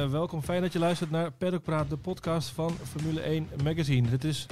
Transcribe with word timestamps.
Eh, 0.00 0.10
welkom. 0.10 0.42
Fijn 0.42 0.62
dat 0.62 0.72
je 0.72 0.78
luistert 0.78 1.10
naar 1.10 1.30
Paddock 1.32 1.62
Praat, 1.62 1.90
de 1.90 1.96
podcast 1.96 2.48
van 2.48 2.70
Formule 2.70 3.20
1 3.20 3.48
Magazine. 3.64 4.10
Dit 4.10 4.24
is 4.24 4.46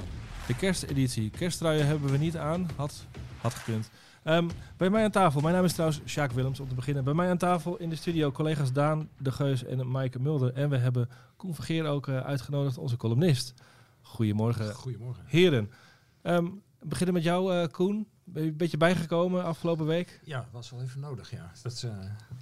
de 0.47 0.55
kersteditie. 0.55 1.29
Kersttruien 1.29 1.85
hebben 1.85 2.11
we 2.11 2.17
niet 2.17 2.37
aan. 2.37 2.69
Had, 2.75 3.05
had 3.41 3.53
gekund. 3.53 3.89
Ehm, 4.23 4.49
bij 4.77 4.89
mij 4.89 5.03
aan 5.03 5.11
tafel, 5.11 5.41
mijn 5.41 5.53
naam 5.53 5.63
is 5.63 5.73
trouwens 5.73 6.01
Sjaak 6.05 6.31
Willems 6.31 6.59
om 6.59 6.67
te 6.67 6.75
beginnen. 6.75 7.03
Bij 7.03 7.13
mij 7.13 7.29
aan 7.29 7.37
tafel 7.37 7.77
in 7.77 7.89
de 7.89 7.95
studio 7.95 8.31
collega's 8.31 8.73
Daan 8.73 9.09
de 9.17 9.31
Geus 9.31 9.63
en 9.63 9.91
Maaike 9.91 10.19
Mulder. 10.19 10.53
En 10.53 10.69
we 10.69 10.77
hebben 10.77 11.09
Koen 11.35 11.55
Vergeer 11.55 11.85
ook 11.85 12.07
eh, 12.07 12.19
uitgenodigd, 12.19 12.77
onze 12.77 12.97
columnist. 12.97 13.53
Goedemorgen, 14.01 14.73
Goedemorgen. 14.73 15.23
heren. 15.27 15.71
Ehm, 16.21 16.45
we 16.79 16.87
beginnen 16.87 17.15
met 17.15 17.23
jou, 17.23 17.53
eh, 17.53 17.67
Koen. 17.71 18.07
Ben 18.33 18.43
je 18.43 18.49
een 18.49 18.57
beetje 18.57 18.77
bijgekomen 18.77 19.43
afgelopen 19.43 19.85
week? 19.85 20.19
Ja, 20.23 20.47
was 20.51 20.69
wel 20.69 20.81
even 20.81 20.99
nodig, 20.99 21.31
ja. 21.31 21.51
Dat, 21.63 21.83
eh, 21.83 21.91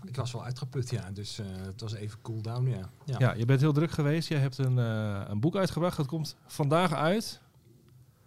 ik 0.06 0.16
was 0.16 0.32
wel 0.32 0.44
uitgeput, 0.44 0.90
ja. 0.90 1.12
Dus 1.12 1.40
eh, 1.40 1.46
het 1.66 1.82
was 1.82 1.94
even 1.94 2.22
cool 2.22 2.42
down, 2.42 2.68
ja. 2.70 2.90
ja. 3.06 3.16
Ja, 3.20 3.34
je 3.34 3.46
bent 3.46 3.60
heel 3.60 3.74
druk 3.74 3.92
geweest. 3.92 4.28
Je 4.28 4.36
hebt 4.36 4.58
een, 4.58 4.80
eh, 4.80 5.22
een 5.28 5.40
boek 5.40 5.56
uitgebracht. 5.56 5.98
Dat 5.98 6.06
komt 6.08 6.36
vandaag 6.48 6.94
uit. 6.94 7.42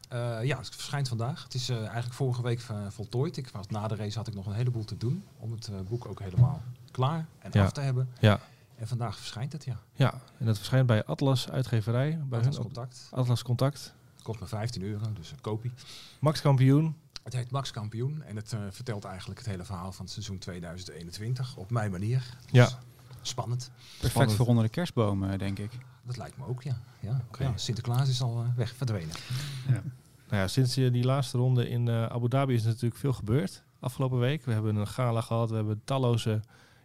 Eh, 0.09 0.45
ja, 0.45 0.59
het 0.59 0.69
verschijnt 0.69 1.09
vandaag. 1.09 1.43
Het 1.43 1.55
is 1.55 1.69
eh, 1.69 1.77
eigenlijk 1.79 2.13
vorige 2.15 2.43
week 2.43 2.61
voltooid. 2.89 3.37
Ik 3.37 3.49
was, 3.49 3.67
na 3.67 3.89
de 3.89 3.95
race 3.97 4.19
had 4.19 4.29
ik 4.29 4.35
nog 4.35 4.47
een 4.47 4.53
heleboel 4.53 4.85
te 4.85 4.97
doen 4.97 5.25
om 5.39 5.53
het 5.53 5.71
boek 5.89 6.07
ook 6.07 6.21
helemaal 6.21 6.63
klaar 6.91 7.27
en 7.39 7.51
Ja. 7.53 7.65
af 7.65 7.73
te 7.73 7.81
hebben. 7.81 8.09
Ja. 8.21 8.41
En 8.77 8.89
vandaag 8.89 9.17
verschijnt 9.17 9.53
het, 9.53 9.65
ja. 9.65 9.77
Ja, 9.93 10.15
en 10.39 10.47
dat 10.47 10.57
verschijnt 10.57 10.87
bij 10.87 11.05
Atlas 11.05 11.51
Uitgeverij. 11.51 12.19
Bij 12.29 12.39
Atlas 12.39 12.59
Contact. 12.59 13.09
Atlas 13.11 13.43
Contact. 13.43 13.95
Het 14.15 14.23
kost 14.23 14.41
me 14.41 14.47
15 14.47 14.83
euro, 14.83 15.13
dus 15.13 15.31
een 15.31 15.41
kopie. 15.41 15.73
Max 16.19 16.41
kampioen. 16.41 16.97
Het 17.23 17.33
heet 17.33 17.51
Max 17.51 17.71
Kampioen 17.71 18.23
en 18.23 18.37
het 18.37 18.53
eh, 18.53 18.61
vertelt 18.71 19.05
eigenlijk 19.05 19.39
het 19.39 19.49
hele 19.49 19.65
verhaal 19.65 19.93
van 19.93 20.05
het 20.05 20.15
seizoen 20.15 20.39
2021 20.39 21.57
op 21.57 21.71
mijn 21.71 21.91
manier. 21.91 22.19
Dus 22.41 22.51
Ja. 22.53 22.69
Spannend. 23.23 23.71
Perfect 23.91 24.11
Spannend. 24.11 24.37
voor 24.37 24.47
onder 24.47 24.65
de 24.65 24.71
kerstboom, 24.71 25.25
eh, 25.31 25.39
denk 25.39 25.59
ik. 25.59 25.71
Dat 26.03 26.17
lijkt 26.17 26.37
me 26.37 26.47
ook, 26.47 26.63
ja. 26.63 26.77
ja. 27.01 27.21
Ja 27.39 27.57
Sinterklaas 27.57 28.09
is 28.09 28.23
al 28.23 28.43
eh, 28.43 28.57
weg, 28.57 28.75
verdwenen. 28.77 29.15
Nou 30.29 30.43
ja, 30.43 30.49
sinds 30.49 30.75
die 30.75 31.05
laatste 31.05 31.39
ronde 31.39 31.69
in 31.69 31.89
eh, 31.89 32.07
Abu 32.07 32.29
Dhabi 32.29 32.55
is 32.55 32.63
natuurlijk 32.63 32.97
veel 32.97 33.13
gebeurd. 33.13 33.63
Afgelopen 33.81 34.19
week. 34.19 34.45
We 34.45 34.53
hebben 34.53 34.77
een 34.77 34.87
gala 34.89 35.21
gehad. 35.21 35.51
We 35.51 35.57
hebben 35.57 35.81
talloze 35.85 36.41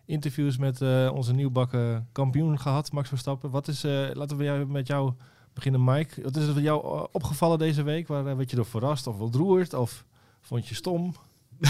interviews 0.05 0.57
met 0.57 0.81
eh, 0.81 1.11
onze 1.13 1.33
nieuwbakken 1.33 2.07
kampioen 2.11 2.59
gehad, 2.59 2.91
Max 2.91 3.07
Verstappen. 3.09 3.49
Wat 3.49 3.67
is, 3.67 3.83
eh, 3.83 4.09
laten 4.13 4.37
we 4.37 4.43
jou- 4.43 4.65
met 4.65 4.87
jou 4.87 5.13
beginnen, 5.53 5.83
Mike. 5.83 6.21
Wat 6.21 6.35
is 6.35 6.47
er 6.47 6.61
jou 6.61 6.97
eh, 6.97 7.03
opgevallen 7.11 7.57
deze 7.57 7.83
week? 7.83 8.07
Waar 8.07 8.23
werd 8.37 8.49
je 8.49 8.55
door 8.55 8.65
verrast 8.65 9.07
of 9.07 9.19
ontroerd? 9.19 9.73
Of 9.73 10.05
vond 10.45 10.67
je 10.67 10.75
stom? 10.75 11.15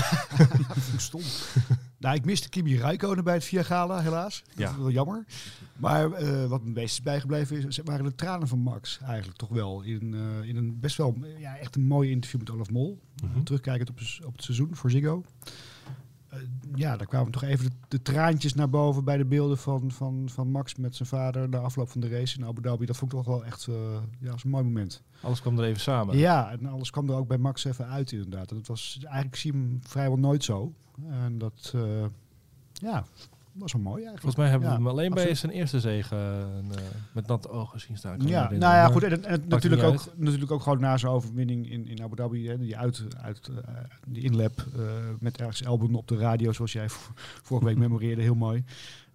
Stom. 0.98 1.22
nou, 1.98 2.16
ik 2.16 2.26
miste 2.26 2.50
Kimi 2.50 2.78
Räikkönen 2.78 3.24
bij 3.24 3.34
het 3.34 3.44
Via 3.44 3.64
Gala, 3.64 4.02
helaas. 4.02 4.44
Dat 4.48 4.58
Ja. 4.58 4.70
is 4.70 4.78
wel 4.78 4.90
jammer. 4.92 5.26
Maar 5.76 6.12
eh, 6.12 6.46
wat 6.46 6.60
me 6.62 6.66
het 6.68 6.76
meest 6.76 6.98
is 6.98 7.02
bijgebleven 7.04 7.68
is, 7.68 7.80
waren 7.84 8.06
de 8.06 8.16
tranen 8.16 8.48
van 8.48 8.60
Max 8.60 9.00
eigenlijk 9.06 9.38
toch 9.38 9.50
wel. 9.50 9.82
In, 9.82 10.14
eh, 10.14 10.48
in 10.50 10.56
een 10.56 10.80
best 10.80 10.98
wel 10.98 11.18
ja, 11.38 11.58
echt 11.58 11.76
een 11.76 11.86
mooi 11.88 12.10
interview 12.12 12.40
met 12.40 12.50
Olaf 12.50 12.70
Mol. 12.70 13.00
Mhm. 13.24 13.44
Terugkijkend 13.44 13.90
op, 13.90 13.98
het- 13.98 14.20
op 14.26 14.34
het 14.34 14.44
seizoen 14.44 14.76
voor 14.76 14.92
Ziggo. 14.92 15.24
Eh, 16.36 16.42
ja, 16.76 16.98
daar 16.98 17.08
kwamen 17.08 17.32
toch 17.32 17.44
even 17.44 17.66
de, 17.66 17.76
de 17.88 18.02
traantjes 18.02 18.54
naar 18.54 18.70
boven 18.70 19.04
bij 19.04 19.18
de 19.18 19.26
beelden 19.26 19.58
van, 19.58 19.92
van, 19.92 20.30
van 20.30 20.52
Max 20.52 20.76
met 20.76 20.96
zijn 20.96 21.10
vader 21.10 21.50
na 21.50 21.58
afloop 21.58 21.90
van 21.90 22.02
de 22.02 22.10
race 22.10 22.38
in 22.38 22.46
Abu 22.46 22.62
Dhabi. 22.62 22.86
Dat 22.86 22.98
vond 22.98 23.12
ik 23.12 23.18
toch 23.18 23.28
wel 23.28 23.46
echt 23.46 23.68
eh, 23.68 23.76
ja, 24.20 24.32
was 24.32 24.44
een 24.44 24.50
mooi 24.50 24.64
moment. 24.64 25.04
Alles 25.22 25.42
kwam 25.42 25.60
er 25.60 25.66
even 25.66 25.82
samen. 25.82 26.18
Ja, 26.18 26.52
en 26.52 26.66
alles 26.66 26.90
kwam 26.90 27.10
er 27.10 27.16
ook 27.16 27.28
bij 27.28 27.38
Max 27.38 27.66
even 27.66 27.88
uit 27.88 28.12
inderdaad. 28.12 28.50
En 28.52 28.58
dat 28.58 28.68
was 28.68 29.00
eigenlijk 29.04 29.36
zie 29.36 29.54
je 29.54 29.58
hem 29.58 29.80
vrijwel 29.84 30.18
nooit 30.18 30.44
zo. 30.44 30.74
En 31.10 31.38
dat 31.38 31.72
eh, 31.76 32.06
ja, 32.74 33.06
was 33.56 33.74
wel 33.74 33.82
mooi 33.82 34.04
eigenlijk. 34.04 34.22
Volgens 34.22 34.42
mij 34.42 34.50
hebben 34.50 34.70
we 34.70 34.76
hem 34.76 34.88
alleen 34.88 35.14
bij 35.14 35.36
zijn 35.36 35.52
eerste 35.52 35.80
zege 35.80 36.16
eh, 36.16 36.78
met 37.12 37.28
natte 37.28 37.50
ogen 37.50 37.80
zien 37.80 37.98
staan. 37.98 38.20
Ja, 38.28 38.42
nou 38.50 38.60
ja, 38.60 38.60
Maar- 38.60 38.92
goed. 38.92 39.04
En, 39.04 39.44
natuurlijk, 39.48 39.84
ook, 39.84 39.92
uit. 39.92 40.12
natuurlijk 40.16 40.52
ook 40.52 40.62
gewoon 40.62 40.80
na 40.80 40.98
zijn 40.98 41.12
overwinning 41.12 41.72
in, 41.72 41.88
in 41.88 42.04
Abu 42.04 42.16
Dhabi, 42.16 42.48
hè, 42.48 42.58
die 42.58 42.78
uit, 42.78 43.04
uit 43.22 43.48
eh, 43.48 43.74
die 44.08 44.24
inlap 44.24 44.66
eh, 44.76 44.82
met 45.20 45.38
ergens 45.38 45.66
Albon 45.66 45.96
op 45.96 46.08
de 46.08 46.18
radio, 46.18 46.52
zoals 46.52 46.72
jij 46.72 46.90
vorige 47.44 47.66
week 47.66 47.78
memoreerde, 47.86 48.22
heel 48.22 48.36
mooi. 48.36 48.64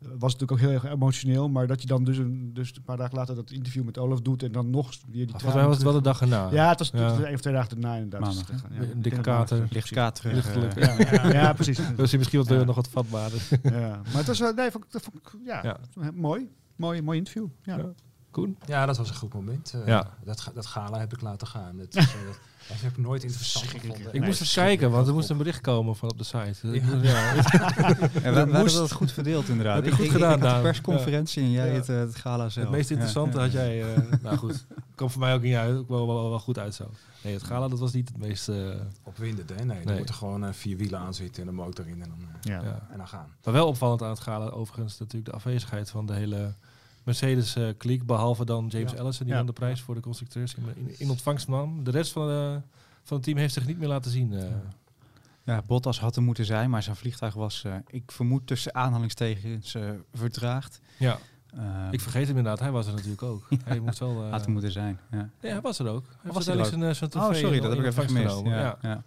Was 0.00 0.33
natuurlijk 0.33 0.53
ook 0.53 0.59
heel 0.59 0.71
erg 0.71 0.84
emotioneel, 0.84 1.49
maar 1.49 1.66
dat 1.66 1.81
je 1.81 1.87
dan 1.87 2.05
dus 2.05 2.19
een, 2.19 2.50
dus 2.55 2.72
een 2.77 2.83
paar 2.83 2.97
dagen 2.97 3.16
later 3.16 3.34
dat 3.34 3.50
interview 3.50 3.84
met 3.84 3.99
Olaf 3.99 4.21
doet 4.21 4.43
en 4.43 4.53
dan 4.53 4.71
nog 4.71 4.88
weer 4.91 5.27
die 5.27 5.28
Volgens 5.31 5.55
mij 5.55 5.65
was 5.66 5.75
het 5.75 5.84
wel 5.84 5.93
de 5.93 6.00
dag 6.00 6.21
erna. 6.21 6.49
Ja, 6.53 6.69
het 6.69 6.78
was, 6.78 6.91
Ja. 6.94 7.19
één 7.25 7.34
of 7.34 7.41
twee 7.41 7.55
dagen 7.55 7.81
daarna 7.81 7.94
inderdaad. 7.97 8.21
Maandag, 8.21 8.47
het 8.47 8.61
gegaan. 8.61 8.77
Een 8.77 8.88
Ja, 8.88 8.94
dikke 8.97 9.21
kater. 9.21 9.66
Licht 9.71 9.91
katerig. 9.91 10.33
Lichtelijk. 10.34 10.77
eh, 10.77 10.99
Ja, 10.99 11.22
ja, 11.22 11.33
ja, 11.33 11.53
precies. 11.53 11.77
Dat 11.77 11.99
is 11.99 12.11
hij 12.11 12.19
misschien 12.19 12.38
wat, 12.41 12.49
Ja. 12.49 12.65
nog 12.65 12.75
wat 12.77 12.88
vatbaarder. 12.88 13.49
Ja, 13.62 14.00
maar 14.05 14.25
het 14.25 14.27
was, 14.27 14.38
nee, 14.55 14.71
vond 14.71 14.84
vond 14.91 15.16
ik, 15.16 15.33
ja, 15.44 15.62
Ja. 15.62 16.11
mooi. 16.15 16.49
Mooi, 16.77 17.03
mooi 17.03 17.19
interview. 17.19 17.47
Ja. 17.62 17.78
Ja. 18.32 18.36
Koen? 18.42 18.56
Ja, 18.66 18.86
dat 18.86 18.96
was 18.96 19.08
een 19.08 19.14
goed 19.16 19.34
moment. 19.34 19.72
Eh, 19.74 19.86
Ja. 19.86 20.10
dat, 20.24 20.50
dat 20.54 20.66
gala 20.66 20.98
heb 20.98 21.12
ik 21.12 21.20
laten 21.20 21.46
gaan. 21.46 21.76
Dat, 21.78 21.86
is, 21.94 22.04
eh, 22.06 22.12
dat, 22.26 22.38
dat 22.68 22.80
heb 22.80 22.91
ik 22.91 22.98
nooit 22.98 23.22
interessant 23.22 23.66
gevonden. 23.66 24.06
Ik 24.06 24.12
Nee, 24.12 24.22
moest 24.22 24.41
eens 24.41 24.54
kijken, 24.54 24.91
want 24.91 25.06
er 25.06 25.14
moest 25.14 25.30
een 25.30 25.36
bericht 25.36 25.60
komen 25.60 25.96
van 25.96 26.10
op 26.10 26.18
de 26.18 26.24
site. 26.24 26.54
Ja. 26.69 26.72
Ik 26.72 26.82
moest- 26.92 27.04
ja. 27.04 27.34
En 27.34 28.34
we, 28.34 28.40
we 28.40 28.44
moest- 28.44 28.52
hadden 28.54 28.72
dat 28.74 28.92
goed 28.92 29.12
verdeeld 29.12 29.48
inderdaad. 29.48 29.74
Heb 29.74 29.84
je 29.84 29.90
Ik- 29.90 29.96
goed 29.96 30.04
ik, 30.06 30.10
gedaan, 30.12 30.28
ik 30.36 30.38
had 30.40 30.48
de 30.48 30.54
Daan. 30.54 30.62
persconferentie 30.62 31.42
en 31.42 31.50
jij 31.50 31.66
Ja. 31.69 31.72
het, 31.74 31.88
eh, 31.88 31.98
het 31.98 32.16
gala 32.16 32.48
zelf. 32.48 32.66
Het 32.66 32.76
meest 32.76 32.90
interessante 32.90 33.36
ja. 33.36 33.42
had 33.42 33.52
jij... 33.52 33.94
eh, 33.94 34.02
nou 34.22 34.36
goed, 34.36 34.66
kwam 34.94 35.10
voor 35.10 35.20
mij 35.20 35.34
ook 35.34 35.42
niet 35.42 35.54
uit. 35.54 35.76
Ook 35.78 35.88
wel, 35.88 36.06
wel, 36.06 36.28
wel 36.28 36.40
goed 36.40 36.58
uit 36.58 36.74
zo. 36.74 36.90
Nee, 37.22 37.32
het 37.34 37.42
gala 37.42 37.69
dat 37.69 37.78
was 37.78 37.92
niet 37.92 38.08
het 38.08 38.19
meest... 38.19 38.50
Opwindend, 39.02 39.48
hè? 39.48 39.54
Nee, 39.64 39.76
Nee. 39.78 39.86
er 39.86 39.96
moeten 39.96 40.14
gewoon 40.14 40.54
vier 40.54 40.76
wielen 40.76 40.98
aan 40.98 41.14
zitten 41.14 41.42
en 41.42 41.48
een 41.48 41.54
motor 41.54 41.86
in 41.88 42.02
en 42.02 42.08
dan, 42.08 42.19
Ja. 42.40 42.62
ja. 42.62 42.86
en 42.90 42.96
dan 42.96 43.08
gaan. 43.08 43.26
Maar 43.44 43.54
wel 43.54 43.66
opvallend 43.66 44.02
aan 44.02 44.08
het 44.10 44.20
gala 44.20 44.48
overigens 44.48 44.98
natuurlijk 44.98 45.30
de 45.30 45.36
afwezigheid 45.36 45.90
van 45.90 46.06
de 46.06 46.12
hele 46.14 46.52
Mercedes-kliek. 47.03 48.06
behalve 48.06 48.44
dan 48.44 48.66
James 48.69 48.93
Ja. 48.93 48.99
Ellison 48.99 49.25
die 49.25 49.33
Ja. 49.34 49.37
dan 49.37 49.47
de 49.47 49.53
prijs 49.53 49.81
voor 49.81 49.94
de 49.94 50.00
constructeurs 50.00 50.55
in, 50.55 50.65
in, 50.77 50.94
in 50.99 51.11
ontvangst 51.11 51.49
nam. 51.49 51.84
De 51.84 51.91
rest 51.91 52.12
van, 52.12 52.27
de, 52.27 52.61
van 53.03 53.16
het 53.16 53.27
team 53.27 53.38
heeft 53.38 53.55
zich 53.55 53.66
niet 53.66 53.78
meer 53.78 53.88
laten 53.88 54.11
zien. 54.11 54.33
eh. 54.33 54.44
Ja, 55.44 55.62
Bottas 55.66 56.00
had 56.00 56.16
er 56.16 56.22
moeten 56.22 56.44
zijn, 56.44 56.71
maar 56.71 56.83
zijn 56.83 56.97
vliegtuig 56.97 57.34
was, 57.34 57.65
eh, 57.65 57.75
ik 57.87 58.12
vermoed 58.12 58.47
tussen 58.47 58.75
aanhalingstekens, 58.75 59.75
eh 59.75 59.91
vertraagd. 60.12 60.81
Ja, 60.99 61.19
Eh, 61.56 61.88
ik 61.91 62.00
vergeet 62.00 62.27
hem 62.28 62.37
inderdaad. 62.37 62.61
Hij 62.61 62.71
was 62.71 62.87
er 62.87 62.93
natuurlijk 62.94 63.22
ook. 63.22 63.49
Hij 63.65 63.81
moest 63.81 63.99
wel... 63.99 64.22
eh, 64.25 64.31
had 64.31 64.44
er 64.44 64.50
moeten 64.50 64.72
zijn. 64.72 64.99
Ja. 65.11 65.19
Ja, 65.41 65.49
hij 65.49 65.61
was 65.61 65.78
er 65.78 65.88
ook. 65.88 66.05
Hij 66.22 66.32
Was 66.32 66.47
er 66.47 66.55
uiteindelijk 66.55 66.97
zijn, 66.97 67.11
eh, 67.12 67.22
zijn 67.22 67.31
Oh, 67.31 67.34
sorry, 67.43 67.61
dat 67.61 67.71
heb 67.71 67.81
ik 67.81 67.87
even 67.87 68.05
gemist. 68.05 68.41
Ja, 68.44 68.78
ja. 68.82 69.03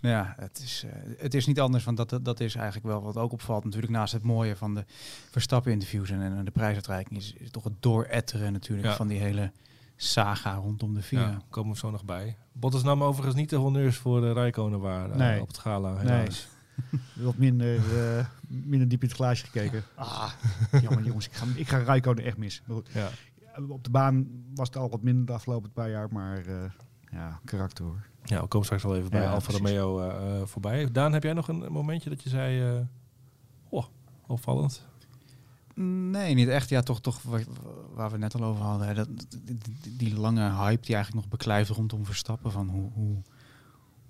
Ja, 0.00 0.34
het 0.36 0.58
is, 0.58 0.84
eh, 0.84 0.92
het 1.18 1.34
is 1.34 1.46
niet 1.46 1.60
anders, 1.60 1.84
want 1.84 1.96
dat, 1.96 2.18
dat 2.24 2.40
is 2.40 2.54
eigenlijk 2.54 2.86
wel 2.86 3.02
wat 3.02 3.16
ook 3.16 3.32
opvalt. 3.32 3.64
Natuurlijk 3.64 3.92
naast 3.92 4.12
het 4.12 4.22
mooie 4.22 4.56
van 4.56 4.74
de 4.74 4.84
Verstappen-interviews 5.30 6.10
en, 6.10 6.20
en 6.22 6.44
de 6.44 6.50
prijsuitreiking 6.50 7.18
is, 7.18 7.32
is 7.38 7.50
toch 7.50 7.64
het 7.64 7.82
dooretteren 7.82 8.52
natuurlijk 8.52 8.88
Ja. 8.88 8.94
van 8.96 9.08
die 9.08 9.18
hele 9.20 9.52
saga 9.96 10.54
rondom 10.54 10.94
de 10.94 11.02
VIA. 11.02 11.20
Ja, 11.20 11.42
komen 11.50 11.72
we 11.72 11.78
zo 11.78 11.90
nog 11.90 12.04
bij. 12.04 12.36
Bottas 12.52 12.82
nam 12.82 13.02
overigens 13.02 13.36
niet 13.36 13.50
de 13.50 13.56
honneurs 13.56 13.96
voor 13.96 14.20
de 14.20 14.32
Rijkonen 14.32 14.80
waar 14.80 15.10
eh, 15.10 15.16
Nee. 15.16 15.40
op 15.40 15.48
het 15.48 15.58
gala. 15.58 15.92
Nee. 15.92 16.00
Helaas. 16.00 16.48
Wat 17.14 17.36
minder, 17.36 17.76
eh, 18.18 18.26
minder 18.48 18.88
diep 18.88 19.02
in 19.02 19.08
het 19.08 19.16
glaasje 19.16 19.44
gekeken. 19.44 19.82
Ah, 19.94 20.32
jammer 20.82 21.04
jongens, 21.04 21.26
ik 21.26 21.32
ga, 21.32 21.46
ik 21.54 21.68
ga 21.68 21.78
Rijkonen 21.78 22.24
echt 22.24 22.36
mis. 22.36 22.62
Maar 22.66 22.76
goed, 22.76 22.88
Ja. 22.94 23.08
op 23.68 23.84
de 23.84 23.90
baan 23.90 24.26
was 24.54 24.66
het 24.68 24.76
al 24.76 24.88
wat 24.90 25.02
minder 25.02 25.26
de 25.26 25.32
afgelopen 25.32 25.72
paar 25.72 25.90
jaar, 25.90 26.08
maar 26.12 26.46
eh, 26.46 26.54
ja, 27.10 27.40
karakter 27.44 27.84
hoor. 27.84 28.06
ja, 28.24 28.40
we 28.40 28.46
komen 28.46 28.64
straks 28.66 28.82
wel 28.82 28.96
even 28.96 29.10
bij 29.10 29.22
Ja, 29.22 29.30
Alfa. 29.30 29.52
Romeo 29.52 30.00
eh, 30.00 30.40
eh, 30.40 30.46
voorbij. 30.46 30.92
Daan, 30.92 31.12
heb 31.12 31.22
jij 31.22 31.32
nog 31.32 31.48
een 31.48 31.72
momentje 31.72 32.10
dat 32.10 32.22
je 32.22 32.28
zei... 32.28 32.76
eh, 32.76 32.82
oh, 33.68 33.84
opvallend. 34.26 34.86
Nee, 36.10 36.34
niet 36.34 36.48
echt. 36.48 36.68
Ja, 36.68 36.80
toch, 36.82 37.00
toch 37.00 37.22
waar, 37.22 37.44
waar 37.94 38.06
we 38.06 38.12
het 38.12 38.20
net 38.20 38.34
al 38.34 38.44
over 38.48 38.64
hadden. 38.64 38.86
Hè, 38.86 38.94
dat, 38.94 39.08
die, 39.88 40.18
lange 40.18 40.50
hype 40.50 40.86
die 40.86 40.94
eigenlijk 40.94 41.24
nog 41.24 41.28
beklijft 41.28 41.70
rondom 41.70 42.04
Verstappen. 42.04 42.52
Van 42.52 42.68
hoe, 42.68 42.90
hoe, 42.92 43.22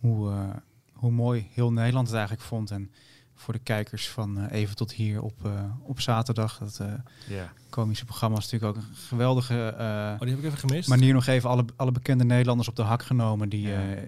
hoe, 0.00 0.30
eh, 0.30 0.50
hoe 0.92 1.10
mooi 1.10 1.48
heel 1.52 1.72
Nederland 1.72 2.06
het 2.06 2.16
eigenlijk 2.16 2.46
vond. 2.46 2.70
En 2.70 2.90
voor 3.34 3.54
de 3.54 3.60
kijkers 3.60 4.08
van 4.08 4.38
eh, 4.38 4.60
even 4.60 4.76
tot 4.76 4.92
hier 4.92 5.22
op, 5.22 5.44
eh, 5.44 5.64
op 5.82 6.00
zaterdag. 6.00 6.58
Dat 6.58 6.78
eh, 6.80 6.92
Ja. 7.28 7.52
Komische 7.70 8.04
programma 8.04 8.36
is 8.38 8.50
natuurlijk 8.50 8.76
ook 8.78 8.84
een 8.84 8.94
geweldige 9.08 9.74
eh, 9.78 10.12
Oh, 10.14 10.20
die 10.20 10.28
heb 10.28 10.38
ik 10.38 10.44
even 10.44 10.58
gemist. 10.58 10.88
manier 10.88 11.12
nog 11.14 11.26
even 11.26 11.50
alle, 11.50 11.64
alle 11.76 11.90
bekende 11.92 12.24
Nederlanders 12.24 12.68
op 12.68 12.76
de 12.76 12.82
hak 12.82 13.02
genomen. 13.02 13.48
Die, 13.48 13.68
Ja, 13.68 13.80
eh, 13.94 14.02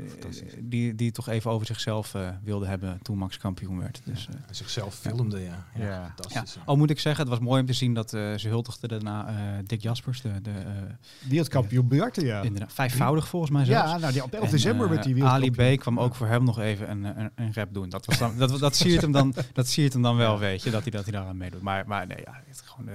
die, 0.58 0.94
die 0.94 1.06
het 1.06 1.14
toch 1.14 1.28
even 1.28 1.50
over 1.50 1.66
zichzelf 1.66 2.14
eh, 2.14 2.28
wilden 2.44 2.68
hebben 2.68 2.98
toen 3.02 3.18
Max 3.18 3.36
kampioen 3.38 3.78
werd. 3.80 4.00
Dus, 4.04 4.28
eh, 4.28 4.34
En 4.48 4.54
zichzelf 4.54 4.94
filmde, 4.94 5.40
ja. 5.40 5.66
Ja, 5.74 5.84
Ja. 5.84 5.88
ja, 5.90 6.12
fantastisch. 6.16 6.54
ja. 6.54 6.60
al 6.64 6.76
moet 6.76 6.90
ik 6.90 7.00
zeggen, 7.00 7.20
het 7.24 7.30
was 7.34 7.44
mooi 7.48 7.60
om 7.60 7.66
te 7.66 7.72
zien 7.72 7.94
dat 7.94 8.12
eh, 8.12 8.34
ze 8.36 8.48
huldigden 8.48 8.88
daarna 8.88 9.28
eh, 9.28 9.34
Dick 9.66 9.82
Jaspers, 9.82 10.20
de, 10.22 10.40
de 10.40 10.50
eh, 10.50 11.28
Wereldkampioen 11.28 11.88
biljarten, 11.88 12.24
ja. 12.24 12.42
inderdaad, 12.42 12.72
vijfvoudig 12.72 13.28
volgens 13.28 13.50
mij 13.50 13.64
zelfs. 13.64 13.90
Ja, 13.90 13.98
nou, 13.98 14.12
die 14.12 14.22
op 14.22 14.32
11 14.32 14.44
En, 14.44 14.50
december 14.50 14.88
met 14.88 15.02
die 15.02 15.24
Ali. 15.24 15.50
B 15.50 15.80
kwam 15.80 16.00
ook 16.00 16.14
voor 16.14 16.26
hem 16.26 16.44
nog 16.44 16.58
even 16.58 16.90
een, 16.90 17.04
een, 17.04 17.30
een 17.34 17.54
rap 17.54 17.74
doen. 17.74 17.88
Dat, 17.88 18.06
was 18.06 18.18
dan, 18.18 18.36
dat, 18.36 18.58
dat, 18.58 18.76
siert 18.76 19.02
hem 19.02 19.12
dan, 19.12 19.34
dat 19.52 19.68
siert 19.68 19.92
hem 19.92 20.02
dan 20.02 20.16
wel, 20.16 20.38
weet 20.38 20.62
je, 20.62 20.70
dat 20.70 20.82
hij, 20.82 20.90
dat 20.90 21.02
hij 21.02 21.12
daaraan 21.12 21.36
meedoet. 21.36 21.62
Maar, 21.62 21.86
maar 21.86 22.06
nee, 22.06 22.18
ja, 22.24 22.42
het, 22.46 22.62
gewoon, 22.64 22.88
eh, 22.88 22.94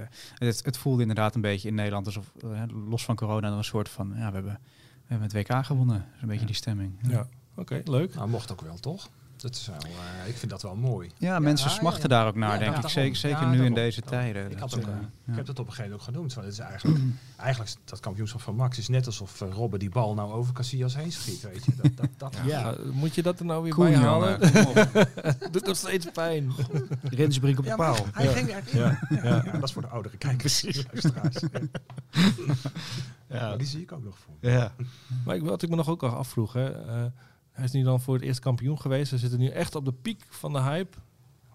het, 0.56 0.64
het 0.64 0.76
voelde 0.76 1.00
inderdaad 1.00 1.34
een 1.34 1.40
beetje 1.40 1.68
in 1.68 1.74
Nederland 1.74 2.06
alsof, 2.06 2.32
eh, 2.42 2.62
los 2.88 3.04
van 3.04 3.16
corona, 3.16 3.48
dan 3.48 3.58
een 3.58 3.64
soort 3.64 3.88
van, 3.88 4.12
ja, 4.16 4.28
we 4.28 4.34
hebben, 4.34 4.60
we 4.72 5.14
hebben 5.14 5.28
het 5.28 5.48
WK 5.48 5.64
gewonnen. 5.64 6.06
Een 6.20 6.28
beetje 6.28 6.46
die 6.46 6.54
stemming. 6.54 6.98
Ja, 7.08 7.26
oké, 7.54 7.80
leuk. 7.84 8.14
Nou, 8.14 8.28
mocht 8.28 8.52
ook 8.52 8.60
wel, 8.60 8.76
toch? 8.76 9.08
Dat 9.46 9.54
is 9.54 9.66
wel, 9.66 9.76
eh, 9.76 10.28
ik 10.28 10.36
vind 10.36 10.50
dat 10.50 10.62
wel 10.62 10.76
mooi. 10.76 11.10
Ja, 11.18 11.38
mensen 11.38 11.68
ja, 11.68 11.74
smachten 11.76 12.02
ja. 12.02 12.08
daar 12.08 12.26
ook 12.26 12.34
naar, 12.34 12.52
Ja, 12.52 12.58
denk 12.58 12.76
ja, 12.76 12.82
ik. 12.82 12.88
Zeker, 12.88 13.16
zeker 13.16 13.40
Ja, 13.40 13.50
nu 13.50 13.64
in 13.64 13.74
deze 13.74 14.00
tijden. 14.00 14.50
Ik, 14.50 14.58
Dat, 14.58 14.70
had 14.70 14.76
ook, 14.76 14.82
eh, 14.86 14.92
eh, 14.92 14.98
ja. 15.24 15.30
ik 15.30 15.36
heb 15.36 15.46
dat 15.46 15.58
op 15.58 15.66
een 15.66 15.72
gegeven 15.72 15.82
moment 15.90 16.00
ook 16.00 16.14
genoemd. 16.14 16.34
Want 16.34 16.46
het 16.46 16.56
is 16.56 16.60
eigenlijk, 16.62 17.00
eigenlijk 17.36 17.70
is 17.70 17.76
dat 17.84 18.00
kampioenschap 18.00 18.40
van 18.40 18.54
Max 18.54 18.78
is 18.78 18.88
net 18.88 19.06
alsof 19.06 19.40
uh, 19.40 19.48
Robben 19.52 19.78
die 19.78 19.90
bal 19.90 20.14
nou 20.14 20.32
over 20.32 20.52
Casillas 20.54 20.96
heen 20.96 21.12
schiet. 21.12 21.40
Weet 21.40 21.64
je. 21.64 21.72
Dat, 21.82 21.96
dat, 21.96 22.08
dat, 22.16 22.36
Ja. 22.46 22.74
Moet 22.92 23.14
je 23.14 23.22
dat 23.22 23.38
er 23.38 23.44
nou 23.44 23.62
weer 23.62 23.72
Koen, 23.74 23.84
bij 23.84 23.96
halen? 23.96 24.40
Doet 25.52 25.66
nog 25.66 25.76
steeds 25.76 26.06
pijn. 26.12 26.52
Rensbrink 27.02 27.58
op 27.58 27.64
de 27.64 27.70
Ja, 27.70 27.76
paal. 27.76 28.06
hij 28.12 28.24
Ja. 28.24 28.32
ging 28.32 28.48
ja. 28.50 28.60
Ja, 28.72 28.98
ja, 29.22 29.50
dat 29.52 29.62
is 29.62 29.72
voor 29.72 29.82
de 29.82 29.88
oudere 29.88 30.16
kijkers. 30.16 30.62
luisteraars. 30.62 31.36
Ja. 33.28 33.48
Maar 33.48 33.58
die 33.58 33.66
zie 33.66 33.80
ik 33.80 33.92
ook 33.92 34.04
nog 34.04 34.18
voor. 34.18 34.50
Ja. 34.50 34.72
Maar 35.24 35.36
ik, 35.36 35.42
wat 35.42 35.62
ik 35.62 35.68
me 35.68 35.76
nog 35.76 35.88
ook 35.88 36.02
al 36.02 36.10
afvroeg, 36.10 36.52
hè, 36.52 36.86
eh, 36.86 37.04
hij 37.56 37.64
is 37.64 37.70
nu 37.70 37.82
dan 37.82 38.00
voor 38.00 38.14
het 38.14 38.22
eerst 38.22 38.40
kampioen 38.40 38.80
geweest. 38.80 39.10
We 39.10 39.18
zitten 39.18 39.38
nu 39.38 39.48
echt 39.48 39.74
op 39.74 39.84
de 39.84 39.92
piek 39.92 40.24
van 40.28 40.52
de 40.52 40.60
hype. 40.60 40.96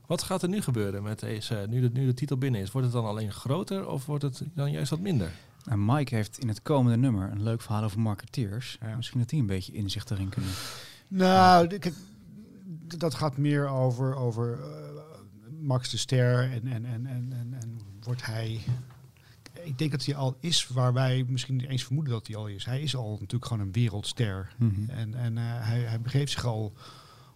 Wat 0.05 0.23
gaat 0.23 0.41
er 0.41 0.49
nu 0.49 0.61
gebeuren 0.61 1.03
met 1.03 1.19
deze, 1.19 1.65
nu 1.69 1.81
de, 1.81 1.89
nu 1.93 2.05
de 2.05 2.13
titel 2.13 2.37
binnen 2.37 2.61
is? 2.61 2.71
Wordt 2.71 2.87
het 2.87 2.95
dan 2.95 3.05
alleen 3.05 3.31
groter 3.31 3.87
of 3.87 4.05
wordt 4.05 4.23
het 4.23 4.43
dan 4.53 4.71
juist 4.71 4.89
wat 4.89 4.99
minder? 4.99 5.31
En 5.65 5.85
Mike 5.85 6.15
heeft 6.15 6.39
in 6.39 6.47
het 6.47 6.61
komende 6.61 6.97
nummer 6.97 7.31
een 7.31 7.43
leuk 7.43 7.61
verhaal 7.61 7.83
over 7.83 7.99
marketeers. 7.99 8.77
Ja. 8.81 8.95
Misschien 8.95 9.19
dat 9.19 9.29
die 9.29 9.39
een 9.39 9.45
beetje 9.45 9.73
inzicht 9.73 10.11
erin 10.11 10.29
kunnen. 10.29 10.51
Nou, 11.07 11.67
kijk, 11.67 11.95
dat 12.97 13.13
gaat 13.13 13.37
meer 13.37 13.67
over, 13.67 14.15
over 14.15 14.59
eh, 14.59 14.67
Max 15.59 15.89
de 15.89 15.97
Ster 15.97 16.51
en, 16.51 16.67
en, 16.67 16.85
en, 16.85 17.05
en, 17.05 17.33
en, 17.33 17.53
en 17.61 17.79
wordt 18.03 18.25
hij... 18.25 18.61
Ik 19.63 19.77
denk 19.77 19.91
dat 19.91 20.05
hij 20.05 20.15
al 20.15 20.37
is 20.39 20.67
waar 20.67 20.93
wij 20.93 21.25
misschien 21.27 21.55
niet 21.55 21.67
eens 21.69 21.83
vermoeden 21.83 22.13
dat 22.13 22.27
hij 22.27 22.35
al 22.35 22.47
is. 22.47 22.65
Hij 22.65 22.81
is 22.81 22.95
al 22.95 23.11
natuurlijk 23.11 23.45
gewoon 23.45 23.65
een 23.65 23.71
wereldster. 23.71 24.53
Mhm. 24.57 24.89
En, 24.89 25.13
en 25.15 25.37
eh, 25.37 25.43
hij, 25.45 25.79
hij 25.79 26.01
begeeft 26.01 26.31
zich 26.31 26.45
al 26.45 26.73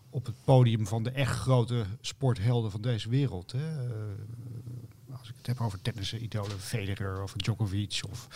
op 0.09 0.25
het 0.25 0.35
podium 0.43 0.87
van 0.87 1.03
de 1.03 1.09
echt 1.11 1.35
grote 1.35 1.85
sporthelden 2.01 2.71
van 2.71 2.81
deze 2.81 3.09
wereld. 3.09 3.51
Hè. 3.51 3.87
Eh, 3.87 3.91
als 5.19 5.29
ik 5.29 5.35
het 5.37 5.47
heb 5.47 5.61
over 5.61 5.81
tennissen, 5.81 6.23
idolen, 6.23 6.59
Federer 6.59 7.23
of 7.23 7.33
Djokovic 7.33 8.01
of 8.09 8.27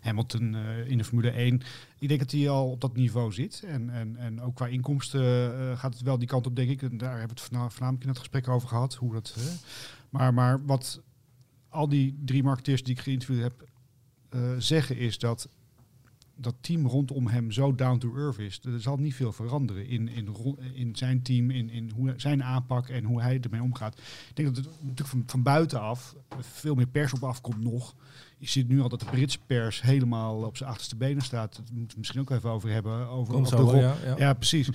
Hamilton 0.00 0.54
eh, 0.54 0.90
in 0.90 0.98
de 0.98 1.04
Formule 1.04 1.30
1. 1.30 1.62
Ik 1.98 2.08
denk 2.08 2.20
dat 2.20 2.30
hij 2.30 2.48
al 2.48 2.70
op 2.70 2.80
dat 2.80 2.96
niveau 2.96 3.32
zit. 3.32 3.62
En, 3.66 3.90
en, 3.90 4.16
en 4.16 4.40
ook 4.42 4.54
qua 4.54 4.66
inkomsten 4.66 5.78
gaat 5.78 5.92
het 5.92 6.02
wel 6.02 6.18
die 6.18 6.28
kant 6.28 6.46
op, 6.46 6.56
denk 6.56 6.70
ik. 6.70 6.82
En 6.82 6.98
daar 6.98 7.18
hebben 7.18 7.28
we 7.28 7.32
het 7.34 7.42
voorna- 7.42 7.70
voornamelijk 7.70 8.02
in 8.04 8.08
het 8.10 8.18
gesprek 8.18 8.48
over 8.48 8.68
gehad. 8.68 8.94
Hoe 8.94 9.12
dat, 9.12 9.36
maar, 10.10 10.34
maar 10.34 10.64
wat 10.64 11.00
al 11.76 11.88
die 11.88 12.18
drie 12.24 12.42
marketeers 12.42 12.82
die 12.82 12.94
ik 12.94 13.00
geïnterviewd 13.00 13.42
heb 13.42 13.68
eh, 14.28 14.40
zeggen 14.58 14.96
is 14.96 15.18
dat 15.18 15.48
dat 16.36 16.54
team 16.60 16.86
rondom 16.86 17.26
hem 17.26 17.52
zo 17.52 17.74
down 17.74 17.98
to 17.98 18.16
earth 18.16 18.38
is. 18.38 18.60
Er 18.64 18.80
zal 18.80 18.96
niet 18.96 19.14
veel 19.14 19.32
veranderen 19.32 19.86
in, 19.86 20.08
in, 20.08 20.36
in 20.74 20.96
zijn 20.96 21.22
team, 21.22 21.50
in, 21.50 21.70
in 21.70 21.90
hoe, 21.94 22.14
zijn 22.16 22.42
aanpak 22.42 22.88
en 22.88 23.04
hoe 23.04 23.22
hij 23.22 23.40
ermee 23.40 23.62
omgaat. 23.62 23.98
Ik 24.28 24.36
denk 24.36 24.54
dat 24.54 24.64
het 24.64 24.74
natuurlijk 24.80 25.08
van, 25.08 25.22
van 25.26 25.42
buitenaf 25.42 26.14
veel 26.38 26.74
meer 26.74 26.86
pers 26.86 27.12
op 27.12 27.24
afkomt 27.24 27.60
nog. 27.60 27.94
Je 28.38 28.48
ziet 28.48 28.68
nu 28.68 28.80
al 28.80 28.88
dat 28.88 29.00
de 29.00 29.06
Britse 29.06 29.38
pers 29.46 29.82
helemaal 29.82 30.36
op 30.42 30.56
zijn 30.56 30.68
achterste 30.70 30.96
benen 30.96 31.22
staat. 31.22 31.56
Dat 31.56 31.70
moeten 31.72 31.88
we 31.92 31.98
misschien 31.98 32.20
ook 32.20 32.30
even 32.30 32.50
over 32.50 32.70
hebben. 32.70 33.08
Over, 33.08 33.34
Komt 33.34 33.48
de 33.48 33.56
rol- 33.56 33.76
ja, 33.76 33.94
ja. 34.04 34.14
ja, 34.18 34.32
precies. 34.34 34.68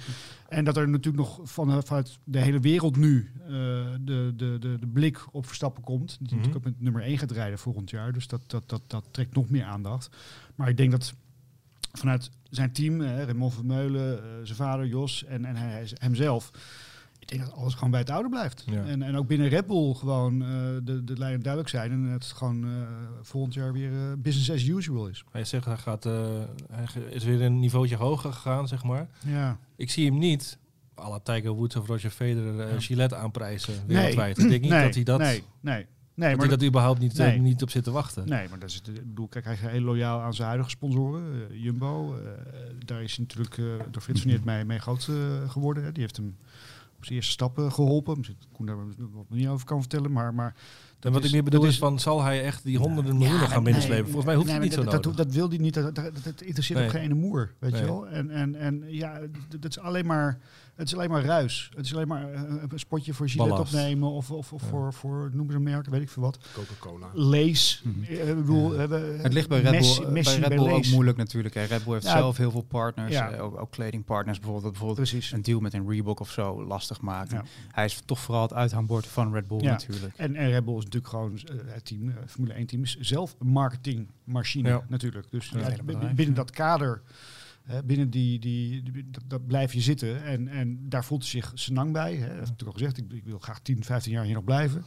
En 0.50 0.64
dat 0.66 0.78
er 0.78 0.90
natuurlijk 0.90 1.18
nog 1.28 1.40
van, 1.44 1.84
vanuit 1.84 2.20
de 2.24 2.40
hele 2.40 2.60
wereld 2.60 2.96
nu 2.98 3.32
eh, 3.44 3.50
de, 3.50 4.34
de, 4.36 4.58
de, 4.60 4.78
de 4.80 4.88
blik 4.94 5.26
op 5.32 5.46
Verstappen 5.46 5.84
komt. 5.84 6.08
Die 6.10 6.18
Mhm. 6.28 6.36
natuurlijk 6.36 6.56
ook 6.68 6.72
met 6.74 6.82
nummer 6.82 7.02
1 7.02 7.18
gaat 7.18 7.32
rijden 7.32 7.60
volgend 7.60 7.90
jaar. 7.90 8.14
Dus 8.14 8.28
dat, 8.28 8.42
dat, 8.48 8.70
dat, 8.70 8.82
dat 8.88 9.06
trekt 9.12 9.36
nog 9.36 9.50
meer 9.50 9.64
aandacht. 9.66 10.10
Maar 10.56 10.70
ik 10.70 10.78
denk 10.78 10.92
dat 10.92 11.14
vanuit 11.92 12.30
zijn 12.50 12.72
team, 12.72 13.02
eh, 13.02 13.24
Raymond 13.24 13.54
Vermeulen, 13.54 14.18
eh, 14.24 14.30
zijn 14.44 14.58
vader 14.58 14.86
Jos 14.88 15.24
en, 15.26 15.46
en 15.46 15.56
hij, 15.56 15.90
hemzelf... 15.94 16.52
Ik 17.22 17.28
denk 17.28 17.42
dat 17.42 17.54
alles 17.54 17.74
gewoon 17.74 17.92
bij 17.92 18.00
het 18.00 18.10
oude 18.10 18.30
blijft. 18.30 18.64
Ja. 18.66 18.84
En, 18.84 19.02
en 19.02 19.16
ook 19.16 19.28
binnen 19.28 19.48
Red 19.48 19.68
Bull 19.68 19.94
gewoon 19.94 20.42
eh, 20.42 20.50
de, 20.84 21.04
de 21.04 21.18
lijnen 21.18 21.40
duidelijk 21.42 21.72
zijn. 21.72 21.92
En 21.92 22.02
het 22.04 22.24
gewoon 22.26 22.64
eh, 22.66 22.72
volgend 23.22 23.54
jaar 23.54 23.74
weer 23.74 23.92
eh, 23.92 24.14
business 24.18 24.52
as 24.52 24.64
usual 24.68 25.08
is. 25.08 25.24
Hij 25.32 25.44
zegt 25.46 25.66
hij, 25.66 25.78
gaat, 25.78 26.04
hij 26.04 27.02
is 27.10 27.24
weer 27.24 27.42
een 27.42 27.60
niveautje 27.60 27.96
hoger 27.96 28.34
gegaan, 28.34 28.68
zeg 28.68 28.84
maar. 28.84 29.08
Ja. 29.26 29.58
Ik 29.76 29.90
zie 29.92 30.06
hem 30.10 30.18
niet, 30.18 30.58
la 30.96 31.20
Tiger 31.20 31.52
Woods 31.52 31.76
of 31.76 31.88
Roger 31.88 32.10
Federer, 32.10 32.74
Ja. 32.74 32.80
Gillette 32.80 33.16
aanprijzen 33.16 33.74
Nee. 33.74 33.98
wereldwijd. 33.98 34.38
Ik 34.38 34.50
denk 34.50 34.62
niet 34.62 34.72
nee, 34.72 34.84
dat 34.84 34.96
hij 34.96 35.04
dat, 35.04 35.20
Nee, 35.20 35.44
nee. 35.60 35.86
Nee, 36.14 36.30
dat, 36.30 36.38
maar 36.40 36.48
hij 36.48 36.58
dat 36.58 36.68
überhaupt 36.68 37.00
niet, 37.00 37.18
Nee. 37.18 37.40
niet 37.40 37.62
op 37.62 37.70
zit 37.70 37.84
te 37.84 37.92
wachten. 37.92 38.28
Nee, 38.28 38.50
maar 38.50 38.60
dat 38.60 38.70
is, 38.70 38.76
het- 38.76 38.94
bedoel, 39.08 39.28
kijk, 39.28 39.46
hij 39.46 39.54
is 39.54 39.60
heel 39.60 39.82
loyaal 39.82 40.22
aan 40.22 40.34
zijn 40.34 40.48
huidige 40.48 40.70
sponsoren, 40.70 41.48
Jumbo. 41.62 42.16
daar 42.86 43.04
is 43.04 43.16
hij 43.16 43.26
natuurlijk 43.28 43.56
door 43.92 44.02
Frits 44.02 44.22
van 44.22 44.40
mee, 44.44 44.66
mee 44.66 44.80
groot 44.80 45.10
geworden. 45.48 45.84
Hè. 45.84 45.92
Die 45.92 46.02
heeft 46.02 46.18
hem 46.18 46.36
op 47.02 47.08
zijn 47.08 47.18
eerste 47.18 47.32
stappen 47.32 47.72
geholpen. 47.72 48.18
Misschien 48.18 48.38
Koen 48.52 48.66
daar 48.66 48.76
wat 49.12 49.26
niet 49.30 49.48
over 49.48 49.66
kan 49.66 49.80
vertellen, 49.80 50.12
maar... 50.12 50.34
maar 50.34 50.56
En 51.00 51.12
wat 51.12 51.22
is- 51.22 51.28
ik 51.28 51.34
meer 51.34 51.44
bedoel 51.44 51.66
is 51.66 51.78
van, 51.78 52.00
zal 52.00 52.24
hij 52.24 52.44
echt 52.44 52.64
die 52.64 52.78
honderden 52.78 53.18
miljoenen 53.18 53.42
Ja, 53.42 53.48
gaan 53.48 53.56
nee, 53.56 53.64
binnenslepen? 53.64 54.06
Volgens 54.06 54.26
mij 54.26 54.36
hoeft 54.36 54.48
nee, 54.48 54.56
hij 54.56 54.66
niet 54.66 54.74
zo 54.74 54.84
dat, 54.84 54.94
nodig. 54.94 55.08
dat, 55.08 55.26
dat 55.26 55.36
wil 55.36 55.50
hij 55.50 55.58
niet. 55.58 55.74
Dat, 55.74 55.96
dat, 55.96 56.24
dat 56.24 56.42
interesseert 56.42 56.80
Nee. 56.80 56.88
ook 56.88 56.94
geen 56.94 57.18
moer, 57.18 57.54
weet 57.60 57.78
je 57.78 57.84
wel. 57.86 58.08
En, 58.08 58.30
en, 58.30 58.56
en 58.56 58.84
ja, 58.88 59.20
dat 59.60 59.70
is 59.72 59.80
alleen 59.80 60.06
maar... 60.06 60.40
Het 60.82 60.90
is 60.90 60.96
alleen 60.96 61.10
maar 61.10 61.24
ruis. 61.24 61.72
Het 61.76 61.86
is 61.86 61.94
alleen 61.94 62.08
maar 62.08 62.32
eh, 62.34 62.42
een 62.70 62.80
spotje 62.80 63.14
voor 63.14 63.30
Gillette 63.30 63.54
Ballast. 63.54 63.74
opnemen 63.74 64.10
of, 64.10 64.32
of, 64.32 64.54
of 64.54 64.62
Ja. 64.62 64.68
voor, 64.68 64.94
voor, 64.94 65.30
noem 65.34 65.46
eens 65.46 65.56
een 65.56 65.64
merk, 65.64 65.86
weet 65.90 66.02
ik 66.02 66.10
veel 66.10 66.24
wat. 66.24 66.38
Coca-Cola. 66.54 67.08
Lees. 67.14 67.82
Mhm. 67.84 68.04
Eh, 68.04 68.30
Ik 68.30 68.36
bedoel, 68.36 68.70
we 68.72 68.78
hebben 68.78 69.20
Het 69.22 69.34
ligt 69.34 69.50
bij 69.50 69.62
Red 69.62 69.72
Bull, 69.72 69.80
Messi, 69.80 70.04
eh, 70.04 70.10
Messi 70.10 70.40
bij 70.40 70.50
Red 70.50 70.58
Bull 70.58 70.72
ook 70.72 70.86
moeilijk 70.88 71.18
natuurlijk. 71.18 71.54
Hè. 71.56 71.64
Red 71.64 71.84
Bull 71.84 71.94
heeft 71.94 72.06
Ja. 72.06 72.18
zelf 72.18 72.38
heel 72.38 72.52
veel 72.52 72.62
partners, 72.62 73.12
Ja. 73.12 73.30
eh, 73.32 73.44
ook, 73.44 73.60
ook 73.60 73.72
kledingpartners 73.72 74.40
bijvoorbeeld. 74.40 74.72
Bijvoorbeeld 74.72 75.10
Precies. 75.10 75.32
een 75.32 75.42
deal 75.42 75.60
met 75.60 75.74
een 75.74 75.90
Reebok 75.90 76.20
of 76.20 76.32
zo 76.32 76.64
lastig. 76.66 77.00
Ja. 77.02 77.26
Hij 77.72 77.86
is 77.86 78.02
toch 78.06 78.20
vooral 78.20 78.44
het 78.44 78.54
uithangbord 78.54 79.08
van 79.08 79.34
Red 79.34 79.48
Bull 79.48 79.62
Ja. 79.62 79.72
natuurlijk. 79.72 80.14
En, 80.18 80.36
en 80.36 80.50
Red 80.50 80.66
Bull 80.66 80.78
is 80.78 80.84
natuurlijk 80.84 81.12
gewoon 81.12 81.38
eh, 81.38 81.56
het 81.74 81.86
team, 81.86 82.10
eh, 82.10 82.16
Formule 82.28 82.54
1 82.58 82.66
team, 82.66 82.82
is 82.84 82.98
zelf 83.00 83.36
een 83.40 83.48
marketingmachine 83.48 84.70
Ja. 84.70 84.84
natuurlijk. 84.88 85.28
Dus 85.32 85.50
Ja, 85.50 85.60
ja, 85.60 85.84
binnen 85.84 86.16
ja. 86.18 86.32
dat 86.32 86.52
kader, 86.52 87.02
binnen 87.86 88.10
die, 88.10 88.40
die, 88.40 88.84
die- 88.84 89.08
dat, 89.12 89.24
dat 89.28 89.48
blijf 89.48 89.74
je 89.74 89.82
zitten. 89.82 90.24
En, 90.24 90.48
en 90.48 90.80
daar 90.90 91.04
voelt 91.06 91.22
hij 91.22 91.30
zich 91.30 91.52
senang 91.54 91.92
bij. 91.92 92.14
Hè. 92.14 92.20
Hij 92.20 92.28
heeft 92.28 92.40
natuurlijk 92.50 92.78
al 92.78 92.86
gezegd, 92.86 92.98
ik, 92.98 93.12
ik 93.14 93.24
wil 93.26 93.40
graag 93.40 93.60
10, 93.60 93.84
15 93.84 94.12
jaar 94.12 94.24
hier 94.24 94.34
nog 94.34 94.44
blijven. 94.44 94.86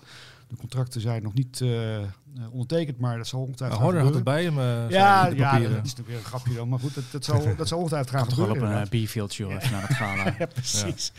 De 0.49 0.56
contracten 0.56 1.00
zijn 1.00 1.23
nog 1.23 1.35
niet 1.35 1.61
eh, 1.61 1.97
eh, 2.03 2.09
ondertekend, 2.50 2.99
maar 2.99 3.16
dat 3.16 3.26
zal 3.26 3.38
Nou, 3.38 3.49
ongetwijfeld 3.50 3.81
gaan 3.81 3.90
Horner 3.90 4.04
had 4.07 4.14
het 4.14 4.28
gebeuren. 4.28 4.54
bij 4.54 4.64
hem, 4.64 4.85
eh, 4.88 4.90
Ja, 4.90 5.26
ja, 5.26 5.59
dat 5.59 5.71
is 5.71 5.76
natuurlijk 5.76 6.09
weer 6.09 6.16
een 6.16 6.25
grapje 6.25 6.54
dan. 6.54 6.69
Maar 6.69 6.78
goed, 6.78 6.95
dat, 6.95 7.04
dat, 7.11 7.25
zal, 7.25 7.57
dat 7.57 7.69
zal 7.69 7.78
ongetwijfeld 7.78 8.16
gaan 8.16 8.28
toch 8.28 8.37
wel 8.37 8.45
op 8.47 8.52
gebeuren. 8.52 8.88
een 8.93 9.09
uh, 9.16 9.28
show 9.28 9.50
even 9.50 9.71
naar 9.73 9.88
het 9.88 9.97
gala. 9.97 10.35
Ja, 10.38 10.47
precies. 10.47 11.12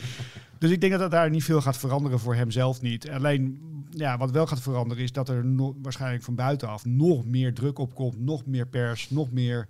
Dus 0.58 0.72
ik 0.72 0.80
denk 0.80 0.92
dat 0.92 1.02
dat 1.02 1.12
daar 1.12 1.30
niet 1.30 1.44
veel 1.44 1.62
gaat 1.62 1.78
veranderen 1.78 2.20
voor 2.20 2.36
hemzelf 2.36 2.82
niet. 2.82 3.10
Alleen, 3.10 3.60
ja, 3.90 4.18
wat 4.18 4.32
wel 4.32 4.48
gaat 4.48 4.62
veranderen 4.62 5.04
is 5.04 5.12
dat 5.12 5.30
er 5.30 5.46
no- 5.46 5.76
waarschijnlijk 5.82 6.24
van 6.24 6.36
buitenaf 6.36 6.86
nog 6.86 7.26
meer 7.26 7.54
druk 7.54 7.80
op 7.80 7.96
komt, 7.96 8.20
nog 8.20 8.46
meer 8.46 8.68
pers, 8.68 9.10
nog 9.10 9.32
meer. 9.32 9.68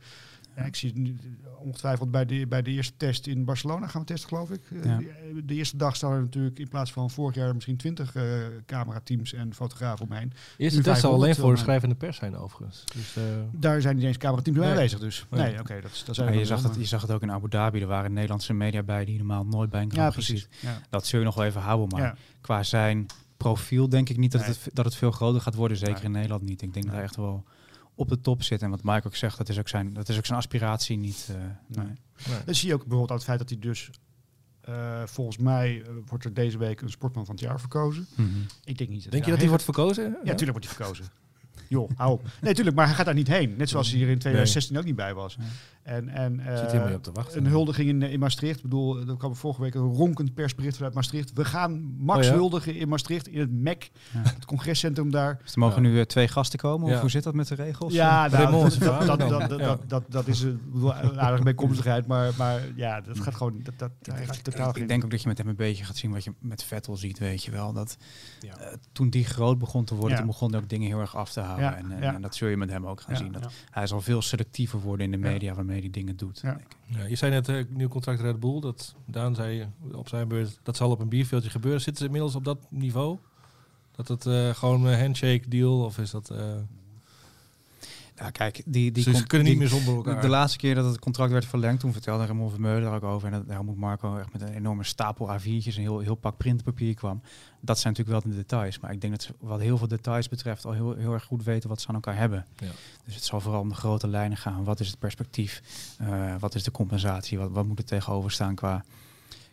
Ja, 0.55 0.63
ik 0.63 0.75
zie 0.75 0.89
het 0.89 0.97
nu, 0.97 1.15
eh, 1.43 1.59
ongetwijfeld 1.61 2.11
bij 2.11 2.25
de, 2.25 2.47
bij 2.47 2.61
de 2.61 2.71
eerste 2.71 2.93
test 2.97 3.27
in 3.27 3.45
Barcelona 3.45 3.87
gaan 3.87 4.01
we 4.01 4.07
testen, 4.07 4.29
geloof 4.29 4.49
ik. 4.51 4.61
Eh, 4.71 4.83
Ja. 4.83 4.97
De, 4.97 5.45
de 5.45 5.53
eerste 5.53 5.77
dag 5.77 5.95
staan 5.95 6.11
er 6.11 6.21
natuurlijk 6.21 6.59
in 6.59 6.67
plaats 6.67 6.91
van 6.91 7.09
vorig 7.09 7.35
jaar 7.35 7.53
misschien 7.53 7.77
twintig 7.77 8.15
eh 8.15 8.23
camerateams 8.65 9.33
en 9.33 9.53
fotografen 9.53 10.05
omheen. 10.05 10.33
Eerste 10.57 10.77
Nu 10.77 10.83
test 10.83 11.01
zal 11.01 11.09
alleen 11.13 11.25
500 11.25 11.39
voor 11.39 11.51
de 11.53 11.57
schrijvende 11.59 11.95
pers 11.95 12.17
zijn 12.17 12.35
overigens. 12.37 12.83
Dus, 12.95 13.15
eh, 13.15 13.23
Daar 13.51 13.81
zijn 13.81 13.95
niet 13.95 14.05
eens 14.05 14.17
camerateams 14.17 14.57
bij 14.57 14.67
Nee. 14.67 14.75
aanwezig, 14.75 14.99
dus. 14.99 15.25
Nee. 15.29 15.41
Nee, 15.41 15.59
oké, 15.59 15.81
dat, 15.81 15.91
is- 15.91 16.03
dat 16.05 16.15
zijn 16.15 16.37
je, 16.37 16.45
zag 16.45 16.63
het, 16.63 16.75
je 16.75 16.85
zag 16.85 17.01
het 17.01 17.11
ook 17.11 17.21
in 17.21 17.31
Abu 17.31 17.49
Dhabi. 17.49 17.81
Er 17.81 17.87
waren 17.87 18.13
Nederlandse 18.13 18.53
media 18.53 18.83
bij 18.83 19.05
die 19.05 19.17
normaal 19.17 19.45
nooit 19.45 19.69
bij 19.69 19.81
een 19.81 19.91
Ja, 19.93 20.09
precies. 20.09 20.47
Ja. 20.61 20.81
Dat 20.89 21.05
zul 21.07 21.19
je 21.19 21.25
nog 21.25 21.35
wel 21.35 21.45
even 21.45 21.61
houden. 21.61 21.87
Maar 21.87 22.01
Ja. 22.07 22.15
qua 22.41 22.63
zijn 22.63 23.05
profiel 23.37 23.89
denk 23.89 24.09
ik 24.09 24.17
niet 24.17 24.31
dat, 24.31 24.41
Nee. 24.41 24.49
het, 24.49 24.69
dat 24.73 24.85
het 24.85 24.95
veel 24.95 25.11
groter 25.11 25.41
gaat 25.41 25.55
worden. 25.55 25.77
Zeker 25.77 25.93
Nee. 25.95 26.03
in 26.03 26.11
Nederland 26.11 26.41
niet. 26.41 26.61
Ik 26.61 26.73
denk 26.73 26.85
dat 26.85 26.95
echt 27.01 27.15
wel 27.15 27.43
op 27.95 28.09
de 28.09 28.21
top 28.21 28.43
zit. 28.43 28.61
En 28.61 28.69
wat 28.69 28.83
Mike 28.83 29.07
ook 29.07 29.15
zegt, 29.15 29.37
dat 29.37 29.49
is 29.49 29.59
ook 29.59 29.67
zijn, 29.67 29.93
dat 29.93 30.09
is 30.09 30.17
ook 30.17 30.25
zijn 30.25 30.37
aspiratie 30.37 30.97
niet. 30.97 31.27
eh, 31.29 31.35
Nee. 31.35 31.85
nee. 31.85 31.95
nee. 32.29 32.37
Dat 32.45 32.55
zie 32.55 32.67
je 32.67 32.73
ook 32.73 32.79
bijvoorbeeld 32.79 33.09
aan 33.11 33.15
het 33.17 33.25
feit 33.25 33.39
dat 33.39 33.49
hij 33.49 33.59
dus... 33.59 33.89
eh, 34.61 35.01
volgens 35.05 35.37
mij 35.37 35.81
eh, 35.81 35.89
wordt 36.05 36.25
er 36.25 36.33
deze 36.33 36.57
week 36.57 36.81
een 36.81 36.89
sportman 36.89 37.25
van 37.25 37.35
het 37.35 37.43
jaar 37.43 37.59
verkozen. 37.59 38.07
Mhm. 38.15 38.29
Ik 38.63 38.77
denk 38.77 38.89
niet 38.89 39.03
dat 39.03 39.11
Denk 39.11 39.23
je 39.23 39.29
dat 39.29 39.39
hij 39.39 39.49
wordt 39.49 39.63
verkozen? 39.63 40.03
Ja, 40.23 40.35
tuurlijk 40.35 40.51
wordt 40.51 40.65
hij 40.65 40.75
verkozen. 40.75 41.05
Joh, 41.69 41.89
hou 41.95 42.11
op. 42.11 42.25
Nee, 42.41 42.53
tuurlijk, 42.53 42.75
maar 42.75 42.85
hij 42.85 42.95
gaat 42.95 43.05
daar 43.05 43.13
niet 43.15 43.27
heen. 43.27 43.55
Net 43.57 43.69
zoals 43.69 43.89
hij 43.89 43.97
hier 43.97 44.09
in 44.09 44.19
2016 44.19 44.77
ook 44.77 44.83
niet 44.83 44.95
bij 44.95 45.13
was. 45.13 45.37
En, 45.85 46.09
en 46.09 46.39
eh, 46.39 46.93
op 46.93 47.03
te 47.03 47.11
wachten. 47.11 47.45
een 47.45 47.51
huldiging 47.51 47.89
in, 47.89 48.01
in 48.01 48.19
Maastricht. 48.19 48.55
Ik 48.55 48.61
bedoel, 48.61 49.07
er 49.07 49.17
kwam 49.17 49.35
vorige 49.35 49.61
week 49.61 49.75
een 49.75 49.93
ronkend 49.93 50.33
persbericht 50.33 50.75
vanuit 50.75 50.93
Maastricht. 50.93 51.33
We 51.33 51.45
gaan 51.45 51.95
Max 51.97 52.19
Oh 52.19 52.23
ja? 52.25 52.31
huldigen 52.33 52.75
in 52.75 52.87
Maastricht, 52.89 53.27
in 53.27 53.39
het 53.39 53.51
MEC, 53.51 53.91
Ja. 54.13 54.19
het 54.23 54.45
congrescentrum 54.45 55.11
daar. 55.11 55.39
Dus 55.43 55.53
er 55.53 55.59
mogen 55.59 55.83
Ja. 55.83 55.89
nu 55.89 55.99
eh, 55.99 56.05
twee 56.05 56.27
gasten 56.27 56.59
komen? 56.59 56.93
Of 56.93 56.99
hoe 56.99 57.09
zit 57.09 57.23
dat 57.23 57.33
met 57.33 57.47
de 57.47 57.55
regels? 57.55 57.93
Ja, 57.93 58.27
nou, 58.27 58.69
dat, 59.05 59.19
dat, 59.19 59.49
dat, 59.59 59.89
dat, 59.89 60.03
dat, 60.09 60.27
is 60.27 60.41
een, 60.41 60.59
aardige 61.17 61.43
bijkomstigheid. 61.43 62.07
Maar, 62.07 62.31
maar 62.37 62.61
ja, 62.75 63.01
dat 63.01 63.19
gaat 63.19 63.35
gewoon... 63.35 63.59
Dat, 63.63 63.73
dat, 63.77 63.91
Ik, 64.01 64.25
gaat 64.25 64.43
totaal 64.43 64.77
ik 64.77 64.87
denk 64.87 65.03
ook 65.03 65.11
dat 65.11 65.21
je 65.21 65.27
met 65.27 65.37
hem 65.37 65.47
een 65.47 65.55
beetje 65.55 65.83
gaat 65.83 65.95
zien 65.97 66.11
wat 66.11 66.23
je 66.23 66.31
met 66.39 66.63
Vettel 66.63 66.97
ziet, 66.97 67.19
weet 67.19 67.43
je 67.43 67.51
wel. 67.51 67.73
Dat, 67.73 67.97
Ja. 68.39 68.57
eh, 68.57 68.73
toen 68.91 69.09
die 69.09 69.25
groot 69.25 69.57
begon 69.57 69.83
te 69.85 69.93
worden, 69.93 70.11
Ja. 70.11 70.17
toen 70.17 70.27
begon 70.27 70.51
hij 70.51 70.59
ook 70.61 70.69
dingen 70.69 70.87
heel 70.87 70.99
erg 70.99 71.15
af 71.15 71.31
te 71.31 71.39
houden. 71.39 71.65
Ja, 71.65 71.75
en, 71.75 71.91
eh, 71.91 72.01
ja. 72.01 72.13
en 72.13 72.21
dat 72.21 72.35
zul 72.35 72.47
je 72.47 72.57
met 72.57 72.69
hem 72.69 72.85
ook 72.85 73.01
gaan 73.01 73.13
Ja. 73.13 73.19
zien. 73.19 73.31
Dat 73.31 73.41
Ja. 73.43 73.49
Hij 73.69 73.87
zal 73.87 74.01
veel 74.01 74.21
selectiever 74.21 74.79
worden 74.79 75.05
in 75.05 75.21
de 75.21 75.27
Ja. 75.27 75.31
media 75.33 75.53
waarmee 75.53 75.74
waarmee 75.75 75.91
hij 75.91 76.01
dingen 76.01 76.17
doet. 76.17 76.39
Ja. 76.39 76.53
denk 76.53 76.61
ik. 76.61 76.97
Ja, 76.97 77.03
je 77.05 77.15
zei 77.15 77.31
net, 77.31 77.49
eh, 77.49 77.63
nieuw 77.69 77.87
contract 77.87 78.21
Red 78.21 78.39
Bull. 78.39 78.59
Dat, 78.59 78.95
Daan 79.05 79.35
zei 79.35 79.67
op 79.91 80.07
zijn 80.07 80.27
beurt, 80.27 80.59
dat 80.63 80.75
zal 80.75 80.91
op 80.91 80.99
een 80.99 81.09
bierveeltje 81.09 81.49
gebeuren. 81.49 81.81
Zitten 81.81 82.01
ze 82.01 82.05
inmiddels 82.05 82.35
op 82.35 82.43
dat 82.43 82.71
niveau? 82.71 83.17
Dat 83.91 84.07
het 84.07 84.25
eh, 84.25 84.49
gewoon 84.49 84.85
een 84.85 84.99
handshake 84.99 85.49
deal 85.49 85.83
of 85.83 85.97
is 85.97 86.11
dat... 86.11 86.29
eh 86.29 86.55
Ja, 88.17 88.29
kijk, 88.29 88.61
die, 88.65 88.91
die 88.91 89.23
kunnen 89.25 89.47
niet 89.47 89.57
meer 89.57 89.67
zonder 89.67 89.93
De, 89.93 90.09
elkaar. 90.09 90.21
de 90.21 90.27
laatste 90.27 90.57
keer 90.57 90.75
dat 90.75 90.85
het 90.85 90.99
contract 90.99 91.31
werd 91.31 91.45
verlengd, 91.45 91.79
toen 91.79 91.91
vertelde 91.93 92.25
Ramon 92.25 92.49
Vermeulen 92.49 92.83
daar 92.83 92.95
ook 92.95 93.03
over. 93.03 93.27
En 93.27 93.33
dat, 93.33 93.47
daar 93.47 93.63
moet 93.63 93.77
Marco 93.77 94.17
echt 94.17 94.33
met 94.33 94.41
een 94.41 94.53
enorme 94.53 94.83
stapel 94.83 95.27
A4'tjes 95.39 95.75
en 95.75 95.81
heel, 95.81 95.99
heel 95.99 96.15
pak 96.15 96.37
printpapier 96.37 96.93
kwam. 96.93 97.21
Dat 97.61 97.79
zijn 97.79 97.93
natuurlijk 97.93 98.23
wel 98.23 98.31
de 98.33 98.37
details. 98.41 98.79
Maar 98.79 98.91
ik 98.91 99.01
denk 99.01 99.13
dat 99.13 99.23
ze 99.23 99.33
wat 99.39 99.59
heel 99.59 99.77
veel 99.77 99.87
details 99.87 100.29
betreft 100.29 100.65
al 100.65 100.71
heel, 100.71 100.95
heel 100.95 101.13
erg 101.13 101.23
goed 101.23 101.43
weten 101.43 101.69
wat 101.69 101.81
ze 101.81 101.87
aan 101.87 101.95
elkaar 101.95 102.17
hebben. 102.17 102.45
Ja. 102.57 102.67
Dus 103.05 103.15
het 103.15 103.23
zal 103.23 103.41
vooral 103.41 103.61
om 103.61 103.69
de 103.69 103.75
grote 103.75 104.07
lijnen 104.07 104.37
gaan. 104.37 104.63
Wat 104.63 104.79
is 104.79 104.87
het 104.87 104.99
perspectief? 104.99 105.61
Eh, 105.99 106.35
wat 106.39 106.55
is 106.55 106.63
de 106.63 106.71
compensatie? 106.71 107.37
Wat, 107.37 107.51
wat 107.51 107.65
moet 107.65 107.79
er 107.79 107.85
tegenover 107.85 108.31
staan 108.31 108.55
qua, 108.55 108.83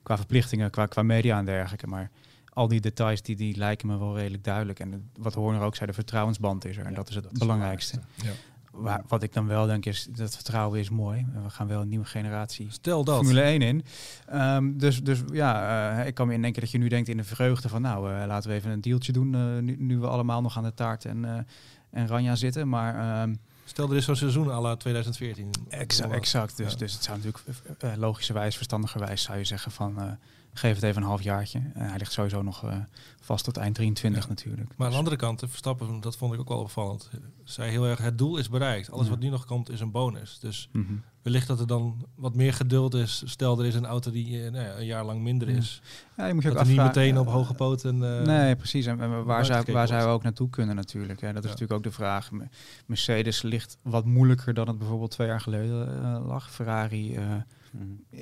qua 0.02 0.16
verplichtingen, 0.16 0.71
qua, 0.71 0.87
qua 0.87 1.02
media 1.02 1.38
en 1.38 1.45
dergelijke. 1.45 1.87
Maar 1.87 2.11
al 2.54 2.69
die 2.69 2.81
details 2.81 3.23
die, 3.23 3.37
die 3.37 3.57
lijken 3.57 3.87
me 3.88 3.99
wel 3.99 4.16
redelijk 4.16 4.45
duidelijk. 4.45 4.81
En 4.81 5.11
wat 5.19 5.35
Horner 5.35 5.61
ook 5.62 5.75
zei, 5.75 5.87
de 5.88 5.95
vertrouwensband 5.95 6.64
is 6.64 6.76
er. 6.76 6.85
En 6.85 6.90
Ja, 6.90 6.97
dat 6.97 7.09
is 7.09 7.14
het 7.14 7.25
het 7.25 7.38
belangrijkste. 7.38 8.00
belangrijkste. 8.16 8.50
Waar, 8.73 9.02
wat 9.09 9.23
ik 9.23 9.33
dan 9.33 9.47
wel 9.47 9.67
denk 9.67 9.87
is, 9.87 10.07
dat 10.11 10.35
vertrouwen 10.35 10.81
is 10.81 10.91
mooi. 10.91 11.26
We 11.43 11.50
gaan 11.50 11.67
wel 11.67 11.81
een 11.81 11.88
nieuwe 11.88 12.05
generatie 12.05 12.67
Stel 12.71 13.05
dat. 13.05 13.17
Formule 13.17 13.41
1 13.43 13.62
in. 13.62 13.85
Ehm, 14.26 14.76
dus, 14.76 15.02
dus 15.02 15.19
ja, 15.33 15.99
eh, 16.00 16.07
ik 16.07 16.14
kan 16.14 16.26
me 16.26 16.35
in 16.35 16.43
denken 16.43 16.61
dat 16.61 16.71
je 16.71 16.79
nu 16.79 16.88
denkt 16.88 17.09
in 17.09 17.17
de 17.17 17.25
vreugde 17.25 17.69
van... 17.69 17.83
nou, 17.83 18.12
eh, 18.14 18.26
laten 18.26 18.50
we 18.50 18.57
even 18.57 18.71
een 18.71 18.81
dealtje 18.81 19.12
doen 19.12 19.35
eh, 19.35 19.41
nu, 19.59 19.76
nu 19.79 19.99
we 19.99 20.07
allemaal 20.07 20.41
nog 20.43 20.57
aan 20.57 20.62
de 20.62 20.75
taart 20.75 21.05
en, 21.05 21.47
en 21.91 22.07
Ranja 22.07 22.35
zitten. 22.35 22.69
Maar 22.69 22.95
ehm, 23.23 23.35
Stel 23.64 23.91
er 23.91 23.97
is 23.97 24.05
zo'n 24.05 24.17
seizoen 24.17 24.50
à 24.50 24.61
la 24.61 24.76
2014. 24.76 25.50
exa- 25.69 26.09
exact, 26.11 26.57
dus, 26.57 26.73
Ja. 26.73 26.79
dus 26.79 26.93
het 26.93 27.02
zou 27.05 27.19
natuurlijk 27.23 27.99
logischerwijs, 27.99 28.57
verstandigerwijs 28.57 29.23
zou 29.23 29.38
je 29.38 29.45
zeggen 29.45 29.73
van... 29.73 30.19
eh, 30.52 30.59
geef 30.61 30.75
het 30.75 30.82
even 30.82 31.02
een 31.02 31.09
half 31.09 31.23
jaartje. 31.23 31.59
En 31.75 31.88
hij 31.88 31.99
ligt 31.99 32.12
sowieso 32.12 32.42
nog 32.42 32.64
eh, 32.64 32.76
vast 33.21 33.44
tot 33.44 33.56
eind 33.56 33.75
23 33.75 34.23
Ja. 34.23 34.28
natuurlijk. 34.28 34.61
Maar 34.68 34.71
aan 34.76 34.76
de 34.78 34.88
Dus- 34.88 34.97
andere 34.99 35.16
kant, 35.16 35.42
Verstappen, 35.50 36.00
dat 36.00 36.16
vond 36.16 36.35
ik 36.35 36.40
ook 36.40 36.49
wel 36.49 36.59
opvallend. 36.61 37.11
Zei 37.44 37.71
heel 37.71 37.87
erg, 37.87 37.99
het 37.99 38.18
doel 38.18 38.37
is 38.37 38.49
bereikt. 38.49 38.90
Alles 38.90 39.04
Ja. 39.04 39.11
wat 39.11 39.21
nu 39.21 39.28
nog 39.28 39.44
komt 39.44 39.71
is 39.71 39.80
een 39.80 39.90
bonus. 39.90 40.38
Dus 40.38 40.68
Mhm. 40.73 40.92
wellicht 41.23 41.47
dat 41.47 41.61
er 41.61 41.66
dan 41.66 42.06
wat 42.16 42.35
meer 42.35 42.52
geduld 42.52 42.94
is. 42.94 43.23
Stel, 43.26 43.59
er 43.59 43.66
is 43.66 43.75
een 43.75 43.87
auto 43.87 44.11
die 44.11 44.44
eh, 44.44 44.50
nou 44.52 44.64
ja, 44.64 44.76
een 44.76 44.85
jaar 44.87 45.04
lang 45.04 45.21
minder 45.23 45.49
is. 45.49 45.82
Ja, 46.16 46.26
je 46.26 46.35
moet 46.35 46.42
je 46.42 46.50
Dat 46.50 46.66
niet 46.66 46.76
meteen 46.76 47.18
op 47.18 47.26
eh, 47.26 47.32
hoge 47.32 47.54
poten... 47.54 48.18
eh, 48.18 48.25
nee, 48.26 48.56
precies. 48.56 48.87
En, 48.87 49.00
en 49.00 49.25
waar, 49.25 49.44
zou, 49.44 49.73
waar 49.73 49.87
zouden 49.87 50.09
we 50.09 50.14
ook 50.14 50.23
naartoe 50.23 50.50
kunnen 50.50 50.76
natuurlijk. 50.76 51.21
Hè? 51.21 51.32
Dat 51.32 51.44
is 51.44 51.50
natuurlijk 51.50 51.78
ook 51.78 51.85
de 51.85 51.92
vraag. 51.92 52.30
Me- 52.30 52.49
Mercedes 52.87 53.42
ligt 53.42 53.76
wat 53.82 54.04
moeilijker 54.04 54.54
dan 54.54 54.68
het 54.68 54.78
bijvoorbeeld 54.78 55.11
twee 55.11 55.26
jaar 55.28 55.40
geleden 55.40 56.02
eh, 56.02 56.26
lag. 56.26 56.50
Ferrari 56.50 57.14
eh, 57.14 57.25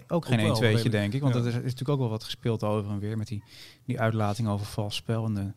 ook 0.08 0.26
geen 0.26 0.36
wel 0.36 0.46
1 0.46 0.54
2 0.54 0.68
redelijk, 0.68 0.92
denk 0.94 1.12
ik. 1.12 1.20
Want 1.20 1.34
ja. 1.34 1.40
er 1.40 1.46
is, 1.46 1.54
is 1.54 1.62
natuurlijk 1.62 1.88
ook 1.88 1.98
wel 1.98 2.08
wat 2.08 2.24
gespeeld 2.24 2.62
over 2.62 2.90
en 2.90 2.98
weer. 2.98 3.16
Met 3.16 3.26
die, 3.26 3.42
die 3.84 4.00
uitlating 4.00 4.48
over 4.48 4.66
vals 4.66 4.94
spel. 4.94 5.24
En 5.24 5.34
de 5.34 5.52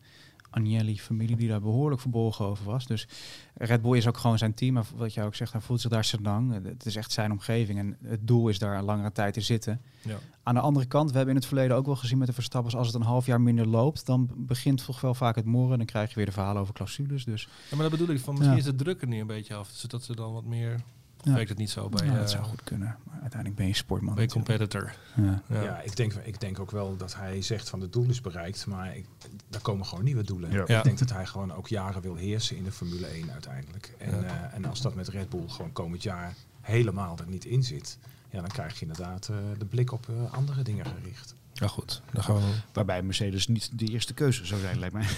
Agnelli-familie 0.50 1.36
die 1.36 1.48
daar 1.48 1.60
behoorlijk 1.60 2.00
verbolgen 2.00 2.44
over 2.44 2.64
was. 2.64 2.86
Dus 2.86 3.08
Red 3.54 3.82
Bull 3.82 3.96
is 3.96 4.06
ook 4.06 4.16
gewoon 4.16 4.38
zijn 4.38 4.54
team. 4.54 4.74
Maar 4.74 4.84
wat 4.96 5.14
jij 5.14 5.24
ook 5.24 5.34
zegt, 5.34 5.52
hij 5.52 5.60
voelt 5.60 5.80
zich 5.80 5.90
daar 5.90 6.12
lang. 6.22 6.64
Het 6.64 6.86
is 6.86 6.96
echt 6.96 7.12
zijn 7.12 7.30
omgeving. 7.30 7.78
En 7.78 7.96
het 8.02 8.26
doel 8.26 8.48
is 8.48 8.58
daar 8.58 8.78
een 8.78 8.84
langere 8.84 9.12
tijd 9.12 9.34
te 9.34 9.40
zitten. 9.40 9.80
ja. 10.02 10.18
Aan 10.42 10.54
de 10.54 10.60
andere 10.60 10.86
kant, 10.86 11.10
we 11.10 11.16
hebben 11.16 11.34
in 11.34 11.40
het 11.40 11.48
verleden 11.48 11.76
ook 11.76 11.86
wel 11.86 11.96
gezien 11.96 12.18
met 12.18 12.26
de 12.26 12.32
Verstappers, 12.32 12.76
als 12.76 12.86
het 12.86 12.96
een 12.96 13.02
half 13.02 13.26
jaar 13.26 13.40
minder 13.40 13.66
loopt, 13.66 14.06
dan 14.06 14.30
begint 14.36 14.84
toch 14.84 15.00
wel 15.00 15.14
vaak 15.14 15.34
het 15.34 15.44
morren. 15.44 15.76
Dan 15.78 15.86
krijg 15.86 16.08
je 16.08 16.14
weer 16.14 16.26
de 16.26 16.32
verhalen 16.32 16.60
over 16.62 16.74
clausules. 16.74 17.24
Dus 17.24 17.42
Ja, 17.70 17.76
maar 17.76 17.90
dat 17.90 17.98
bedoel 17.98 18.14
ik, 18.14 18.20
van 18.22 18.34
misschien 18.34 18.56
Ja. 18.56 18.62
is 18.62 18.70
de 18.70 18.74
druk 18.74 19.02
er 19.02 19.08
nu 19.08 19.20
een 19.20 19.26
beetje 19.26 19.54
af. 19.54 19.68
Zodat 19.72 20.02
ze 20.02 20.14
dan 20.14 20.32
wat 20.32 20.44
meer... 20.44 20.80
Ja. 21.24 21.32
werkt 21.34 21.48
het 21.48 21.58
niet 21.58 21.70
zo 21.70 21.88
bij, 21.88 22.06
ja, 22.06 22.12
eh, 22.12 22.18
dat 22.18 22.30
zou 22.30 22.44
goed 22.44 22.62
kunnen. 22.64 22.96
Maar 23.04 23.14
uiteindelijk 23.20 23.56
ben 23.60 23.66
je 23.66 23.74
sportman. 23.74 24.14
natuurlijk. 24.14 24.46
competitor? 24.46 24.94
Ja. 25.16 25.42
Ja. 25.48 25.62
Ja, 25.62 25.80
ik, 25.80 25.96
denk, 25.96 26.12
ik 26.14 26.40
denk 26.40 26.58
ook 26.58 26.70
wel 26.70 26.96
dat 26.96 27.14
hij 27.16 27.42
zegt 27.42 27.68
van 27.68 27.80
het 27.80 27.92
doel 27.92 28.08
is 28.08 28.20
bereikt, 28.20 28.66
maar 28.66 28.96
ik, 28.96 29.06
daar 29.48 29.60
komen 29.60 29.86
gewoon 29.86 30.04
nieuwe 30.04 30.22
doelen. 30.24 30.50
Ja. 30.50 30.64
Ja. 30.66 30.78
Ik 30.78 30.84
denk 30.84 30.98
dat 30.98 31.10
hij 31.12 31.26
gewoon 31.26 31.52
ook 31.52 31.68
jaren 31.68 32.02
wil 32.02 32.14
heersen 32.14 32.56
in 32.56 32.64
de 32.64 32.72
Formule 32.72 33.06
1 33.06 33.30
uiteindelijk. 33.32 33.94
En, 33.98 34.10
Ja. 34.20 34.22
eh, 34.22 34.54
en 34.56 34.64
als 34.64 34.80
dat 34.80 34.94
met 34.94 35.08
Red 35.08 35.28
Bull 35.28 35.48
gewoon 35.48 35.72
komend 35.72 36.02
jaar 36.02 36.34
helemaal 36.60 37.18
er 37.18 37.28
niet 37.28 37.44
in 37.44 37.62
zit, 37.62 37.98
ja, 38.30 38.40
dan 38.40 38.48
krijg 38.50 38.74
je 38.74 38.80
inderdaad 38.86 39.28
eh, 39.28 39.36
de 39.58 39.64
blik 39.64 39.92
op 39.92 40.08
eh, 40.08 40.32
andere 40.32 40.62
dingen 40.62 40.86
gericht. 40.86 41.34
Ja, 41.52 41.66
goed. 41.68 42.02
Dan 42.12 42.22
gaan 42.22 42.36
we... 42.36 42.54
Waarbij 42.72 43.02
Mercedes 43.02 43.46
niet 43.46 43.70
de 43.78 43.86
eerste 43.86 44.14
keuze 44.14 44.46
zou 44.46 44.60
zijn, 44.60 44.78
lijkt 44.78 44.94
mij. 44.94 45.06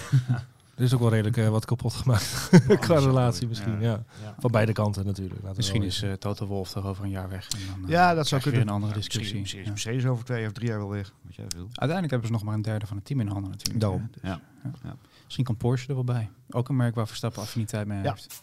Er 0.77 0.83
is 0.83 0.93
ook 0.93 0.99
wel 0.99 1.09
redelijk 1.09 1.37
eh, 1.37 1.49
wat 1.49 1.65
kapot 1.65 1.93
gemaakt. 1.93 2.49
Qua 2.79 2.99
relatie 2.99 3.47
misschien, 3.47 3.81
ja. 3.81 4.03
Ja. 4.23 4.35
Van 4.39 4.51
beide 4.51 4.71
kanten 4.73 5.05
natuurlijk. 5.05 5.41
laten 5.41 5.55
Misschien 5.57 5.83
is 5.83 6.03
uh, 6.03 6.13
Toto 6.13 6.45
Wolf 6.45 6.71
toch 6.71 6.85
over 6.85 7.03
een 7.03 7.09
jaar 7.09 7.29
weg. 7.29 7.47
En 7.47 7.59
dan, 7.71 7.83
eh, 7.83 7.89
Ja, 7.89 8.13
dat 8.13 8.27
zou 8.27 8.41
kunnen. 8.41 8.61
een 8.61 8.69
andere 8.69 8.91
Ja, 8.91 8.97
discussie. 8.97 9.39
Misschien, 9.39 9.61
is 9.61 9.67
Mercedes 9.67 10.05
over 10.05 10.25
twee 10.25 10.45
of 10.45 10.51
drie 10.51 10.67
jaar 10.67 10.77
wel 10.77 10.89
weg. 10.89 11.13
Wat 11.23 11.35
jij 11.35 11.45
wil. 11.47 11.63
Uiteindelijk 11.63 12.09
hebben 12.09 12.27
ze 12.27 12.33
nog 12.33 12.43
maar 12.43 12.53
een 12.53 12.61
derde 12.61 12.85
van 12.87 12.95
het 12.97 13.05
team 13.05 13.19
in 13.19 13.27
handen 13.27 13.51
natuurlijk. 13.51 13.79
Daarom. 13.79 14.07
Dus, 14.11 14.21
Ja. 14.23 14.39
ja. 14.63 14.71
Ja. 14.83 14.95
Misschien 15.23 15.45
kan 15.45 15.57
Porsche 15.57 15.87
er 15.87 15.95
wel 15.95 16.03
bij. 16.03 16.29
Ook 16.49 16.69
een 16.69 16.75
merk 16.75 16.95
waar 16.95 17.07
Verstappen 17.07 17.41
affiniteit 17.41 17.87
mee 17.87 18.03
Ja. 18.03 18.09
heeft. 18.11 18.41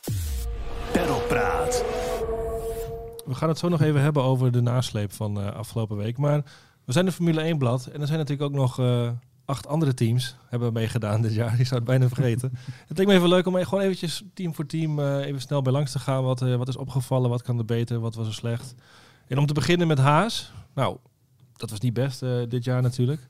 Pedalpraat. 0.92 1.84
We 3.26 3.34
gaan 3.34 3.48
het 3.48 3.58
zo 3.58 3.68
nog 3.68 3.80
even 3.80 4.00
hebben 4.00 4.22
over 4.22 4.52
de 4.52 4.60
nasleep 4.60 5.12
van 5.12 5.40
eh, 5.40 5.52
afgelopen 5.54 5.96
week. 5.96 6.18
Maar 6.18 6.42
we 6.84 6.92
zijn 6.92 7.04
de 7.04 7.12
Formule 7.12 7.40
1 7.40 7.58
blad. 7.58 7.86
En 7.86 8.00
er 8.00 8.06
zijn 8.06 8.18
natuurlijk 8.18 8.48
ook 8.50 8.56
nog 8.60 8.78
eh, 8.78 9.10
acht 9.44 9.66
andere 9.66 9.94
teams 9.94 10.36
hebben 10.48 10.72
meegedaan 10.72 11.22
dit 11.22 11.34
jaar. 11.34 11.58
Ik 11.60 11.66
zou 11.66 11.80
het 11.80 11.88
bijna 11.88 12.08
vergeten. 12.08 12.52
het 12.86 12.98
leek 12.98 13.06
me 13.06 13.14
even 13.14 13.28
leuk 13.28 13.46
om 13.46 13.54
gewoon 13.54 13.84
eventjes 13.84 14.24
team 14.34 14.54
voor 14.54 14.66
team 14.66 14.98
eh, 14.98 15.26
even 15.26 15.40
snel 15.40 15.62
bij 15.62 15.72
langs 15.72 15.92
te 15.92 15.98
gaan. 15.98 16.22
Wat, 16.22 16.42
eh, 16.42 16.56
wat 16.56 16.68
is 16.68 16.76
opgevallen, 16.76 17.30
wat 17.30 17.42
kan 17.42 17.58
er 17.58 17.64
beter, 17.64 18.00
wat 18.00 18.14
was 18.14 18.26
er 18.26 18.34
slecht. 18.34 18.74
En 19.26 19.38
om 19.38 19.46
te 19.46 19.54
beginnen 19.54 19.86
met 19.86 19.98
Haas. 19.98 20.52
Nou, 20.74 20.96
dat 21.56 21.70
was 21.70 21.80
niet 21.80 21.92
best 21.92 22.22
eh, 22.22 22.42
dit 22.48 22.64
jaar 22.64 22.82
natuurlijk. 22.82 23.28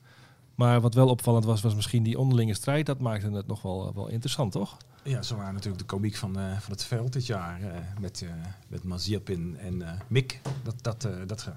Maar 0.54 0.80
wat 0.80 0.94
wel 0.94 1.08
opvallend 1.08 1.44
was, 1.44 1.60
was 1.60 1.74
misschien 1.74 2.02
die 2.02 2.18
onderlinge 2.18 2.54
strijd. 2.54 2.86
Dat 2.86 2.98
maakte 2.98 3.30
het 3.30 3.46
nog 3.46 3.62
wel, 3.62 3.92
wel 3.94 4.08
interessant, 4.08 4.52
toch? 4.52 4.76
Ja, 5.02 5.22
ze 5.22 5.36
waren 5.36 5.54
natuurlijk 5.54 5.82
de 5.82 5.94
komiek 5.94 6.16
van, 6.16 6.32
van 6.34 6.72
het 6.72 6.84
veld 6.84 7.12
dit 7.12 7.26
jaar. 7.26 7.60
met, 8.00 8.24
met 8.68 8.84
Mazepin 8.84 9.56
en 9.58 9.82
Mick. 10.08 10.40
Dat, 10.62 10.74
dat, 10.82 11.08
dat, 11.26 11.48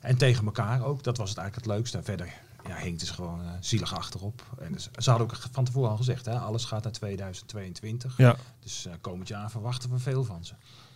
en 0.00 0.16
tegen 0.16 0.44
elkaar 0.44 0.84
ook. 0.84 1.02
Dat 1.02 1.16
was 1.16 1.28
het 1.28 1.38
eigenlijk 1.38 1.66
het 1.66 1.76
leukste. 1.76 1.98
En 1.98 2.04
verder 2.04 2.34
ja, 2.66 2.76
hing 2.76 2.90
het 2.90 3.00
dus 3.00 3.10
gewoon 3.10 3.42
eh, 3.42 3.50
zielig 3.60 3.94
achterop. 3.94 4.42
En 4.58 4.72
dus- 4.72 4.88
ze 4.98 5.10
hadden 5.10 5.28
ook 5.28 5.36
van 5.52 5.64
tevoren 5.64 5.90
al 5.90 5.96
gezegd, 5.96 6.24
hè, 6.26 6.38
alles 6.38 6.64
gaat 6.64 6.82
naar 6.84 6.92
2022. 6.92 8.16
Ja. 8.16 8.36
Dus 8.60 8.86
eh, 8.86 8.92
komend 9.00 9.28
jaar 9.28 9.50
verwachten 9.50 9.90
we 9.90 9.98
veel 9.98 10.24
van 10.24 10.44
ze. 10.44 10.54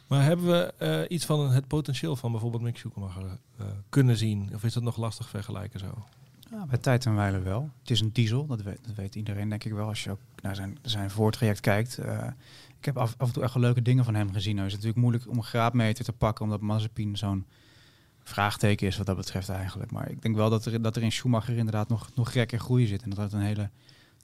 Maar 0.08 0.22
hebben 0.22 0.46
we 0.46 0.74
eh, 0.78 1.16
iets 1.16 1.24
van 1.24 1.50
het 1.50 1.66
potentieel 1.66 2.16
van 2.16 2.30
bijvoorbeeld 2.32 2.62
Mick 2.62 2.76
Schumacher 2.76 3.38
eh, 3.58 3.66
kunnen 3.88 4.16
zien? 4.16 4.50
Of 4.54 4.64
is 4.64 4.72
dat 4.72 4.82
nog 4.82 4.96
lastig 4.96 5.28
vergelijken 5.28 5.80
zo? 5.80 6.04
Ja, 6.50 6.66
bij 6.66 6.78
tijd 6.78 7.06
en 7.06 7.14
wijle 7.14 7.38
wel. 7.38 7.70
Het 7.80 7.90
is 7.90 8.00
een 8.00 8.12
diesel, 8.12 8.46
dat 8.46 8.62
weet, 8.62 8.78
dat 8.86 8.94
weet 8.94 9.14
iedereen 9.14 9.48
denk 9.48 9.64
ik 9.64 9.72
wel. 9.72 9.88
Als 9.88 10.04
je 10.04 10.10
ook 10.10 10.20
naar 10.42 10.54
zijn, 10.54 10.78
zijn 10.82 11.10
voortraject 11.10 11.60
kijkt. 11.60 11.98
Eh, 11.98 12.26
ik 12.78 12.84
heb 12.84 12.96
af, 12.96 13.14
af 13.18 13.26
en 13.26 13.32
toe 13.32 13.42
echt 13.42 13.54
wel 13.54 13.62
leuke 13.62 13.82
dingen 13.82 14.04
van 14.04 14.14
hem 14.14 14.32
gezien. 14.32 14.54
Nou 14.54 14.66
is 14.66 14.72
het 14.72 14.82
natuurlijk 14.82 15.10
moeilijk 15.10 15.30
om 15.30 15.36
een 15.36 15.50
graadmeter 15.50 16.04
te 16.04 16.12
pakken, 16.12 16.44
omdat 16.44 16.60
Mazepin 16.60 17.16
zo'n 17.16 17.46
vraagteken 18.28 18.86
is 18.86 18.96
wat 18.96 19.06
dat 19.06 19.16
betreft 19.16 19.48
eigenlijk. 19.48 19.90
Maar 19.90 20.10
ik 20.10 20.22
denk 20.22 20.36
wel 20.36 20.50
dat 20.50 20.64
er, 20.64 20.82
dat 20.82 20.96
er 20.96 21.02
in 21.02 21.12
Schumacher 21.12 21.56
inderdaad 21.56 21.88
nog, 21.88 22.10
nog 22.14 22.30
rek 22.30 22.52
en 22.52 22.60
groei 22.60 22.86
zit. 22.86 23.02
En 23.02 23.10
dat 23.10 23.18
het 23.18 23.32
een 23.32 23.40
hele 23.40 23.70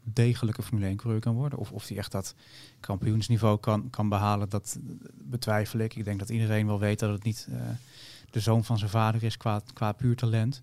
degelijke 0.02 0.62
Formule 0.62 0.86
1 0.86 0.96
coureur 0.96 1.20
kan 1.20 1.34
worden. 1.34 1.58
Of 1.58 1.72
of 1.72 1.88
hij 1.88 1.96
echt 1.96 2.12
dat 2.12 2.34
kampioensniveau 2.80 3.58
kan, 3.58 3.90
kan 3.90 4.08
behalen, 4.08 4.48
dat 4.48 4.78
betwijfel 5.14 5.78
ik. 5.78 5.96
Ik 5.96 6.04
denk 6.04 6.18
dat 6.18 6.28
iedereen 6.28 6.66
wel 6.66 6.78
weet 6.78 6.98
dat 6.98 7.10
het 7.10 7.24
niet 7.24 7.48
eh, 7.50 7.56
de 8.30 8.40
zoon 8.40 8.64
van 8.64 8.78
zijn 8.78 8.90
vader 8.90 9.22
is 9.22 9.36
qua, 9.36 9.62
qua 9.72 9.92
puur 9.92 10.16
talent. 10.16 10.62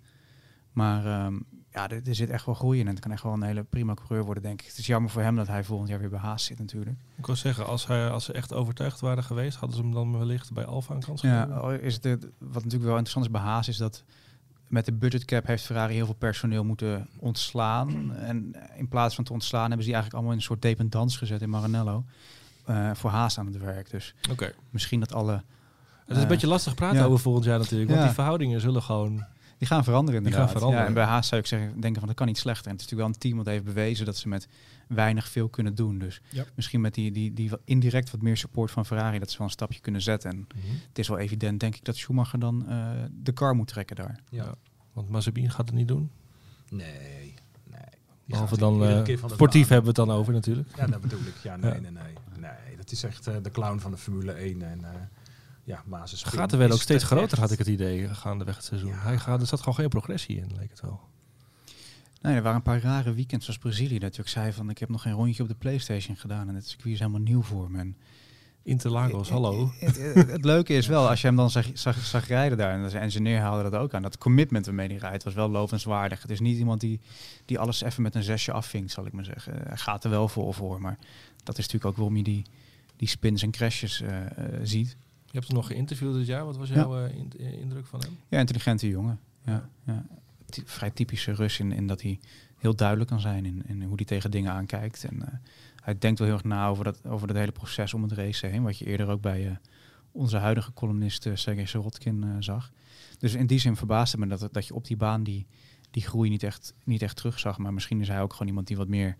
Maar 0.71 1.05
ehm, 1.05 1.35
ja, 1.73 1.89
er, 1.89 2.01
er 2.07 2.15
zit 2.15 2.29
echt 2.29 2.45
wel 2.45 2.55
groei 2.55 2.79
in. 2.79 2.85
En 2.87 2.91
het 2.93 3.01
kan 3.03 3.11
echt 3.11 3.23
wel 3.23 3.33
een 3.33 3.41
hele 3.43 3.63
prima 3.63 3.93
coureur 3.93 4.23
worden, 4.23 4.43
denk 4.43 4.61
ik. 4.61 4.67
Het 4.67 4.77
is 4.77 4.85
jammer 4.85 5.11
voor 5.11 5.21
hem 5.21 5.35
dat 5.35 5.47
hij 5.47 5.63
volgend 5.63 5.89
jaar 5.89 5.99
weer 5.99 6.09
bij 6.09 6.19
Haas 6.19 6.43
zit 6.45 6.59
natuurlijk. 6.59 6.97
Ik 7.15 7.25
wil 7.25 7.35
zeggen, 7.35 7.65
als, 7.65 7.87
hij, 7.87 8.09
als 8.09 8.25
ze 8.25 8.33
echt 8.33 8.53
overtuigd 8.53 8.99
waren 8.99 9.23
geweest, 9.23 9.57
hadden 9.57 9.77
ze 9.77 9.83
hem 9.83 9.93
dan 9.93 10.17
wellicht 10.17 10.53
bij 10.53 10.65
Alfa 10.65 10.93
een 10.93 10.99
kans 11.03 11.21
Ja, 11.21 11.41
gegeven. 11.41 11.61
al 11.61 11.71
is 11.71 11.93
het, 11.93 12.05
wat 12.37 12.53
natuurlijk 12.63 12.83
wel 12.83 12.97
interessant 12.97 13.25
is 13.25 13.31
bij 13.31 13.41
Haas, 13.41 13.67
is 13.67 13.77
dat 13.77 14.03
met 14.67 14.85
de 14.85 14.91
budgetcap 14.93 15.45
heeft 15.45 15.65
Ferrari 15.65 15.93
heel 15.93 16.05
veel 16.05 16.15
personeel 16.15 16.63
moeten 16.63 17.07
ontslaan. 17.19 18.15
En 18.15 18.55
in 18.75 18.87
plaats 18.87 19.15
van 19.15 19.23
te 19.23 19.33
ontslaan 19.33 19.61
hebben 19.67 19.79
ze 19.79 19.85
die 19.85 19.93
eigenlijk 19.93 20.13
allemaal 20.13 20.31
in 20.31 20.37
een 20.37 20.43
soort 20.45 20.61
dependance 20.61 21.17
gezet 21.17 21.41
in 21.41 21.49
Maranello. 21.49 22.03
eh, 22.65 22.89
voor 22.93 23.09
Haas 23.09 23.37
aan 23.39 23.45
het 23.45 23.57
werk. 23.57 23.89
Dus 23.89 24.13
Oké. 24.31 24.53
misschien 24.69 24.99
dat 24.99 25.13
alle... 25.13 25.31
Het 25.31 25.43
is 26.09 26.15
een 26.15 26.21
eh, 26.23 26.27
beetje 26.27 26.47
lastig 26.47 26.75
praten 26.75 26.97
ja. 26.99 27.05
over 27.05 27.19
volgend 27.19 27.45
jaar 27.45 27.57
natuurlijk. 27.59 27.89
Want 27.89 28.01
Ja. 28.01 28.05
die 28.05 28.15
verhoudingen 28.15 28.61
zullen 28.61 28.81
gewoon... 28.83 29.25
Die 29.61 29.69
gaan 29.69 29.83
veranderen 29.83 30.23
Die 30.23 30.31
inderdaad. 30.31 30.49
gaan 30.51 30.57
veranderen. 30.59 30.81
Ja, 30.83 30.87
en 30.87 30.93
bij 31.07 31.13
Haas 31.13 31.27
zou 31.27 31.41
ik 31.41 31.47
zeggen, 31.47 31.79
denken 31.81 31.99
van 31.99 32.07
dat 32.07 32.17
kan 32.17 32.27
niet 32.27 32.37
slechter. 32.37 32.65
En 32.65 32.71
het 32.71 32.81
is 32.81 32.87
natuurlijk 32.91 33.09
wel 33.21 33.29
een 33.29 33.33
team 33.33 33.43
dat 33.45 33.53
heeft 33.53 33.73
bewezen 33.75 34.05
dat 34.05 34.17
ze 34.17 34.27
met 34.27 34.47
weinig 34.87 35.27
veel 35.27 35.49
kunnen 35.49 35.75
doen. 35.75 35.97
Dus 35.99 36.21
Ja. 36.29 36.43
misschien 36.55 36.81
met 36.81 36.93
die, 36.93 37.11
die, 37.11 37.33
die 37.33 37.51
indirect 37.65 38.11
wat 38.11 38.21
meer 38.21 38.37
support 38.37 38.71
van 38.71 38.85
Ferrari 38.85 39.19
dat 39.19 39.31
ze 39.31 39.37
wel 39.37 39.47
een 39.47 39.53
stapje 39.53 39.79
kunnen 39.79 40.01
zetten. 40.01 40.31
En 40.31 40.47
het 40.87 40.99
is 40.99 41.07
wel 41.07 41.17
evident, 41.17 41.59
denk 41.59 41.75
ik, 41.75 41.85
dat 41.85 41.95
Schumacher 41.95 42.39
dan 42.39 42.67
eh, 42.69 42.89
de 43.23 43.33
car 43.33 43.55
moet 43.55 43.67
trekken 43.67 43.95
daar. 43.95 44.19
Ja. 44.29 44.43
Ja. 44.43 44.53
Want 44.93 45.09
Mazepin 45.09 45.51
gaat 45.51 45.65
het 45.67 45.75
niet 45.75 45.87
doen. 45.87 46.11
Nee, 46.69 46.87
nee. 46.97 47.33
Die 47.71 47.79
Behalve 48.25 48.57
dan 48.57 48.73
iedere 48.73 48.97
eh, 48.97 49.03
keer 49.03 49.19
van 49.19 49.29
de 49.29 49.35
sportief 49.35 49.61
baan. 49.67 49.71
hebben 49.73 49.93
we 49.93 50.01
het 50.01 50.09
dan 50.09 50.17
over 50.19 50.33
natuurlijk. 50.33 50.69
Ja, 50.77 50.87
dat 50.87 51.01
bedoel 51.01 51.19
ik. 51.19 51.35
Ja, 51.43 51.55
nee, 51.55 51.73
Ja. 51.73 51.79
nee, 51.79 51.91
nee. 51.91 52.03
Nee, 52.39 52.75
dat 52.77 52.91
is 52.91 53.03
echt 53.03 53.27
eh, 53.27 53.35
de 53.41 53.51
clown 53.51 53.79
van 53.79 53.91
de 53.91 53.97
Formule 53.97 54.31
1. 54.31 54.61
En, 54.61 54.83
eh, 54.83 54.89
ja, 55.63 55.83
Mazes 55.85 56.23
De 56.23 56.29
gaten 56.29 56.57
werden 56.57 56.75
ook 56.75 56.81
steeds 56.81 57.03
groter, 57.03 57.39
had 57.39 57.51
ik 57.51 57.57
het 57.57 57.67
idee, 57.67 58.07
gaandeweg 58.13 58.55
het 58.55 58.65
seizoen. 58.65 58.93
Hij 58.93 59.17
gaat, 59.17 59.41
er 59.41 59.47
zat 59.47 59.59
gewoon 59.59 59.75
geen 59.75 59.89
progressie 59.89 60.37
in, 60.37 60.51
leek 60.57 60.69
het 60.69 60.81
wel. 60.81 60.99
Nee, 62.21 62.35
er 62.35 62.41
waren 62.41 62.57
een 62.57 62.63
paar 62.63 62.81
rare 62.81 63.13
weekends 63.13 63.45
zoals 63.45 63.59
Brazilië. 63.59 63.99
Dat 63.99 64.15
je 64.15 64.21
ook 64.21 64.27
zei 64.27 64.53
van 64.53 64.69
ik 64.69 64.77
heb 64.77 64.89
nog 64.89 65.01
geen 65.01 65.13
rondje 65.13 65.43
op 65.43 65.49
de 65.49 65.55
Playstation 65.55 66.15
gedaan. 66.17 66.47
En 66.49 66.55
het 66.55 66.67
circuit 66.67 66.93
is 66.93 66.99
helemaal 66.99 67.21
nieuw 67.21 67.41
voor 67.41 67.71
me. 67.71 67.93
Interlagos, 68.63 69.29
hallo. 69.29 69.71
Het, 69.79 69.97
het- 69.97 70.31
het 70.31 70.45
leuke 70.45 70.73
is 70.73 70.87
wel, 70.87 71.09
als 71.09 71.21
je 71.21 71.27
hem 71.27 71.35
dan 71.35 71.49
zag, 71.49 71.65
zag, 71.73 71.97
zag 72.05 72.27
rijden 72.27 72.57
daar, 72.57 72.73
en 72.83 72.89
de 72.89 72.97
engineer 72.97 73.39
haalde 73.39 73.69
dat 73.69 73.81
ook 73.81 73.93
aan, 73.93 74.01
dat 74.01 74.17
commitment 74.17 74.65
waarmee 74.65 74.87
hij 74.87 74.97
rijdt 74.97 75.23
was 75.23 75.33
wel 75.33 75.49
lovenswaardig. 75.49 76.21
Het 76.21 76.31
is 76.31 76.39
niet 76.39 76.57
iemand 76.57 76.79
die, 76.81 76.99
die 77.45 77.59
alles 77.59 77.81
even 77.81 78.01
met 78.03 78.15
een 78.15 78.23
zesje 78.23 78.51
afvinkt, 78.51 78.91
zal 78.91 79.05
ik 79.05 79.11
maar 79.13 79.25
zeggen. 79.25 79.53
Hij 79.67 79.77
gaat 79.77 80.03
er 80.03 80.09
wel 80.09 80.27
voor 80.27 80.53
voor, 80.53 80.81
maar 80.81 80.97
dat 81.43 81.57
is 81.57 81.63
natuurlijk 81.65 81.85
ook 81.85 81.95
waarom 81.95 82.17
je 82.17 82.23
die, 82.23 82.45
die 82.95 83.07
spins 83.07 83.41
en 83.43 83.51
crashes 83.51 84.01
eh, 84.01 84.25
eh, 84.25 84.59
ziet. 84.63 84.97
Je 85.31 85.37
hebt 85.37 85.47
hem 85.47 85.55
nog 85.55 85.67
geïnterviewd 85.67 86.13
dit 86.13 86.25
jaar. 86.27 86.45
Wat 86.45 86.57
was 86.57 86.69
jouw 86.69 87.05
eh, 87.05 87.15
in- 87.15 87.31
eh, 87.39 87.53
indruk 87.59 87.85
van 87.85 87.99
hem? 87.99 88.17
Ja, 88.27 88.39
intelligente 88.39 88.87
jongen. 88.87 89.19
Ja, 89.45 89.69
ja. 89.85 90.05
Ty- 90.45 90.63
vrij 90.65 90.89
typische 90.91 91.31
Rus 91.31 91.59
in, 91.59 91.71
in 91.71 91.87
dat 91.87 92.01
hij 92.01 92.19
heel 92.57 92.75
duidelijk 92.75 93.09
kan 93.09 93.19
zijn 93.19 93.45
in, 93.45 93.63
in 93.67 93.81
hoe 93.83 93.95
hij 93.95 94.05
tegen 94.05 94.31
dingen 94.31 94.51
aankijkt. 94.51 95.03
En 95.03 95.21
eh, 95.21 95.33
hij 95.83 95.97
denkt 95.97 96.19
wel 96.19 96.27
heel 96.27 96.37
erg 96.37 96.45
na 96.45 96.67
over 96.67 96.83
dat, 96.83 97.05
over 97.05 97.27
dat 97.27 97.35
hele 97.35 97.51
proces 97.51 97.93
om 97.93 98.01
het 98.03 98.11
race 98.11 98.47
heen. 98.47 98.63
Wat 98.63 98.77
je 98.77 98.85
eerder 98.85 99.07
ook 99.07 99.21
bij 99.21 99.59
onze 100.11 100.37
huidige 100.37 100.73
columnist 100.73 101.25
uh, 101.25 101.35
Sergej 101.35 101.65
Sirotkin 101.65 102.23
eh, 102.23 102.29
zag. 102.39 102.71
Dus 103.19 103.33
in 103.33 103.47
die 103.47 103.59
zin 103.59 103.75
verbaasde 103.75 104.17
me 104.17 104.27
dat, 104.27 104.49
dat 104.51 104.67
je 104.67 104.73
op 104.73 104.85
die 104.87 104.97
baan 104.97 105.23
die, 105.23 105.45
die 105.91 106.03
groei 106.03 106.29
niet 106.29 106.43
echt, 106.43 106.73
niet 106.83 107.01
echt 107.01 107.15
terug 107.15 107.39
zag. 107.39 107.57
Maar 107.57 107.73
misschien 107.73 108.01
is 108.01 108.07
hij 108.07 108.21
ook 108.21 108.31
gewoon 108.31 108.47
iemand 108.47 108.67
die 108.67 108.77
wat 108.77 108.87
meer, 108.87 109.17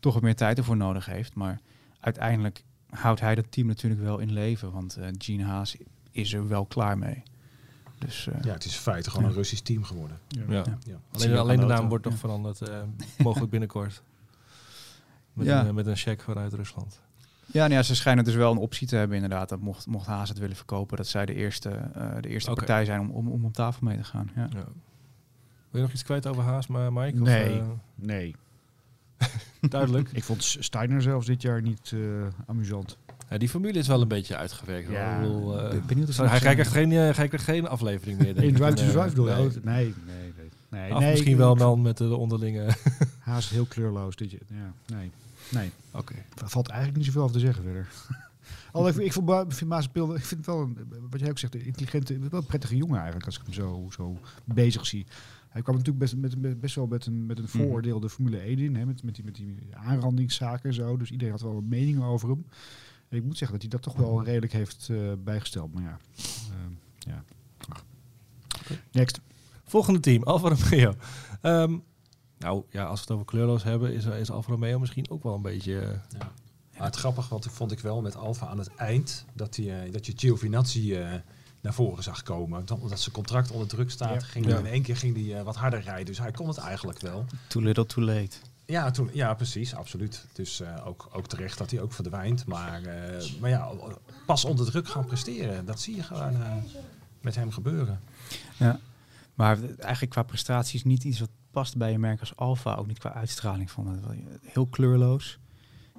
toch 0.00 0.14
wat 0.14 0.22
meer 0.22 0.34
tijd 0.36 0.58
ervoor 0.58 0.76
nodig 0.76 1.06
heeft. 1.06 1.34
Maar 1.34 1.60
uiteindelijk 2.00 2.64
houdt 2.92 3.20
hij 3.20 3.34
dat 3.34 3.44
team 3.52 3.66
natuurlijk 3.66 4.02
wel 4.02 4.18
in 4.18 4.32
leven. 4.32 4.72
Want 4.72 4.96
eh 4.96 5.06
Gene 5.18 5.44
Haas 5.44 5.76
is 6.10 6.32
er 6.32 6.48
wel 6.48 6.64
klaar 6.66 6.98
mee. 6.98 7.22
Dus 7.98 8.26
eh, 8.26 8.34
Ja, 8.42 8.52
het 8.52 8.64
is 8.64 8.74
in 8.74 8.80
feite 8.80 9.08
gewoon 9.10 9.24
Ja. 9.24 9.30
een 9.30 9.36
Russisch 9.36 9.62
team 9.62 9.84
geworden. 9.84 10.18
Ja. 10.28 10.44
Ja. 10.48 10.64
Alleen, 11.12 11.36
alleen 11.36 11.60
de 11.60 11.66
naam 11.66 11.88
wordt 11.88 12.04
nog 12.04 12.12
Ja. 12.12 12.18
veranderd, 12.18 12.60
eh, 12.60 12.82
mogelijk 13.18 13.50
binnenkort. 13.50 14.02
Met, 15.32 15.46
Ja. 15.46 15.66
een, 15.66 15.74
met 15.74 15.86
een 15.86 15.96
check 15.96 16.20
vanuit 16.22 16.52
Rusland. 16.52 17.00
Ja, 17.46 17.60
nou 17.60 17.72
ja, 17.72 17.82
ze 17.82 17.94
schijnen 17.94 18.24
dus 18.24 18.34
wel 18.34 18.52
een 18.52 18.58
optie 18.58 18.86
te 18.86 18.96
hebben 18.96 19.16
inderdaad. 19.16 19.48
Dat 19.48 19.60
mocht, 19.60 19.86
mocht 19.86 20.06
Haas 20.06 20.28
het 20.28 20.38
willen 20.38 20.56
verkopen, 20.56 20.96
dat 20.96 21.06
zij 21.06 21.26
de 21.26 21.34
eerste, 21.34 21.68
eh, 21.70 22.10
de 22.20 22.28
eerste 22.28 22.52
partij 22.52 22.84
zijn 22.84 23.00
om, 23.00 23.10
om, 23.10 23.28
om 23.28 23.44
op 23.44 23.52
tafel 23.52 23.86
mee 23.86 23.96
te 23.96 24.04
gaan. 24.04 24.30
Ja. 24.34 24.42
Ja. 24.52 24.64
Wil 25.70 25.80
je 25.80 25.86
nog 25.86 25.92
iets 25.92 26.02
kwijt 26.02 26.26
over 26.26 26.42
Haas, 26.42 26.66
maar 26.66 26.92
Mike? 26.92 27.20
Of, 27.20 27.26
Nee. 27.28 27.62
Nee. 27.94 28.34
duidelijk. 29.60 30.08
Ik 30.12 30.24
vond 30.24 30.44
Steiner 30.44 31.02
zelfs 31.02 31.26
dit 31.26 31.42
jaar 31.42 31.62
niet 31.62 31.92
eh, 31.94 32.00
amusant. 32.46 32.96
Ja, 33.30 33.38
die 33.38 33.48
formule 33.48 33.78
is 33.78 33.86
wel 33.86 34.00
een 34.00 34.08
beetje 34.08 34.36
uitgewerkt. 34.36 34.90
Ja. 34.90 35.14
Ik 35.16 35.20
bedoel, 35.22 35.58
eh, 35.60 35.70
Ben- 35.70 35.86
benieuwd 35.86 36.08
of 36.08 36.14
ze 36.14 36.24
hij, 36.24 36.38
krijgt 36.38 36.58
echt 36.58 36.70
geen, 36.70 36.92
eh, 36.92 36.98
hij 36.98 37.12
krijgt 37.28 37.42
geen 37.44 37.68
aflevering 37.68 38.18
meer. 38.18 38.34
denk 38.34 38.46
In. 38.46 38.54
Drive 38.54 38.74
to 38.74 39.04
bedoel 39.04 39.28
je? 39.28 39.34
nee. 39.34 39.46
Oh, 39.46 39.64
Nee, 39.64 39.84
nee, 39.84 39.94
nee. 40.36 40.50
nee, 40.80 40.92
Of 40.94 40.98
nee 40.98 41.10
misschien 41.10 41.36
wel 41.36 41.56
dan 41.56 41.82
met 41.82 41.96
de 41.96 42.16
onderlinge. 42.16 42.68
Haast 43.18 43.50
heel 43.50 43.64
kleurloos 43.64 44.16
dit 44.16 44.30
jaar. 44.30 44.40
Ja, 44.46 44.72
nee. 44.96 45.10
Nee. 45.50 45.70
Oké. 45.90 46.14
Valt 46.44 46.68
eigenlijk 46.68 46.98
niet 46.98 47.06
zoveel 47.06 47.22
over 47.22 47.34
te 47.34 47.40
zeggen 47.40 47.62
verder. 47.62 47.88
Al 48.72 48.88
ik, 48.88 48.96
ik, 48.96 49.12
vond 49.12 49.26
Ba- 49.26 49.40
ik 49.40 49.52
vind 49.52 49.70
Maas 49.70 49.88
Pil, 49.88 50.14
ik 50.14 50.24
vind 50.24 50.46
het 50.46 50.54
wel, 50.54 50.60
een, 50.62 50.76
wat 51.10 51.20
jij 51.20 51.30
ook 51.30 51.38
zegt, 51.38 51.54
een 51.54 51.64
intelligente, 51.64 52.18
wel 52.18 52.40
een 52.40 52.46
prettige 52.46 52.76
jongen 52.76 52.96
eigenlijk, 52.96 53.26
als 53.26 53.36
ik 53.38 53.42
hem 53.44 53.52
zo, 53.54 53.86
zo 53.90 54.18
bezig 54.44 54.86
zie. 54.86 55.06
Hij 55.52 55.62
kwam 55.62 55.74
natuurlijk 55.76 55.98
best, 56.04 56.16
met, 56.16 56.40
met- 56.40 56.60
best 56.60 56.74
wel 56.74 56.86
met 56.86 57.06
een, 57.06 57.26
met 57.26 57.38
een 57.38 57.44
Mhm. 57.44 57.56
vooroordeel 57.56 58.00
de 58.00 58.08
Formule 58.10 58.38
1 58.38 58.58
in, 58.58 58.76
hè, 58.76 58.86
met, 58.86 59.02
met, 59.02 59.14
die, 59.14 59.24
met 59.24 59.34
die 59.34 59.56
aanrandingszaken 59.72 60.68
en 60.68 60.74
zo. 60.74 60.96
Dus 60.96 61.10
iedereen 61.10 61.32
had 61.32 61.42
wel 61.42 61.56
een 61.56 61.68
mening 61.68 62.02
over 62.02 62.28
hem. 62.28 62.46
En 63.08 63.16
ik 63.18 63.24
moet 63.24 63.38
zeggen 63.38 63.58
dat 63.58 63.70
hij 63.70 63.80
dat 63.80 63.82
toch 63.82 63.96
wel 64.06 64.24
redelijk 64.24 64.52
heeft 64.52 64.88
eh, 64.90 64.96
bijgesteld. 65.24 65.72
Maar 65.74 65.82
ja, 65.82 65.96
ehm, 66.50 66.72
ja. 66.98 67.24
Next. 68.92 69.20
Volgende 69.64 70.00
team, 70.00 70.22
Alfa 70.22 70.48
Romeo. 70.48 70.94
Ehm, 71.40 71.78
nou 72.38 72.62
ja, 72.70 72.84
als 72.84 72.94
we 72.98 73.04
het 73.04 73.10
over 73.14 73.26
kleurloos 73.26 73.62
hebben, 73.62 73.94
is, 73.94 74.04
is 74.04 74.30
Alfa 74.30 74.50
Romeo 74.50 74.78
misschien 74.78 75.10
ook 75.10 75.22
wel 75.22 75.34
een 75.34 75.42
beetje... 75.42 75.78
eh, 75.80 75.88
Ja. 76.18 76.32
Maar 76.78 76.86
het 76.86 76.96
grappige 76.96 77.28
wat 77.28 77.46
vond 77.50 77.72
ik 77.72 77.80
wel 77.80 78.00
met 78.02 78.16
Alfa 78.16 78.46
aan 78.46 78.58
het 78.58 78.74
eind, 78.74 79.24
dat, 79.34 79.54
die, 79.54 79.72
eh, 79.72 79.92
dat 79.92 80.06
je 80.06 80.12
Giovinazzi 80.16 80.94
eh, 80.94 81.14
naar 81.62 81.74
voren 81.74 82.02
zag 82.02 82.22
komen. 82.22 82.64
Omdat 82.80 83.00
zijn 83.00 83.14
contract 83.14 83.50
onder 83.50 83.68
druk 83.68 83.90
staat, 83.90 84.20
Ja. 84.22 84.26
ging 84.28 84.44
hij 84.46 84.58
in 84.58 84.66
één 84.66 84.82
keer 84.82 84.96
ging 84.96 85.14
die, 85.14 85.36
eh, 85.36 85.42
wat 85.42 85.56
harder 85.56 85.80
rijden. 85.80 86.06
Dus 86.06 86.18
hij 86.18 86.30
kon 86.30 86.48
het 86.48 86.58
eigenlijk 86.58 87.00
wel. 87.00 87.24
Too 87.48 87.62
little, 87.62 87.86
too 87.86 88.04
late. 88.04 88.36
Ja, 88.64 88.90
toen, 88.90 89.10
ja 89.12 89.34
precies, 89.34 89.74
absoluut. 89.74 90.26
Dus 90.32 90.60
eh, 90.60 90.86
ook, 90.86 91.08
ook 91.12 91.26
terecht 91.26 91.58
dat 91.58 91.70
hij 91.70 91.80
ook 91.80 91.92
verdwijnt. 91.92 92.46
Maar, 92.46 92.82
eh, 92.82 93.24
maar 93.40 93.50
ja, 93.50 93.70
pas 94.26 94.44
onder 94.44 94.66
druk 94.66 94.88
gaan 94.88 95.04
presteren, 95.04 95.64
dat 95.64 95.80
zie 95.80 95.96
je 95.96 96.02
gewoon 96.02 96.42
eh, 96.42 96.52
met 97.20 97.34
hem 97.34 97.50
gebeuren. 97.50 98.00
Ja. 98.56 98.80
Maar 99.34 99.58
eigenlijk 99.78 100.10
qua 100.12 100.22
prestaties 100.22 100.84
niet 100.84 101.04
iets 101.04 101.20
wat 101.20 101.30
past 101.50 101.76
bij 101.76 101.94
een 101.94 102.00
merk 102.00 102.20
als 102.20 102.36
Alfa. 102.36 102.74
Ook 102.74 102.86
niet 102.86 102.98
qua 102.98 103.12
uitstraling 103.12 103.70
van 103.70 103.86
het. 103.86 104.00
Heel 104.42 104.66
kleurloos. 104.66 105.38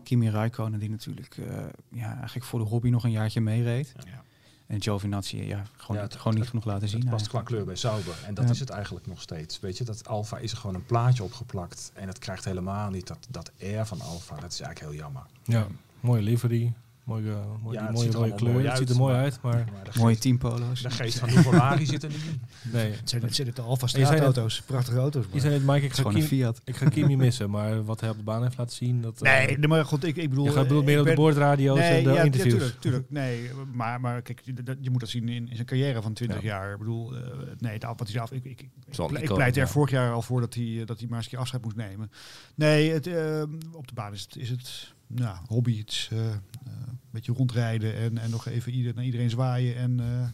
Kimi 0.03 0.29
Räikkönen 0.29 0.79
die 0.79 0.89
natuurlijk 0.89 1.37
eh, 1.37 1.57
ja, 1.91 2.15
eigenlijk 2.15 2.45
voor 2.45 2.59
de 2.59 2.65
hobby 2.65 2.89
nog 2.89 3.03
een 3.03 3.11
jaartje 3.11 3.41
meereed. 3.41 3.93
Ja. 4.05 4.23
En 4.73 4.81
Giovinazzi 4.81 5.37
ja, 5.47 5.63
gewoon, 5.77 5.95
Ja, 5.97 6.01
niet, 6.03 6.11
het- 6.11 6.15
gewoon 6.21 6.33
niet 6.33 6.41
het- 6.41 6.49
genoeg 6.49 6.65
laten 6.65 6.89
zien. 6.89 6.99
Het 7.01 7.09
past 7.09 7.27
qua 7.27 7.41
kleur 7.41 7.65
bij 7.65 7.75
Sauber. 7.75 8.15
En 8.25 8.33
dat 8.33 8.45
Ja. 8.45 8.51
is 8.51 8.59
het 8.59 8.69
eigenlijk 8.69 9.07
nog 9.07 9.21
steeds. 9.21 9.59
Weet 9.59 9.77
je, 9.77 9.83
dat 9.83 10.07
Alfa 10.07 10.37
is 10.37 10.51
er 10.51 10.57
gewoon 10.57 10.75
een 10.75 10.85
plaatje 10.85 11.23
opgeplakt. 11.23 11.91
En 11.93 12.07
het 12.07 12.19
krijgt 12.19 12.45
helemaal 12.45 12.89
niet 12.89 13.07
dat, 13.07 13.27
dat 13.29 13.51
R 13.57 13.83
van 13.85 14.01
Alfa. 14.01 14.35
Dat 14.39 14.51
is 14.51 14.59
eigenlijk 14.61 14.79
heel 14.91 15.01
jammer. 15.03 15.23
ja, 15.43 15.67
mooie 15.99 16.21
livery. 16.21 16.73
Mooie, 17.03 17.31
eh, 17.31 17.37
mooie, 17.63 17.77
Ja, 17.77 17.83
het 17.85 17.91
mooie, 17.93 18.03
ziet 18.05 18.13
er 18.13 18.19
mooie 18.19 18.33
kleur. 18.35 18.51
mooi 18.53 18.65
het 18.67 18.77
ziet 18.77 18.87
uit, 18.87 18.97
er 18.97 19.03
mooi 19.03 19.15
uit, 19.15 19.39
maar 19.41 19.53
Maar 19.73 19.83
de 19.83 19.91
Mooie 19.99 20.09
geest, 20.09 20.21
teampolo's. 20.21 20.81
de 20.81 20.89
geest 20.89 21.19
van 21.19 21.29
Nuvolari 21.33 21.85
zit 21.85 22.03
er 22.03 22.09
niet 22.09 22.23
in. 22.25 22.41
nee. 22.73 22.91
Het 22.91 23.09
zijn, 23.09 23.21
het 23.21 23.35
zijn 23.35 23.47
het 23.47 23.59
Alfa 23.59 23.87
zei 23.87 24.03
net- 24.03 24.11
straatauto's, 24.11 24.61
prachtige 24.61 24.97
auto's. 24.97 25.25
maar- 25.25 25.33
Je 25.35 25.39
zei 25.41 25.53
net, 25.53 25.63
Mike, 25.63 25.75
ik 25.77 25.81
Het 25.83 25.91
ga, 25.93 25.97
gewoon 25.97 26.13
een 26.21 26.27
Kim, 26.27 26.37
Fiat. 26.37 26.61
ik 26.65 26.75
ga 26.75 26.89
Kimi 26.89 27.17
missen. 27.17 27.49
Maar 27.49 27.85
wat 27.85 27.99
hij 27.99 28.09
op 28.09 28.17
de 28.17 28.23
baan 28.23 28.43
heeft 28.43 28.57
laten 28.57 28.75
zien, 28.75 29.01
dat... 29.01 29.21
eh, 29.21 29.31
Nee, 29.45 29.57
nee, 29.57 29.67
maar 29.67 29.85
goed, 29.85 30.03
ik, 30.03 30.15
ik 30.15 30.29
bedoel... 30.29 30.45
je 30.45 30.51
gaat 30.51 30.63
bedoel, 30.63 30.79
eh, 30.79 30.85
meer 30.85 30.99
op 30.99 31.05
de 31.05 31.13
boordradio's 31.13 31.79
en 31.79 32.03
de 32.03 32.11
ja, 32.11 32.21
interviews. 32.21 32.53
Ja, 32.53 32.59
tuurlijk, 32.59 32.81
tuurlijk. 32.81 33.09
Nee, 33.09 33.49
maar, 33.73 34.01
maar 34.01 34.21
kijk, 34.21 34.41
je, 34.43 34.53
dat- 34.53 34.77
je 34.81 34.89
moet 34.89 34.99
dat 34.99 35.09
zien 35.09 35.29
in, 35.29 35.49
in 35.49 35.55
zijn 35.55 35.67
carrière 35.67 36.01
van 36.01 36.13
20 36.13 36.41
Ja. 36.41 36.47
jaar. 36.47 36.71
Ik 36.71 36.77
bedoel, 36.77 37.15
eh, 37.15 37.21
nee, 37.57 37.79
de 37.79 37.87
wat 37.97 38.07
hij 38.11 38.21
af, 38.21 38.31
ik, 38.31 38.43
ik, 38.45 38.61
ik, 38.61 39.33
pleit 39.33 39.57
er 39.57 39.67
vorig 39.67 39.91
jaar 39.91 40.13
al 40.13 40.21
voor 40.21 40.39
dat 40.39 40.53
hij, 40.53 40.81
dat 40.85 40.99
hij 40.99 41.07
maar 41.07 41.15
eens 41.17 41.25
een 41.25 41.31
keer 41.31 41.39
afscheid 41.39 41.63
moest 41.63 41.75
nemen. 41.75 42.11
Nee, 42.55 42.91
het, 42.91 43.07
op 43.71 43.87
de 43.87 43.93
baan 43.93 44.13
is 44.13 44.21
het, 44.21 44.35
is 44.35 44.49
het 44.49 44.93
nou, 45.07 45.37
hobby. 45.47 45.79
Het 45.79 45.91
is 45.91 46.09
eh, 46.11 46.19
eh, 46.19 46.33
een 46.65 46.99
beetje 47.11 47.33
rondrijden 47.33 47.95
en, 47.95 48.17
en 48.17 48.29
nog 48.29 48.47
even 48.47 48.71
ieder, 48.71 48.95
naar 48.95 49.03
iedereen 49.03 49.29
zwaaien 49.29 49.75
en 49.75 49.99
eh, 49.99 50.27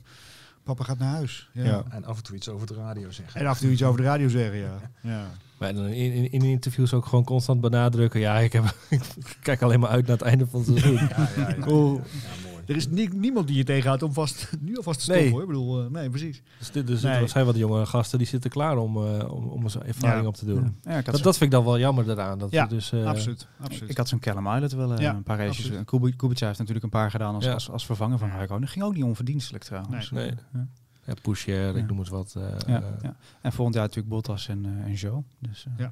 papa 0.63 0.83
gaat 0.83 0.97
naar 0.97 1.13
huis. 1.13 1.49
Ja. 1.53 1.63
Ja. 1.63 1.83
En 1.89 2.05
af 2.05 2.17
en 2.17 2.23
toe 2.23 2.35
iets 2.35 2.49
over 2.49 2.67
de 2.67 2.73
radio 2.73 3.11
zeggen. 3.11 3.39
En 3.39 3.47
af 3.47 3.55
en 3.55 3.61
toe 3.61 3.71
iets 3.71 3.83
over 3.83 4.01
de 4.01 4.07
radio 4.07 4.27
zeggen, 4.27 4.57
ja. 4.57 4.91
ja. 5.01 5.27
Maar 5.57 5.69
in, 5.69 5.93
in, 5.93 6.31
in 6.31 6.43
interviews 6.43 6.93
ook 6.93 7.05
gewoon 7.05 7.23
constant 7.23 7.61
benadrukken. 7.61 8.19
Ja, 8.19 8.39
ik, 8.39 8.53
heb, 8.53 8.75
ik 8.89 9.37
kijk 9.41 9.61
alleen 9.61 9.79
maar 9.79 9.89
uit 9.89 10.07
naar 10.07 10.17
het 10.17 10.25
einde 10.25 10.47
van 10.47 10.59
het 10.59 10.69
seizoen. 10.69 10.93
Ja, 10.93 11.29
ja, 11.35 11.49
ja. 11.49 11.67
Oeh. 11.67 12.01
Ja, 12.03 12.43
mooi. 12.43 12.48
Er 12.69 12.75
is 12.75 12.87
nie- 12.87 13.09
niemand 13.13 13.47
die 13.47 13.57
je 13.57 13.63
tegenhoudt 13.63 14.03
om 14.03 14.13
vast, 14.13 14.49
nu 14.61 14.77
alvast 14.77 14.97
te 14.97 15.03
stoppen 15.03 15.23
Nee. 15.23 15.33
hoor. 15.33 15.41
Ik 15.41 15.47
bedoel, 15.47 15.83
eh, 15.83 15.89
nee, 15.89 16.09
precies. 16.09 16.41
Dus, 16.59 16.71
dit, 16.71 16.87
dus 16.87 17.01
Nee. 17.01 17.13
er 17.21 17.29
zijn 17.29 17.45
wat 17.45 17.55
jonge 17.57 17.85
gasten 17.85 18.17
die 18.17 18.27
zitten 18.27 18.49
klaar 18.49 18.77
om, 18.77 18.97
eh, 18.97 19.31
om, 19.31 19.47
om 19.47 19.69
zijn 19.69 19.83
ervaring 19.83 20.21
Ja. 20.21 20.27
op 20.27 20.35
te 20.35 20.45
doen. 20.45 20.75
Ja, 20.81 21.01
Dat, 21.01 21.23
dat 21.23 21.37
vind 21.37 21.41
ik 21.41 21.51
dan 21.51 21.63
wel 21.65 21.79
jammer 21.79 22.05
daaraan. 22.05 22.39
Dat 22.39 22.51
Ja, 22.51 22.65
dus, 22.65 22.91
eh, 22.91 23.05
absoluut, 23.05 23.47
absoluut. 23.59 23.89
ik 23.89 23.97
had 23.97 24.07
zo'n 24.07 24.19
Callum 24.19 24.47
Islet 24.55 24.73
wel 24.73 24.99
Ja, 25.01 25.13
een 25.15 25.23
paar 25.23 25.37
races. 25.37 25.71
Kubica 25.85 26.45
heeft 26.45 26.57
natuurlijk 26.59 26.83
een 26.83 26.89
paar 26.89 27.11
gedaan 27.11 27.35
als, 27.35 27.45
Ja. 27.45 27.53
als, 27.53 27.69
als 27.69 27.85
vervanger 27.85 28.17
van 28.17 28.29
Räikkönen. 28.29 28.61
Dat 28.61 28.69
ging 28.69 28.85
ook 28.85 28.93
niet 28.93 29.03
onverdienstelijk 29.03 29.63
trouwens. 29.63 30.11
Nee. 30.11 30.31
Ja. 30.53 30.67
Ja, 31.05 31.13
Pusher, 31.21 31.71
Ja. 31.75 31.79
ik 31.81 31.87
noem 31.87 31.99
het 31.99 32.09
wat. 32.09 32.35
Ja, 32.67 32.83
ja. 33.01 33.15
En 33.41 33.51
volgend 33.51 33.75
jaar 33.75 33.83
natuurlijk 33.85 34.13
Bottas 34.13 34.47
en, 34.47 34.65
eh 34.65 34.85
en 34.85 34.93
Joe. 34.93 35.23
Dus, 35.39 35.65
eh, 35.67 35.73
Ja. 35.77 35.91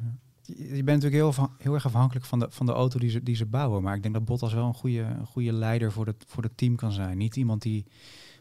Je, 0.56 0.84
bent 0.84 1.04
natuurlijk 1.04 1.36
heel, 1.36 1.50
heel 1.58 1.74
erg 1.74 1.86
afhankelijk 1.86 2.26
van 2.26 2.40
de, 2.40 2.48
van 2.50 2.66
de 2.66 2.72
auto 2.72 3.00
die 3.00 3.10
ze, 3.10 3.24
die 3.24 3.36
ze 3.36 3.46
bouwen. 3.46 3.84
Maar 3.84 3.96
ik 3.96 4.02
denk 4.02 4.14
dat 4.14 4.26
Bottas 4.26 4.54
wel 4.54 4.68
een 4.68 4.74
goede, 4.74 5.02
een 5.02 5.26
goede 5.26 5.54
leider 5.54 5.92
voor, 5.92 6.06
het 6.06 6.24
voor 6.28 6.44
het 6.44 6.58
team 6.58 6.76
kan 6.76 6.92
zijn. 6.92 7.18
Niet 7.18 7.36
iemand 7.36 7.62
die 7.62 7.86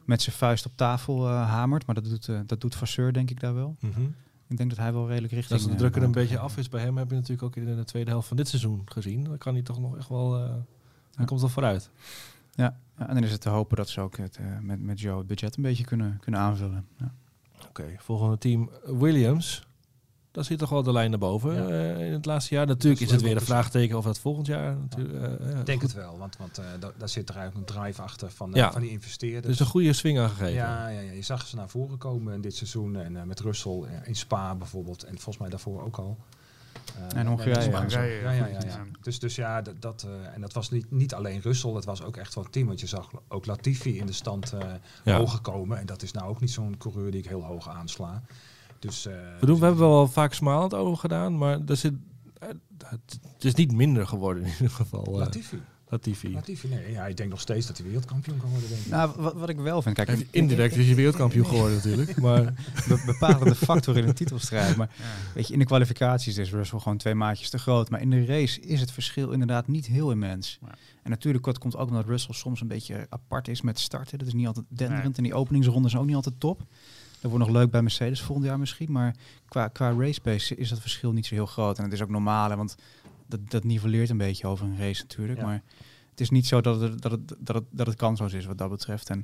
met 0.04 0.22
zijn 0.22 0.36
vuist 0.36 0.66
op 0.66 0.72
tafel 0.76 1.28
eh, 1.28 1.50
hamert. 1.50 1.86
Maar 1.86 1.94
dat 1.94 2.04
doet, 2.04 2.28
eh, 2.28 2.40
dat 2.46 2.60
doet 2.60 2.74
Vasseur 2.74 3.12
denk 3.12 3.30
ik 3.30 3.40
daar 3.40 3.54
wel. 3.54 3.76
mhm. 3.80 4.02
Ik 4.48 4.56
denk 4.56 4.70
dat 4.70 4.78
hij 4.78 4.92
wel 4.92 5.08
redelijk 5.08 5.32
richting... 5.32 5.52
Als 5.58 5.68
de 5.68 5.72
eh, 5.72 5.78
druk 5.78 5.96
er 5.96 6.02
een 6.02 6.12
beetje 6.12 6.38
af 6.38 6.56
is 6.56 6.68
bij 6.68 6.82
hem, 6.82 6.96
heb 6.96 7.08
je 7.08 7.14
natuurlijk 7.14 7.42
ook 7.42 7.56
in 7.56 7.76
de 7.76 7.84
tweede 7.84 8.10
helft 8.10 8.28
van 8.28 8.36
dit 8.36 8.48
seizoen 8.48 8.82
gezien. 8.84 9.24
Dan 9.24 9.38
kan 9.38 9.54
hij 9.54 9.62
toch 9.62 9.80
nog 9.80 9.96
echt 9.96 10.08
wel. 10.08 10.32
hij 11.14 11.24
komt 11.24 11.40
wel 11.40 11.48
vooruit. 11.48 11.90
Ja, 12.54 12.78
en 12.96 13.14
dan 13.14 13.22
is 13.24 13.32
het 13.32 13.40
te 13.40 13.48
hopen 13.48 13.76
dat 13.76 13.88
ze 13.88 14.00
ook 14.00 14.16
het, 14.16 14.38
met, 14.60 14.82
met 14.82 15.00
Joe 15.00 15.18
het 15.18 15.26
budget 15.26 15.56
een 15.56 15.62
beetje 15.62 15.84
kunnen, 15.84 16.18
kunnen 16.20 16.40
aanvullen. 16.40 16.86
Ja. 16.98 17.14
Oké, 17.68 17.94
volgende 17.98 18.38
team 18.38 18.70
Williams. 18.84 19.66
Daar 20.36 20.44
zit 20.44 20.58
toch 20.58 20.70
wel 20.70 20.82
de 20.82 20.92
lijn 20.92 21.10
naar 21.10 21.18
boven 21.18 21.54
Ja. 21.54 21.68
eh, 21.68 22.06
in 22.06 22.12
het 22.12 22.24
laatste 22.26 22.54
jaar. 22.54 22.66
Natuurlijk 22.66 23.00
Dat 23.00 23.08
is 23.08 23.14
het 23.14 23.24
weer 23.24 23.36
een 23.36 23.42
vraagteken 23.46 23.96
of 23.96 24.04
dat 24.04 24.18
volgend 24.18 24.46
jaar. 24.46 24.76
Natuurlijk, 24.76 25.14
eh, 25.40 25.50
ja, 25.52 25.58
Ik 25.58 25.66
denk 25.66 25.80
goed. 25.80 25.92
het 25.92 26.00
wel, 26.00 26.18
want, 26.18 26.36
want 26.36 26.58
eh, 26.58 26.64
da- 26.80 26.92
daar 26.98 27.08
zit 27.08 27.28
er 27.28 27.36
eigenlijk 27.36 27.68
een 27.70 27.74
drive 27.76 28.02
achter 28.02 28.30
van, 28.30 28.50
eh, 28.50 28.56
Ja. 28.56 28.72
van 28.72 28.80
die 28.80 28.90
investeerders. 28.90 29.46
Dus 29.46 29.60
een 29.60 29.66
goede 29.72 29.92
swing 29.92 30.18
aangegeven. 30.18 30.52
ja, 30.52 30.88
ja, 30.88 30.98
ja, 31.00 31.12
je 31.12 31.22
zag 31.22 31.46
ze 31.46 31.56
naar 31.56 31.68
voren 31.68 31.98
komen 31.98 32.34
in 32.34 32.40
dit 32.40 32.56
seizoen. 32.56 32.96
En 32.96 33.16
eh, 33.16 33.22
met 33.22 33.40
Russell 33.40 33.82
eh, 33.82 34.08
in 34.08 34.16
Spa 34.16 34.54
bijvoorbeeld. 34.54 35.02
En 35.02 35.12
volgens 35.14 35.38
mij 35.38 35.48
daarvoor 35.48 35.82
ook 35.84 35.96
al. 35.96 36.16
Eh, 37.10 37.18
En 37.18 37.26
Hongarije, 37.26 37.70
ja. 37.70 38.30
Ja, 38.30 38.46
ja. 38.46 38.58
Dus, 39.02 39.18
dus 39.18 39.34
ja, 39.34 39.62
dat, 39.62 39.74
dat, 39.80 40.02
eh, 40.08 40.34
en 40.34 40.40
dat 40.40 40.52
was 40.52 40.70
niet, 40.70 40.90
niet 40.90 41.14
alleen 41.14 41.40
Russell, 41.40 41.70
het 41.74 41.84
was 41.84 42.02
ook 42.02 42.16
echt 42.16 42.34
wel 42.34 42.44
een 42.44 42.50
team. 42.50 42.66
Want 42.66 42.80
je 42.80 42.86
zag 42.86 43.10
ook 43.28 43.46
Latifi 43.46 43.98
in 43.98 44.06
de 44.06 44.12
stand 44.12 44.52
eh 44.52 44.60
Ja. 45.04 45.16
hoger 45.16 45.40
komen. 45.40 45.78
En 45.78 45.86
dat 45.86 46.02
is 46.02 46.12
nou 46.12 46.28
ook 46.28 46.40
niet 46.40 46.50
zo'n 46.50 46.74
coureur 46.78 47.10
die 47.10 47.20
ik 47.20 47.28
heel 47.28 47.42
hoog 47.44 47.68
aansla. 47.68 48.22
Dus, 48.86 49.06
eh, 49.06 49.12
We, 49.40 49.46
doen, 49.46 49.58
we 49.58 49.64
hebben 49.64 49.88
wel 49.88 50.08
vaak 50.08 50.34
smalend 50.34 50.74
over 50.74 50.96
gedaan, 50.96 51.38
maar 51.38 51.58
er 51.66 51.76
zit, 51.76 51.94
eh, 52.38 52.48
het, 52.84 53.44
is 53.44 53.54
niet 53.54 53.72
minder 53.72 54.06
geworden 54.06 54.42
in 54.44 54.50
ieder 54.50 54.70
geval. 54.70 55.04
eh, 55.04 55.12
Latifi. 55.12 55.60
Latifi. 55.88 56.32
Latifi, 56.32 56.68
nee. 56.68 56.90
Ja, 56.90 57.06
ik 57.06 57.16
denk 57.16 57.30
nog 57.30 57.40
steeds 57.40 57.66
dat 57.66 57.76
hij 57.76 57.86
wereldkampioen 57.86 58.36
kan 58.38 58.50
worden, 58.50 58.68
denk 58.68 58.80
ik. 58.80 58.86
Nou, 58.90 59.12
wat, 59.16 59.34
wat 59.34 59.48
ik 59.48 59.56
wel 59.58 59.82
vind, 59.82 59.94
kijk, 59.94 60.08
Hij 60.08 60.26
Indirect 60.30 60.76
is 60.76 60.88
je 60.88 60.94
wereldkampioen 60.94 61.46
geworden 61.46 61.76
natuurlijk, 61.84 62.16
maar 62.20 62.42
be- 62.88 63.02
bepalende 63.06 63.54
factor 63.54 63.96
in 63.96 64.08
een 64.08 64.14
titelstrijd. 64.14 64.76
Maar 64.76 64.90
weet 65.34 65.46
je, 65.46 65.52
in 65.52 65.58
de 65.58 65.64
kwalificaties 65.64 66.36
is 66.36 66.50
Russell 66.50 66.78
gewoon 66.78 66.96
twee 66.98 67.14
maatjes 67.14 67.50
te 67.50 67.58
groot. 67.58 67.90
Maar 67.90 68.00
in 68.00 68.10
de 68.10 68.24
race 68.24 68.60
is 68.60 68.80
het 68.80 68.90
verschil 68.92 69.30
inderdaad 69.30 69.66
niet 69.68 69.86
heel 69.86 70.10
immens. 70.10 70.58
Ja. 70.62 70.74
En 71.02 71.10
natuurlijk 71.10 71.44
dat 71.44 71.58
komt 71.58 71.76
ook 71.76 71.88
omdat 71.88 72.06
Russell 72.06 72.34
soms 72.34 72.60
een 72.60 72.68
beetje 72.68 73.06
apart 73.08 73.48
is 73.48 73.60
met 73.62 73.78
starten. 73.78 74.18
Dat 74.18 74.26
is 74.26 74.34
niet 74.34 74.46
altijd 74.46 74.66
denderend. 74.68 75.16
En 75.16 75.22
die 75.22 75.34
openingsronde 75.34 75.88
is 75.88 75.96
ook 75.96 76.06
niet 76.06 76.14
altijd 76.14 76.40
top. 76.40 76.62
Dat 77.26 77.34
wordt 77.34 77.50
nog 77.50 77.60
leuk 77.60 77.70
bij 77.70 77.82
Mercedes 77.82 78.22
volgend 78.22 78.46
jaar 78.46 78.58
misschien. 78.58 78.92
Maar 78.92 79.14
qua, 79.48 79.68
qua 79.68 79.92
race 79.92 80.20
pace 80.20 80.56
is 80.56 80.68
dat 80.68 80.80
verschil 80.80 81.12
niet 81.12 81.26
zo 81.26 81.34
heel 81.34 81.46
groot. 81.46 81.78
En 81.78 81.84
het 81.84 81.92
is 81.92 82.02
ook 82.02 82.08
normaal, 82.08 82.56
want 82.56 82.76
dat, 83.26 83.50
dat 83.50 83.64
nivelleert 83.64 84.10
een 84.10 84.16
beetje 84.16 84.46
over 84.46 84.66
een 84.66 84.78
race 84.78 85.02
natuurlijk. 85.02 85.38
Ja. 85.38 85.44
Maar 85.44 85.62
het 86.10 86.20
is 86.20 86.30
niet 86.30 86.46
zo 86.46 86.60
dat 86.60 86.80
het, 86.80 87.02
dat, 87.02 87.10
het, 87.10 87.28
dat, 87.38 87.54
het, 87.54 87.64
dat 87.70 87.86
het 87.86 87.96
kansloos 87.96 88.32
is 88.32 88.44
wat 88.46 88.58
dat 88.58 88.70
betreft. 88.70 89.10
En 89.10 89.18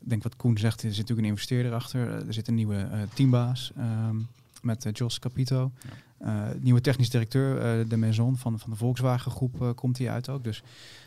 ik 0.00 0.08
denk 0.08 0.22
wat 0.22 0.36
Koen 0.36 0.58
zegt, 0.58 0.82
er 0.82 0.88
zit 0.88 0.98
natuurlijk 0.98 1.26
een 1.26 1.32
investeerder 1.32 1.72
achter. 1.72 2.26
Er 2.26 2.32
zit 2.32 2.48
een 2.48 2.54
nieuwe 2.54 2.76
eh, 2.76 3.00
teambaas 3.14 3.72
ehm, 3.76 4.16
met 4.62 4.84
eh, 4.84 4.92
Jos 4.92 5.18
Capito. 5.18 5.72
Eh, 6.18 6.42
nieuwe 6.60 6.80
technisch 6.80 7.10
directeur, 7.10 7.88
de 7.88 7.96
Maison 7.96 8.36
van, 8.36 8.58
van 8.58 8.70
de 8.70 8.76
Volkswagen 8.76 9.30
groep, 9.30 9.72
komt 9.74 9.98
hij 9.98 10.10
uit 10.10 10.28
ook. 10.28 10.44
Dus 10.44 10.62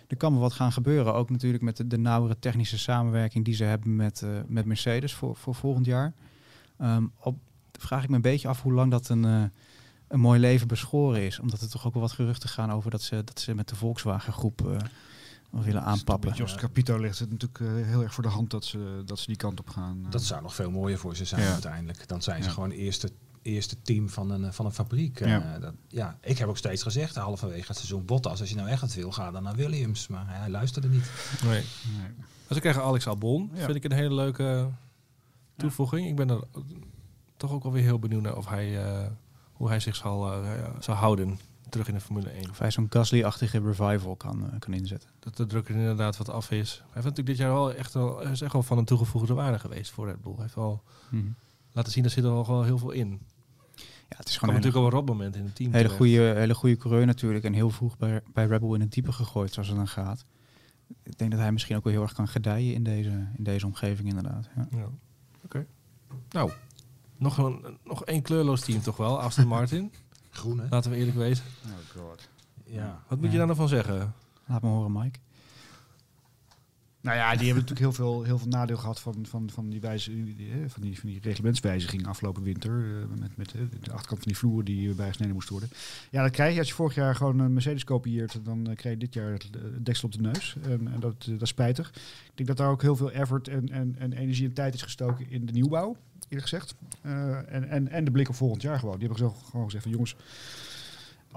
er 0.08 0.18
kan 0.18 0.32
wel 0.32 0.42
wat 0.42 0.54
gaan 0.54 0.72
gebeuren. 0.72 1.14
Ook 1.14 1.30
natuurlijk 1.30 1.64
met 1.64 1.78
de, 1.78 1.88
de 1.88 1.98
nauwere 1.98 2.40
technische 2.40 2.78
samenwerking 2.78 3.46
die 3.46 3.56
ze 3.56 3.64
hebben 3.64 3.96
met, 3.96 4.24
met 4.48 4.66
Mercedes 4.66 5.14
voor, 5.14 5.36
voor 5.36 5.56
volgend 5.56 5.86
jaar. 5.86 6.14
Ehm, 6.78 7.06
op, 7.20 7.38
vraag 7.80 8.04
ik 8.04 8.10
me 8.10 8.16
een 8.16 8.22
beetje 8.22 8.48
af 8.48 8.62
hoe 8.62 8.74
lang 8.74 8.92
dat 8.92 9.10
een, 9.10 9.26
eh, 9.26 9.44
een 10.08 10.20
mooi 10.20 10.40
leven 10.40 10.68
beschoren 10.68 11.22
is. 11.22 11.40
Omdat 11.40 11.62
er 11.62 11.70
toch 11.70 11.86
ook 11.88 11.94
wel 11.94 12.02
wat 12.02 12.12
geruchten 12.12 12.50
gaan 12.50 12.72
over 12.72 12.92
dat 12.92 13.02
ze, 13.02 13.22
dat 13.24 13.40
ze 13.40 13.54
met 13.56 13.68
de 13.70 13.76
Volkswagen 13.76 14.34
groep 14.34 14.68
eh, 14.68 14.78
willen 15.50 15.84
aanpappen. 15.84 16.30
Met 16.30 16.38
Jos 16.38 16.56
Capito 16.56 16.98
ligt 16.98 17.20
het 17.20 17.30
natuurlijk 17.32 17.60
eh, 17.62 17.86
heel 17.88 18.02
erg 18.04 18.14
voor 18.14 18.24
de 18.24 18.30
hand 18.30 18.50
dat 18.50 18.66
ze, 18.66 19.02
dat 19.06 19.20
ze 19.20 19.28
die 19.28 19.36
kant 19.36 19.60
op 19.60 19.70
gaan. 19.70 20.06
Dat 20.10 20.24
zou 20.24 20.42
nog 20.42 20.56
veel 20.56 20.72
mooier 20.72 20.98
voor 20.98 21.16
ze 21.16 21.26
zijn 21.26 21.42
Ja. 21.42 21.52
uiteindelijk. 21.52 22.08
Dan 22.08 22.22
zijn 22.22 22.42
ze 22.42 22.48
Ja. 22.48 22.54
gewoon 22.54 22.72
eerste, 22.72 23.12
eerste 23.42 23.82
team 23.82 24.10
van 24.10 24.30
een, 24.32 24.54
van 24.54 24.66
een 24.66 24.72
fabriek. 24.72 25.20
Ja. 25.20 25.60
Dat, 25.60 25.74
ja, 25.88 26.18
ik 26.22 26.38
heb 26.38 26.48
ook 26.48 26.58
steeds 26.58 26.84
gezegd, 26.84 27.16
halverwege 27.16 27.68
het 27.68 27.76
seizoen 27.78 28.06
Bottas, 28.06 28.40
als 28.40 28.50
je 28.50 28.56
nou 28.56 28.68
echt 28.70 28.82
wat 28.82 28.94
wil, 28.94 29.12
ga 29.12 29.32
dan 29.32 29.44
naar 29.44 29.56
Williams. 29.56 30.08
Maar 30.08 30.26
hij 30.28 30.50
luisterde 30.50 30.90
niet. 30.90 31.12
nee. 31.44 31.52
Nee. 31.98 32.12
Als 32.48 32.58
ik 32.58 32.62
krijg 32.62 32.80
Alex 32.80 33.08
Albon, 33.08 33.50
Ja. 33.54 33.64
vind 33.66 33.76
ik 33.76 33.84
een 33.84 33.92
hele 33.92 34.14
leuke 34.16 34.70
toevoeging. 35.58 36.08
Ik 36.08 36.16
ben 36.16 36.30
er 36.30 36.44
toch 37.38 37.52
ook 37.52 37.64
alweer 37.64 37.84
heel 37.84 38.00
benieuwd 38.00 38.22
naar 38.22 38.38
of 38.38 38.48
hij, 38.48 38.86
eh, 38.86 39.08
hoe 39.54 39.68
hij 39.68 39.80
zich 39.80 39.96
zal, 39.96 40.32
eh, 40.32 40.60
ja, 40.60 40.72
zal 40.80 40.96
houden 40.96 41.40
terug 41.70 41.88
in 41.88 41.94
de 41.94 42.00
Formule 42.00 42.38
1. 42.38 42.50
Of 42.50 42.60
hij 42.60 42.72
zo'n 42.72 42.88
Gasly-achtige 42.90 43.60
revival 43.60 44.16
kan, 44.16 44.52
eh, 44.52 44.60
kan 44.60 44.74
inzetten. 44.74 45.10
Dat 45.20 45.38
de 45.38 45.46
druk 45.46 45.70
er 45.70 45.76
inderdaad 45.76 46.18
wat 46.18 46.30
af 46.30 46.52
is. 46.52 46.72
Hij 46.72 46.84
heeft 46.94 46.94
natuurlijk 46.94 47.28
dit 47.28 47.38
jaar 47.38 47.54
wel 47.54 47.74
echt 47.74 47.94
wel, 47.94 48.22
is 48.22 48.42
echt 48.42 48.54
wel 48.54 48.64
van 48.64 48.78
een 48.78 48.86
toegevoegde 48.86 49.34
waarde 49.34 49.60
geweest 49.60 49.92
voor 49.92 50.06
Red 50.06 50.22
Bull. 50.22 50.34
Hij 50.34 50.42
heeft 50.42 50.56
wel 50.56 50.84
laten 51.72 51.92
zien, 51.92 52.04
er 52.04 52.10
zit 52.10 52.24
er 52.24 52.30
al 52.30 52.48
wel 52.48 52.64
heel 52.64 52.78
veel 52.78 52.92
in. 52.92 53.20
Ja, 54.10 54.18
het 54.18 54.28
is 54.28 54.38
gewoon 54.38 54.56
natuurlijk 54.56 54.82
al 54.82 54.90
een 54.90 54.98
rotmoment 54.98 55.36
in 55.36 55.44
het 55.44 55.56
team. 55.56 55.72
hele 55.72 55.84
terecht. 55.84 56.02
goede, 56.02 56.40
hele 56.40 56.56
goede 56.56 56.78
coureur 56.78 57.06
natuurlijk. 57.06 57.46
En 57.46 57.54
heel 57.54 57.70
vroeg 57.70 57.98
bij, 57.98 58.22
bij 58.34 58.46
Rebel 58.46 58.74
in 58.74 58.82
het 58.82 58.92
diepe 58.92 59.12
gegooid, 59.12 59.54
zoals 59.54 59.68
het 59.68 59.78
dan 59.78 59.88
gaat. 59.88 60.26
Ik 61.04 61.18
denk 61.18 61.32
dat 61.32 61.40
hij 61.40 61.52
misschien 61.52 61.76
ook 61.76 61.84
wel 61.84 61.94
heel 61.94 62.02
erg 62.02 62.14
kan 62.14 62.28
gedijen 62.28 62.74
in 62.74 62.84
deze, 62.84 63.10
in 63.38 63.44
deze 63.44 63.66
omgeving 63.66 64.08
inderdaad. 64.08 64.50
Ja. 64.56 64.68
Ja. 64.72 64.90
Oké. 65.48 65.66
Nou, 66.30 66.52
nog, 67.18 67.38
een, 67.38 67.78
nog 67.84 68.06
één 68.06 68.22
kleurloos 68.22 68.62
team 68.62 68.82
toch 68.82 68.98
wel, 68.98 69.22
Aston 69.22 69.48
Martin. 69.48 69.92
Groen, 70.30 70.60
hè? 70.60 70.66
Laten 70.70 70.92
we 70.92 70.98
eerlijk 70.98 71.18
wezen. 71.18 71.46
Oh 71.66 72.02
god. 72.02 72.30
Ja. 72.66 73.04
Wat 73.08 73.20
moet 73.20 73.32
je 73.32 73.38
daar 73.38 73.46
nou 73.46 73.58
van 73.58 73.68
zeggen? 73.68 74.14
Laat 74.46 74.62
me 74.62 74.70
horen, 74.70 74.92
Mike. 74.92 75.20
Nou 77.08 77.20
ja, 77.20 77.36
die 77.36 77.46
hebben 77.46 77.64
natuurlijk 77.64 77.80
heel 77.80 78.06
veel, 78.06 78.24
heel 78.24 78.38
veel 78.38 78.48
nadeel 78.48 78.78
gehad 78.78 79.00
van, 79.00 79.26
van, 79.30 79.50
van, 79.50 79.70
die 79.70 79.82
wijze, 79.82 80.12
van, 80.68 80.82
die, 80.82 81.00
van 81.00 81.10
die 81.10 81.20
reglementswijziging 81.22 82.08
afgelopen 82.08 82.44
winter. 82.44 82.72
eh, 82.72 83.20
met 83.20 83.38
met 83.38 83.54
eh, 83.54 83.62
de 83.82 83.92
achterkant 83.92 84.20
van 84.20 84.28
die 84.28 84.38
vloer 84.38 84.64
die 84.64 84.94
bijgesneden 84.94 85.34
moest 85.34 85.50
worden. 85.50 85.70
Ja, 86.10 86.22
dat 86.22 86.32
krijg 86.32 86.54
je 86.54 86.60
als 86.60 86.68
je 86.68 86.74
vorig 86.74 86.96
jaar 86.96 87.16
gewoon 87.16 87.40
een 87.40 87.54
Mercedes 87.54 87.84
kopieert. 87.84 88.40
Dan 88.44 88.70
eh, 88.70 88.76
krijg 88.76 88.96
je 88.96 89.00
dit 89.00 89.14
jaar 89.14 89.32
het, 89.32 89.50
eh, 89.56 89.62
deksel 89.80 90.08
op 90.08 90.14
de 90.14 90.22
neus. 90.22 90.56
En, 90.62 90.88
en 90.94 91.00
dat, 91.00 91.16
eh, 91.20 91.28
dat 91.28 91.42
is 91.42 91.50
spijtig. 91.50 91.90
Ik 91.90 92.32
denk 92.36 92.48
dat 92.48 92.58
daar 92.58 92.70
ook 92.70 92.82
heel 92.82 92.96
veel 92.96 93.12
effort 93.12 93.48
en, 93.48 93.70
en, 93.70 93.96
en 94.00 94.14
energie 94.14 94.48
en 94.48 94.54
tijd 94.54 94.74
is 94.74 94.82
gestoken 94.82 95.30
in 95.30 95.46
de 95.46 95.54
nieuwbouw. 95.54 95.96
Eerlijk 96.30 96.50
gezegd. 96.50 96.76
Eh, 97.02 97.54
en, 97.54 97.70
en, 97.70 97.88
en 97.88 98.06
de 98.06 98.12
blik 98.12 98.30
op 98.30 98.36
volgend 98.36 98.62
jaar 98.62 98.80
gewoon. 98.80 99.00
Die 99.00 99.08
hebben 99.08 99.32
gewoon 99.50 99.66
gezegd 99.66 99.84
van 99.84 99.92
jongens... 99.92 100.16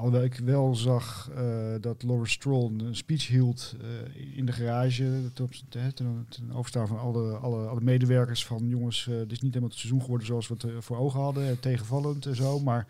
Alhoewel 0.00 0.24
ik 0.24 0.34
wel 0.34 0.74
zag 0.74 1.30
eh, 1.34 1.74
dat 1.80 2.02
Lawrence 2.02 2.32
Stroll 2.32 2.70
een 2.78 2.96
speech 2.96 3.26
hield 3.26 3.76
eh, 3.80 4.36
in 4.36 4.46
de 4.46 4.52
garage. 4.52 5.30
Ten, 5.68 5.94
ten, 5.94 6.52
overstaan 6.52 6.86
van 6.86 6.98
alle, 6.98 7.36
alle, 7.36 7.66
alle 7.66 7.80
medewerkers. 7.80 8.46
Van 8.46 8.68
jongens, 8.68 9.06
eh 9.08 9.14
dit 9.14 9.32
is 9.32 9.40
niet 9.40 9.54
helemaal 9.54 9.68
het 9.68 9.78
seizoen 9.78 10.00
geworden 10.00 10.26
zoals 10.26 10.48
we 10.48 10.54
het 10.58 10.84
voor 10.84 10.96
ogen 10.96 11.20
hadden. 11.20 11.60
tegenvallend 11.60 12.26
en 12.26 12.36
zo. 12.36 12.60
Maar 12.60 12.86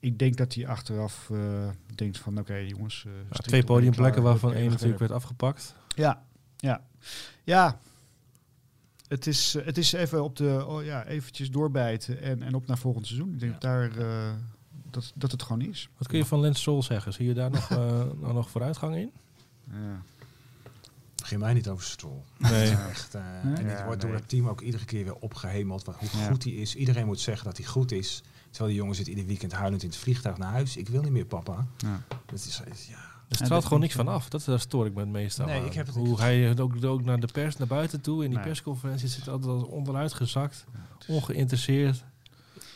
ik 0.00 0.18
denk 0.18 0.36
dat 0.36 0.54
hij 0.54 0.66
achteraf 0.66 1.30
denkt 1.94 2.18
van 2.18 2.38
oké 2.38 2.54
jongens. 2.56 3.06
Ja, 3.30 3.36
twee 3.38 3.64
podiumplekken 3.64 4.20
klaar, 4.22 4.30
waarvan 4.32 4.54
één 4.54 4.70
natuurlijk 4.70 4.98
werd 4.98 5.12
afgepakt. 5.12 5.74
ja, 5.96 6.22
ja. 6.56 6.82
Ja. 7.44 7.78
Het 9.08 9.26
is, 9.26 9.52
het 9.64 9.78
is 9.78 9.92
even 9.92 10.24
op 10.24 10.36
de, 10.36 10.64
oh 10.66 10.84
ja, 10.84 11.06
eventjes 11.06 11.50
doorbijten 11.50 12.20
en, 12.20 12.42
en 12.42 12.54
op 12.54 12.66
naar 12.66 12.78
volgend 12.78 13.06
seizoen. 13.06 13.32
Ik 13.32 13.40
denk 13.40 13.52
Ja. 13.52 13.58
dat 13.58 13.94
daar, 13.94 14.04
dat, 14.92 15.12
dat 15.14 15.30
het 15.30 15.42
gewoon 15.42 15.60
is. 15.62 15.88
Wat 15.98 16.08
kun 16.08 16.18
je 16.18 16.24
van 16.24 16.40
Lance 16.40 16.60
Stroll 16.60 16.82
zeggen? 16.82 17.12
Zie 17.12 17.26
je 17.26 17.34
daar 17.34 17.50
nog, 17.50 17.70
eh, 17.70 17.78
nou 18.20 18.32
nog 18.34 18.50
vooruitgang 18.50 18.96
in? 18.96 19.10
Ja. 19.70 20.02
Begin 21.16 21.38
mij 21.38 21.52
niet 21.54 21.68
over 21.68 21.84
Stroll. 21.84 22.20
Nee. 22.38 22.52
Het 22.52 22.62
is 22.78 22.86
echt, 22.90 23.14
eh, 23.14 23.22
Nee? 23.42 23.54
En 23.54 23.66
dit 23.68 23.78
Ja, 23.78 23.84
wordt 23.84 24.00
door 24.00 24.10
nee. 24.10 24.18
het 24.20 24.28
team 24.28 24.48
ook 24.48 24.60
iedere 24.60 24.84
keer 24.84 25.04
weer 25.04 25.14
opgehemeld. 25.14 25.84
Wat, 25.84 25.96
hoe 25.96 26.08
Ja. 26.20 26.26
goed 26.26 26.44
hij 26.44 26.52
is. 26.52 26.74
Iedereen 26.74 27.06
moet 27.06 27.20
zeggen 27.20 27.44
dat 27.44 27.56
hij 27.56 27.66
goed 27.66 27.92
is. 27.92 28.22
Terwijl 28.50 28.70
die 28.70 28.80
jongen 28.80 28.94
zit 28.96 29.06
ieder 29.06 29.26
weekend 29.26 29.52
huilend 29.52 29.82
in 29.82 29.88
het 29.88 29.98
vliegtuig 29.98 30.36
naar 30.38 30.50
huis. 30.52 30.76
Ik 30.76 30.88
wil 30.88 31.02
niet 31.02 31.12
meer, 31.12 31.24
papa. 31.24 31.66
Ja. 31.76 32.02
Dat 32.26 32.38
is, 32.38 32.60
is- 32.72 32.86
ja. 32.86 33.10
Er 33.28 33.36
straalt 33.44 33.64
gewoon 33.64 33.80
niks 33.80 33.94
ik, 33.94 34.00
van 34.04 34.08
af. 34.14 34.28
Dat, 34.28 34.44
daar 34.44 34.60
stoor 34.60 34.86
ik 34.86 34.94
me 34.94 35.00
het 35.00 35.08
meest 35.08 35.40
aan. 35.40 35.46
Nee, 35.46 35.60
aan. 35.60 35.66
ik 35.66 35.72
heb 35.74 35.86
het- 35.86 35.94
Hoe 35.94 36.20
hij 36.20 36.40
het 36.40 36.60
ook, 36.60 36.84
ook 36.84 37.04
naar 37.04 37.20
de 37.20 37.28
pers, 37.32 37.56
naar 37.56 37.66
buiten 37.66 38.00
toe. 38.00 38.22
In 38.22 38.28
die 38.28 38.38
Nee. 38.38 38.46
persconferentie 38.46 39.08
zit 39.08 39.28
altijd 39.28 39.64
onderuit 39.64 40.12
gezakt. 40.12 40.64
Ongeïnteresseerd. 41.08 42.04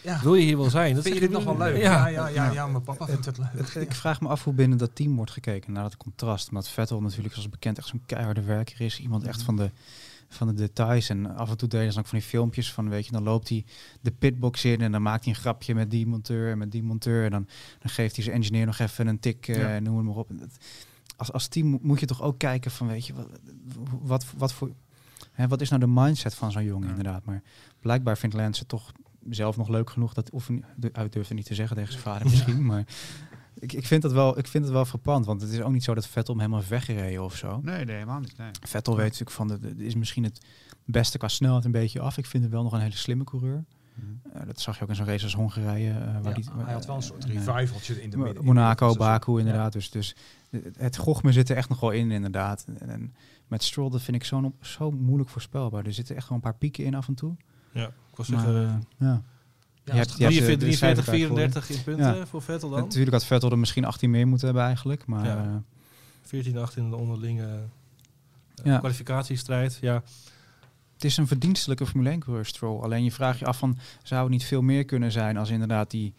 Ja. 0.06 0.20
Wil 0.22 0.34
je 0.34 0.44
hier 0.44 0.56
wel 0.56 0.70
zijn? 0.70 0.94
Dat 0.94 1.02
Vind 1.02 1.14
je 1.14 1.20
dit 1.20 1.30
nog 1.30 1.44
wel 1.44 1.56
leuk? 1.58 1.76
Ja. 1.76 1.82
Ja, 1.92 2.06
ja, 2.06 2.28
ja, 2.28 2.52
ja, 2.52 2.66
mijn 2.66 2.82
papa 2.82 3.06
vindt 3.06 3.24
het 3.24 3.38
leuk. 3.38 3.68
Ik 3.74 3.94
vraag 3.94 4.20
me 4.20 4.28
af 4.28 4.44
hoe 4.44 4.54
binnen 4.54 4.78
dat 4.78 4.94
team 4.94 5.16
wordt 5.16 5.30
gekeken 5.30 5.72
naar 5.72 5.82
dat 5.82 5.96
contrast. 5.96 6.48
Omdat 6.48 6.68
Vettel 6.68 7.00
natuurlijk, 7.02 7.34
zoals 7.34 7.48
bekend, 7.48 7.78
echt 7.78 7.86
zo'n 7.88 8.02
keiharde 8.06 8.42
werker 8.42 8.80
is. 8.80 9.00
Iemand 9.00 9.24
echt 9.24 9.42
van 9.42 9.56
de, 9.56 9.70
van 10.28 10.46
de 10.46 10.54
details. 10.54 11.08
En 11.08 11.36
af 11.36 11.50
en 11.50 11.56
toe 11.56 11.68
deden 11.68 11.92
ze 11.92 11.98
ook 11.98 12.06
van 12.06 12.18
die 12.18 12.26
filmpjes 12.28 12.72
van, 12.72 12.88
weet 12.88 13.06
je, 13.06 13.12
dan 13.12 13.22
loopt 13.22 13.48
hij 13.48 13.64
de 14.00 14.10
pitbox 14.10 14.64
in 14.64 14.80
en 14.80 14.92
dan 14.92 15.02
maakt 15.02 15.24
hij 15.24 15.34
een 15.34 15.40
grapje 15.40 15.74
met 15.74 15.90
die 15.90 16.06
monteur 16.06 16.50
en 16.50 16.58
met 16.58 16.70
die 16.72 16.82
monteur. 16.82 17.24
En 17.24 17.30
dan, 17.30 17.46
dan 17.78 17.90
geeft 17.90 18.14
hij 18.16 18.24
zijn 18.24 18.36
engineer 18.36 18.66
nog 18.66 18.78
even 18.78 19.06
een 19.06 19.20
tik, 19.20 19.48
eh, 19.48 19.56
Ja. 19.74 19.78
noem 19.78 19.96
het 19.96 20.06
maar 20.06 20.16
op. 20.16 20.30
Als, 21.16 21.32
als 21.32 21.48
team 21.48 21.66
mo- 21.66 21.78
moet 21.82 22.00
je 22.00 22.06
toch 22.06 22.22
ook 22.22 22.38
kijken 22.38 22.70
van, 22.70 22.86
weet 22.86 23.06
je, 23.06 23.12
wat, 23.14 23.26
wat, 24.02 24.24
wat 24.36 24.52
voor... 24.52 24.70
Hè, 25.32 25.48
wat 25.48 25.60
is 25.60 25.68
nou 25.68 25.80
de 25.80 25.88
mindset 25.88 26.34
van 26.34 26.52
zo'n 26.52 26.64
jongen 26.64 26.88
Ja. 26.88 26.94
inderdaad? 26.96 27.24
Maar 27.24 27.42
blijkbaar 27.80 28.18
vindt 28.18 28.34
Lance 28.36 28.58
het 28.60 28.68
toch 28.68 28.92
zelf 29.30 29.56
nog 29.56 29.68
leuk 29.68 29.90
genoeg. 29.90 30.12
Dat, 30.14 30.30
of 30.30 30.50
de- 30.76 30.88
hij 30.92 31.08
durft 31.08 31.28
het 31.28 31.36
niet 31.36 31.46
te 31.46 31.54
zeggen 31.54 31.76
tegen 31.76 31.92
zijn 31.92 32.04
vader 32.04 32.26
misschien. 32.30 32.66
Maar 32.66 32.84
ik, 33.58 33.72
ik, 33.72 33.86
vind 33.86 34.02
dat 34.02 34.12
wel, 34.12 34.38
ik 34.38 34.46
vind 34.46 34.64
het 34.64 34.72
wel 34.72 34.84
frappant. 34.84 35.26
Want 35.26 35.40
het 35.40 35.50
is 35.50 35.60
ook 35.60 35.72
niet 35.72 35.84
zo 35.84 35.94
dat 35.94 36.06
Vettel 36.06 36.34
hem 36.34 36.42
helemaal 36.42 36.68
weggereden 36.68 37.24
of 37.24 37.36
zo. 37.36 37.60
Nee, 37.62 37.84
nee, 37.84 37.94
helemaal 37.94 38.20
niet. 38.20 38.36
Nee. 38.38 38.50
Vettel 38.62 38.96
weet 38.96 39.04
natuurlijk 39.04 39.30
van, 39.30 39.48
de, 39.48 39.58
de- 39.58 39.84
is 39.84 39.94
misschien 39.94 40.24
het 40.24 40.40
beste 40.84 41.18
qua 41.18 41.28
snelheid 41.28 41.64
een 41.64 41.70
beetje 41.70 42.00
af. 42.00 42.18
Ik 42.18 42.26
vind 42.26 42.42
hem 42.42 42.52
wel 42.52 42.62
nog 42.62 42.72
een 42.72 42.80
hele 42.80 42.96
slimme 42.96 43.24
coureur. 43.24 43.64
Mhm. 43.94 44.36
Eh, 44.38 44.46
dat 44.46 44.60
zag 44.60 44.76
je 44.76 44.82
ook 44.82 44.88
in 44.88 44.94
zo'n 44.94 45.06
race 45.06 45.24
als 45.24 45.34
Hongarije. 45.34 45.90
eh, 45.90 45.96
waar 46.04 46.22
Ja, 46.28 46.32
die, 46.32 46.44
hij 46.64 46.72
had 46.72 46.86
wel 46.86 46.96
een 46.96 47.02
soort 47.02 47.24
eh, 47.24 47.34
revivaltje 47.44 48.02
in 48.02 48.10
de 48.10 48.16
midden. 48.16 48.44
Monaco. 48.44 48.94
Baku 48.94 49.38
inderdaad. 49.38 49.72
Dus, 49.72 49.90
dus 49.90 50.16
het- 50.78 50.96
gochme 50.96 51.32
zit 51.32 51.48
er 51.50 51.56
echt 51.56 51.68
nog 51.68 51.80
wel 51.80 51.90
in 51.90 52.10
inderdaad. 52.10 52.64
En, 52.78 52.88
en 52.88 53.14
met 53.46 53.62
Stroll, 53.62 53.90
dat 53.90 54.02
vind 54.02 54.16
ik 54.16 54.24
zo, 54.24 54.52
zo 54.60 54.90
moeilijk 54.90 55.30
voorspelbaar. 55.30 55.84
Er 55.86 55.92
zitten 55.92 56.16
echt 56.16 56.28
wel 56.28 56.36
een 56.36 56.42
paar 56.42 56.54
pieken 56.56 56.84
in 56.84 56.94
af 56.94 57.08
en 57.08 57.14
toe. 57.14 57.36
Ja, 57.80 57.86
ik 57.86 58.16
was 58.16 58.28
Maar, 58.28 58.40
zeggen... 58.40 58.62
eh, 58.64 58.74
ja. 58.98 59.06
Ja, 59.84 59.92
Je 59.92 59.98
hebt- 59.98 60.10
het- 60.10 60.18
je 60.18 60.24
hebt 60.24 60.34
de- 60.36 60.56
43, 60.56 60.58
de 60.58 60.64
43, 60.66 61.04
cijferkaart 61.04 61.06
voor 61.06 61.14
je. 61.14 61.26
34 61.26 61.70
in 61.70 61.82
punten 61.84 62.16
Ja. 62.16 62.26
voor 62.26 62.42
Vettel 62.42 62.70
dan. 62.70 62.80
Natuurlijk 62.80 63.12
had 63.12 63.24
Vettel 63.24 63.50
er 63.50 63.58
misschien 63.58 63.84
18 63.84 64.10
meer 64.10 64.26
moeten 64.28 64.46
hebben 64.46 64.64
eigenlijk. 64.64 65.06
Maar 65.06 65.24
Ja. 65.24 65.36
eh, 65.44 65.54
14, 66.22 66.58
8 66.58 66.76
in 66.76 66.90
de 66.90 66.96
onderlinge 66.96 67.42
eh, 67.46 68.64
Ja. 68.64 68.78
kwalificatiestrijd. 68.78 69.78
Ja, 69.80 70.02
het 70.94 71.04
is 71.04 71.16
een 71.16 71.26
verdienstelijke 71.26 71.86
Formule 71.86 72.10
1 72.10 72.18
coureur 72.20 72.44
Stroll. 72.46 72.80
Alleen 72.82 73.04
je 73.04 73.12
vraagt 73.12 73.38
je 73.38 73.44
af 73.46 73.58
van, 73.58 73.78
zou 74.02 74.22
het 74.22 74.30
niet 74.30 74.44
veel 74.44 74.62
meer 74.62 74.84
kunnen 74.84 75.12
zijn 75.12 75.36
als 75.36 75.50
inderdaad 75.50 75.90
die 75.90 76.14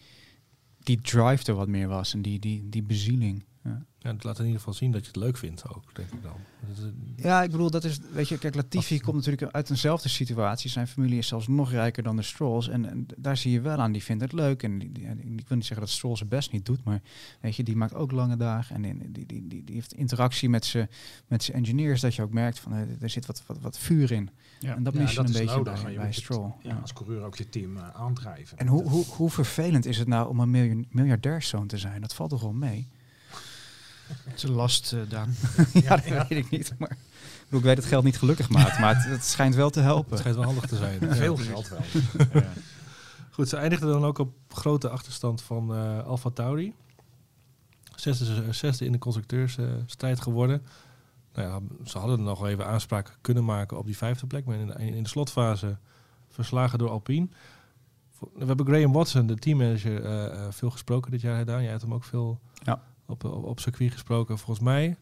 die 0.82 1.00
drive 1.00 1.44
er 1.44 1.54
wat 1.54 1.68
meer 1.68 1.88
was 1.88 2.14
en 2.14 2.22
die, 2.22 2.38
die, 2.38 2.68
die 2.68 2.82
bezieling. 2.82 3.44
Ja. 3.64 3.82
Ja, 3.98 4.12
het 4.12 4.24
laat 4.24 4.38
in 4.38 4.44
ieder 4.44 4.58
geval 4.58 4.74
zien 4.74 4.90
dat 4.90 5.00
je 5.00 5.06
het 5.06 5.16
leuk 5.16 5.36
vindt 5.36 5.68
ook, 5.74 5.94
denk 5.94 6.12
ik 6.12 6.22
dan. 6.22 6.32
Dat 6.68 6.76
is- 7.16 7.24
Ja, 7.24 7.42
ik 7.42 7.50
bedoel, 7.50 7.70
dat 7.70 7.84
is, 7.84 7.98
weet 8.12 8.28
je, 8.28 8.38
kijk, 8.38 8.54
Latifi 8.54 9.00
komt 9.00 9.16
natuurlijk 9.16 9.52
uit 9.52 9.70
eenzelfde 9.70 10.08
situatie. 10.08 10.70
Zijn 10.70 10.86
familie 10.86 11.18
is 11.18 11.26
zelfs 11.26 11.48
nog 11.48 11.70
rijker 11.70 12.02
dan 12.02 12.16
de 12.16 12.22
Strolls. 12.22 12.68
En, 12.68 12.84
en 12.88 13.06
daar 13.16 13.36
zie 13.36 13.52
je 13.52 13.60
wel 13.60 13.76
aan, 13.78 13.92
die 13.92 14.02
vindt 14.02 14.22
het 14.22 14.32
leuk. 14.32 14.62
En 14.62 14.78
die, 14.78 14.92
die- 14.92 15.06
en 15.06 15.18
ik 15.38 15.48
wil 15.48 15.56
niet 15.56 15.66
zeggen 15.66 15.86
dat 15.86 15.88
Stroll 15.94 16.16
zijn 16.16 16.28
best 16.28 16.52
niet 16.52 16.66
doet, 16.66 16.84
maar 16.84 17.00
weet 17.40 17.56
je, 17.56 17.62
die 17.62 17.76
maakt 17.76 17.94
ook 17.94 18.10
lange 18.12 18.36
dagen. 18.36 18.74
En 18.74 18.82
die, 18.98 19.12
die, 19.12 19.26
die, 19.26 19.46
die, 19.48 19.64
die 19.64 19.74
heeft 19.74 19.92
interactie 19.92 20.48
met 20.48 20.64
zijn 20.64 20.90
met 21.26 21.42
zijn 21.42 21.56
engineers, 21.56 22.00
dat 22.00 22.14
je 22.14 22.22
ook 22.22 22.32
merkt 22.32 22.58
van, 22.58 22.72
eh, 22.72 22.80
er 23.02 23.10
zit 23.10 23.26
wat, 23.26 23.42
wat, 23.46 23.58
wat 23.60 23.78
vuur 23.78 24.12
in. 24.12 24.30
Ja. 24.60 24.74
En 24.76 24.82
dat 24.82 24.94
Ja, 24.94 25.00
mis 25.00 25.12
je 25.12 25.18
een 25.18 25.24
beetje 25.26 25.44
nodig, 25.44 25.82
bij, 25.82 25.94
bij 25.94 26.04
het- 26.06 26.14
Stroll. 26.14 26.52
ja, 26.62 26.70
Ja. 26.70 26.78
als 26.80 26.92
coureur 26.92 27.22
ook 27.22 27.36
je 27.36 27.48
team 27.48 27.76
eh, 27.76 27.88
aandrijven. 27.94 28.58
En 28.58 28.66
hoe, 28.66 28.88
hoe, 28.88 29.04
hoe 29.04 29.30
vervelend 29.30 29.86
is 29.86 29.98
het 29.98 30.08
nou 30.08 30.28
om 30.28 30.40
een 30.40 30.50
miljoen, 30.50 30.86
miljardairszoon 30.90 31.66
te 31.66 31.78
zijn? 31.78 32.00
Dat 32.00 32.14
valt 32.14 32.30
toch 32.30 32.40
wel 32.42 32.52
mee? 32.52 32.88
Het 34.24 34.36
is 34.36 34.42
een 34.42 34.50
last, 34.50 34.92
eh, 34.92 35.00
Daan. 35.08 35.34
ja, 35.72 35.96
dat 35.96 36.04
weet 36.04 36.30
ik 36.30 36.50
niet. 36.50 36.74
Maar 36.78 36.90
ik, 36.90 36.96
bedoel, 37.44 37.58
ik 37.58 37.64
weet 37.66 37.76
dat 37.76 37.84
geld 37.84 38.04
niet 38.04 38.18
gelukkig 38.18 38.48
maakt, 38.48 38.78
maar 38.78 38.96
het, 38.96 39.04
het 39.04 39.24
schijnt 39.24 39.54
wel 39.54 39.70
te 39.70 39.78
Het 39.78 39.88
helpen. 39.88 40.18
schijnt 40.18 40.36
wel 40.36 40.46
handig 40.46 40.66
te 40.66 40.76
zijn. 40.76 40.98
Ja. 41.00 41.14
Veel 41.14 41.36
geld 41.36 41.68
wel. 41.68 41.80
Goed, 43.30 43.48
ze 43.48 43.56
eindigden 43.56 43.88
dan 43.88 44.04
ook 44.04 44.18
op 44.18 44.32
grote 44.48 44.88
achterstand 44.88 45.42
van 45.42 45.74
eh 45.74 46.06
Alfa 46.06 46.30
Tauri. 46.30 46.74
Zesde, 47.94 48.52
zesde 48.52 48.84
in 48.84 48.92
de 48.92 48.98
constructeursstrijd 48.98 50.20
geworden. 50.20 50.62
Nou 51.34 51.48
ja, 51.48 51.86
ze 51.90 51.98
hadden 51.98 52.22
nog 52.22 52.38
wel 52.40 52.48
even 52.48 52.66
aanspraak 52.66 53.18
kunnen 53.20 53.44
maken 53.44 53.78
op 53.78 53.86
die 53.86 53.96
vijfde 53.96 54.26
plek. 54.26 54.44
Maar 54.44 54.56
in 54.56 54.66
de, 54.66 54.74
in 54.96 55.02
de 55.02 55.08
slotfase 55.08 55.76
verslagen 56.28 56.78
door 56.78 56.90
Alpine. 56.90 57.28
We 58.34 58.44
hebben 58.44 58.66
Graham 58.66 58.92
Watson, 58.92 59.26
de 59.26 59.34
teammanager, 59.34 60.04
eh, 60.04 60.26
eh, 60.26 60.52
veel 60.52 60.70
gesproken 60.70 61.10
dit 61.10 61.20
jaar 61.20 61.38
gedaan. 61.38 61.62
Jij 61.62 61.70
hebt 61.70 61.82
hem 61.82 61.94
ook 61.94 62.04
veel. 62.04 62.40
Op, 63.08 63.24
op, 63.24 63.44
op 63.44 63.60
circuit 63.60 63.92
gesproken. 63.92 64.38
Volgens 64.38 64.66
mij 64.66 64.96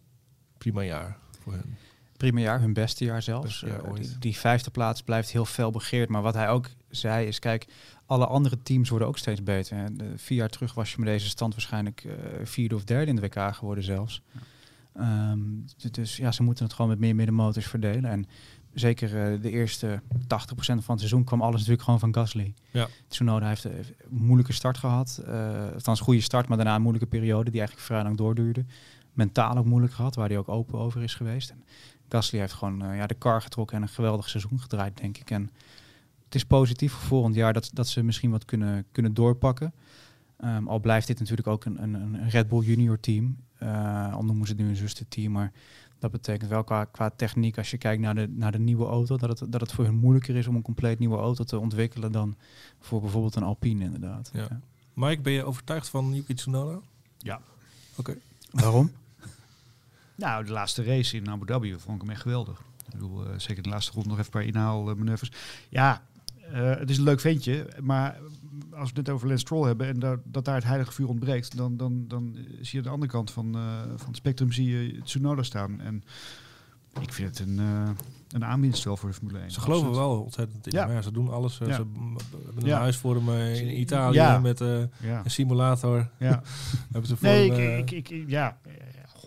prima 0.58 0.82
jaar 0.82 1.18
voor 1.40 1.52
hen. 1.52 1.76
Prima 2.16 2.40
jaar, 2.40 2.60
hun 2.60 2.72
beste 2.72 3.04
jaar 3.04 3.22
zelfs. 3.22 3.46
Beste 3.46 3.66
jaar 3.66 3.84
Eh, 3.84 3.94
die, 3.94 4.18
die 4.18 4.36
vijfde 4.36 4.70
plaats 4.70 5.02
blijft 5.02 5.30
heel 5.30 5.44
fel 5.44 5.70
begeerd. 5.70 6.08
Maar 6.08 6.22
wat 6.22 6.34
hij 6.34 6.48
ook 6.48 6.68
zei 6.88 7.26
is, 7.26 7.38
kijk, 7.38 7.66
alle 8.06 8.26
andere 8.26 8.62
teams 8.62 8.88
worden 8.88 9.08
ook 9.08 9.18
steeds 9.18 9.42
beter. 9.42 9.76
En, 9.76 10.00
eh, 10.00 10.06
vier 10.16 10.38
jaar 10.38 10.48
terug 10.48 10.74
was 10.74 10.90
je 10.90 10.96
met 10.98 11.06
deze 11.08 11.28
stand 11.28 11.52
waarschijnlijk 11.52 12.04
eh, 12.04 12.14
vierde 12.44 12.74
of 12.74 12.84
derde 12.84 13.10
in 13.10 13.16
de 13.16 13.22
WK 13.22 13.54
geworden 13.54 13.84
zelfs. 13.84 14.22
Ehm, 14.94 15.38
dus 15.90 16.16
ja, 16.16 16.32
ze 16.32 16.42
moeten 16.42 16.64
het 16.64 16.74
gewoon 16.74 16.90
met 16.90 17.00
meer 17.00 17.14
middenmotors 17.14 17.66
verdelen. 17.66 18.10
En 18.10 18.26
zeker 18.78 19.32
eh, 19.32 19.40
de 19.40 19.50
eerste 19.50 20.00
80% 20.12 20.26
van 20.56 20.74
het 20.74 20.84
seizoen 20.84 21.24
kwam 21.24 21.40
alles 21.40 21.56
natuurlijk 21.56 21.82
gewoon 21.82 21.98
van 22.00 22.14
Gasly. 22.14 22.54
Ja. 22.70 22.88
Tsunoda 23.08 23.48
heeft 23.48 23.64
een 23.64 23.84
moeilijke 24.08 24.52
start 24.52 24.78
gehad. 24.78 25.22
eh 25.26 25.72
althans, 25.74 26.00
goede 26.00 26.20
start, 26.20 26.48
maar 26.48 26.56
daarna 26.56 26.74
een 26.74 26.82
moeilijke 26.82 27.08
periode 27.08 27.50
die 27.50 27.58
eigenlijk 27.58 27.88
vrij 27.88 28.02
lang 28.02 28.16
doorduurde. 28.16 28.64
Mentaal 29.12 29.56
ook 29.56 29.64
moeilijk 29.64 29.92
gehad, 29.92 30.14
waar 30.14 30.28
hij 30.28 30.38
ook 30.38 30.48
open 30.48 30.78
over 30.78 31.02
is 31.02 31.14
geweest. 31.14 31.50
En 31.50 31.64
Gasly 32.08 32.38
heeft 32.38 32.52
gewoon 32.52 32.82
eh, 32.82 32.96
ja, 32.96 33.06
de 33.06 33.14
kar 33.14 33.42
getrokken 33.42 33.76
en 33.76 33.82
een 33.82 33.88
geweldig 33.88 34.28
seizoen 34.28 34.60
gedraaid, 34.60 34.96
denk 34.96 35.18
ik. 35.18 35.30
En 35.30 35.50
het 36.24 36.34
is 36.34 36.44
positief 36.44 36.92
voor 36.92 37.06
volgend 37.06 37.34
jaar 37.34 37.52
dat, 37.52 37.70
dat 37.72 37.88
ze 37.88 38.02
misschien 38.02 38.30
wat 38.30 38.44
kunnen, 38.44 38.84
kunnen 38.92 39.14
doorpakken. 39.14 39.74
Ehm, 40.36 40.68
al 40.68 40.80
blijft 40.80 41.06
dit 41.06 41.18
natuurlijk 41.18 41.48
ook 41.48 41.64
een, 41.64 41.82
een, 41.82 41.94
een 41.94 42.30
Red 42.30 42.48
Bull 42.48 42.64
junior 42.64 43.00
team. 43.00 43.36
Eh, 43.58 44.14
al 44.14 44.24
noemen 44.24 44.46
ze 44.46 44.52
het 44.52 44.62
nu 44.62 44.68
een 44.68 44.76
zusterteam, 44.76 45.32
maar 45.32 45.52
dat 45.98 46.10
betekent 46.10 46.50
wel 46.50 46.64
qua, 46.64 46.84
qua 46.84 47.10
techniek, 47.10 47.58
als 47.58 47.70
je 47.70 47.78
kijkt 47.78 48.02
naar 48.02 48.14
de, 48.14 48.28
naar 48.28 48.52
de 48.52 48.58
nieuwe 48.58 48.86
auto, 48.86 49.16
dat 49.16 49.40
het, 49.40 49.52
dat 49.52 49.60
het 49.60 49.72
voor 49.72 49.84
hun 49.84 49.96
moeilijker 49.96 50.36
is 50.36 50.46
om 50.46 50.54
een 50.56 50.62
compleet 50.62 50.98
nieuwe 50.98 51.16
auto 51.16 51.44
te 51.44 51.58
ontwikkelen 51.58 52.12
dan 52.12 52.36
voor 52.80 53.00
bijvoorbeeld 53.00 53.34
een 53.36 53.42
Alpine 53.42 53.84
inderdaad. 53.84 54.30
Ja. 54.32 54.60
Mike, 54.94 55.22
ben 55.22 55.32
je 55.32 55.44
overtuigd 55.44 55.88
van 55.88 56.14
Yuki 56.14 56.34
Tsunoda? 56.34 56.80
Ja. 57.18 57.40
Oké. 57.96 58.16
Waarom? 58.50 58.90
Nou, 60.14 60.44
de 60.44 60.52
laatste 60.52 60.82
race 60.82 61.16
in 61.16 61.30
Abu 61.30 61.46
Dhabi 61.46 61.78
vond 61.78 61.96
ik 61.96 62.02
hem 62.02 62.10
echt 62.10 62.20
geweldig. 62.20 62.60
Ik 62.86 62.92
bedoel, 62.92 63.26
eh, 63.26 63.38
zeker 63.38 63.62
de 63.62 63.68
laatste 63.68 63.92
ronde 63.92 64.08
nog 64.08 64.18
even 64.18 64.40
een 64.40 64.40
paar 64.40 64.54
inhaalmanoeuvres. 64.54 65.32
Ja, 65.68 66.02
eh, 66.52 66.78
het 66.78 66.90
is 66.90 66.98
een 66.98 67.04
leuk 67.04 67.20
ventje, 67.20 67.68
maar 67.80 68.18
als 68.70 68.90
we 68.90 68.96
het 68.96 69.06
net 69.06 69.10
over 69.10 69.26
Lance 69.26 69.42
Stroll 69.44 69.66
hebben 69.66 69.86
en 69.86 69.98
daar, 69.98 70.18
dat 70.24 70.44
daar 70.44 70.54
het 70.54 70.64
heilige 70.64 70.92
vuur 70.92 71.08
ontbreekt, 71.08 71.56
dan, 71.56 71.76
dan, 71.76 72.04
dan 72.08 72.36
zie 72.60 72.68
je 72.70 72.76
aan 72.78 72.82
de 72.82 72.88
andere 72.90 73.12
kant 73.12 73.30
van, 73.30 73.54
eh, 73.54 73.80
van 73.96 74.06
het 74.06 74.16
spectrum 74.16 74.52
zie 74.52 74.70
je 74.70 75.00
Tsunoda 75.02 75.42
staan. 75.42 75.80
En 75.80 76.02
ik 77.00 77.12
vind 77.12 77.38
het 77.38 77.48
een, 77.48 77.58
eh 77.58 77.88
een 78.30 78.44
aanwinst 78.44 78.84
wel 78.84 78.96
voor 78.96 79.08
de 79.08 79.14
Formule 79.14 79.38
1. 79.38 79.50
Ze 79.50 79.60
geloven 79.60 79.90
wel 79.90 80.20
ontzettend 80.22 80.66
in 80.66 80.72
Ja. 80.72 81.02
ze 81.02 81.12
doen 81.12 81.28
alles. 81.30 81.58
Ja. 81.58 81.64
Ze 81.64 81.70
hebben 81.70 82.16
een 82.56 82.66
Ja. 82.66 82.78
huis 82.78 82.96
voor 82.96 83.14
hem 83.14 83.28
in 83.54 83.80
Italië 83.80 84.38
met 84.42 84.60
een 84.60 84.90
simulator. 85.24 86.08
ja. 86.18 86.42
hebben 86.92 87.06
ze 87.06 87.16
voor 87.16 87.28
Nee, 87.28 87.52
hem, 87.52 87.78
ik, 87.78 87.90
ik, 87.90 88.08
ik, 88.08 88.08
ik- 88.22 88.30
ja. 88.30 88.58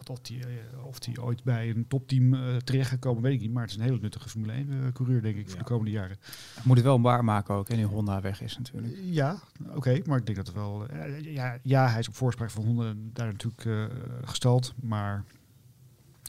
Eh, 0.09 0.15
die, 0.21 0.39
eh, 0.45 0.85
of 0.85 0.99
die 0.99 1.23
ooit 1.23 1.43
bij 1.43 1.69
een 1.69 1.87
topteam 1.87 2.33
eh 2.33 2.55
terechtgekomen, 2.55 3.21
weet 3.23 3.33
ik 3.33 3.39
niet. 3.41 3.51
Maar 3.51 3.61
het 3.61 3.71
is 3.71 3.77
een 3.77 3.83
hele 3.83 3.99
nuttige 4.01 4.29
Formule 4.29 4.53
1 4.53 4.91
coureur, 4.93 5.21
denk 5.21 5.35
ik, 5.35 5.45
voor 5.45 5.57
Ja. 5.57 5.63
de 5.63 5.69
komende 5.69 5.91
jaren. 5.91 6.17
Moet 6.63 6.75
het 6.77 6.85
wel 6.85 7.01
waarmaken 7.01 7.55
ook, 7.55 7.69
en 7.69 7.77
nu 7.77 7.83
Honda 7.83 8.21
weg 8.21 8.41
is 8.41 8.57
natuurlijk. 8.57 8.97
Ja, 9.03 9.39
oké, 9.75 9.99
maar 10.05 10.17
ik 10.17 10.25
denk 10.25 10.37
dat 10.37 10.47
het 10.47 10.55
wel. 10.55 10.87
eh, 10.87 11.33
ja, 11.33 11.57
ja, 11.63 11.87
hij 11.89 11.99
is 11.99 12.07
op 12.07 12.15
voorspraak 12.15 12.49
van 12.51 12.63
honden 12.65 13.09
daar 13.13 13.27
natuurlijk 13.31 13.65
eh, 13.65 13.85
gestald, 14.23 14.73
maar 14.81 15.13
hij 15.13 15.23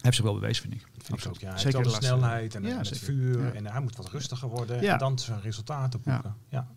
heeft 0.01 0.17
zich 0.17 0.25
wel 0.25 0.35
bewezen, 0.35 0.63
vind 0.63 0.75
ik. 0.75 0.87
Vind 1.03 1.25
ik 1.25 1.29
ook, 1.29 1.39
ja. 1.39 1.51
Hij 1.51 1.59
Zeker 1.59 1.83
de 1.83 1.89
snelheid 1.89 2.55
en, 2.55 2.63
Ja, 2.63 2.71
en 2.71 2.77
het 2.77 2.87
zeker. 2.87 3.05
vuur. 3.05 3.43
Ja. 3.45 3.53
En 3.53 3.67
hij 3.67 3.81
moet 3.81 3.97
wat 3.97 4.09
rustiger 4.11 4.49
worden. 4.49 4.83
Ja. 4.83 4.93
En 4.93 4.99
dan 4.99 5.19
zijn 5.19 5.41
resultaten 5.41 6.01
boeken. 6.01 6.37
Ja. 6.49 6.69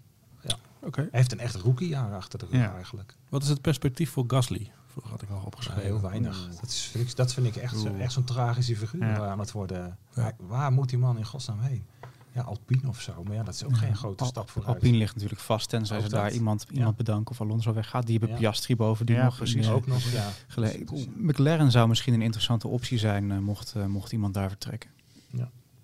Oké. 0.86 1.02
Hij 1.02 1.10
heeft 1.12 1.32
een 1.32 1.40
echt 1.40 1.56
rookiejaar 1.56 2.14
achter 2.16 2.40
de 2.40 2.46
rug 2.46 2.62
Ja. 2.62 2.74
eigenlijk. 2.76 3.16
Wat 3.30 3.44
is 3.44 3.50
het 3.50 3.62
perspectief 3.62 4.10
voor 4.10 4.24
Gasly? 4.28 4.72
Vroeger 4.94 5.12
had 5.12 5.22
ik 5.22 5.30
nog 5.30 5.46
opgeschreven. 5.46 5.84
Heel 5.84 6.02
weinig. 6.02 6.50
Dat, 6.62 6.70
is, 6.70 6.82
vind 6.92 7.10
ik, 7.10 7.16
dat 7.16 7.34
vind 7.34 7.48
ik 7.48 7.56
echt, 7.56 7.78
zo- 7.80 7.96
echt 7.96 8.12
zo'n 8.12 8.24
tragische 8.24 8.76
figuur 8.78 9.06
Ja. 9.08 9.28
aan 9.28 9.40
het 9.40 9.52
worden. 9.52 9.98
Ja. 10.16 10.32
Waar 10.40 10.72
moet 10.72 10.90
die 10.90 10.98
man 10.98 11.18
in 11.18 11.26
godsnaam 11.26 11.60
heen? 11.60 11.86
Ja, 12.34 12.42
Alpine 12.42 12.88
of 12.88 13.02
zo. 13.02 13.24
Maar 13.24 13.34
ja, 13.36 13.44
dat 13.44 13.54
is 13.54 13.64
ook 13.64 13.78
geen 13.78 13.96
grote 13.96 14.24
Al- 14.24 14.30
stap 14.30 14.50
vooruit. 14.50 14.76
Alpine 14.76 14.98
ligt 14.98 15.14
natuurlijk 15.16 15.42
vast, 15.42 15.70
tenzij 15.70 15.98
ze 16.02 16.10
dat. 16.10 16.12
daar 16.20 16.32
iemand, 16.32 16.66
Ja. 16.70 16.76
iemand 16.78 16.96
bedanken 16.98 17.32
of 17.32 17.42
Alonso 17.42 17.74
weggaat. 17.74 18.06
Die 18.06 18.18
hebben 18.18 18.30
Ja. 18.36 18.42
Piastri 18.42 18.76
boven, 18.76 19.06
die 19.06 19.16
Ja, 19.16 19.24
nog 19.24 19.36
precies. 19.36 19.66
eh, 19.68 19.74
Ook 19.74 19.88
nog, 19.88 20.04
ja. 20.12 20.30
gele- 20.48 20.84
McLaren 21.18 21.72
zou 21.72 21.88
misschien 21.88 22.14
een 22.14 22.22
interessante 22.22 22.68
optie 22.68 22.98
zijn, 22.98 23.32
eh, 23.32 23.38
mocht, 23.38 23.74
eh, 23.76 23.86
mocht 23.86 24.12
iemand 24.12 24.34
daar 24.34 24.50
vertrekken. 24.50 24.90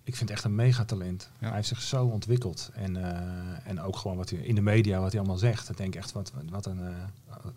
Ik 0.10 0.16
vind 0.16 0.30
het 0.30 0.38
echt 0.38 0.44
een 0.48 0.56
megatalent. 0.56 1.30
Ja. 1.40 1.46
Hij 1.48 1.56
heeft 1.56 1.68
zich 1.68 1.82
zo 1.82 2.06
ontwikkeld. 2.06 2.72
En, 2.74 2.96
eh, 2.96 3.68
en 3.70 3.82
ook 3.82 3.96
gewoon 3.98 4.18
wat 4.18 4.30
hij 4.30 4.40
in 4.40 4.56
de 4.56 4.62
media, 4.62 5.00
wat 5.00 5.12
hij 5.12 5.20
allemaal 5.20 5.38
zegt. 5.38 5.70
Ik 5.70 5.78
denk 5.78 5.96
echt, 5.96 6.12
wat, 6.12 6.32
wat, 6.50 6.66
een, 6.66 6.80
eh, 6.80 6.94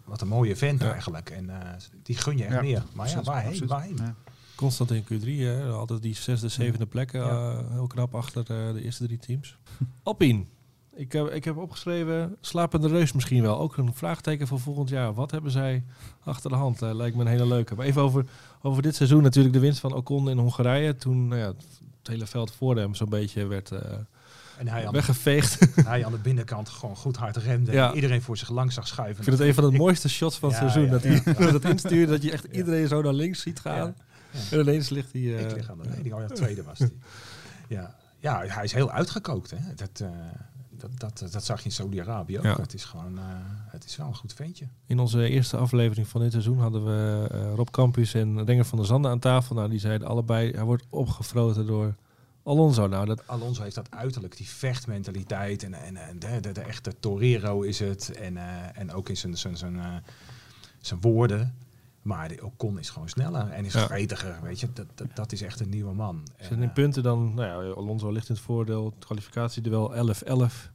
wat 0.05 0.21
een 0.21 0.29
mooie 0.29 0.57
vent 0.57 0.81
Ja. 0.81 0.93
eigenlijk. 0.93 1.31
En 1.31 1.51
eh, 1.51 1.69
die 2.03 2.17
gun 2.17 2.37
je 2.37 2.45
echt 2.45 2.55
Ja, 2.55 2.61
meer. 2.63 2.83
Maar 2.93 3.09
ja, 3.09 3.23
waarheen? 3.23 3.67
waarheen? 3.67 3.97
Ja. 3.97 4.15
Constant 4.55 4.91
in 4.91 5.05
Q3, 5.05 5.25
hè? 5.43 5.65
altijd 5.71 6.03
die 6.03 6.15
zesde, 6.15 6.49
zevende 6.49 6.87
plekken. 6.87 7.21
Ja. 7.21 7.53
eh, 7.53 7.71
heel 7.71 7.87
knap 7.87 8.15
achter 8.15 8.41
eh, 8.41 8.73
de 8.75 8.83
eerste 8.83 9.05
drie 9.07 9.19
teams. 9.19 9.57
Alpine. 10.03 10.45
Ik 10.95 11.13
heb, 11.13 11.29
ik 11.29 11.45
heb 11.45 11.57
opgeschreven, 11.57 12.37
slapende 12.41 12.89
reus 12.89 13.13
misschien 13.13 13.43
wel. 13.43 13.59
Ook 13.59 13.77
een 13.77 13.95
vraagteken 13.95 14.47
voor 14.47 14.61
volgend 14.61 14.89
jaar. 14.89 15.15
Wat 15.15 15.31
hebben 15.31 15.51
zij 15.51 15.85
achter 16.25 16.51
de 16.51 16.57
hand? 16.57 16.81
Lijkt 16.81 17.17
me 17.17 17.23
een 17.23 17.29
hele 17.29 17.47
leuke. 17.47 17.75
Maar 17.75 17.87
even 17.87 18.03
over, 18.03 18.25
over 18.63 18.83
dit 18.83 18.95
seizoen 18.95 19.23
natuurlijk 19.23 19.55
de 19.55 19.61
winst 19.61 19.81
van 19.81 19.93
Ocon 19.95 20.31
in 20.31 20.39
Hongarije. 20.39 20.97
Toen 20.97 21.29
nou 21.29 21.41
ja, 21.41 21.53
het, 22.03 22.11
hele 22.13 22.27
veld 22.27 22.53
voor 22.53 22.77
hem 22.77 22.95
zo'n 22.95 23.09
beetje 23.09 23.47
werd 23.47 23.71
eh, 23.71 23.81
En 24.59 24.69
hij 24.69 24.87
aan, 24.87 24.93
weggeveegd. 24.93 25.59
hij 25.87 26.05
aan 26.05 26.13
de 26.13 26.19
binnenkant 26.19 26.69
gewoon 26.69 26.97
goed 26.97 27.17
hard 27.17 27.37
remde. 27.37 27.73
Ja. 27.73 27.89
En 27.89 27.95
iedereen 27.95 28.23
voor 28.23 28.37
zich 28.37 28.51
langs 28.51 28.75
zag 28.75 28.87
schuiven. 28.89 29.17
Ik 29.19 29.25
vind 29.25 29.39
het 29.39 29.49
een 29.49 29.55
van 29.55 29.65
de 29.65 29.73
Ik- 29.73 29.79
mooiste 29.79 30.09
shots 30.09 30.39
van 30.39 30.49
het 30.51 30.59
Ja, 30.61 30.69
seizoen. 30.71 30.91
dat 30.91 31.03
hij 31.03 31.23
dat 31.47 31.53
het 31.53 31.65
instuurde, 31.65 32.13
dat 32.13 32.23
je 32.23 32.33
echt 32.33 32.45
iedereen 32.51 32.89
zo 32.89 33.03
naar 33.03 33.13
links 33.13 33.41
ziet 33.41 33.61
gaan. 33.61 33.95
En 34.51 34.61
ineens 34.61 34.89
ligt 34.89 35.13
hij... 35.13 35.21
eh, 35.23 35.41
ik 35.41 35.53
lig 35.57 35.71
aan 35.71 35.79
de 35.79 35.85
leiding. 35.89 36.15
Oh 36.15 36.21
ja, 36.21 36.27
tweede 36.27 36.63
was 36.63 36.79
hij. 36.79 36.93
Ja. 37.69 37.95
ja, 38.19 38.43
hij 38.47 38.65
is 38.65 38.73
heel 38.73 38.91
uitgekookt. 38.91 39.51
Hè. 39.51 39.75
Dat, 39.75 40.01
eh, 40.01 40.09
dat, 40.99 41.19
dat, 41.19 41.33
dat 41.33 41.45
zag 41.45 41.59
je 41.59 41.65
in 41.65 41.73
Saudi-Arabië 41.73 42.39
ook. 42.39 42.45
Ja. 42.45 42.57
Het 42.57 42.75
is 42.75 42.85
gewoon, 42.85 43.19
eh, 43.19 43.25
het 43.67 43.85
is 43.85 43.97
wel 43.97 44.07
een 44.07 44.15
goed 44.15 44.33
ventje. 44.33 44.67
In 44.87 44.99
onze 44.99 45.29
eerste 45.29 45.57
aflevering 45.57 46.09
van 46.09 46.21
dit 46.21 46.31
seizoen 46.33 46.59
hadden 46.59 46.85
we 46.85 47.29
eh, 47.31 47.53
Rob 47.55 47.69
Campus 47.71 48.15
en 48.15 48.45
Renger 48.45 48.65
van 48.65 48.79
der 48.79 48.87
Zanden 48.87 49.11
aan 49.11 49.19
tafel. 49.19 49.55
Nou, 49.55 49.69
die 49.69 49.79
zeiden 49.79 50.09
allebei, 50.09 50.51
hij 50.51 50.65
wordt 50.65 50.85
opgefroten 50.91 51.67
door 51.67 51.95
Alonso. 52.43 52.87
Nou, 52.87 53.07
dat, 53.07 53.27
Alonso 53.27 53.63
heeft 53.63 53.75
dat 53.75 53.91
uiterlijk, 53.91 54.37
die 54.37 54.49
vechtmentaliteit. 54.49 55.63
En, 55.63 55.75
en, 55.75 55.97
en 55.97 56.19
de, 56.19 56.41
de, 56.41 56.53
de 56.53 56.61
echte 56.61 56.93
Torero 57.01 57.63
is 57.63 57.79
het. 57.79 58.13
En, 58.13 58.37
eh, 58.37 58.79
en 58.79 58.93
ook 58.93 59.09
in 59.09 59.17
zijn, 59.17 59.37
zijn, 59.39 59.57
zijn, 59.57 59.79
eh, 59.79 59.95
zijn 60.81 61.01
woorden. 61.01 61.55
Maar 62.03 62.29
de 62.29 62.45
Ocon 62.45 62.79
is 62.79 62.91
gewoon 62.91 63.09
sneller 63.09 63.51
en 63.51 63.65
is 63.65 63.73
Ja. 63.73 63.85
gretiger. 63.85 64.39
Weet 64.43 64.61
je, 64.61 64.69
dat, 64.73 64.87
dat, 64.95 65.07
dat 65.15 65.33
is 65.33 65.43
echt 65.43 65.61
een 65.61 65.69
nieuwe 65.69 65.95
man. 65.95 66.23
zijn 66.37 66.51
En, 66.51 66.63
in 66.63 66.69
eh, 66.69 66.75
punten 66.75 67.03
dan, 67.03 67.35
nou 67.35 67.67
ja, 67.67 67.73
Alonso 67.73 68.11
ligt 68.11 68.29
in 68.29 68.35
het 68.35 68.45
voordeel. 68.45 68.85
Het 68.85 69.05
kwalificatieduel 69.05 69.95
11-11. 69.95 70.72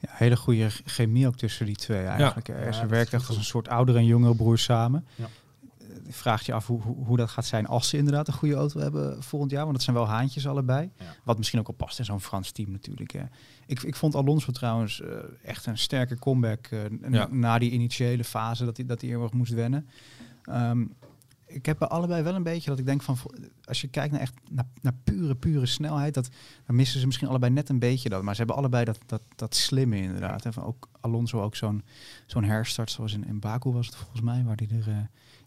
Ja, 0.00 0.08
hele 0.12 0.36
goede 0.36 0.68
chemie 0.84 1.26
ook 1.26 1.36
tussen 1.36 1.66
die 1.66 1.76
twee 1.76 2.04
eigenlijk. 2.04 2.46
Ja, 2.46 2.54
Eh, 2.54 2.72
Ze 2.72 2.86
werkt 2.86 3.12
echt 3.12 3.28
als 3.28 3.36
een 3.36 3.44
soort 3.44 3.68
oudere 3.68 3.98
en 3.98 4.04
jongere 4.04 4.34
broer 4.34 4.58
samen. 4.58 5.06
Ja. 5.14 5.26
je 6.06 6.12
vraagt 6.12 6.46
je 6.46 6.52
af 6.52 6.66
hoe, 6.66 6.82
hoe, 6.82 7.04
hoe 7.04 7.16
dat 7.16 7.30
gaat 7.30 7.44
zijn 7.46 7.66
als 7.66 7.88
ze 7.88 7.96
inderdaad 7.96 8.28
een 8.28 8.32
goede 8.34 8.54
auto 8.54 8.80
hebben 8.80 9.22
volgend 9.22 9.50
jaar. 9.50 9.62
Want 9.62 9.74
dat 9.74 9.82
zijn 9.82 9.96
wel 9.96 10.08
haantjes 10.08 10.46
allebei. 10.46 10.90
Ja. 10.98 11.04
Wat 11.24 11.36
misschien 11.38 11.58
ook 11.58 11.66
al 11.68 11.74
past 11.74 11.98
in 11.98 12.04
zo'n 12.04 12.20
Frans 12.20 12.50
team 12.50 12.70
natuurlijk. 12.70 13.10
Hè. 13.12 13.22
Ik, 13.66 13.82
ik 13.82 13.96
vond 13.96 14.14
Alonso 14.14 14.52
trouwens 14.52 15.00
eh, 15.00 15.08
echt 15.44 15.66
een 15.66 15.78
sterke 15.78 16.18
comeback 16.18 16.66
eh, 16.66 17.24
na 17.30 17.58
die 17.58 17.70
initiële 17.70 18.24
fase 18.24 18.64
dat 18.64 18.76
hij, 18.76 18.86
dat 18.86 19.00
hij 19.00 19.10
heel 19.10 19.22
erg 19.22 19.32
moest 19.32 19.52
wennen. 19.52 19.88
Ehm, 20.44 20.84
ik 21.50 21.66
heb 21.66 21.78
bij 21.78 21.88
allebei 21.88 22.22
wel 22.22 22.34
een 22.34 22.42
beetje 22.42 22.70
dat 22.70 22.78
ik 22.78 22.86
denk 22.86 23.02
van, 23.02 23.16
als 23.64 23.80
je 23.80 23.88
kijkt 23.88 24.12
naar 24.12 24.20
echt 24.20 24.34
naar, 24.50 24.66
naar 24.80 24.94
pure, 25.04 25.34
pure 25.34 25.66
snelheid, 25.66 26.14
dat, 26.14 26.28
dan 26.66 26.76
missen 26.76 27.00
ze 27.00 27.06
misschien 27.06 27.28
allebei 27.28 27.52
net 27.52 27.68
een 27.68 27.78
beetje 27.78 28.08
dat. 28.08 28.22
Maar 28.22 28.32
ze 28.34 28.38
hebben 28.38 28.56
allebei 28.58 28.84
dat, 28.84 28.98
dat, 29.06 29.22
dat 29.36 29.54
slimme 29.54 29.96
inderdaad. 29.96 30.44
Hè. 30.44 30.52
Van 30.52 30.62
ook 30.64 30.88
Alonso 31.00 31.42
ook 31.42 31.56
zo'n 31.56 31.82
zo'n 32.26 32.44
herstart 32.44 32.90
zoals 32.90 33.12
in, 33.12 33.24
in 33.26 33.40
Baku 33.40 33.70
was 33.70 33.86
het 33.86 33.96
volgens 33.96 34.20
mij, 34.20 34.42
waar 34.44 34.56
hij 34.56 34.78
er 34.78 34.88
eh, 34.88 34.96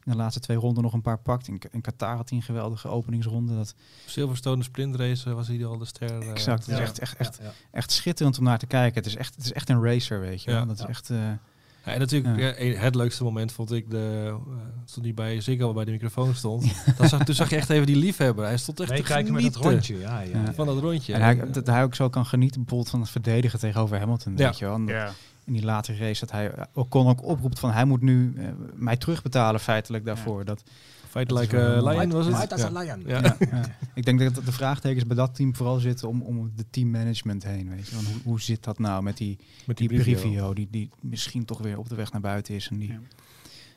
in 0.03 0.11
de 0.11 0.15
laatste 0.17 0.39
twee 0.39 0.57
ronden 0.57 0.83
nog 0.83 0.93
een 0.93 1.01
paar 1.01 1.19
pakt. 1.19 1.47
In, 1.47 1.61
in 1.71 1.81
Qatar 1.81 2.15
had 2.15 2.29
hij 2.29 2.37
een 2.37 2.43
geweldige 2.43 2.87
openingsronde. 2.87 3.55
Dat, 3.55 3.75
Silverstone 4.05 4.63
sprintrace 4.63 5.29
eh, 5.29 5.35
was 5.35 5.47
hij 5.47 5.65
al 5.65 5.77
de 5.77 5.85
ster. 5.85 6.21
eh, 6.21 6.29
exact, 6.29 6.65
het 6.65 6.71
is 6.71 6.77
Ja. 6.77 6.83
echt, 6.83 6.99
echt, 6.99 7.17
echt, 7.17 7.37
Ja, 7.37 7.43
ja. 7.45 7.51
echt 7.71 7.91
schitterend 7.91 8.37
om 8.37 8.43
naar 8.43 8.59
te 8.59 8.65
kijken. 8.67 8.97
Het 8.97 9.05
is 9.05 9.15
echt, 9.15 9.35
het 9.35 9.43
is 9.45 9.51
echt 9.53 9.69
een 9.69 9.83
racer, 9.83 10.19
weet 10.19 10.43
je. 10.43 10.63
Dat 10.67 10.79
is 10.79 10.85
echt... 10.85 11.11
Ja, 11.85 11.91
en 11.91 11.99
natuurlijk, 11.99 12.57
Ja. 12.59 12.65
het 12.79 12.95
leukste 12.95 13.23
moment 13.23 13.51
vond 13.51 13.71
ik 13.71 13.89
de, 13.89 14.25
uh, 14.27 14.35
toen 14.93 15.03
hij 15.03 15.13
bij 15.13 15.41
Ziggo 15.41 15.73
bij 15.73 15.85
de 15.85 15.91
microfoon 15.91 16.35
stond. 16.35 16.73
Dan 16.97 17.09
zag, 17.09 17.23
toen 17.23 17.35
zag 17.35 17.49
je 17.49 17.55
echt 17.55 17.69
even 17.69 17.85
die 17.85 17.95
liefhebber. 17.95 18.45
Hij 18.45 18.57
stond 18.57 18.79
echt 18.79 18.89
te 18.89 18.95
Meekijken 18.95 19.33
met 19.33 19.43
het 19.43 19.55
genieten 19.55 19.71
rondje. 19.95 19.99
Ja, 19.99 20.19
ja, 20.21 20.53
van 20.53 20.65
dat 20.65 20.79
rondje. 20.79 21.13
En 21.13 21.21
hij, 21.21 21.51
dat 21.51 21.67
hij 21.67 21.83
ook 21.83 21.95
zo 21.95 22.09
kan 22.09 22.25
genieten 22.25 22.59
bijvoorbeeld 22.59 22.89
van 22.89 22.99
het 22.99 23.09
verdedigen 23.09 23.59
tegenover 23.59 23.99
Hamilton. 23.99 24.33
Ja. 24.37 24.45
Weet 24.45 24.57
je 24.57 24.65
wel. 24.65 24.73
En 24.75 25.13
In 25.45 25.53
die 25.53 25.63
late 25.65 25.95
race 25.97 26.19
dat 26.19 26.31
hij 26.31 26.51
ook 26.73 26.89
kon 26.89 27.07
ook 27.07 27.23
oproept 27.23 27.59
van 27.59 27.71
hij 27.71 27.85
moet 27.85 28.01
nu 28.01 28.33
eh, 28.37 28.45
mij 28.73 28.97
terugbetalen 28.97 29.59
feitelijk 29.59 30.05
daarvoor. 30.05 30.45
Dat, 30.45 30.63
Uh, 31.15 31.81
mooi. 31.81 31.97
Lion 31.97 32.11
was 32.11 32.25
het. 32.25 32.69
Lion. 32.71 33.03
Ja. 33.05 33.21
ja, 33.21 33.35
ja. 33.39 33.65
Ik 33.93 34.05
denk 34.05 34.19
dat 34.19 34.45
de 34.45 34.51
vraagtekens 34.51 35.05
bij 35.07 35.15
dat 35.15 35.35
team 35.35 35.55
vooral 35.55 35.79
zitten 35.79 36.07
om, 36.07 36.21
om 36.21 36.51
de 36.55 36.65
teammanagement 36.69 37.43
heen. 37.43 37.69
Weet 37.69 37.87
je. 37.87 37.95
Want 37.95 38.07
hoe, 38.07 38.21
hoe 38.23 38.41
zit 38.41 38.63
dat 38.63 38.79
nou 38.79 39.03
met 39.03 39.17
die, 39.17 39.37
Met 39.65 39.77
die 39.77 39.87
die 39.87 40.01
Brivio. 40.01 40.53
Die, 40.53 40.67
die 40.71 40.89
misschien 40.99 41.45
toch 41.45 41.59
weer 41.59 41.77
op 41.77 41.89
de 41.89 41.95
weg 41.95 42.11
naar 42.11 42.21
buiten 42.21 42.55
is. 42.55 42.67
En 42.67 42.77
die, 42.77 42.91
Ja. 42.91 42.99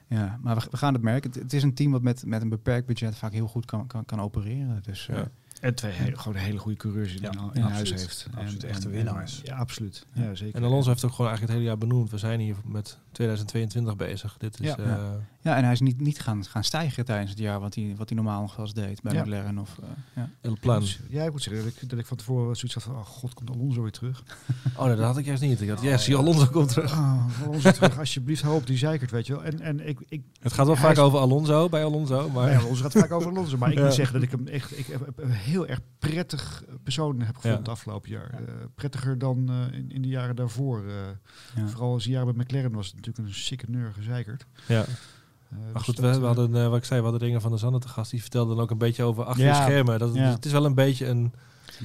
ja. 0.06 0.38
maar 0.42 0.56
we, 0.56 0.66
we 0.70 0.76
gaan 0.76 0.92
het 0.92 1.02
merken. 1.02 1.30
Het, 1.30 1.42
het 1.42 1.52
is 1.52 1.62
een 1.62 1.74
team 1.74 1.90
wat 1.92 2.02
met, 2.02 2.26
met 2.26 2.42
een 2.42 2.48
beperkt 2.48 2.86
budget 2.86 3.16
vaak 3.16 3.32
heel 3.32 3.46
goed 3.48 3.64
kan, 3.64 3.86
kan, 3.86 4.04
kan 4.04 4.20
opereren. 4.20 4.80
Dus, 4.82 5.08
eh, 5.08 5.16
Ja. 5.16 5.30
En 5.60 5.74
twee 5.74 5.92
hele, 5.92 6.16
gewoon 6.18 6.36
hele 6.38 6.58
goede 6.58 6.76
coureurs 6.78 7.14
in, 7.14 7.22
Ja, 7.22 7.30
in, 7.52 7.60
ja, 7.60 7.68
huis 7.68 7.90
heeft. 7.90 8.26
Absoluut, 8.36 8.64
echte 8.64 8.88
winnaars. 8.88 9.40
ja, 9.44 9.56
absoluut. 9.56 10.06
Ja, 10.12 10.34
zeker. 10.34 10.54
En 10.54 10.64
Alonso 10.64 10.88
heeft 10.90 11.04
ook 11.04 11.10
gewoon 11.10 11.26
eigenlijk 11.30 11.40
het 11.40 11.62
hele 11.62 11.64
jaar 11.64 11.88
benoemd. 11.88 12.10
We 12.10 12.18
zijn 12.18 12.40
hier 12.40 12.56
met 12.64 12.98
2022 13.12 13.96
bezig. 13.96 14.36
Dit 14.38 14.60
is, 14.60 14.66
Ja. 14.66 14.76
eh, 14.78 14.86
Ja. 14.86 15.18
Ja, 15.40 15.56
en 15.56 15.62
hij 15.64 15.72
is 15.72 15.80
niet, 15.80 16.00
niet 16.00 16.20
gaan, 16.20 16.44
gaan 16.44 16.64
stijgen 16.64 17.04
tijdens 17.04 17.30
het 17.30 17.38
jaar 17.38 17.60
wat 17.60 17.74
hij, 17.74 17.94
wat 17.96 18.08
hij 18.08 18.16
normaal 18.18 18.40
nog 18.40 18.56
wel 18.56 18.64
eens 18.66 18.74
deed 18.74 19.02
bij 19.02 19.12
Ja. 19.12 19.22
McLaren. 19.22 19.58
Of, 19.58 19.78
eh, 19.82 19.88
ja. 20.16 20.30
El 20.40 20.56
Plan. 20.60 20.84
Ja, 21.08 21.24
ik 21.24 21.30
moet 21.30 21.42
zeggen 21.42 21.64
dat 21.64 21.72
ik, 21.82 21.88
dat 21.90 21.98
ik 21.98 22.06
van 22.06 22.16
tevoren 22.16 22.56
zoiets 22.56 22.74
had 22.74 22.82
van, 22.82 22.94
oh 22.94 23.06
god, 23.06 23.34
komt 23.34 23.50
Alonso 23.50 23.82
weer 23.82 23.90
terug. 23.90 24.22
Oh, 24.76 24.86
nee, 24.86 24.96
dat 24.96 25.04
had 25.04 25.18
ik 25.18 25.24
juist 25.24 25.42
niet. 25.42 25.60
Ik 25.60 25.68
had, 25.68 25.82
yes, 25.82 26.04
zie 26.04 26.16
Alonso 26.16 26.46
komt 26.46 26.68
terug. 26.68 26.92
Oh, 26.92 27.24
Alonso 27.46 27.70
terug, 27.70 27.98
alsjeblieft, 27.98 28.42
hou 28.42 28.56
op 28.56 28.66
die 28.66 28.76
zeikert, 28.78 29.10
weet 29.10 29.26
je 29.26 29.32
wel. 29.32 29.44
En, 29.44 29.60
en 29.60 29.88
ik, 29.88 29.98
ik, 30.08 30.22
Het 30.40 30.52
gaat 30.52 30.66
wel 30.66 30.76
vaak 30.76 30.92
is- 30.92 30.98
over 30.98 31.18
Alonso, 31.18 31.68
bij 31.68 31.84
Alonso. 31.84 32.28
Maar 32.30 32.50
ja, 32.50 32.58
Alonso 32.58 32.82
gaat 32.82 32.92
vaak 32.92 33.12
over 33.12 33.30
Alonso, 33.30 33.56
maar 33.56 33.70
ik 33.70 33.76
Ja. 33.78 33.84
moet 33.84 33.94
zeggen 33.94 34.14
dat 34.14 34.22
ik 34.22 34.30
hem 34.30 34.46
echt 34.46 34.78
ik 34.78 34.86
heb 34.86 35.00
heel 35.46 35.66
erg 35.66 35.80
prettig 35.98 36.64
persoon 36.82 37.20
heb 37.20 37.26
gevonden 37.34 37.50
Ja. 37.50 37.58
het 37.58 37.68
afgelopen 37.68 38.10
jaar. 38.10 38.30
Eh, 38.30 38.38
prettiger 38.74 39.18
dan 39.18 39.48
eh, 39.50 39.78
in, 39.78 39.90
in 39.90 40.02
de 40.02 40.08
jaren 40.08 40.36
daarvoor. 40.36 40.78
eh. 40.86 40.94
Ja. 41.56 41.68
Vooral 41.68 41.92
als 41.92 42.04
jaren 42.04 42.26
met 42.26 42.36
McLaren 42.36 42.72
was 42.72 42.86
het 42.86 42.94
natuurlijk 42.96 43.28
een 43.28 43.34
sikke 43.34 43.64
neur 43.68 43.92
gezeikerd. 43.92 44.46
ja. 44.66 44.80
Eh, 45.50 45.58
Maar 45.64 45.72
dus 45.72 45.82
goed, 45.82 45.96
we, 45.96 46.02
dat, 46.02 46.14
we 46.14 46.20
eh, 46.20 46.26
hadden, 46.26 46.56
eh, 46.62 46.68
wat 46.68 46.78
ik 46.78 46.84
zei, 46.84 46.98
we 47.00 47.06
hadden 47.06 47.26
Dingen 47.26 47.40
van 47.40 47.50
de 47.50 47.56
Zanden 47.56 47.80
te 47.80 47.88
gast. 47.88 48.10
Die 48.10 48.20
vertelde 48.20 48.54
dan 48.54 48.62
ook 48.62 48.70
een 48.70 48.78
beetje 48.78 49.02
over 49.02 49.24
achter 49.24 49.44
Ja. 49.44 49.58
de 49.58 49.70
schermen. 49.70 49.98
Dat, 49.98 50.14
het- 50.16 50.44
is 50.44 50.52
wel 50.52 50.64
een 50.64 50.74
beetje 50.74 51.06
een... 51.06 51.32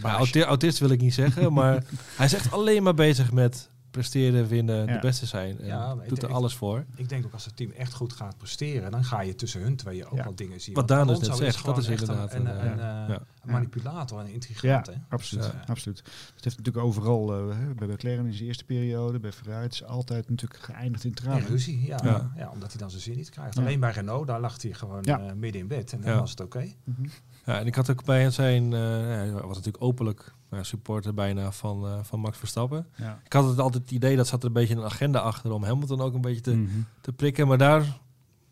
Maar 0.02 0.44
autist 0.46 0.80
wil 0.80 0.90
ik 0.90 1.02
niet 1.02 1.14
zeggen, 1.14 1.54
maar 1.54 1.84
hij 2.18 2.26
is 2.26 2.34
echt 2.34 2.52
alleen 2.52 2.84
maar 2.84 2.94
bezig 2.94 3.32
met 3.32 3.70
presteren, 3.92 4.48
winnen, 4.48 4.86
de 4.86 4.92
Ja. 4.92 5.00
beste 5.00 5.26
zijn. 5.26 5.60
En 5.60 5.66
Ja, 5.66 5.96
maar 5.96 6.04
ik 6.04 6.10
doet 6.10 6.24
er 6.24 6.34
alles 6.34 6.56
voor. 6.56 6.86
Ik 6.96 7.10
denk 7.10 7.26
ook 7.26 7.34
als 7.34 7.46
het 7.46 7.56
team 7.56 7.72
echt 7.72 7.94
goed 7.94 8.14
gaat 8.14 8.38
presteren, 8.38 8.92
dan 8.92 9.04
ga 9.04 9.22
je 9.22 9.36
tussen 9.36 9.62
hun 9.62 9.76
tweeën 9.76 10.06
ook 10.06 10.18
Ja. 10.18 10.24
wel 10.24 10.36
dingen 10.36 10.62
zien. 10.62 10.74
Wat 10.76 10.88
Daan 10.88 11.08
dus 11.08 11.20
net 11.20 11.36
zegt, 11.36 11.66
dat 11.66 11.78
is 11.78 11.88
inderdaad 11.88 12.34
een, 12.34 12.46
een, 12.46 12.72
een, 12.72 12.80
eh, 12.80 12.86
een, 12.86 13.10
ja. 13.12 13.22
manipulator 13.44 14.20
en 14.20 14.26
een 14.26 14.32
intrigant. 14.34 14.86
Ja, 14.88 14.94
absoluut. 15.10 15.44
Dus, 15.44 15.54
eh, 15.54 15.70
absoluut. 15.70 15.98
Het 16.36 16.44
heeft 16.44 16.58
natuurlijk 16.58 16.86
overal, 16.86 17.34
eh, 17.50 17.58
hè, 17.58 17.74
bij 17.74 17.88
McLaren 17.88 18.26
in 18.26 18.34
zijn 18.34 18.48
eerste 18.48 18.64
periode, 18.66 19.20
bij 19.20 19.32
Ferrari, 19.32 19.64
het 19.64 19.74
is 19.74 19.84
altijd 19.84 20.30
natuurlijk 20.30 20.64
geëindigd 20.64 21.04
in 21.04 21.10
Ja, 21.14 21.22
tranen. 21.22 21.48
ruzie, 21.48 21.86
ja. 21.86 22.00
Ja. 22.04 22.32
Ja. 22.36 22.50
omdat 22.50 22.70
hij 22.72 22.80
dan 22.82 22.90
zijn 22.90 23.02
zin 23.02 23.16
niet 23.16 23.30
krijgt. 23.30 23.56
Ja. 23.56 23.62
Alleen 23.62 23.80
bij 23.80 23.92
Renault, 23.92 24.28
daar 24.28 24.40
lag 24.40 24.62
hij 24.62 24.74
gewoon 24.74 25.00
Ja. 25.04 25.20
eh, 25.20 25.34
midden 25.34 25.62
in 25.62 25.68
bed 25.68 25.94
en 25.94 26.02
dan 26.02 26.12
Ja. 26.12 26.20
was 26.20 26.30
het 26.30 26.40
oké. 26.40 26.72
Mhm. 26.84 27.08
Ja, 27.46 27.60
en 27.60 27.66
ik 27.68 27.76
had 27.76 27.90
ook 27.92 28.04
bij 28.06 28.30
zijn, 28.30 28.64
eh, 28.74 28.80
ja, 28.80 29.08
hij 29.18 29.32
was 29.32 29.56
natuurlijk 29.58 29.84
openlijk 29.84 30.34
nou, 30.52 30.64
supporter 30.64 31.14
bijna 31.14 31.52
van, 31.52 31.86
eh, 31.88 32.00
van 32.02 32.20
Max 32.20 32.38
Verstappen. 32.38 32.88
Ja. 32.96 33.20
Ik 33.26 33.34
had 33.34 33.46
het 33.50 33.60
altijd 33.60 33.84
het 33.84 33.92
idee 33.92 34.16
dat 34.16 34.28
zat 34.28 34.42
er 34.42 34.48
een 34.48 34.54
beetje 34.54 34.76
een 34.76 34.84
agenda 34.84 35.20
achter 35.20 35.52
om 35.52 35.64
Hamilton 35.64 36.02
ook 36.02 36.14
een 36.14 36.22
beetje 36.22 36.42
te, 36.42 36.56
Mhm. 36.56 36.80
te 37.02 37.12
prikken. 37.14 37.48
Maar 37.48 37.58
daar 37.58 37.80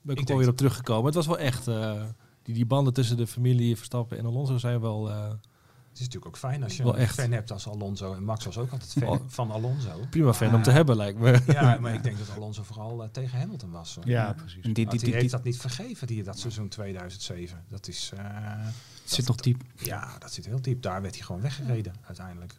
ben 0.02 0.16
ik, 0.16 0.22
Ik 0.22 0.22
ook 0.22 0.30
alweer 0.30 0.50
op 0.50 0.58
teruggekomen. 0.58 1.06
Het 1.06 1.16
was 1.16 1.28
wel 1.28 1.38
echt, 1.38 1.68
eh, 1.68 2.04
die, 2.44 2.54
die 2.56 2.66
banden 2.66 2.94
tussen 2.94 3.18
de 3.18 3.28
familie 3.28 3.76
Verstappen 3.76 4.18
en 4.18 4.26
Alonso 4.26 4.58
zijn 4.58 4.80
wel 4.82 5.10
eh, 5.10 5.24
Het 5.90 5.98
is 6.08 6.14
natuurlijk 6.14 6.26
ook 6.26 6.38
fijn 6.52 6.64
als 6.64 6.78
je 6.78 6.84
Wel 6.84 6.94
een 6.96 7.00
echt. 7.00 7.16
fan 7.22 7.32
hebt 7.32 7.52
als 7.52 7.68
Alonso. 7.68 8.14
En 8.14 8.24
Max 8.24 8.46
was 8.46 8.58
ook 8.58 8.72
altijd 8.72 8.92
fan 8.92 9.08
Oh. 9.08 9.20
van 9.28 9.52
Alonso. 9.52 9.90
prima 10.10 10.34
fan 10.34 10.56
om 10.56 10.64
te 10.64 10.72
hebben 10.72 10.96
lijkt 10.96 11.20
me. 11.20 11.40
Ja, 11.48 11.78
maar 11.82 11.94
ik 11.94 12.04
denk 12.04 12.18
dat 12.18 12.36
Alonso 12.36 12.64
vooral 12.64 13.10
tegen 13.12 13.40
Hamilton 13.40 13.72
was. 13.72 13.96
hoor. 13.96 14.08
Ja, 14.08 14.34
precies. 14.34 14.64
En 14.64 14.74
die, 14.74 14.74
die, 14.74 15.00
die, 15.00 15.00
die, 15.10 15.14
heeft 15.20 15.32
dat 15.32 15.44
niet 15.44 15.58
vergeven, 15.58 16.08
die, 16.08 16.24
dat 16.24 16.40
seizoen 16.40 16.68
2007. 16.68 17.64
Dat 17.70 17.88
is... 17.88 18.12
eh, 18.18 18.22
het 19.10 19.18
zit 19.18 19.28
nog 19.28 19.36
diep. 19.36 19.62
ja, 19.76 20.18
dat 20.20 20.34
zit 20.34 20.46
heel 20.46 20.62
diep. 20.62 20.82
Daar 20.82 21.02
werd 21.02 21.16
hij 21.16 21.24
gewoon 21.26 21.42
weggereden 21.42 21.94
uiteindelijk. 22.06 22.54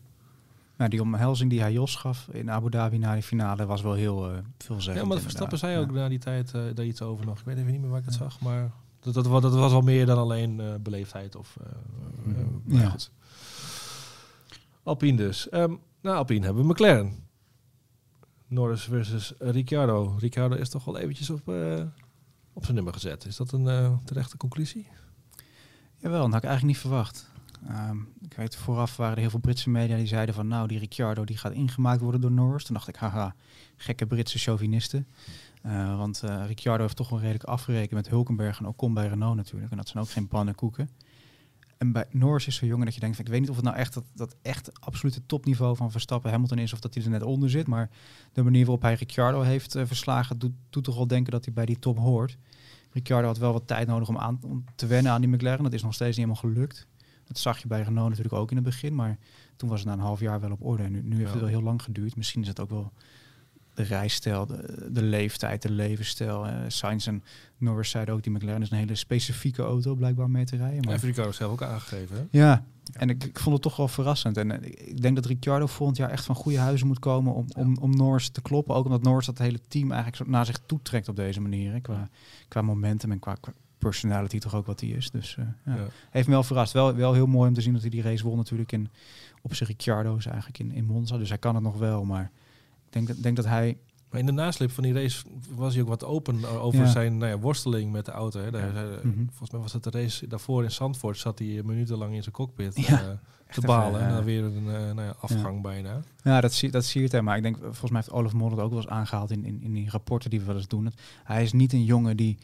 Nou, 0.76 0.90
die 0.90 1.00
omhelzing 1.02 1.50
die 1.50 1.60
hij 1.60 1.72
Jos 1.72 1.94
gaf 1.96 2.28
in 2.32 2.50
Abu 2.50 2.70
Dhabi 2.70 2.98
na 2.98 3.12
die 3.14 3.22
finale 3.22 3.66
was 3.66 3.82
wel 3.82 3.92
heel 3.92 4.30
uh, 4.32 4.38
veelzeggend. 4.58 5.02
Ja, 5.06 5.12
maar 5.12 5.20
Verstappen 5.22 5.58
zei 5.58 5.78
ook 5.78 5.86
Ja. 5.86 5.92
na 5.92 6.08
die 6.08 6.18
tijd 6.18 6.54
eh, 6.54 6.62
daar 6.74 6.84
iets 6.84 7.02
over 7.02 7.26
nog. 7.26 7.38
Ik 7.38 7.44
weet 7.44 7.56
even 7.58 7.70
niet 7.72 7.80
meer 7.80 7.90
waar 7.90 7.98
ik 7.98 8.04
het 8.04 8.14
zag, 8.14 8.40
maar 8.40 8.70
dat, 9.00 9.14
dat, 9.14 9.24
dat 9.24 9.52
was 9.54 9.72
wel 9.72 9.80
meer 9.80 10.06
dan 10.06 10.18
alleen 10.18 10.60
eh, 10.60 10.74
beleefdheid. 10.80 11.36
Of, 11.36 11.56
Ja. 12.66 12.88
goed. 12.90 13.10
Alpine 14.82 15.16
dus. 15.16 15.48
Ehm 15.48 15.74
nou, 16.00 16.16
Alpine 16.16 16.44
hebben 16.44 16.62
we 16.66 16.68
McLaren. 16.72 17.28
Norris 18.46 18.82
versus 18.82 19.32
Ricciardo. 19.38 20.14
Ricciardo 20.18 20.56
is 20.56 20.68
toch 20.68 20.84
wel 20.84 20.98
eventjes 20.98 21.30
op, 21.30 21.48
eh, 21.48 21.82
op 22.52 22.62
zijn 22.62 22.74
nummer 22.74 22.92
gezet. 22.92 23.24
Is 23.24 23.36
dat 23.36 23.52
een 23.52 23.68
eh, 23.68 23.92
terechte 24.04 24.36
conclusie? 24.36 24.86
Jawel, 26.00 26.22
dat 26.22 26.32
had 26.32 26.42
ik 26.42 26.48
eigenlijk 26.48 26.64
niet 26.64 26.78
verwacht. 26.78 27.30
Ehm, 27.68 27.96
ik 28.20 28.34
weet, 28.34 28.56
vooraf 28.56 28.96
waren 28.96 29.14
er 29.14 29.20
heel 29.20 29.30
veel 29.30 29.40
Britse 29.40 29.70
media 29.70 29.96
die 29.96 30.06
zeiden 30.06 30.34
van 30.34 30.48
nou, 30.48 30.68
die 30.68 30.78
Ricciardo 30.78 31.24
die 31.24 31.36
gaat 31.36 31.52
ingemaakt 31.52 32.00
worden 32.00 32.20
door 32.20 32.30
Norris. 32.30 32.64
Toen 32.64 32.74
dacht 32.74 32.88
ik, 32.88 32.96
haha, 32.96 33.34
gekke 33.76 34.06
Britse 34.06 34.38
chauvinisten. 34.38 35.06
Eh, 35.62 35.96
want 35.96 36.22
eh 36.22 36.46
Ricciardo 36.46 36.82
heeft 36.82 36.96
toch 36.96 37.08
wel 37.08 37.20
redelijk 37.20 37.44
afgerekend 37.44 37.90
met 37.90 38.08
Hulkenberg 38.08 38.58
en 38.58 38.66
Ocon 38.66 38.94
bij 38.94 39.08
Renault 39.08 39.36
natuurlijk. 39.36 39.70
En 39.70 39.76
dat 39.76 39.88
zijn 39.88 40.04
ook 40.04 40.10
geen 40.10 40.28
pannenkoeken. 40.28 40.90
En 41.78 41.92
bij 41.92 42.04
Norris 42.10 42.46
is 42.46 42.56
zo 42.56 42.66
jongen 42.66 42.84
dat 42.84 42.94
je 42.94 43.00
denkt, 43.00 43.18
ik 43.18 43.28
weet 43.28 43.40
niet 43.40 43.50
of 43.50 43.56
het 43.56 43.64
nou 43.64 43.76
echt 43.76 43.94
dat, 43.94 44.04
dat 44.14 44.36
echt 44.42 44.80
absolute 44.80 45.26
topniveau 45.26 45.76
van 45.76 45.90
Verstappen 45.90 46.30
Hamilton 46.30 46.58
is 46.58 46.72
of 46.72 46.80
dat 46.80 46.94
hij 46.94 47.04
er 47.04 47.10
net 47.10 47.22
onder 47.22 47.50
zit. 47.50 47.66
Maar 47.66 47.90
de 48.32 48.42
manier 48.42 48.64
waarop 48.64 48.82
hij 48.82 48.94
Ricciardo 48.94 49.40
heeft 49.40 49.74
eh, 49.74 49.86
verslagen 49.86 50.38
doet, 50.38 50.52
doet 50.70 50.84
toch 50.84 50.96
wel 50.96 51.06
denken 51.06 51.32
dat 51.32 51.44
hij 51.44 51.54
bij 51.54 51.66
die 51.66 51.78
top 51.78 51.98
hoort. 51.98 52.36
Ricciardo 52.92 53.26
had 53.26 53.38
wel 53.38 53.53
wat 53.53 53.66
tijd 53.66 53.87
nodig 53.87 54.09
om, 54.09 54.18
aan, 54.18 54.38
om 54.42 54.64
te 54.74 54.87
wennen 54.87 55.12
aan 55.12 55.20
die 55.20 55.31
McLaren. 55.31 55.62
Dat 55.64 55.72
is 55.72 55.83
nog 55.83 55.94
steeds 55.94 56.16
niet 56.16 56.26
helemaal 56.26 56.53
gelukt. 56.53 56.87
Dat 57.24 57.38
zag 57.38 57.59
je 57.59 57.66
bij 57.68 57.83
Renault 57.83 58.09
natuurlijk 58.09 58.35
ook 58.35 58.50
in 58.50 58.57
het 58.57 58.64
begin. 58.64 58.94
Maar 58.94 59.18
toen 59.57 59.68
was 59.68 59.79
het 59.79 59.88
na 59.88 59.94
een 59.94 60.00
half 60.00 60.20
jaar 60.20 60.40
wel 60.40 60.50
op 60.50 60.64
orde. 60.64 60.83
En 60.83 60.92
nu, 60.92 61.03
nu 61.03 61.11
heeft 61.16 61.20
Ja. 61.26 61.31
het 61.31 61.40
wel 61.40 61.48
heel 61.48 61.62
lang 61.62 61.83
geduurd. 61.83 62.16
Misschien 62.16 62.42
is 62.42 62.48
het 62.48 62.61
ook 62.61 62.70
wel 62.70 62.92
de 63.74 63.83
rijstijl, 63.83 64.46
de, 64.46 64.88
de 64.90 65.03
leeftijd, 65.03 65.62
de 65.62 65.70
levensstijl. 65.70 66.46
Eh 66.46 66.55
Sainz 66.68 67.07
en 67.07 67.22
Norris 67.59 67.90
zeiden 67.90 68.14
ook, 68.14 68.22
die 68.22 68.33
McLaren 68.33 68.62
is 68.62 68.70
een 68.70 68.76
hele 68.79 68.94
specifieke 68.94 69.62
auto 69.62 69.94
blijkbaar 69.94 70.31
mee 70.31 70.44
te 70.44 70.57
rijden. 70.57 70.81
Maar 70.81 70.90
heeft 70.90 71.03
Ricciardo 71.05 71.33
zelf 71.33 71.53
ook 71.53 71.62
aangegeven. 71.62 72.16
Hè? 72.16 72.38
ja, 72.38 72.64
en 72.92 73.11
ik, 73.11 73.24
ik 73.24 73.38
vond 73.38 73.55
het 73.55 73.62
toch 73.62 73.76
wel 73.76 73.88
verrassend. 73.88 74.37
En 74.37 74.62
eh, 74.62 74.88
ik 74.88 75.03
denk 75.03 75.14
dat 75.14 75.26
Ricciardo 75.26 75.66
volgend 75.66 75.96
jaar 75.96 76.11
echt 76.11 76.24
van 76.24 76.35
goede 76.35 76.59
huizen 76.59 76.87
moet 76.87 76.98
komen 76.98 77.35
om, 77.35 77.46
om, 77.57 77.76
om 77.81 77.96
Norris 77.96 78.29
te 78.29 78.42
kloppen. 78.42 78.74
Ook 78.74 78.85
omdat 78.85 79.03
Norris 79.03 79.26
dat 79.26 79.38
hele 79.38 79.61
team 79.68 79.93
eigenlijk 79.93 80.16
zo 80.16 80.30
naar 80.30 80.47
zich 80.47 80.61
toe 80.66 80.78
trekt 80.82 81.09
op 81.09 81.16
deze 81.16 81.41
manier. 81.41 81.72
Hè. 81.72 81.80
Qua, 81.80 82.09
qua 82.49 82.62
momentum 82.62 83.11
en 83.11 83.18
qua, 83.18 83.34
qua 83.34 83.53
personality 83.78 84.38
toch 84.38 84.55
ook 84.55 84.66
wat 84.66 84.80
hij 84.80 84.88
is. 84.88 85.11
Dus 85.11 85.36
eh, 85.36 85.45
ja. 85.64 85.74
Ja. 85.74 85.86
heeft 86.11 86.26
me 86.26 86.32
wel 86.32 86.43
verrast. 86.43 86.72
Wel, 86.72 86.95
wel 86.95 87.12
heel 87.12 87.26
mooi 87.26 87.49
om 87.49 87.55
te 87.55 87.61
zien 87.61 87.72
dat 87.72 87.82
hij 87.82 87.91
die 87.91 88.03
race 88.03 88.24
won 88.24 88.36
natuurlijk 88.36 88.72
in, 88.72 88.88
op 89.43 89.55
zijn 89.55 89.68
Ricciardo's 89.68 90.26
eigenlijk 90.26 90.59
in, 90.59 90.72
in 90.72 90.84
Monza. 90.84 91.18
Dus 91.18 91.28
hij 91.28 91.38
kan 91.38 91.55
het 91.55 91.64
nog 91.64 91.78
wel, 91.78 92.05
maar 92.05 92.30
ik 92.86 92.93
denk 92.93 93.07
dat, 93.07 93.22
denk 93.22 93.36
dat 93.36 93.45
hij... 93.47 93.76
Maar 94.11 94.20
in 94.20 94.26
de 94.26 94.32
nasleep 94.32 94.70
van 94.70 94.82
die 94.82 94.92
race 94.92 95.24
was 95.54 95.72
hij 95.72 95.82
ook 95.82 95.88
wat 95.88 96.04
open 96.04 96.38
eh, 96.42 96.64
over 96.64 96.80
Ja. 96.80 96.86
zijn 96.90 97.18
nou 97.18 97.30
ja, 97.30 97.38
worsteling 97.38 97.92
met 97.92 98.04
de 98.04 98.11
auto. 98.12 98.40
Hè. 98.40 98.50
Daar, 98.50 98.72
zei- 98.72 98.96
Mhm. 99.02 99.24
Volgens 99.26 99.50
mij 99.50 99.61
was 99.61 99.72
het 99.72 99.82
de 99.82 99.90
race 99.90 100.26
daarvoor 100.26 100.64
in 100.64 100.70
Zandvoort. 100.70 101.18
Zat 101.18 101.38
hij 101.38 101.62
minutenlang 101.64 102.14
in 102.14 102.22
zijn 102.22 102.34
cockpit 102.34 102.76
Ja, 102.86 103.00
eh, 103.02 103.08
te 103.54 103.61
balen. 103.61 104.00
En 104.00 104.14
dan 104.14 104.24
weer 104.24 104.44
een 104.44 104.56
eh, 104.66 104.72
nou 104.72 105.02
ja, 105.02 105.14
afgang 105.20 105.62
bijna. 105.62 106.00
Ja, 106.22 106.40
dat 106.40 106.52
zie, 106.52 106.70
dat 106.70 106.84
zie 106.84 107.00
je 107.00 107.06
het. 107.06 107.14
hè. 107.16 107.22
Maar 107.22 107.36
ik 107.36 107.42
denk, 107.42 107.56
volgens 107.61 107.90
mij 107.90 108.00
heeft 108.00 108.12
Olaf 108.12 108.32
Mol 108.32 108.50
het 108.50 108.58
ook 108.61 108.70
wel 108.70 108.78
eens 108.80 108.88
aangehaald 108.90 109.30
in, 109.30 109.44
in, 109.44 109.61
in 109.62 109.72
die 109.72 109.90
rapporten 109.90 110.30
die 110.30 110.38
we 110.40 110.46
wel 110.46 110.56
eens 110.56 110.68
doen. 110.68 110.92
Hij 111.24 111.42
is 111.42 111.52
niet 111.52 111.72
een 111.72 111.84
jongen 111.84 112.16
die 112.16 112.38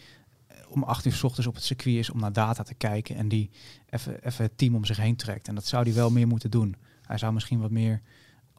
eh, 0.46 0.56
om 0.68 0.82
acht 0.82 1.04
uur 1.04 1.12
s 1.12 1.22
ochtends 1.22 1.46
op 1.48 1.54
het 1.54 1.64
circuit 1.64 1.96
is 1.96 2.10
om 2.10 2.20
naar 2.20 2.32
data 2.32 2.62
te 2.62 2.74
kijken 2.74 3.16
en 3.16 3.28
die 3.28 3.50
even 3.90 4.24
even 4.24 4.44
het 4.44 4.58
team 4.58 4.74
om 4.74 4.84
zich 4.84 4.96
heen 4.96 5.16
trekt. 5.16 5.48
En 5.48 5.54
dat 5.54 5.66
zou 5.66 5.82
hij 5.84 5.94
wel 5.94 6.10
meer 6.10 6.26
moeten 6.26 6.50
doen. 6.50 6.76
Hij 7.02 7.18
zou 7.18 7.32
misschien 7.32 7.60
wat 7.60 7.70
meer 7.70 8.00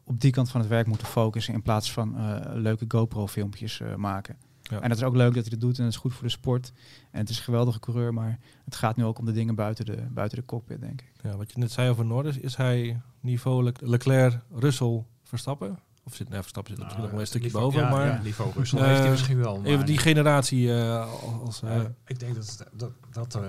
op 0.08 0.20
die 0.20 0.30
kant 0.32 0.50
van 0.50 0.60
het 0.60 0.68
werk 0.68 0.86
moeten 0.86 1.06
focussen 1.06 1.54
in 1.54 1.62
plaats 1.62 1.92
van 1.92 2.16
eh, 2.18 2.40
leuke 2.54 2.84
GoPro-filmpjes 2.88 3.80
eh, 3.80 3.94
maken. 3.94 4.36
Ja. 4.62 4.80
En 4.80 4.88
dat 4.88 4.98
is 4.98 5.04
ook 5.04 5.14
leuk 5.16 5.34
dat 5.34 5.42
hij 5.42 5.50
dat 5.50 5.60
doet 5.60 5.78
en 5.78 5.84
dat 5.84 5.92
is 5.92 5.98
goed 5.98 6.12
voor 6.12 6.22
de 6.22 6.28
sport. 6.28 6.72
En 7.10 7.20
het 7.20 7.28
is 7.28 7.36
een 7.38 7.42
geweldige 7.44 7.80
coureur, 7.80 8.14
maar 8.14 8.38
het 8.64 8.76
gaat 8.76 8.96
nu 8.96 9.04
ook 9.04 9.18
om 9.18 9.24
de 9.24 9.32
dingen 9.32 9.54
buiten 9.54 9.84
de, 9.84 10.06
buiten 10.10 10.38
de 10.38 10.44
cockpit, 10.44 10.80
denk 10.80 11.00
ik. 11.00 11.12
Ja, 11.22 11.36
wat 11.36 11.52
je 11.52 11.58
net 11.58 11.72
zei 11.72 11.90
over 11.90 12.04
Norris, 12.04 12.38
is 12.38 12.56
hij 12.56 13.00
niveau 13.20 13.62
Le- 13.62 13.72
Leclerc, 13.80 14.38
Russell, 14.54 15.04
Verstappen? 15.24 15.78
Of 16.04 16.14
zit, 16.14 16.28
nee, 16.28 16.40
Verstappen 16.40 16.70
zit 16.72 16.78
er 16.80 16.84
misschien 16.84 17.02
nog 17.04 17.12
wel 17.12 17.20
een 17.20 17.26
stukje 17.26 17.46
niveau, 17.46 17.64
boven, 17.72 17.82
ja, 17.88 17.90
maar 17.96 18.06
ja, 18.06 18.22
niveau 18.22 18.52
Russell 18.56 18.78
Eh, 18.80 18.86
heeft 18.86 19.00
hij 19.00 19.10
misschien 19.10 19.38
wel. 19.38 19.56
even 19.64 19.76
maar- 19.76 19.86
die 19.86 19.98
generatie 19.98 20.74
eh, 20.80 21.12
als... 21.44 21.62
ik 22.06 22.18
denk 22.20 22.34
dat, 22.34 22.66
dat, 22.72 22.90
dat 23.12 23.34
eh, 23.34 23.42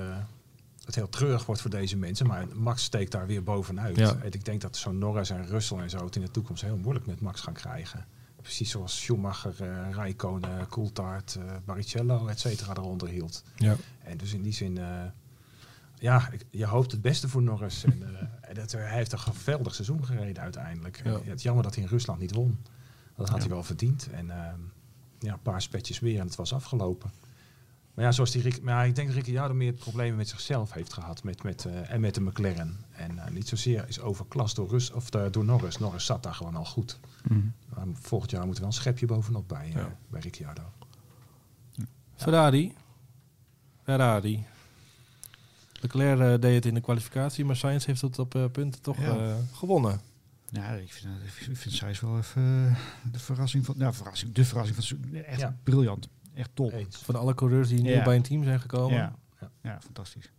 het 0.89 0.97
heel 0.97 1.09
treurig 1.09 1.45
wordt 1.45 1.61
voor 1.61 1.69
deze 1.69 1.97
mensen. 1.97 2.27
Maar 2.27 2.45
Max 2.55 2.83
steekt 2.83 3.11
daar 3.11 3.27
weer 3.27 3.43
bovenuit. 3.43 3.95
Ja. 3.97 4.15
En 4.15 4.31
ik 4.31 4.45
denk 4.45 4.61
dat 4.61 4.77
zo'n 4.77 4.97
Norris 4.97 5.29
en 5.29 5.45
Russell 5.47 5.77
en 5.77 5.89
zo 5.89 6.05
het 6.05 6.15
in 6.15 6.21
de 6.21 6.31
toekomst 6.31 6.61
heel 6.63 6.77
moeilijk 6.77 7.05
met 7.05 7.21
Max 7.21 7.41
gaan 7.41 7.53
krijgen. 7.53 8.05
Precies 8.41 8.69
zoals 8.69 8.97
Schumacher, 9.01 9.55
eh 9.63 9.89
Räikkönen, 9.91 10.67
Coulthard, 10.67 11.35
eh 11.35 11.55
Barrichello, 11.65 12.27
et 12.27 12.39
cetera 12.39 12.73
eronder 12.75 13.07
hield. 13.07 13.43
ja. 13.55 13.75
En 14.03 14.17
dus 14.17 14.33
in 14.33 14.41
die 14.41 14.53
zin, 14.53 14.77
eh, 14.77 15.03
ja, 15.99 16.29
ik- 16.31 16.45
je 16.49 16.65
hoopt 16.65 16.91
het 16.91 17.01
beste 17.01 17.29
voor 17.29 17.41
Norris. 17.41 17.83
en, 17.83 18.03
dat, 18.53 18.71
hij 18.71 18.93
heeft 18.93 19.11
een 19.11 19.19
geweldig 19.19 19.73
seizoen 19.75 20.05
gereden 20.05 20.43
uiteindelijk. 20.43 20.97
En 21.03 21.11
Ja. 21.11 21.19
het 21.23 21.41
jammer 21.41 21.63
dat 21.63 21.75
hij 21.75 21.83
in 21.83 21.89
Rusland 21.89 22.19
niet 22.19 22.33
won. 22.33 22.57
Dat 23.15 23.27
had 23.29 23.37
Ja. 23.37 23.43
hij 23.43 23.53
wel 23.53 23.63
verdiend. 23.63 24.09
En 24.11 24.29
ehm, 24.31 24.59
ja, 25.19 25.33
een 25.33 25.41
paar 25.41 25.61
spetjes 25.61 25.99
meer 25.99 26.19
en 26.19 26.25
het 26.25 26.35
was 26.35 26.53
afgelopen. 26.53 27.11
Maar 27.99 28.07
ja, 28.07 28.13
zoals 28.13 28.31
die 28.31 28.41
Rick, 28.41 28.61
maar 28.61 28.73
ja, 28.73 28.83
ik 28.83 28.95
denk 28.95 29.07
dat 29.07 29.17
Ricciardo 29.17 29.53
meer 29.53 29.73
problemen 29.73 30.17
met 30.17 30.27
zichzelf 30.29 30.73
heeft 30.73 30.93
gehad 30.93 31.23
met, 31.23 31.43
met, 31.43 31.65
eh, 31.65 31.91
en 31.91 31.99
met 32.01 32.15
de 32.15 32.21
McLaren. 32.21 32.85
En 32.91 33.19
eh, 33.19 33.31
niet 33.31 33.47
zozeer 33.47 33.85
is 33.87 33.99
overklast 33.99 34.55
door, 34.55 34.69
Rus, 34.69 34.91
of 34.91 35.09
de- 35.09 35.27
door 35.31 35.45
Norris. 35.45 35.77
Norris 35.77 36.05
zat 36.05 36.23
daar 36.23 36.33
gewoon 36.33 36.55
al 36.55 36.65
goed. 36.65 36.99
Maar 37.75 37.85
volgend 37.93 38.31
jaar 38.31 38.45
moet 38.45 38.53
er 38.55 38.59
wel 38.61 38.69
een 38.69 38.75
schepje 38.75 39.05
bovenop 39.05 39.47
bij, 39.47 39.65
eh, 39.65 39.73
Ja. 39.73 39.95
bij 40.09 40.21
Ricciardo. 40.21 40.61
Ferrari. 42.15 42.73
Ferrari. 43.83 44.45
Leclerc 45.81 46.19
eh, 46.19 46.41
deed 46.41 46.55
het 46.55 46.65
in 46.65 46.73
de 46.73 46.81
kwalificatie, 46.81 47.45
maar 47.45 47.55
Sainz 47.55 47.85
heeft 47.85 48.01
het 48.01 48.19
op 48.19 48.35
eh, 48.35 48.45
punten 48.51 48.81
toch 48.81 48.99
Ja. 49.01 49.17
eh, 49.17 49.35
gewonnen. 49.53 50.01
Ja, 50.49 50.69
ik 50.71 50.93
vind, 50.93 51.07
ik 51.49 51.57
vind 51.57 51.75
Sainz 51.75 51.99
wel 51.99 52.17
even 52.17 52.41
eh, 52.67 53.11
de 53.11 53.19
verrassing 53.19 53.65
van... 53.65 53.75
Nou, 53.77 53.93
verrassing, 53.93 54.33
de 54.33 54.45
verrassing 54.45 54.85
van... 54.85 55.13
Echt 55.15 55.39
Ja. 55.39 55.57
briljant. 55.63 56.07
Echt 56.39 56.49
top. 56.53 56.71
Eens. 56.71 56.97
Van 56.97 57.15
alle 57.15 57.33
coureurs 57.33 57.67
die 57.69 57.83
Ja. 57.83 58.03
bij 58.03 58.15
een 58.15 58.21
team 58.21 58.43
zijn 58.43 58.59
gekomen. 58.59 58.97
Ja. 58.97 59.13
Ja. 59.41 59.49
Ja. 59.61 59.77
fantastisch. 59.81 60.31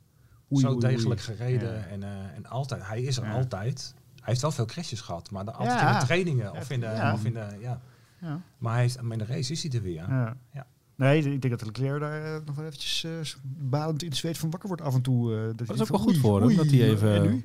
Zo 0.50 0.78
degelijk 0.78 1.20
gereden. 1.20 1.74
Ja. 1.74 1.84
En, 1.84 2.02
eh, 2.02 2.08
en 2.36 2.46
altijd, 2.46 2.86
hij 2.86 3.02
is 3.02 3.16
er 3.16 3.24
Ja. 3.24 3.32
altijd. 3.32 3.94
Hij 4.14 4.24
heeft 4.24 4.40
wel 4.40 4.50
veel 4.50 4.64
crashes 4.64 5.00
gehad, 5.00 5.30
maar 5.30 5.44
dan 5.44 5.54
altijd 5.54 5.80
Ja. 5.80 5.92
in 5.92 5.98
de 5.98 6.04
trainingen 6.04 6.52
of 6.52 6.70
in 6.70 6.80
de, 6.80 6.86
Ja. 6.86 7.12
of 7.12 7.24
in 7.24 7.32
de 7.32 7.46
ja. 7.60 7.80
Ja. 8.20 8.40
Maar 8.58 8.72
hij 8.72 8.82
heeft, 8.82 9.00
maar 9.00 9.12
in 9.12 9.18
de 9.18 9.32
race 9.32 9.52
is 9.52 9.62
hij 9.62 9.72
er 9.72 9.82
weer. 9.82 10.08
Ja. 10.08 10.36
Ja. 10.52 10.66
Nee, 10.96 11.18
ik 11.32 11.42
denk 11.42 11.58
dat 11.58 11.66
Leclerc 11.66 12.00
daar 12.00 12.24
eh, 12.34 12.40
nog 12.46 12.56
wel 12.56 12.64
eventjes 12.64 13.04
eh, 13.04 13.10
balend 13.42 14.02
in 14.02 14.08
het 14.08 14.16
zweet 14.18 14.38
van 14.38 14.50
wakker 14.50 14.68
wordt 14.68 14.82
af 14.82 14.94
en 14.94 15.02
toe. 15.02 15.34
eh, 15.36 15.42
dat 15.56 15.60
is 15.60 15.80
ook 15.80 15.86
van, 15.86 15.96
wel 15.96 15.98
goed 15.98 16.12
oei, 16.12 16.20
voor 16.20 16.36
hem, 16.38 16.46
oei, 16.46 16.56
dat 16.56 16.66
hij 16.70 16.88
even... 16.90 17.14
en 17.14 17.22
nu? 17.22 17.44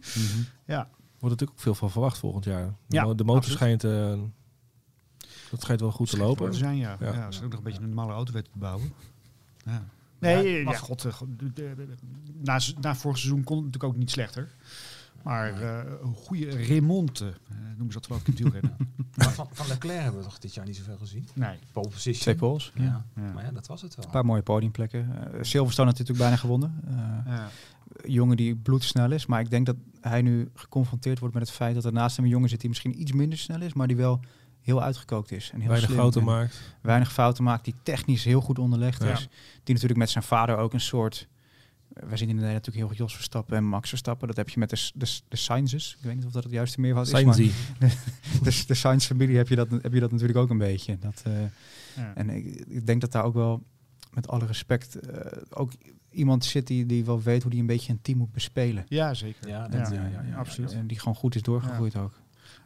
Ja, 0.65 0.87
Wordt 1.19 1.39
natuurlijk 1.39 1.51
ook 1.51 1.59
veel 1.59 1.75
van 1.75 1.91
verwacht 1.91 2.17
volgend 2.17 2.45
jaar. 2.45 2.65
De, 2.65 2.95
Ja, 2.95 3.13
de 3.13 3.23
motor 3.23 3.35
absoluut. 3.35 3.57
schijnt... 3.57 3.83
eh, 3.83 4.19
dat 5.55 5.63
schijnt 5.63 5.81
wel 5.81 5.91
goed 5.91 6.09
te 6.09 6.17
lopen. 6.17 6.43
wel 6.43 6.51
te 6.51 6.57
zijn, 6.57 6.77
ja. 6.77 6.97
Ja. 6.99 7.13
ja. 7.13 7.25
als 7.25 7.41
ook 7.43 7.49
nog 7.49 7.57
een 7.57 7.63
beetje 7.63 7.81
een 7.81 7.87
normale 7.87 8.11
auto 8.13 8.33
weten 8.33 8.51
te 8.51 8.57
bouwen. 8.57 8.93
Ja. 9.65 9.83
Nee, 10.19 10.63
maar- 10.63 10.75
god, 10.75 11.05
eh, 11.05 11.13
na, 12.43 12.59
na 12.81 12.95
vorig 12.95 13.17
seizoen 13.17 13.43
kon 13.43 13.55
het 13.55 13.65
natuurlijk 13.65 13.93
ook 13.93 13.99
niet 13.99 14.11
slechter. 14.11 14.49
Maar 15.23 15.61
eh, 15.61 15.91
een 16.03 16.13
goede 16.15 16.49
remonte, 16.49 17.25
eh, 17.49 17.55
noemen 17.67 17.87
ze 17.87 17.93
dat 17.93 18.05
geloof 18.05 18.21
ik 18.21 18.27
in 18.27 18.35
wielrennen. 18.35 18.75
Maar 19.15 19.31
van, 19.33 19.47
van 19.51 19.67
Leclerc 19.67 20.01
hebben 20.01 20.19
we 20.21 20.25
toch 20.27 20.39
dit 20.39 20.53
jaar 20.53 20.65
niet 20.65 20.75
zoveel 20.75 20.97
gezien? 20.97 21.27
Nee. 21.33 21.57
Pole 21.71 21.89
position. 21.89 22.21
Twee 22.21 22.35
poles. 22.35 22.71
Ja. 22.75 23.05
Ja. 23.15 23.31
Maar 23.33 23.43
ja, 23.43 23.51
dat 23.51 23.67
was 23.67 23.81
het 23.81 23.95
wel. 23.95 24.05
Een 24.05 24.11
paar 24.11 24.25
mooie 24.25 24.41
podiumplekken. 24.41 24.99
Uh, 25.09 25.41
Silverstone 25.41 25.89
had 25.89 25.97
natuurlijk 25.99 26.25
bijna 26.25 26.35
gewonnen. 26.35 26.81
Eh, 26.87 26.93
Ja. 27.33 27.49
jongen 28.05 28.37
die 28.37 28.55
bloedsnel 28.55 29.11
is. 29.11 29.25
Maar 29.25 29.39
ik 29.39 29.49
denk 29.49 29.65
dat 29.65 29.75
hij 30.01 30.21
nu 30.21 30.49
geconfronteerd 30.53 31.19
wordt 31.19 31.33
met 31.33 31.43
het 31.47 31.55
feit 31.55 31.75
dat 31.75 31.85
er 31.85 31.93
naast 31.93 32.15
hem 32.15 32.25
een 32.25 32.31
jongen 32.31 32.49
zit 32.49 32.59
die 32.59 32.69
misschien 32.69 33.01
iets 33.01 33.11
minder 33.11 33.37
snel 33.37 33.61
is, 33.61 33.73
maar 33.73 33.87
die 33.87 33.95
wel 33.95 34.19
heel 34.65 34.81
uitgekookt 34.83 35.31
is. 35.31 35.49
En 35.53 35.59
heel 35.59 35.67
Weinig 35.69 35.85
slim 35.89 35.99
fouten 36.01 36.21
en 36.21 36.27
maakt. 36.27 36.61
Weinig 36.81 37.13
fouten 37.13 37.43
maakt, 37.43 37.63
die 37.65 37.75
technisch 37.83 38.23
heel 38.23 38.41
goed 38.41 38.59
onderlegd 38.59 39.03
Ja. 39.03 39.11
is. 39.11 39.27
Die 39.63 39.73
natuurlijk 39.73 39.99
met 39.99 40.09
zijn 40.09 40.23
vader 40.23 40.57
ook 40.57 40.73
een 40.73 40.79
soort... 40.81 41.27
eh, 41.93 42.03
Wij 42.07 42.17
zien 42.17 42.29
in 42.29 42.35
Nederland 42.35 42.65
natuurlijk 42.65 42.85
heel 42.85 42.87
veel 42.95 43.05
Jos 43.05 43.15
Verstappen 43.15 43.57
en 43.57 43.63
Max 43.63 43.89
Verstappen. 43.89 44.27
Dat 44.27 44.37
heb 44.37 44.49
je 44.49 44.59
met 44.59 44.69
de, 44.69 44.91
de, 44.95 45.19
de 45.27 45.35
Sainzes. 45.37 45.95
Ik 45.99 46.03
weet 46.05 46.15
niet 46.15 46.25
of 46.25 46.31
dat 46.31 46.43
het 46.43 46.51
juiste 46.51 46.79
meervoud 46.81 47.05
is. 47.05 47.23
maar 47.23 47.35
de, 48.43 48.63
de 48.67 48.73
Sainz-familie 48.73 49.37
heb, 49.37 49.47
je 49.47 49.55
dat- 49.55 49.69
heb 49.69 49.93
je 49.93 49.99
dat 49.99 50.11
natuurlijk 50.11 50.39
ook 50.39 50.49
een 50.49 50.57
beetje. 50.57 50.97
Dat, 50.99 51.21
eh, 51.25 51.33
Ja. 51.95 52.13
en 52.15 52.29
ik, 52.29 52.45
ik 52.67 52.85
denk 52.85 53.01
dat 53.01 53.11
daar 53.11 53.23
ook 53.23 53.33
wel, 53.33 53.63
met 54.13 54.27
alle 54.27 54.45
respect, 54.45 54.95
eh, 54.99 55.31
ook 55.49 55.71
iemand 56.09 56.45
zit 56.45 56.67
die, 56.67 56.85
die 56.85 57.05
wel 57.05 57.21
weet 57.21 57.41
hoe 57.41 57.51
die 57.51 57.59
een 57.59 57.65
beetje 57.65 57.91
een 57.91 58.01
team 58.01 58.17
moet 58.17 58.31
bespelen. 58.31 58.85
ja, 58.87 59.13
zeker. 59.13 59.47
Ja, 59.47 59.67
dat- 59.67 59.87
ja, 59.89 59.93
ja, 59.93 60.07
ja, 60.07 60.21
ja, 60.29 60.35
absoluut. 60.35 60.71
En 60.73 60.87
die 60.87 60.99
gewoon 60.99 61.15
goed 61.15 61.35
is 61.35 61.41
doorgegroeid 61.41 61.95
ook. 61.95 62.13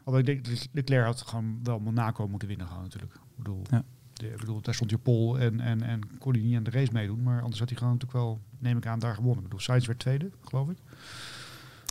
Alhoewel 0.09 0.33
ik 0.35 0.43
denk, 0.45 0.57
dat 0.57 0.67
Leclerc 0.71 1.05
had 1.05 1.21
gewoon 1.21 1.59
wel 1.63 1.79
Monaco 1.79 2.27
moeten 2.27 2.47
winnen 2.47 2.67
gewoon 2.67 2.83
natuurlijk. 2.83 3.13
Ik 3.13 3.21
bedoel, 3.35 3.61
Ja. 3.69 3.83
de, 4.13 4.27
ik 4.31 4.37
bedoel 4.37 4.61
daar 4.61 4.73
stond 4.73 4.89
je 4.89 4.97
pol 4.97 5.39
en, 5.39 5.59
en, 5.59 5.81
en 5.81 6.17
kon 6.17 6.33
hij 6.33 6.41
niet 6.41 6.55
aan 6.55 6.63
de 6.63 6.69
race 6.71 6.91
meedoen. 6.91 7.23
Maar 7.23 7.41
anders 7.41 7.59
had 7.59 7.69
hij 7.69 7.77
gewoon 7.77 7.93
natuurlijk 7.93 8.19
wel, 8.19 8.39
neem 8.59 8.77
ik 8.77 8.85
aan, 8.85 8.99
daar 8.99 9.13
gewonnen. 9.15 9.37
Ik 9.37 9.43
bedoel, 9.43 9.59
Sainz 9.59 9.85
werd 9.87 9.99
tweede, 9.99 10.29
geloof 10.41 10.69
ik. 10.69 10.77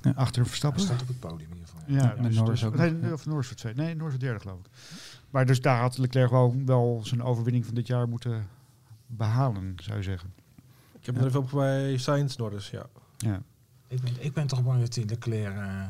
Ja. 0.02 0.10
Achter 0.10 0.40
Hij 0.40 0.48
Verstappen. 0.48 0.80
stond 0.82 1.02
op 1.02 1.08
het 1.08 1.20
podium 1.20 1.50
in 1.50 1.56
ieder 1.56 1.68
geval. 1.68 1.82
Ja, 1.94 2.16
En 2.16 2.22
dus, 2.22 2.36
Norris 2.36 2.60
dus- 2.60 2.68
ook 2.68 2.76
nee, 2.76 2.98
ja. 3.00 3.12
Of 3.12 3.26
Norris 3.26 3.46
werd 3.46 3.58
tweede. 3.58 3.82
Nee, 3.82 3.94
Norris 3.94 4.10
werd 4.10 4.20
derde, 4.20 4.40
geloof 4.40 4.58
ik. 4.58 4.66
Maar 5.30 5.46
dus 5.46 5.60
daar 5.60 5.80
had 5.80 5.98
Leclerc 5.98 6.30
wel, 6.30 6.54
wel 6.64 7.00
zijn 7.04 7.22
overwinning 7.22 7.64
van 7.66 7.74
dit 7.74 7.86
jaar 7.86 8.08
moeten 8.08 8.46
behalen, 9.06 9.74
zou 9.76 9.96
je 9.96 10.02
zeggen. 10.02 10.32
Ik 11.00 11.06
heb 11.06 11.16
er 11.16 11.26
even 11.26 11.40
op 11.40 11.50
bij 11.50 11.96
Sainz 11.98 12.36
Norris, 12.36 12.70
ja. 12.70 12.86
Ja. 13.16 13.42
Ik, 13.88 14.00
ben, 14.00 14.12
ik 14.24 14.32
ben 14.32 14.46
toch 14.46 14.62
bang 14.62 14.80
dat 14.80 14.92
die 14.92 15.04
Leclerc... 15.06 15.54
eh, 15.56 15.82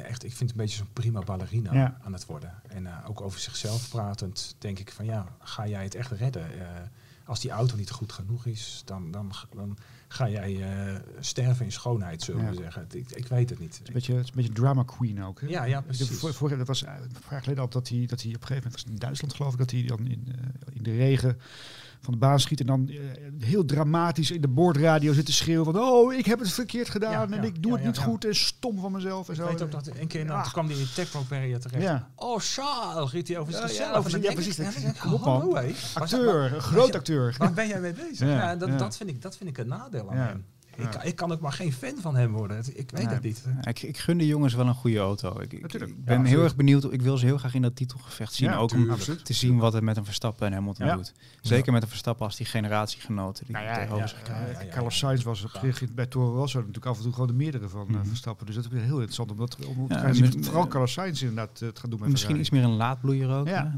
echt, 0.00 0.24
ik 0.24 0.32
vind 0.32 0.50
het 0.50 0.58
een 0.58 0.64
beetje 0.64 0.76
zo'n 0.76 0.92
prima 0.92 1.20
ballerina 1.20 1.74
Ja. 1.74 1.98
aan 2.04 2.12
het 2.12 2.26
worden. 2.26 2.54
En 2.68 2.86
eh, 2.86 3.08
ook 3.08 3.20
over 3.20 3.40
zichzelf 3.40 3.88
pratend 3.88 4.54
denk 4.58 4.78
ik 4.78 4.92
van 4.92 5.04
ja, 5.04 5.26
ga 5.40 5.66
jij 5.68 5.82
het 5.84 5.94
echt 5.94 6.10
redden? 6.10 6.60
Eh, 6.60 6.66
als 7.24 7.40
die 7.40 7.50
auto 7.50 7.76
niet 7.76 7.90
goed 7.90 8.12
genoeg 8.12 8.46
is, 8.46 8.82
dan, 8.84 9.10
dan, 9.10 9.32
dan 9.54 9.76
ga 10.08 10.28
jij 10.28 10.62
eh, 10.94 11.00
sterven 11.20 11.64
in 11.64 11.72
schoonheid, 11.72 12.22
zullen 12.22 12.44
we 12.48 12.52
Ja. 12.54 12.60
zeggen. 12.60 12.86
Ik, 12.92 13.10
ik 13.10 13.26
weet 13.26 13.50
het 13.50 13.58
niet. 13.58 13.72
Het 13.72 13.80
is 13.82 13.88
een 13.88 13.94
beetje, 13.94 14.14
het 14.14 14.22
is 14.24 14.28
een 14.28 14.36
beetje 14.36 14.52
drama 14.52 14.82
queen 14.82 15.22
ook. 15.24 15.40
Hè? 15.40 15.46
Ja, 15.46 15.64
ja, 15.64 15.78
De, 15.80 15.84
precies. 15.86 16.18
vorig, 16.36 16.58
dat 16.58 16.66
was 16.66 16.80
een 16.82 16.88
paar 16.88 17.30
jaar 17.30 17.42
geleden 17.42 17.62
al 17.62 17.68
dat 17.68 17.88
hij, 17.88 18.06
dat 18.06 18.22
hij 18.22 18.34
op 18.34 18.40
een 18.40 18.46
gegeven 18.46 18.54
moment 18.70 18.72
was 18.82 18.92
in 18.92 18.98
Duitsland 18.98 19.34
geloof 19.34 19.52
ik 19.52 19.58
dat 19.58 19.70
hij 19.70 19.82
dan 19.82 20.06
in, 20.06 20.26
in 20.72 20.82
de 20.82 20.96
regen 20.96 21.38
van 22.02 22.12
de 22.12 22.18
baan 22.18 22.40
schiet 22.40 22.60
en 22.60 22.66
dan 22.66 22.88
eh, 22.88 22.96
heel 23.38 23.64
dramatisch 23.64 24.30
in 24.30 24.40
de 24.40 24.48
boordradio 24.48 25.12
zit 25.12 25.26
te 25.26 25.32
schreeuwen 25.32 25.64
van 25.72 25.82
oh 25.82 26.12
ik 26.14 26.26
heb 26.26 26.38
het 26.38 26.52
verkeerd 26.52 26.88
gedaan 26.90 27.10
Ja, 27.12 27.22
en 27.22 27.42
ja, 27.42 27.42
ik 27.42 27.62
doe 27.62 27.72
het 27.72 27.84
niet 27.84 27.98
goed 27.98 28.24
en 28.24 28.34
stom 28.36 28.78
van 28.80 28.92
mezelf 28.92 29.28
en 29.28 29.34
Ik 29.34 29.40
zo. 29.40 29.46
weet 29.46 29.62
ook 29.62 29.70
dat 29.70 29.86
een 29.98 30.06
keer, 30.06 30.24
nou, 30.24 30.42
toen 30.42 30.52
kwam 30.52 30.66
hij 30.66 30.76
in 30.76 30.82
de 30.82 30.92
Tech 30.92 31.28
Barrier 31.28 31.60
terecht. 31.60 32.02
Oh, 32.16 32.38
Charles, 32.40 33.12
riep 33.12 33.26
hij 33.26 33.38
over 33.38 33.52
ja, 33.52 33.60
zichzelf. 33.60 34.10
ja, 34.22 34.32
precies. 34.32 34.56
ja, 34.56 34.70
Kom 35.00 35.12
op, 35.12 35.24
man. 35.24 35.40
hé. 35.40 35.50
Waar- 35.50 35.74
acteur, 35.94 36.52
een 36.54 36.60
groot 36.60 36.94
acteur. 36.94 37.34
Waar 37.38 37.52
ben 37.52 37.68
jij 37.68 37.80
mee 37.80 37.92
bezig? 37.92 38.28
Ja, 38.28 38.56
dat. 38.56 38.78
Dat, 38.78 38.96
vind 38.96 39.10
ik, 39.10 39.22
dat 39.22 39.36
vind 39.36 39.50
ik 39.50 39.58
een 39.58 39.68
nadeel 39.68 40.10
aan 40.10 40.16
hem. 40.16 40.44
Ik, 40.76 40.94
ik 41.02 41.16
kan 41.16 41.32
ook 41.32 41.40
maar 41.40 41.52
geen 41.52 41.72
fan 41.72 41.94
van 42.00 42.16
hem 42.16 42.32
worden. 42.32 42.58
Ik 42.58 42.90
weet 42.90 42.92
Nee. 42.92 43.14
het 43.14 43.22
niet. 43.22 43.44
Ik, 43.62 43.82
ik 43.82 43.98
gun 43.98 44.18
de 44.18 44.26
jongens 44.26 44.54
wel 44.54 44.66
een 44.66 44.74
goede 44.74 44.98
auto. 44.98 45.40
Ik, 45.40 45.52
ik, 45.52 45.60
Natuurlijk. 45.62 45.90
ik 45.92 45.96
Ja, 45.98 46.04
ben 46.04 46.24
heel 46.24 46.42
erg 46.42 46.56
benieuwd. 46.56 46.92
Ik 46.92 47.02
wil 47.02 47.16
ze 47.18 47.24
heel 47.26 47.38
graag 47.38 47.54
in 47.54 47.62
dat 47.62 47.76
titelgevecht 47.76 48.32
zien. 48.32 48.48
Ja, 48.50 48.56
ook 48.56 48.72
om. 48.72 48.90
Absoluut. 48.90 49.24
te 49.24 49.32
zien 49.32 49.58
wat 49.58 49.72
het 49.72 49.82
met 49.82 49.96
een 49.96 50.04
Verstappen 50.04 50.46
en 50.46 50.52
Hamilton 50.52 50.86
Ja. 50.86 50.94
doet. 50.94 51.12
Zeker 51.40 51.72
met 51.72 51.82
een 51.82 51.88
Verstappen 51.88 52.26
als 52.26 52.36
die 52.36 52.46
generatiegenoten 52.46 53.44
die 53.46 53.54
Nou 53.54 53.66
ja, 53.66 53.74
tegenover 53.74 54.16
ja, 54.26 54.34
eh, 54.60 54.68
Carlos. 54.72 54.98
Sainz 54.98 55.22
was 55.22 55.46
bij 55.94 56.06
Toro 56.06 56.34
Rosso 56.34 56.58
natuurlijk 56.58 56.86
af 56.86 56.96
en 56.96 57.02
toe 57.02 57.12
gewoon 57.12 57.26
de 57.26 57.32
meerdere 57.34 57.68
van 57.68 57.86
eh, 57.88 57.94
Mhm. 57.94 58.04
Verstappen. 58.06 58.46
Dus 58.46 58.54
dat 58.54 58.64
is 58.64 58.70
weer 58.70 58.82
heel 58.82 58.94
interessant 58.94 59.30
om 59.30 59.36
dat 59.36 59.56
om 59.66 59.88
te 59.88 59.94
Ja, 59.94 60.00
gaan 60.00 60.14
zien. 60.14 60.44
Vooral 60.44 60.66
Carlos 60.68 60.92
Sainz 60.92 61.20
inderdaad 61.20 61.60
eh, 61.60 61.68
het 61.68 61.78
gaat 61.78 61.90
doen 61.90 62.00
met 62.00 62.08
Misschien 62.08 62.38
iets 62.38 62.50
meer 62.50 62.64
een 62.64 62.76
laadbloeier 62.76 63.30
ook. 63.30 63.46
Ja. 63.48 63.74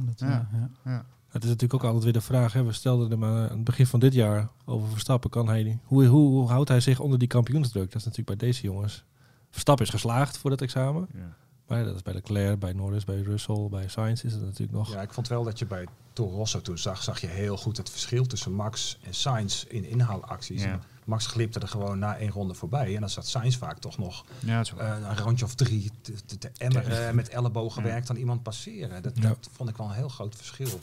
Het 1.35 1.43
is 1.43 1.49
natuurlijk 1.49 1.75
ook 1.75 1.85
altijd 1.85 2.05
weer 2.05 2.13
de 2.13 2.21
vraag. 2.21 2.53
Hè. 2.53 2.65
We 2.65 2.73
stelden 2.73 3.11
hem 3.11 3.25
aan 3.25 3.37
het 3.37 3.65
begin 3.65 3.87
van 3.87 4.01
dit 4.01 4.15
jaar 4.15 4.49
over 4.65 4.89
Verstappen. 4.89 5.31
Kan 5.31 5.49
hij, 5.49 5.63
die- 5.63 5.79
hoe, 5.85 6.07
hoe, 6.07 6.29
hoe 6.31 6.49
houdt 6.49 6.69
hij 6.69 6.81
zich 6.81 7.01
onder 7.01 7.19
die 7.19 7.29
kampioensdruk? 7.29 7.85
Dat 7.93 7.95
is 8.01 8.05
natuurlijk 8.05 8.39
bij 8.39 8.49
deze 8.49 8.63
jongens. 8.63 9.05
Verstappen 9.51 9.85
is 9.85 9.91
geslaagd 9.91 10.37
voor 10.39 10.51
dat 10.51 10.61
examen. 10.61 11.09
Ja. 11.15 11.37
Maar 11.67 11.85
dat 11.85 11.95
is 11.95 12.03
bij 12.03 12.15
Leclerc, 12.15 12.59
bij 12.59 12.73
Norris, 12.73 13.05
bij 13.05 13.21
Russell, 13.21 13.67
bij 13.71 13.89
Sainz 13.89 14.23
is 14.25 14.33
het 14.33 14.43
natuurlijk 14.43 14.73
nog. 14.79 14.93
Ja, 14.93 15.03
ik 15.03 15.13
vond 15.13 15.29
wel 15.29 15.45
dat 15.45 15.59
je 15.59 15.67
bij 15.67 15.87
Toro 16.13 16.37
Rosso 16.37 16.61
toen 16.61 16.79
zag, 16.79 17.03
zag 17.03 17.21
je 17.21 17.27
heel 17.27 17.57
goed 17.57 17.77
het 17.77 17.91
verschil 17.91 18.27
tussen 18.27 18.53
Max 18.53 18.99
en 19.03 19.15
Sainz 19.15 19.65
in 19.65 19.85
inhaalacties. 19.85 20.63
Ja. 20.63 20.79
Max 21.05 21.27
glipte 21.27 21.61
er 21.61 21.69
gewoon 21.69 21.99
na 21.99 22.17
één 22.17 22.31
ronde 22.31 22.55
voorbij. 22.55 22.95
En 22.95 23.01
dan 23.01 23.11
zat 23.11 23.27
Sainz 23.27 23.57
vaak 23.57 23.79
toch 23.79 23.99
nog 23.99 24.25
Ja, 24.39 24.63
eh, 24.79 24.97
een 25.09 25.17
rondje 25.19 25.45
of 25.45 25.55
drie 25.55 25.91
te, 26.01 26.13
te, 26.27 26.39
te 26.39 26.51
emmeren 26.59 27.15
met 27.15 27.29
ellebogen 27.29 27.83
Ja. 27.83 27.89
werkt 27.89 28.07
dan 28.07 28.17
iemand 28.17 28.43
passeren. 28.43 29.03
Dat, 29.03 29.13
Ja. 29.17 29.23
dat 29.29 29.49
vond 29.53 29.69
ik 29.69 29.77
wel 29.77 29.87
een 29.87 29.93
heel 29.93 30.09
groot 30.09 30.37
verschil. 30.37 30.79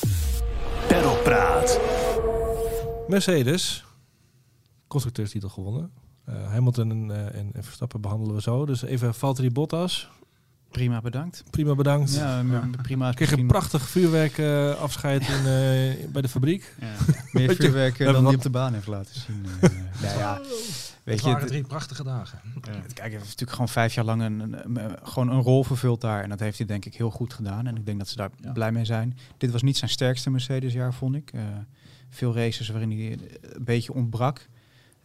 Perlpraat. 0.87 1.79
Mercedes. 3.07 3.85
constructeurstitel 4.87 5.49
gewonnen. 5.49 5.91
Eh, 6.25 6.47
Hamilton 6.51 6.91
en, 6.91 7.11
eh, 7.11 7.39
en, 7.39 7.49
en 7.53 7.63
Verstappen 7.63 8.01
behandelen 8.01 8.35
we 8.35 8.41
zo. 8.41 8.65
Dus 8.65 8.81
even 8.81 9.13
Valtteri 9.15 9.51
Bottas. 9.51 10.09
Prima, 10.71 11.01
bedankt. 11.01 11.43
Prima 11.49 11.75
bedankt. 11.75 12.13
Ja, 12.15 12.43
prima. 12.81 13.09
is 13.09 13.15
Kreeg 13.15 13.31
een 13.31 13.35
misschien 13.35 13.47
prachtig 13.47 13.89
vuurwerk 13.89 14.37
eh, 14.37 14.75
afscheid 14.81 15.21
in, 15.21 15.35
eh, 15.35 16.07
bij 16.11 16.21
de 16.21 16.27
fabriek. 16.27 16.75
Ja. 16.79 16.87
meer 17.31 17.49
je, 17.49 17.55
vuurwerk 17.55 17.99
eh, 17.99 18.13
dan 18.13 18.25
die 18.25 18.35
op 18.35 18.41
de 18.41 18.49
baan 18.49 18.73
heeft 18.73 18.87
laten 18.87 19.15
zien. 19.19 19.45
eh. 19.61 19.69
nou 20.01 20.17
ja, 20.19 20.41
weet 21.03 21.19
je, 21.19 21.25
waren 21.25 21.39
het- 21.39 21.47
drie 21.47 21.63
prachtige 21.63 22.03
dagen. 22.03 22.39
Ja. 22.43 22.71
Kijk, 22.71 22.97
hij 22.99 23.09
heeft 23.09 23.23
natuurlijk 23.23 23.51
gewoon 23.51 23.69
vijf 23.69 23.93
jaar 23.93 24.05
lang 24.05 24.21
een, 24.21 24.39
een, 24.39 24.83
een- 24.83 24.97
gewoon 25.03 25.29
een 25.29 25.41
rol 25.41 25.63
vervuld 25.63 26.01
daar. 26.01 26.23
En 26.23 26.29
dat 26.29 26.39
heeft 26.39 26.57
hij 26.57 26.67
denk 26.67 26.85
ik 26.85 26.95
heel 26.95 27.11
goed 27.11 27.33
gedaan. 27.33 27.67
En 27.67 27.75
ik 27.75 27.85
denk 27.85 27.97
dat 27.97 28.07
ze 28.07 28.15
daar 28.15 28.29
Ja. 28.41 28.51
blij 28.51 28.71
mee 28.71 28.85
zijn. 28.85 29.17
Dit 29.37 29.51
was 29.51 29.61
niet 29.61 29.77
zijn 29.77 29.89
sterkste 29.91 30.29
Mercedes-jaar, 30.29 30.93
vond 30.93 31.15
ik. 31.15 31.29
Eh, 31.33 31.41
veel 32.09 32.35
races 32.35 32.69
waarin 32.69 32.91
hij 32.91 33.11
een 33.11 33.63
beetje 33.63 33.93
ontbrak. 33.93 34.47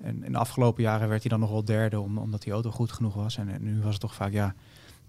En 0.03 0.25
in 0.25 0.33
de 0.33 0.39
afgelopen 0.39 0.83
jaren 0.83 1.09
werd 1.09 1.21
hij 1.23 1.31
dan 1.31 1.41
nog 1.41 1.51
wel 1.51 1.65
derde, 1.65 2.01
om, 2.01 2.19
omdat 2.19 2.43
die 2.43 2.53
auto 2.53 2.71
goed 2.71 2.93
genoeg 2.93 3.15
was. 3.15 3.37
En, 3.37 3.49
nu 3.61 3.81
was 3.81 3.93
het 3.93 4.01
toch 4.01 4.15
vaak 4.15 4.33
ja, 4.33 4.45
een 4.47 4.55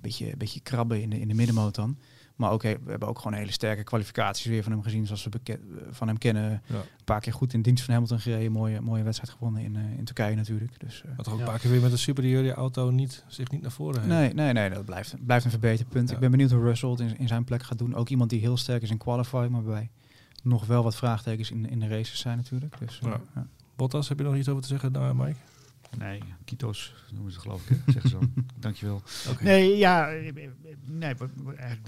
beetje, 0.01 0.31
een 0.31 0.37
beetje 0.37 0.59
krabben 0.59 1.01
in 1.01 1.09
de, 1.09 1.19
in 1.19 1.27
de 1.27 1.33
middenmoot 1.33 1.75
dan. 1.75 1.97
Maar 2.35 2.51
ook, 2.51 2.61
we 2.61 2.77
hebben 2.85 3.07
ook 3.07 3.17
gewoon 3.19 3.37
hele 3.37 3.51
sterke 3.51 3.83
kwalificaties 3.83 4.45
weer 4.45 4.63
van 4.63 4.71
hem 4.71 4.81
gezien, 4.81 5.05
zoals 5.05 5.23
we 5.23 5.29
beke- 5.29 5.59
van 5.89 6.07
hem 6.07 6.17
kennen. 6.17 6.61
Ja. 6.65 6.75
Een 6.75 7.03
paar 7.05 7.19
keer 7.21 7.33
goed 7.33 7.53
in 7.53 7.61
dienst 7.61 7.83
van 7.83 7.93
Hamilton 7.93 8.19
gereden. 8.19 8.51
Mooie, 8.51 8.81
mooie 8.81 9.03
wedstrijd 9.03 9.33
gewonnen 9.33 9.61
in, 9.63 9.75
eh, 9.75 9.97
in 9.97 10.03
Turkije 10.05 10.35
natuurlijk. 10.35 10.79
Dus, 10.79 11.01
eh, 11.05 11.11
Had 11.15 11.23
toch 11.25 11.33
ook 11.33 11.39
Ja. 11.39 11.45
een 11.45 11.51
paar 11.51 11.59
keer 11.59 11.71
weer 11.71 11.81
met 11.81 11.91
een 11.91 11.97
superieure 11.97 12.53
auto 12.53 12.89
niet, 12.89 13.23
zich 13.27 13.51
niet 13.51 13.61
naar 13.61 13.71
voren 13.71 13.95
heeft. 14.01 14.13
Nee, 14.13 14.33
nee, 14.33 14.53
nee, 14.53 14.69
dat 14.69 14.85
blijft, 14.85 15.25
blijft 15.25 15.45
een 15.45 15.51
verbeterpunt. 15.51 16.07
Ja. 16.09 16.13
Ik 16.15 16.19
ben 16.21 16.31
benieuwd 16.31 16.51
hoe 16.51 16.61
Russell 16.63 16.89
het 16.89 16.99
in, 16.99 17.17
in 17.17 17.27
zijn 17.27 17.43
plek 17.43 17.63
gaat 17.63 17.77
doen. 17.77 17.95
Ook 17.95 18.09
iemand 18.09 18.29
die 18.29 18.39
heel 18.39 18.57
sterk 18.57 18.81
is 18.81 18.89
in 18.89 18.97
qualifying, 18.97 19.49
maar 19.49 19.63
waarbij 19.63 19.89
nog 20.43 20.65
wel 20.65 20.83
wat 20.83 20.95
vraagtekens 20.95 21.51
in, 21.51 21.69
in 21.69 21.79
de 21.79 21.87
races 21.87 22.19
zijn 22.19 22.37
natuurlijk. 22.37 22.79
Dus, 22.79 22.99
eh, 23.03 23.09
Ja. 23.09 23.19
ja. 23.35 23.47
Bottas, 23.75 24.09
heb 24.09 24.17
je 24.17 24.23
nog 24.23 24.35
iets 24.35 24.49
over 24.49 24.61
te 24.61 24.67
zeggen, 24.67 24.91
nou, 24.91 25.15
Mike? 25.15 25.37
Nee, 25.97 26.19
Kito's 26.45 26.93
noemen 27.13 27.31
ze 27.31 27.37
het 27.37 27.45
geloof 27.47 27.69
ik. 27.69 27.77
Zeggen 27.93 28.09
ze 28.09 28.17
dan. 28.19 28.33
Dankjewel. 28.59 29.01
Nee, 29.39 29.77
ja, 29.77 30.09
nee, 30.85 31.15
wat, 31.15 31.29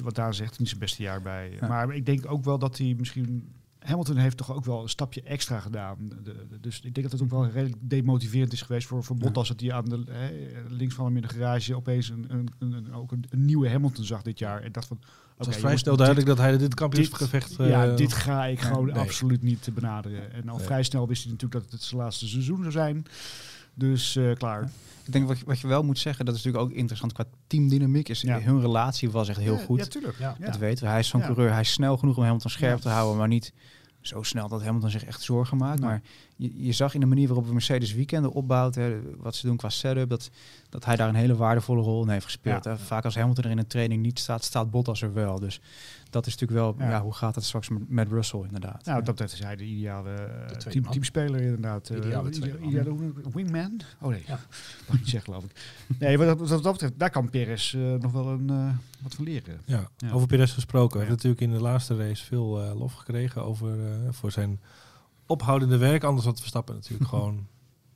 wat- 0.04 0.16
Daan 0.16 0.34
zegt, 0.34 0.60
niet 0.60 0.68
zijn 0.68 0.80
beste 0.80 1.02
jaar 1.04 1.22
bij. 1.22 1.58
Ja. 1.60 1.68
Maar 1.68 1.96
ik 1.96 2.06
denk 2.06 2.32
ook 2.32 2.44
wel 2.44 2.60
dat 2.60 2.78
hij 2.78 2.96
misschien... 2.98 3.54
Hamilton 3.80 4.18
heeft 4.18 4.38
toch 4.38 4.54
ook 4.54 4.66
wel 4.66 4.82
een 4.82 4.90
stapje 4.90 5.22
extra 5.22 5.60
gedaan. 5.60 5.98
De- 6.24 6.46
de- 6.50 6.60
dus 6.60 6.76
ik 6.82 6.94
denk 6.94 7.10
dat 7.10 7.12
het 7.12 7.22
ook 7.22 7.30
wel 7.40 7.50
redelijk 7.50 7.78
demotiverend 7.90 8.54
is 8.54 8.62
geweest 8.62 8.88
voor, 8.88 9.04
voor 9.04 9.16
Ja. 9.16 9.22
Bottas. 9.24 9.48
Dat 9.48 9.60
hij 9.60 9.74
aan 9.74 9.86
de 9.86 10.04
hè, 10.10 10.32
links 10.70 10.96
van 10.96 11.06
hem 11.06 11.16
in 11.16 11.22
de 11.22 11.28
garage 11.28 11.76
opeens 11.76 12.10
een, 12.10 12.26
een, 12.30 12.50
een, 12.74 12.94
ook 12.94 13.12
een, 13.12 13.24
een 13.30 13.46
nieuwe 13.46 13.70
Hamilton 13.70 14.04
zag 14.04 14.22
dit 14.22 14.40
jaar. 14.40 14.62
En 14.62 14.72
dacht 14.72 14.88
van, 14.88 14.98
Het 15.00 15.08
oké, 15.38 15.46
was 15.46 15.58
vrij 15.58 15.78
snel 15.78 15.96
dit- 15.96 16.06
duidelijk 16.06 16.28
dat 16.38 16.46
hij 16.46 16.58
dit 16.58 16.74
kampioensgevecht... 16.74 17.56
ja, 17.58 17.86
eh, 17.90 17.96
dit 17.96 18.14
ga 18.14 18.46
ik 18.46 18.60
gewoon 18.60 18.86
nee. 18.86 18.96
absoluut 18.96 19.42
niet 19.42 19.70
benaderen. 19.74 20.32
En 20.34 20.50
al 20.50 20.58
Nee. 20.58 20.66
vrij 20.66 20.84
snel 20.84 21.08
wist 21.08 21.24
hij 21.24 21.32
natuurlijk 21.32 21.64
dat 21.64 21.72
het 21.72 21.82
zijn 21.82 22.02
laatste 22.02 22.28
seizoen 22.28 22.58
zou 22.58 22.72
zijn. 22.72 23.06
Dus 23.80 24.16
eh, 24.16 24.32
klaar. 24.36 24.70
Ik 25.06 25.12
denk 25.16 25.28
wat, 25.28 25.40
je- 25.40 25.46
wat 25.46 25.60
je 25.60 25.68
wel 25.68 25.84
moet 25.84 26.00
zeggen, 26.00 26.26
dat 26.26 26.36
is 26.36 26.44
natuurlijk 26.44 26.72
ook 26.72 26.78
interessant 26.78 27.14
qua 27.14 27.24
teamdynamiek. 27.48 28.10
Is, 28.10 28.22
Ja. 28.22 28.40
Hun 28.40 28.62
relatie 28.62 29.10
was 29.12 29.30
echt 29.30 29.40
heel 29.40 29.54
Ja, 29.58 29.64
goed. 29.66 29.80
Ja, 29.80 29.86
tuurlijk. 29.86 30.18
Ja. 30.20 30.36
Ja. 30.40 30.46
Dat 30.46 30.58
weten 30.58 30.84
we. 30.84 30.90
Hij 30.90 31.00
is 31.00 31.08
zo'n 31.08 31.20
Ja. 31.20 31.26
coureur. 31.26 31.52
Hij 31.52 31.62
is 31.62 31.72
snel 31.72 31.98
genoeg 31.98 32.18
om 32.18 32.24
Hamilton 32.24 32.52
scherp 32.52 32.76
Ja. 32.76 32.82
te 32.84 32.90
houden, 32.90 33.18
maar 33.18 33.28
niet 33.28 33.54
zo 34.02 34.24
snel 34.24 34.48
dat 34.48 34.64
Hamilton 34.64 34.90
zich 34.90 35.06
echt 35.06 35.22
zorgen 35.22 35.58
maakt. 35.58 35.80
Maar 35.80 36.02
je, 36.36 36.64
je 36.66 36.72
zag 36.72 36.94
in 36.94 37.00
de 37.00 37.06
manier 37.06 37.28
waarop 37.28 37.52
Mercedes 37.52 37.94
weekenden 37.94 38.32
opbouwt, 38.32 38.76
hè, 38.76 39.00
wat 39.18 39.36
ze 39.36 39.48
doen 39.48 39.58
qua 39.58 39.70
setup, 39.70 40.10
dat, 40.10 40.30
dat 40.70 40.86
hij 40.86 40.96
daar 40.96 41.10
een 41.10 41.16
hele 41.16 41.36
waardevolle 41.36 41.82
rol 41.82 42.04
in 42.04 42.10
heeft 42.10 42.26
gespeeld. 42.26 42.64
Ja. 42.64 42.72
Hè. 42.72 42.78
Vaak 42.78 43.06
als 43.06 43.16
Hamilton 43.16 43.44
er 43.44 43.50
in 43.52 43.58
een 43.58 43.68
training 43.68 44.02
niet 44.02 44.20
staat, 44.20 44.44
staat 44.44 44.72
Bottas 44.72 45.02
er 45.02 45.14
wel. 45.14 45.40
Dus 45.40 45.60
dat 46.10 46.26
is 46.28 46.38
natuurlijk 46.38 46.60
wel, 46.78 46.88
Ja. 46.88 46.90
ja. 46.96 47.02
hoe 47.02 47.14
gaat 47.14 47.36
het 47.36 47.44
straks 47.44 47.70
met, 47.70 47.90
met 47.90 48.08
Russell 48.08 48.40
inderdaad. 48.42 48.86
Nou, 48.86 48.98
Ja. 48.98 49.04
dat 49.14 49.20
is 49.20 49.40
hij 49.40 49.56
de 49.56 49.64
ideale 49.64 50.10
eh, 50.14 50.46
tweede 50.46 50.70
team, 50.82 50.92
teamspeler 50.94 51.42
inderdaad. 51.42 51.90
Eh, 51.90 51.98
Ideale 51.98 52.30
wingman? 53.34 53.80
Oh 54.02 54.10
nee, 54.10 54.24
Ja. 54.28 54.40
mag 54.88 54.96
ik 54.96 55.00
niet 55.00 55.10
zeggen 55.10 55.34
geloof 55.34 55.44
ik. 55.44 55.76
Nee, 56.00 56.18
wat 56.18 56.28
dat, 56.28 56.50
wat 56.50 56.64
dat 56.64 56.72
betreft, 56.72 56.94
daar 57.00 57.10
kan 57.10 57.30
Perez 57.30 57.74
eh, 57.74 57.94
nog 57.94 58.12
wel 58.12 58.28
een, 58.28 58.50
eh, 58.50 58.70
wat 59.02 59.14
van 59.16 59.24
leren. 59.26 59.62
Ja, 59.66 59.90
Ja. 59.98 60.12
over 60.12 60.28
Perez 60.28 60.54
gesproken. 60.54 61.00
Hij 61.00 61.08
Ja. 61.08 61.14
heeft 61.14 61.24
natuurlijk 61.24 61.52
in 61.52 61.58
de 61.58 61.64
laatste 61.70 61.96
race 61.98 62.26
veel 62.26 62.62
eh, 62.64 62.76
lof 62.80 62.94
gekregen 62.94 63.44
over, 63.44 63.72
eh, 63.86 63.92
voor 64.10 64.32
zijn 64.32 64.60
ophoudende 65.26 65.78
werk. 65.78 66.04
Anders 66.04 66.26
had 66.26 66.40
Verstappen 66.40 66.76
natuurlijk 66.76 67.10
gewoon 67.16 67.48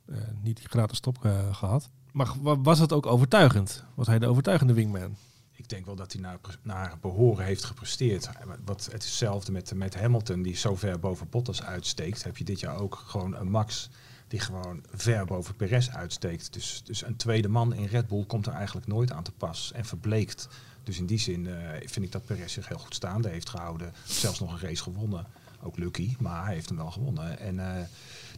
eh, 0.06 0.16
niet 0.42 0.56
die 0.56 0.68
gratis 0.68 0.96
stop 0.96 1.24
eh, 1.24 1.54
gehad. 1.54 1.90
Maar 2.12 2.28
wa- 2.40 2.60
was 2.60 2.78
het 2.78 2.92
ook 2.92 3.06
overtuigend? 3.06 3.84
Was 3.94 4.06
hij 4.06 4.18
de 4.18 4.26
overtuigende 4.26 4.72
wingman? 4.72 5.16
Ik 5.64 5.70
denk 5.70 5.86
wel 5.86 5.94
dat 5.94 6.12
hij 6.12 6.20
naar, 6.20 6.38
naar 6.62 6.98
behoren 7.00 7.44
heeft 7.44 7.64
gepresteerd. 7.64 8.28
Wat, 8.64 8.84
het 8.84 9.02
is 9.02 9.08
hetzelfde 9.08 9.52
met, 9.52 9.74
met 9.74 9.94
Hamilton, 9.94 10.42
die 10.42 10.56
zo 10.56 10.76
ver 10.76 10.98
boven 10.98 11.28
Bottas 11.30 11.62
uitsteekt. 11.62 12.24
Heb 12.24 12.36
je 12.36 12.44
dit 12.44 12.60
jaar 12.60 12.76
ook 12.76 13.02
gewoon 13.06 13.36
een 13.36 13.50
Max 13.50 13.90
die 14.28 14.40
gewoon 14.40 14.82
ver 14.94 15.24
boven 15.24 15.56
Perez 15.56 15.88
uitsteekt. 15.88 16.52
Dus, 16.52 16.82
dus 16.84 17.04
een 17.04 17.16
tweede 17.16 17.48
man 17.48 17.74
in 17.74 17.86
Red 17.86 18.06
Bull 18.06 18.24
komt 18.24 18.46
er 18.46 18.52
eigenlijk 18.52 18.86
nooit 18.86 19.12
aan 19.12 19.22
te 19.22 19.32
pas 19.32 19.72
en 19.72 19.84
verbleekt. 19.84 20.48
Dus 20.82 20.98
in 20.98 21.06
die 21.06 21.18
zin 21.18 21.46
eh, 21.46 21.88
vind 21.88 22.04
ik 22.04 22.12
dat 22.12 22.24
Perez 22.24 22.52
zich 22.52 22.68
heel 22.68 22.78
goed 22.78 22.94
staande 22.94 23.28
heeft 23.28 23.48
gehouden. 23.48 23.92
Zelfs 24.06 24.40
nog 24.40 24.52
een 24.52 24.68
race 24.68 24.82
gewonnen. 24.82 25.26
Ook 25.62 25.78
lucky, 25.78 26.14
maar 26.18 26.44
hij 26.44 26.54
heeft 26.54 26.68
hem 26.68 26.78
wel 26.78 26.90
gewonnen. 26.90 27.38
En, 27.38 27.58
eh, 27.58 27.84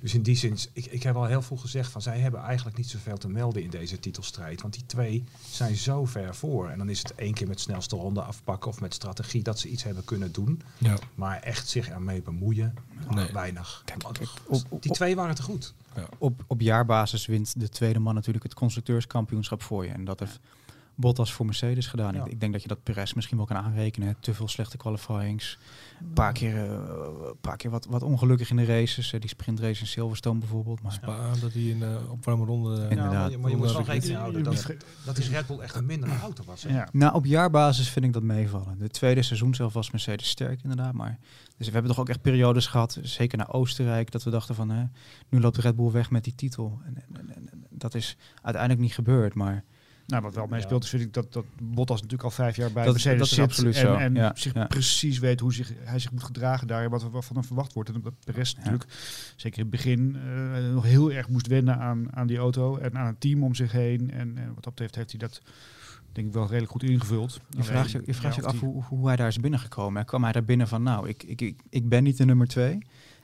dus 0.00 0.14
in 0.14 0.22
die 0.22 0.36
zin, 0.36 0.58
ik, 0.72 0.86
ik 0.86 1.02
heb 1.02 1.16
al 1.16 1.24
heel 1.24 1.42
veel 1.42 1.56
gezegd 1.56 1.90
van 1.90 2.02
zij 2.02 2.18
hebben 2.18 2.40
eigenlijk 2.40 2.76
niet 2.76 2.88
zoveel 2.88 3.16
te 3.18 3.28
melden 3.28 3.62
in 3.62 3.70
deze 3.70 3.98
titelstrijd. 3.98 4.62
Want 4.62 4.74
die 4.74 4.86
twee 4.86 5.24
zijn 5.50 5.76
zo 5.76 6.04
ver 6.04 6.34
voor. 6.34 6.68
En 6.68 6.78
dan 6.78 6.88
is 6.88 6.98
het 6.98 7.14
één 7.14 7.34
keer 7.34 7.48
met 7.48 7.60
snelste 7.60 7.96
ronde 7.96 8.22
afpakken 8.22 8.70
of 8.70 8.80
met 8.80 8.94
strategie 8.94 9.42
dat 9.42 9.58
ze 9.58 9.68
iets 9.68 9.82
hebben 9.82 10.04
kunnen 10.04 10.32
doen. 10.32 10.62
Ja. 10.78 10.96
Maar 11.14 11.40
echt 11.40 11.68
zich 11.68 11.88
ermee 11.88 12.22
bemoeien, 12.22 12.74
Nee. 13.10 13.32
weinig. 13.32 13.82
Kijk, 13.84 14.02
Want 14.02 14.18
kijk, 14.18 14.30
op, 14.46 14.62
op, 14.68 14.82
die 14.82 14.92
twee 14.92 15.16
waren 15.16 15.34
te 15.34 15.42
goed. 15.42 15.74
op, 16.18 16.44
op 16.46 16.60
jaarbasis 16.60 17.26
wint 17.26 17.60
de 17.60 17.68
tweede 17.68 17.98
man 17.98 18.14
natuurlijk 18.14 18.44
het 18.44 18.54
constructeurskampioenschap 18.54 19.62
voor 19.62 19.84
je. 19.84 19.92
En 19.92 20.04
dat 20.04 20.20
heeft 20.20 20.40
Bottas 20.96 21.32
voor 21.32 21.46
Mercedes 21.46 21.86
gedaan. 21.86 22.14
Ja. 22.14 22.24
Ik, 22.24 22.32
ik 22.32 22.40
denk 22.40 22.52
dat 22.52 22.62
je 22.62 22.68
dat 22.68 22.82
Perez 22.82 23.12
misschien 23.12 23.36
wel 23.36 23.46
kan 23.46 23.56
aanrekenen. 23.56 24.08
hè. 24.08 24.14
Te 24.20 24.34
veel 24.34 24.48
slechte 24.48 24.76
qualifyings. 24.76 25.58
Een 26.00 26.12
paar 26.12 26.32
keer, 26.32 26.70
eh, 26.70 26.80
paar 27.40 27.56
keer 27.56 27.70
wat, 27.70 27.86
wat 27.86 28.02
ongelukkig 28.02 28.50
in 28.50 28.56
de 28.56 28.64
races. 28.64 29.12
eh, 29.12 29.20
die 29.20 29.28
sprintrace 29.28 29.80
in 29.80 29.86
Silverstone 29.86 30.38
bijvoorbeeld. 30.38 30.82
Maar 30.82 30.92
Spa, 30.92 31.32
dat 31.40 31.52
hij 31.52 31.62
in 31.62 31.78
de 31.78 31.98
opwarme 32.10 32.44
ronde... 32.44 32.74
eh, 32.82 32.90
Inderdaad. 32.90 33.12
Ja, 33.12 33.18
maar 33.20 33.30
je, 33.30 33.36
maar 33.38 33.50
je 33.50 33.56
moet 33.56 33.72
wel 33.72 33.82
rekening 33.82 34.18
houden 34.18 34.42
dat, 34.42 34.64
Ja. 34.68 34.74
dat 35.04 35.18
is 35.18 35.30
Red 35.30 35.46
Bull 35.46 35.58
echt 35.58 35.74
een 35.74 35.86
mindere 35.86 36.18
auto 36.18 36.44
was. 36.44 36.62
hè? 36.62 36.68
Ja. 36.76 36.88
Nou, 36.92 37.14
op 37.14 37.24
jaarbasis 37.24 37.88
vind 37.88 38.04
ik 38.04 38.12
dat 38.12 38.22
meevallen. 38.22 38.78
De 38.78 38.88
tweede 38.88 39.22
seizoen 39.22 39.54
zelf 39.54 39.72
was 39.72 39.90
Mercedes 39.90 40.28
sterk 40.28 40.62
inderdaad. 40.62 40.92
Maar 40.92 41.18
dus 41.56 41.66
we 41.66 41.72
hebben 41.72 41.90
toch 41.90 42.00
ook 42.00 42.08
echt 42.08 42.22
periodes 42.22 42.66
gehad, 42.66 42.98
zeker 43.02 43.38
naar 43.38 43.52
Oostenrijk, 43.52 44.10
dat 44.10 44.22
we 44.22 44.30
dachten 44.30 44.54
van, 44.54 44.68
hè, 44.70 44.84
nu 45.28 45.40
loopt 45.40 45.56
Red 45.56 45.76
Bull 45.76 45.90
weg 45.90 46.10
met 46.10 46.24
die 46.24 46.34
titel. 46.34 46.80
En, 46.84 46.96
en, 46.96 47.30
en- 47.34 47.48
en 47.50 47.66
dat 47.70 47.94
is 47.94 48.16
uiteindelijk 48.42 48.82
niet 48.82 48.94
gebeurd, 48.94 49.34
maar 49.34 49.64
Nou, 50.06 50.22
wat 50.22 50.34
wel 50.34 50.46
meespeelt 50.46 50.84
is 50.84 50.90
vind 50.90 51.02
ik 51.02 51.12
dat, 51.12 51.32
dat 51.32 51.44
Bottas 51.62 51.96
natuurlijk 51.96 52.28
al 52.28 52.30
vijf 52.30 52.56
jaar 52.56 52.72
bij 52.72 52.84
Dat- 52.84 52.92
Mercedes 52.92 53.18
dat 53.18 53.30
is 53.30 53.38
absoluut 53.38 53.74
en, 53.74 53.80
zo, 53.80 53.94
en 53.94 54.14
ja, 54.14 54.32
zich 54.34 54.54
ja. 54.54 54.64
precies 54.64 55.18
weet 55.18 55.40
hoe 55.40 55.52
zich, 55.52 55.72
hij 55.84 55.98
zich 55.98 56.12
moet 56.12 56.24
gedragen 56.24 56.66
daar 56.66 56.84
en 56.84 56.90
wat 56.90 57.02
er 57.02 57.10
wat 57.10 57.24
van 57.24 57.36
hem 57.36 57.44
verwacht 57.44 57.72
wordt. 57.72 57.90
En 57.90 58.00
dat 58.02 58.12
Perez 58.24 58.54
natuurlijk, 58.54 58.84
zeker 59.36 59.58
in 59.58 59.64
het 59.64 59.72
begin, 59.72 60.16
eh, 60.16 60.72
nog 60.72 60.84
heel 60.84 61.12
erg 61.12 61.28
moest 61.28 61.46
wennen 61.46 61.78
aan, 61.78 62.16
aan 62.16 62.26
die 62.26 62.38
auto 62.38 62.76
en 62.76 62.98
aan 62.98 63.06
het 63.06 63.20
team 63.20 63.42
om 63.42 63.54
zich 63.54 63.72
heen. 63.72 64.10
En, 64.10 64.38
en 64.38 64.54
wat 64.54 64.64
dat 64.64 64.74
betreft 64.74 64.94
heeft 64.94 65.10
hij 65.10 65.20
dat 65.20 65.40
denk 66.12 66.26
ik 66.28 66.32
wel 66.34 66.46
redelijk 66.46 66.70
goed 66.70 66.82
ingevuld. 66.82 67.40
je 67.50 67.62
vraagt 67.62 67.90
je, 67.90 68.02
je 68.06 68.14
vraagt 68.14 68.44
af 68.44 68.60
hoe, 68.60 68.84
hoe 68.84 69.06
hij 69.06 69.16
daar 69.16 69.28
is 69.28 69.40
binnengekomen. 69.40 70.04
Kwam 70.04 70.22
hij 70.22 70.32
daar 70.32 70.44
binnen 70.44 70.68
van, 70.68 70.82
nou, 70.82 71.08
ik, 71.08 71.22
ik, 71.22 71.40
ik, 71.40 71.60
ik 71.70 71.88
ben 71.88 72.02
niet 72.02 72.16
de 72.16 72.24
nummer 72.24 72.48
twee. 72.48 72.72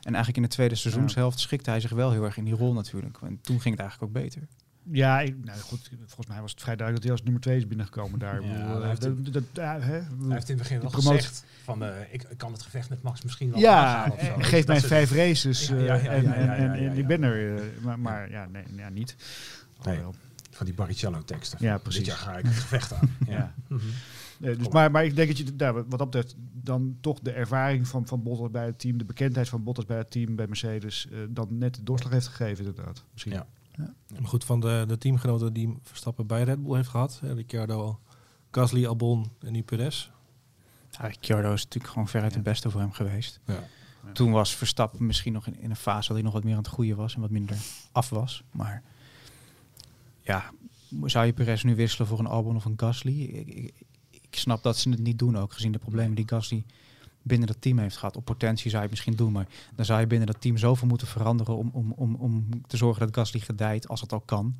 En 0.02 0.14
eigenlijk 0.14 0.36
in 0.36 0.42
de 0.42 0.48
tweede 0.48 0.74
seizoenshelft 0.74 1.38
schikte 1.38 1.70
hij 1.70 1.80
zich 1.80 1.90
wel 1.90 2.10
heel 2.10 2.24
erg 2.24 2.36
in 2.36 2.44
die 2.44 2.54
rol 2.54 2.72
natuurlijk. 2.72 3.18
En 3.22 3.38
toen 3.40 3.60
ging 3.60 3.76
het 3.76 3.82
eigenlijk 3.84 4.16
ook 4.16 4.22
beter. 4.22 4.42
Ja, 4.90 5.20
ik, 5.20 5.44
nou 5.44 5.58
goed, 5.58 5.90
volgens 6.06 6.26
mij 6.26 6.40
was 6.40 6.50
het 6.50 6.60
vrij 6.60 6.76
duidelijk 6.76 6.94
dat 6.94 7.02
hij 7.02 7.12
als 7.12 7.22
nummer 7.22 7.40
twee 7.42 7.56
is 7.56 7.66
binnengekomen 7.66 8.18
daar. 8.18 8.42
Ja, 8.42 8.48
bedoel, 8.48 8.66
hij 8.72 8.80
eh, 8.82 8.88
heeft 8.88 9.00
dat- 9.02 9.32
dat- 9.32 9.42
ja, 9.52 9.80
hè, 9.80 9.92
Hij 9.92 10.04
heeft 10.28 10.48
in 10.48 10.54
het 10.58 10.62
begin 10.68 10.80
wel 10.80 10.90
gezegd 10.90 11.44
van 11.62 11.84
eh, 11.84 12.00
ik, 12.12 12.22
ik 12.22 12.38
kan 12.38 12.52
het 12.52 12.62
gevecht 12.62 12.88
met 12.88 13.02
Max 13.02 13.22
misschien 13.22 13.50
wel 13.50 13.60
Ja, 13.60 14.08
of 14.12 14.18
eh, 14.18 14.36
je, 14.36 14.42
geef 14.42 14.66
mij 14.66 14.80
vijf 14.80 15.12
races 15.12 15.68
eh, 15.70 16.06
en, 16.06 16.96
ik 16.98 17.06
ben 17.06 17.22
er. 17.22 17.56
eh, 17.56 17.62
maar, 17.82 17.98
maar 17.98 18.30
ja, 18.30 18.46
nee, 18.52 18.64
ja 18.76 18.88
niet. 18.88 19.16
Nee. 19.18 19.94
Alhoewel. 19.96 20.14
Van 20.50 20.66
die 20.66 20.74
Barrichello 20.74 21.22
teksten. 21.24 21.58
Ja, 21.60 21.72
Dit 21.74 21.82
precies. 21.82 22.06
jaar 22.06 22.16
ga 22.16 22.36
ik 22.36 22.44
het 22.44 22.54
gevecht 22.54 22.92
aan. 22.92 23.16
Ja. 23.28 23.54
Mhm. 23.68 23.80
Eh, 24.40 24.58
dus, 24.58 24.68
maar, 24.68 24.90
maar 24.90 25.04
ik 25.04 25.16
denk 25.16 25.28
dat 25.28 25.38
je 25.38 25.44
nou, 25.56 25.74
wat 25.88 25.98
dat 25.98 26.10
betreft 26.10 26.34
dan 26.52 26.96
toch 27.00 27.20
de 27.20 27.32
ervaring 27.32 27.88
van, 27.88 28.06
van 28.06 28.22
Bottas 28.22 28.50
bij 28.50 28.66
het 28.66 28.78
team, 28.78 28.98
de 28.98 29.04
bekendheid 29.04 29.48
van 29.48 29.62
Bottas 29.62 29.84
bij 29.86 29.96
het 29.98 30.10
team 30.10 30.36
bij 30.36 30.46
Mercedes, 30.46 31.06
eh, 31.12 31.18
dan 31.28 31.46
net 31.58 31.74
de 31.74 31.82
doorslag 31.82 32.12
heeft 32.12 32.26
gegeven 32.28 32.64
inderdaad. 32.64 33.04
Misschien. 33.12 33.32
Ja. 33.32 33.46
Maar 33.76 34.24
goed, 34.24 34.44
van 34.44 34.60
de, 34.60 34.84
de 34.88 34.98
teamgenoten 34.98 35.52
die 35.52 35.78
Verstappen 35.82 36.26
bij 36.26 36.42
Red 36.42 36.62
Bull 36.62 36.76
heeft 36.76 36.88
gehad. 36.88 37.18
hè, 37.20 37.32
Ricciardo, 37.32 38.00
Gasly, 38.50 38.86
Albon 38.86 39.30
en 39.40 39.52
nu 39.52 39.62
Perez. 39.62 40.10
Ja, 40.90 41.06
Ricciardo 41.06 41.52
is 41.52 41.64
natuurlijk 41.64 41.92
gewoon 41.92 42.08
veruit 42.08 42.30
Ja. 42.30 42.36
het 42.36 42.44
beste 42.46 42.70
voor 42.70 42.80
hem 42.80 42.92
geweest. 42.92 43.40
Ja. 43.46 43.54
Ja. 44.06 44.12
Toen 44.12 44.30
was 44.32 44.56
Verstappen 44.56 45.06
misschien 45.06 45.32
nog 45.32 45.46
in, 45.46 45.60
in 45.60 45.70
een 45.70 45.76
fase 45.76 46.06
dat 46.06 46.16
hij 46.16 46.22
nog 46.24 46.32
wat 46.32 46.44
meer 46.44 46.52
aan 46.52 46.58
het 46.62 46.68
groeien 46.72 46.96
was 46.96 47.14
en 47.14 47.20
wat 47.20 47.30
minder 47.30 47.56
af 47.92 48.08
was. 48.10 48.42
Maar 48.50 48.82
ja, 50.20 50.50
zou 51.04 51.26
je 51.26 51.32
Perez 51.32 51.62
nu 51.62 51.74
wisselen 51.74 52.06
voor 52.08 52.18
een 52.18 52.26
Albon 52.26 52.56
of 52.56 52.64
een 52.64 52.74
Gasly? 52.78 53.22
Ik, 53.22 53.46
ik, 53.48 53.74
ik 54.10 54.36
snap 54.36 54.62
dat 54.62 54.76
ze 54.76 54.90
het 54.90 54.98
niet 55.00 55.18
doen 55.18 55.36
ook, 55.38 55.52
gezien 55.52 55.72
de 55.72 55.78
problemen 55.78 56.14
die 56.14 56.28
Gasly 56.28 56.64
binnen 57.22 57.48
dat 57.48 57.60
team 57.60 57.78
heeft 57.78 57.96
gehad. 57.96 58.16
Op 58.16 58.24
potentie 58.24 58.70
zou 58.70 58.82
je 58.82 58.88
het 58.88 58.90
misschien 58.90 59.16
doen, 59.16 59.32
maar 59.32 59.48
dan 59.74 59.84
zou 59.84 60.00
je 60.00 60.06
binnen 60.06 60.26
dat 60.26 60.40
team 60.40 60.56
zoveel 60.56 60.88
moeten 60.88 61.06
veranderen 61.06 61.56
om, 61.56 61.70
om, 61.72 61.92
om, 61.92 62.14
om 62.14 62.48
te 62.66 62.76
zorgen 62.76 63.06
dat 63.06 63.16
Gasly 63.16 63.40
gedijt 63.40 63.88
als 63.88 64.00
het 64.00 64.12
al 64.12 64.20
kan. 64.20 64.56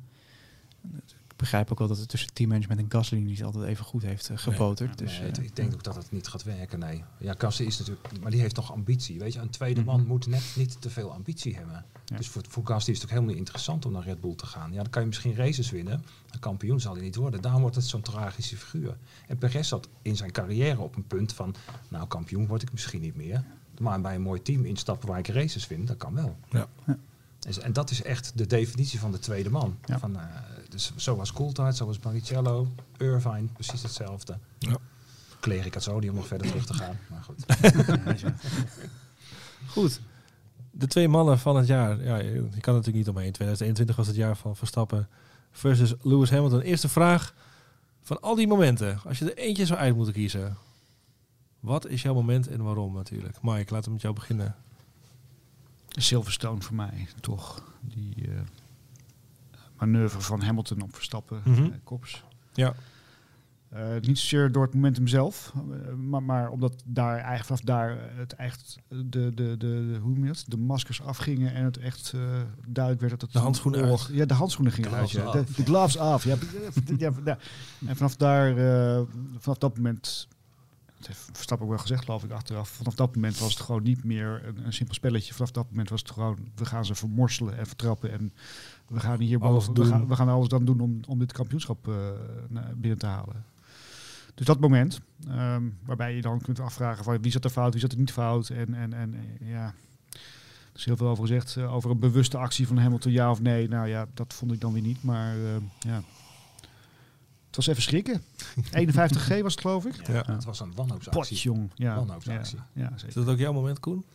Ik 1.33 1.39
begrijp 1.39 1.71
ook 1.71 1.79
wel 1.79 1.87
dat 1.87 1.97
het 1.97 2.09
tussen 2.09 2.33
teammanagement 2.33 2.79
en 2.79 2.85
Gasly 2.89 3.19
niet 3.19 3.43
altijd 3.43 3.65
even 3.65 3.85
goed 3.85 4.01
heeft 4.01 4.29
uh, 4.29 4.37
geboterd. 4.37 4.97
dus, 4.97 5.19
Nee, 5.19 5.31
eh, 5.31 5.43
ik 5.43 5.55
denk 5.55 5.73
ook 5.73 5.83
dat 5.83 5.95
het 5.95 6.11
niet 6.11 6.27
gaat 6.27 6.43
werken, 6.43 6.79
nee. 6.79 7.03
Ja, 7.17 7.33
Kassen 7.33 7.65
is 7.65 7.77
natuurlijk, 7.79 8.19
maar 8.21 8.31
die 8.31 8.39
heeft 8.41 8.55
toch 8.55 8.71
ambitie. 8.71 9.19
Weet 9.19 9.33
je, 9.33 9.39
een 9.39 9.49
tweede 9.49 9.83
man 9.83 9.99
Mhm. 9.99 10.07
moet 10.07 10.27
net 10.27 10.53
niet 10.55 10.81
te 10.81 10.89
veel 10.89 11.11
ambitie 11.11 11.55
hebben. 11.55 11.85
Ja. 12.05 12.17
Dus 12.17 12.27
voor, 12.27 12.41
voor 12.49 12.65
Gasly 12.65 12.91
is 12.93 12.97
het 12.97 13.03
ook 13.05 13.09
helemaal 13.09 13.29
niet 13.31 13.39
interessant 13.39 13.85
om 13.85 13.91
naar 13.91 14.03
Red 14.03 14.21
Bull 14.21 14.35
te 14.35 14.45
gaan. 14.45 14.71
Ja, 14.71 14.81
dan 14.81 14.89
kan 14.89 15.01
je 15.01 15.07
misschien 15.07 15.35
races 15.35 15.69
winnen. 15.71 16.03
Een 16.31 16.39
kampioen 16.39 16.79
zal 16.79 16.93
hij 16.93 17.03
niet 17.03 17.15
worden. 17.15 17.41
Daarom 17.41 17.61
wordt 17.61 17.75
het 17.75 17.85
zo'n 17.85 18.01
tragische 18.01 18.57
figuur. 18.57 18.97
En 19.27 19.37
Perez 19.37 19.67
zat 19.67 19.89
in 20.01 20.15
zijn 20.15 20.31
carrière 20.31 20.79
op 20.79 20.95
een 20.95 21.07
punt 21.07 21.33
van, 21.33 21.55
nou, 21.89 22.07
kampioen 22.07 22.47
word 22.47 22.61
ik 22.61 22.71
misschien 22.71 23.01
niet 23.01 23.15
meer. 23.15 23.43
Maar 23.79 24.01
bij 24.01 24.15
een 24.15 24.21
mooi 24.21 24.41
team 24.41 24.65
instappen 24.65 25.07
waar 25.09 25.19
ik 25.19 25.27
races 25.27 25.67
win, 25.67 25.85
dat 25.85 25.97
kan 25.97 26.13
wel. 26.13 26.37
Ja. 26.49 26.67
Ja. 26.85 26.97
En, 27.45 27.63
en 27.63 27.73
dat 27.73 27.89
is 27.89 28.03
echt 28.03 28.31
de 28.35 28.47
definitie 28.47 28.99
van 28.99 29.11
de 29.11 29.19
tweede 29.19 29.49
man. 29.49 29.77
Ja. 29.85 29.99
Van, 29.99 30.19
eh, 30.19 30.25
dus 30.69 30.91
zo 30.95 31.15
was 31.15 31.33
Coulthard, 31.33 31.75
zo 31.75 31.85
was 31.85 31.99
Barrichello, 31.99 32.67
Irvine, 32.97 33.47
precies 33.53 33.81
hetzelfde. 33.81 34.37
Ja. 34.59 34.77
Niet 35.99 36.09
om 36.09 36.15
nog 36.15 36.27
verder 36.27 36.47
terug 36.47 36.65
te 36.65 36.73
gaan. 36.73 36.97
Maar 37.09 37.23
goed. 37.23 37.45
Goed. 39.67 40.01
De 40.71 40.87
twee 40.87 41.07
mannen 41.07 41.39
van 41.39 41.55
het 41.55 41.67
jaar. 41.67 42.03
Ja, 42.03 42.17
je 42.17 42.47
kan 42.59 42.73
natuurlijk 42.73 43.05
niet 43.05 43.09
omheen. 43.09 43.31
2021 43.31 43.95
was 43.95 44.07
het 44.07 44.15
jaar 44.15 44.37
van 44.37 44.55
Verstappen 44.55 45.07
versus 45.51 45.93
Lewis 46.01 46.29
Hamilton. 46.29 46.61
Eerste 46.61 46.89
vraag. 46.89 47.33
Van 48.01 48.21
al 48.21 48.35
die 48.35 48.47
momenten, 48.47 48.99
als 49.05 49.19
je 49.19 49.25
er 49.25 49.37
eentje 49.37 49.65
zou 49.65 49.79
uit 49.79 49.95
moeten 49.95 50.13
kiezen. 50.13 50.57
Wat 51.59 51.87
is 51.87 52.01
jouw 52.01 52.13
moment 52.13 52.47
en 52.47 52.63
waarom 52.63 52.93
natuurlijk? 52.93 53.37
Mike, 53.41 53.73
laten 53.73 53.87
we 53.87 53.91
met 53.91 54.01
jou 54.01 54.13
beginnen. 54.13 54.55
Silverstone 56.01 56.61
voor 56.61 56.75
mij, 56.75 57.07
toch. 57.19 57.63
Die 57.81 58.15
eh, 58.27 58.39
manoeuvre 59.77 60.21
van 60.21 60.41
Hamilton 60.41 60.81
op 60.81 60.95
Verstappen, 60.95 61.41
eh, 61.45 61.65
kops. 61.83 62.23
Ja. 62.53 62.73
Eh, 63.69 63.99
niet 64.01 64.19
zozeer 64.19 64.51
door 64.51 64.63
het 64.63 64.73
momentum 64.73 65.07
zelf, 65.07 65.53
maar, 65.97 66.23
maar 66.23 66.49
omdat 66.49 66.83
daar 66.85 67.13
eigenlijk 67.17 67.45
vanaf 67.45 67.61
daar 67.61 67.97
het 68.17 68.33
echt 68.35 68.75
de, 68.87 69.09
de, 69.09 69.33
de, 69.33 69.55
de, 69.57 69.97
hoe 70.01 70.25
dat? 70.25 70.43
de 70.47 70.57
maskers 70.57 71.01
afgingen 71.01 71.53
en 71.53 71.63
het 71.65 71.77
echt 71.77 72.11
eh, 72.15 72.21
duidelijk 72.67 72.99
werd 72.99 73.11
dat 73.11 73.21
het 73.21 73.31
De 73.31 73.39
handschoenen 73.39 73.79
een 73.79 73.85
oorlog- 73.85 74.07
uit. 74.07 74.17
Ja, 74.17 74.25
de 74.25 74.33
handschoenen 74.33 74.73
gingen 74.73 74.91
uit. 74.93 75.11
Ja. 75.11 75.31
De, 75.31 75.45
gloves 75.63 75.97
af. 75.97 76.23
Ja, 76.23 76.35
ja, 76.97 77.11
ja. 77.25 77.37
En 77.85 77.95
vanaf 77.95 78.15
daar, 78.15 78.57
eh, 78.57 79.01
vanaf 79.37 79.57
dat 79.57 79.75
moment, 79.77 80.27
dat 81.05 81.15
heeft 81.15 81.29
Verstappen 81.33 81.67
ook 81.67 81.73
wel 81.73 81.81
gezegd, 81.81 82.03
geloof 82.03 82.23
ik 82.23 82.31
achteraf. 82.31 82.69
Vanaf 82.69 82.95
dat 82.95 83.15
moment 83.15 83.39
was 83.39 83.53
het 83.53 83.63
gewoon 83.63 83.83
niet 83.83 84.03
meer 84.03 84.41
een, 84.45 84.65
een 84.65 84.73
simpel 84.73 84.95
spelletje. 84.95 85.33
Vanaf 85.33 85.51
dat 85.51 85.69
moment 85.69 85.89
was 85.89 85.99
het 85.99 86.11
gewoon, 86.11 86.37
we 86.55 86.65
gaan 86.65 86.85
ze 86.85 86.95
vermorselen 86.95 87.57
en 87.57 87.67
vertrappen 87.67 88.11
en 88.11 88.33
we 88.87 88.99
gaan 88.99 89.19
hier 89.19 89.39
Alles 89.39 89.65
boven, 89.65 89.73
we 89.73 89.79
doen. 89.79 89.99
gaan, 89.99 90.07
we 90.07 90.15
gaan 90.15 90.29
alles 90.29 90.47
dan 90.47 90.65
doen 90.65 90.79
om, 90.79 90.99
om 91.07 91.19
dit 91.19 91.31
kampioenschap 91.31 91.87
eh, 91.87 91.95
binnen 92.75 92.99
te 92.99 93.05
halen. 93.05 93.45
Dus 94.33 94.45
dat 94.45 94.59
moment, 94.59 95.01
ehm, 95.27 95.63
waarbij 95.85 96.15
je 96.15 96.21
dan 96.21 96.41
kunt 96.41 96.59
afvragen 96.59 97.03
van 97.03 97.21
wie 97.21 97.31
zat 97.31 97.43
er 97.43 97.49
fout, 97.49 97.71
wie 97.71 97.81
zat 97.81 97.91
er 97.91 97.97
niet 97.97 98.11
fout. 98.11 98.49
En, 98.49 98.73
en, 98.73 98.93
en 98.93 99.13
eh, 99.13 99.49
ja, 99.49 99.65
er 100.13 100.79
is 100.79 100.85
heel 100.85 100.97
veel 100.97 101.07
over 101.07 101.27
gezegd, 101.27 101.55
eh, 101.55 101.73
over 101.73 101.91
een 101.91 101.99
bewuste 101.99 102.37
actie 102.37 102.67
van 102.67 102.77
Hamilton, 102.77 103.11
ja 103.11 103.31
of 103.31 103.41
nee. 103.41 103.67
Nou 103.67 103.87
ja, 103.87 104.07
dat 104.13 104.33
vond 104.33 104.51
ik 104.51 104.61
dan 104.61 104.73
weer 104.73 104.81
niet, 104.81 105.03
maar 105.03 105.35
ja. 105.79 106.03
Het 107.55 107.65
was 107.65 107.67
even 107.67 107.81
schrikken. 107.83 108.21
51G 108.71 109.41
was 109.41 109.51
het 109.53 109.61
geloof 109.61 109.85
ik. 109.85 110.07
Ja. 110.07 110.23
Het 110.25 110.43
was 110.43 110.59
een 110.59 110.71
wanhoopsactie. 110.75 111.19
Potjong. 111.35 111.71
Ja, 111.75 111.95
Wanhoopsactie. 111.95 112.57
Ja, 112.73 112.81
ja, 112.83 112.91
Is 112.95 113.01
zeker. 113.01 113.15
dat 113.25 113.33
ook 113.33 113.39
jouw 113.39 113.53
moment, 113.53 113.79
Koen? 113.79 114.05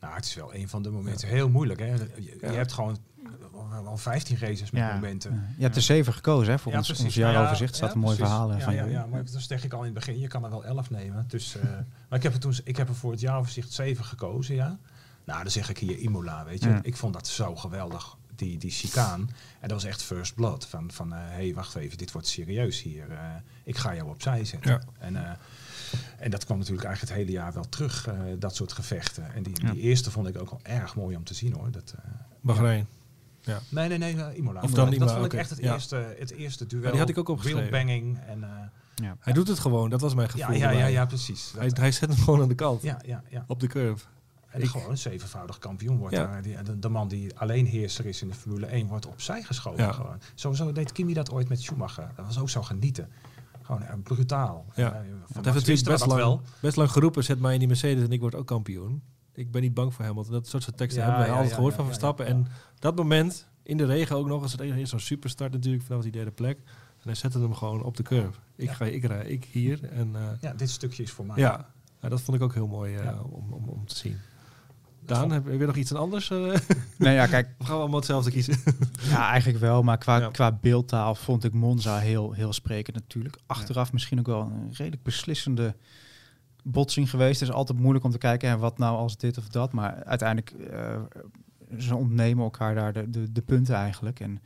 Nou, 0.00 0.14
het 0.14 0.24
is 0.24 0.34
wel 0.34 0.54
een 0.54 0.68
van 0.68 0.82
de 0.82 0.90
momenten. 0.90 1.28
Heel 1.28 1.48
moeilijk, 1.48 1.80
hè. 1.80 1.86
Je, 1.86 2.36
hebt 2.40 2.72
gewoon 2.72 2.98
al 3.86 3.96
15 3.96 4.36
races 4.38 4.70
met 4.70 4.80
Ja. 4.82 4.94
momenten. 4.94 5.32
ja. 5.32 5.40
Je 5.56 5.62
hebt 5.62 5.76
er 5.76 5.82
zeven 5.82 6.12
gekozen, 6.12 6.52
hè? 6.52 6.58
Voor 6.58 6.72
Ja, 6.72 6.78
ons, 6.78 6.86
precies. 6.86 7.04
ons 7.04 7.14
Ja, 7.14 7.30
jaaroverzicht 7.32 7.70
ja, 7.70 7.76
staat 7.76 7.94
een 7.94 8.00
mooi 8.00 8.16
precies. 8.16 8.32
verhaal 8.34 8.52
ja, 8.52 8.58
van 8.60 8.74
ja, 8.74 8.78
jullie. 8.80 8.94
ja, 8.96 9.06
maar 9.06 9.24
dat 9.24 9.42
zeg 9.42 9.64
ik 9.64 9.72
al 9.72 9.78
in 9.78 9.84
het 9.84 9.94
begin. 9.94 10.18
Je 10.20 10.26
kan 10.28 10.44
er 10.44 10.50
wel 10.50 10.64
11 10.64 10.90
nemen. 10.90 11.24
Dus, 11.28 11.56
eh, 11.56 11.62
maar 12.08 12.18
ik 12.18 12.22
heb, 12.22 12.32
er 12.32 12.38
toen, 12.40 12.54
ik 12.64 12.76
heb 12.76 12.88
er 12.88 12.94
voor 12.94 13.10
het 13.10 13.20
jaaroverzicht 13.20 13.72
7 13.72 14.04
gekozen, 14.04 14.54
ja. 14.54 14.78
Nou, 15.24 15.42
dan 15.42 15.50
zeg 15.50 15.70
ik 15.70 15.78
hier 15.78 15.96
Imola, 15.98 16.44
weet 16.44 16.62
je. 16.62 16.68
Ja. 16.68 16.78
Ik 16.82 16.96
vond 16.96 17.12
dat 17.12 17.28
zo 17.28 17.56
geweldig, 17.56 18.16
die, 18.38 18.58
die 18.58 18.70
chicaan. 18.70 19.20
En 19.60 19.68
dat 19.68 19.70
was 19.70 19.84
echt 19.84 20.02
first 20.02 20.34
blood. 20.34 20.66
Van, 20.66 20.90
van 20.92 21.12
hé, 21.12 21.18
hey, 21.18 21.54
wacht 21.54 21.74
even, 21.74 21.98
dit 21.98 22.12
wordt 22.12 22.26
serieus 22.26 22.82
hier. 22.82 23.10
Eh, 23.10 23.18
ik 23.64 23.76
ga 23.76 23.94
jou 23.94 24.08
opzij 24.08 24.44
zetten. 24.44 24.70
Ja. 24.70 24.80
En, 24.98 25.16
eh, 25.16 25.30
en 26.18 26.30
dat 26.30 26.44
kwam 26.44 26.58
natuurlijk 26.58 26.86
eigenlijk 26.86 27.14
het 27.16 27.22
hele 27.26 27.38
jaar 27.38 27.52
wel 27.52 27.68
terug, 27.68 28.06
eh, 28.06 28.14
dat 28.38 28.54
soort 28.56 28.72
gevechten. 28.72 29.34
En 29.34 29.42
die, 29.42 29.54
Ja. 29.62 29.70
die 29.72 29.80
eerste 29.80 30.10
vond 30.10 30.28
ik 30.28 30.40
ook 30.40 30.50
wel 30.50 30.60
erg 30.62 30.94
mooi 30.96 31.16
om 31.16 31.24
te 31.24 31.34
zien, 31.34 31.52
hoor. 31.52 31.70
Dat, 31.70 31.94
eh, 31.96 32.04
Bahrein. 32.40 32.86
Nee, 33.68 33.88
nee, 33.88 33.98
nee, 33.98 34.16
eh, 34.16 34.36
Imola. 34.36 34.60
Of 34.62 34.70
dan 34.70 34.90
dat 34.98 35.12
vond 35.12 35.24
ik 35.24 35.32
echt 35.34 35.50
het, 35.50 35.58
Ja. 35.58 35.72
eerste, 35.72 36.14
het 36.18 36.30
eerste 36.30 36.66
duel. 36.66 36.82
Ja, 36.82 36.90
die 36.90 36.98
had 37.00 37.08
ik 37.08 37.18
ook 37.18 37.28
opgeschreven. 37.28 37.70
Wheelbanging 37.70 38.18
en... 38.26 38.44
eh, 38.44 38.50
Ja. 38.94 39.16
Hij 39.20 39.32
doet 39.32 39.48
het 39.48 39.58
gewoon, 39.58 39.90
dat 39.90 40.00
was 40.00 40.14
mijn 40.14 40.28
gevoel. 40.28 40.54
ja, 40.54 40.70
ja, 40.70 40.78
ja, 40.78 40.86
ja, 40.86 41.06
precies. 41.06 41.52
Hij, 41.58 41.70
hij 41.74 41.92
zet 41.92 42.08
hem 42.08 42.18
gewoon 42.18 42.40
aan 42.42 42.48
de 42.48 42.54
kant, 42.54 42.82
ja, 42.82 42.98
ja, 43.06 43.22
ja. 43.28 43.44
op 43.48 43.60
de 43.60 43.66
curve. 43.66 44.04
En 44.56 44.62
Ik- 44.62 44.68
gewoon 44.68 44.90
een 44.90 44.98
zevenvoudig 44.98 45.58
kampioen 45.58 45.96
wordt 45.98 46.14
Ja. 46.14 46.26
daar. 46.26 46.42
Die, 46.42 46.62
de, 46.62 46.78
de 46.78 46.88
man 46.88 47.08
die 47.08 47.38
alleen 47.38 47.66
heerser 47.66 48.06
is 48.06 48.22
in 48.22 48.28
de 48.28 48.34
Formule 48.34 48.66
1 48.66 48.86
wordt 48.86 49.06
opzij 49.06 49.42
geschoven. 49.42 49.84
Ja. 49.84 49.92
Gewoon. 49.92 50.18
Sowieso 50.34 50.72
deed 50.72 50.92
Kimi 50.92 51.12
dat 51.14 51.30
ooit 51.30 51.48
met 51.48 51.62
Schumacher. 51.62 52.10
Dat 52.16 52.26
was 52.26 52.38
ook 52.38 52.48
zo 52.50 52.62
genieten. 52.62 53.08
Gewoon 53.62 53.82
eh, 53.82 53.94
brutaal. 54.02 54.66
Ja. 54.74 54.92
Eh, 54.92 55.00
Max 55.10 55.34
heeft 55.34 55.44
natuurlijk 55.44 55.66
best 55.66 55.86
dat 55.86 56.06
lang, 56.06 56.20
wel. 56.20 56.40
best 56.60 56.76
lang 56.76 56.90
geroepen, 56.90 57.24
zet 57.24 57.40
mij 57.40 57.52
in 57.52 57.58
die 57.58 57.68
Mercedes 57.68 58.04
en 58.04 58.12
ik 58.12 58.20
word 58.20 58.34
ook 58.34 58.46
kampioen. 58.46 59.02
Ik 59.32 59.50
ben 59.50 59.62
niet 59.62 59.74
bang 59.74 59.94
voor 59.94 60.04
Hamilton. 60.04 60.32
Dat 60.32 60.46
soort 60.46 60.62
soort 60.62 60.76
teksten 60.76 61.02
Ja, 61.02 61.08
hebben 61.08 61.26
wij 61.26 61.34
altijd 61.36 61.54
gehoord 61.54 61.74
van 61.74 61.84
Verstappen. 61.84 62.26
En 62.26 62.46
dat 62.78 62.96
moment, 62.96 63.48
in 63.62 63.76
de 63.76 63.84
regen 63.84 64.16
ook 64.16 64.26
nog, 64.26 64.42
als 64.42 64.52
het 64.52 64.60
eerst 64.60 64.90
zo'n 64.90 65.00
superstart 65.00 65.52
natuurlijk 65.52 65.84
vanaf 65.84 66.02
die 66.02 66.12
derde 66.12 66.30
plek. 66.30 66.58
En 66.98 67.02
hij 67.02 67.14
zette 67.14 67.38
hem 67.38 67.54
gewoon 67.54 67.82
op 67.82 67.96
de 67.96 68.02
curve. 68.02 68.38
Ik 68.56 68.70
ga, 68.70 68.84
ik 68.84 69.04
rij, 69.04 69.26
ik 69.26 69.44
hier. 69.44 69.84
En 69.84 70.12
uh, 70.14 70.20
Ja, 70.40 70.52
dit 70.52 70.70
stukje 70.70 71.02
is 71.02 71.10
voor 71.10 71.26
mij. 71.26 71.36
ja, 71.36 71.68
ja, 72.00 72.08
dat 72.08 72.20
vond 72.20 72.36
ik 72.36 72.42
ook 72.42 72.54
heel 72.54 72.66
mooi 72.66 72.98
om, 73.30 73.52
om, 73.52 73.68
om 73.68 73.86
te 73.86 73.96
zien. 73.96 74.18
Daan, 75.06 75.30
heb 75.32 75.44
je 75.44 75.56
weer 75.56 75.66
nog 75.66 75.76
iets 75.76 75.94
anders? 75.94 76.30
Uh, 76.30 76.54
Nee, 76.98 77.14
ja, 77.14 77.26
kijk, 77.26 77.48
we 77.58 77.64
gaan 77.64 77.78
allemaal 77.78 77.96
hetzelfde 77.96 78.30
kiezen. 78.30 78.56
ja, 79.10 79.28
eigenlijk 79.30 79.60
wel. 79.60 79.82
Maar 79.82 79.98
qua, 79.98 80.18
Ja. 80.18 80.28
qua 80.28 80.52
beeldtaal 80.52 81.14
vond 81.14 81.44
ik 81.44 81.52
Monza 81.52 81.98
heel, 81.98 82.32
heel 82.32 82.52
sprekend 82.52 82.96
natuurlijk. 82.96 83.36
Achteraf 83.46 83.92
misschien 83.92 84.18
ook 84.18 84.26
wel 84.26 84.40
een 84.40 84.68
redelijk 84.72 85.02
beslissende 85.02 85.74
botsing 86.62 87.10
geweest. 87.10 87.40
Het 87.40 87.48
is 87.48 87.54
altijd 87.54 87.78
moeilijk 87.78 88.04
om 88.04 88.10
te 88.10 88.18
kijken, 88.18 88.48
hè, 88.48 88.56
wat 88.58 88.78
nou 88.78 88.96
als 88.96 89.16
dit 89.16 89.38
of 89.38 89.48
dat. 89.48 89.72
Maar 89.72 90.04
uiteindelijk, 90.04 90.50
eh, 90.70 91.00
ze 91.78 91.96
ontnemen 91.96 92.44
elkaar 92.44 92.74
daar 92.74 92.92
de, 92.92 93.10
de, 93.10 93.32
de 93.32 93.42
punten 93.42 93.74
eigenlijk. 93.74 94.20
En 94.20 94.40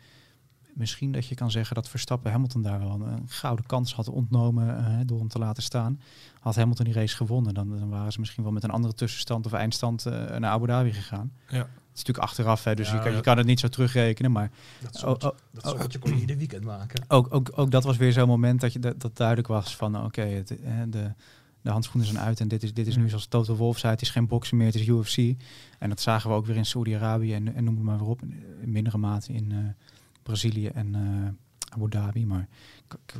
misschien 0.74 1.12
dat 1.12 1.26
je 1.26 1.34
kan 1.34 1.50
zeggen 1.50 1.74
dat 1.74 1.88
Verstappen 1.88 2.30
Hamilton 2.30 2.62
daar 2.62 2.78
wel 2.78 2.90
een, 2.90 3.00
een 3.00 3.28
gouden 3.28 3.66
kans 3.66 3.94
had 3.94 4.08
ontnomen 4.08 4.78
eh, 4.78 4.98
door 5.04 5.18
hem 5.18 5.28
te 5.28 5.38
laten 5.38 5.62
staan. 5.62 6.00
Had 6.40 6.56
Hamilton 6.56 6.84
die 6.84 6.94
race 6.94 7.16
gewonnen, 7.16 7.54
dan, 7.54 7.78
dan 7.78 7.88
waren 7.88 8.12
ze 8.12 8.20
misschien 8.20 8.42
wel 8.42 8.52
met 8.52 8.64
een 8.64 8.70
andere 8.70 8.94
tussenstand 8.94 9.46
of 9.46 9.52
eindstand 9.52 10.06
eh, 10.06 10.12
naar 10.12 10.50
Abu 10.50 10.66
Dhabi 10.66 10.92
gegaan. 10.92 11.32
Ja. 11.48 11.58
Het 11.58 11.98
is 11.98 12.06
natuurlijk 12.06 12.18
achteraf, 12.18 12.64
hè, 12.64 12.74
dus 12.74 12.88
Ja, 12.88 12.94
je, 12.94 13.00
kan, 13.00 13.12
je 13.12 13.20
kan 13.20 13.36
het 13.36 13.46
niet 13.46 13.60
zo 13.60 13.68
terugrekenen. 13.68 14.32
Maar 14.32 14.50
Dat 14.80 14.94
Oh, 14.94 15.00
sommetje, 15.00 15.30
oh, 15.30 15.36
dat 15.50 15.64
oh. 15.64 15.70
sommetje 15.70 15.98
kon 15.98 16.14
je 16.14 16.20
ieder 16.20 16.36
weekend 16.36 16.64
maken. 16.64 17.04
ook, 17.08 17.34
ook, 17.34 17.50
ook 17.54 17.70
dat 17.70 17.84
was 17.84 17.96
weer 17.96 18.12
zo'n 18.12 18.28
moment 18.28 18.60
dat, 18.60 18.72
je, 18.72 18.78
dat, 18.78 19.00
dat 19.00 19.16
duidelijk 19.16 19.48
was 19.48 19.76
van 19.76 20.04
oké, 20.04 20.22
eh, 20.22 20.44
de, 20.88 21.12
de 21.62 21.70
handschoenen 21.70 22.10
zijn 22.10 22.24
uit 22.24 22.40
en 22.40 22.48
dit 22.48 22.62
is, 22.62 22.74
dit 22.74 22.86
is 22.86 22.96
nu 22.96 23.08
zoals 23.08 23.26
Total 23.26 23.56
Wolf 23.56 23.78
zei, 23.78 23.92
het 23.92 24.02
is 24.02 24.10
geen 24.10 24.26
boksen 24.26 24.56
meer, 24.56 24.66
het 24.66 24.74
is 24.74 24.86
UFC. 24.86 25.42
En 25.78 25.88
dat 25.88 26.00
zagen 26.00 26.30
we 26.30 26.36
ook 26.36 26.46
weer 26.46 26.56
in 26.56 26.66
Saudi-Arabië 26.66 27.34
en, 27.34 27.54
en 27.54 27.64
noem 27.64 27.74
het 27.74 27.84
maar 27.84 27.98
weer 27.98 28.08
op, 28.08 28.22
in, 28.22 28.42
in 28.60 28.72
mindere 28.72 28.98
mate 28.98 29.32
in 29.32 29.52
eh, 29.52 29.58
Brazilië 30.30 30.66
en 30.66 30.94
eh, 30.94 31.72
Abu 31.74 31.88
Dhabi. 31.88 32.26
Maar 32.26 32.48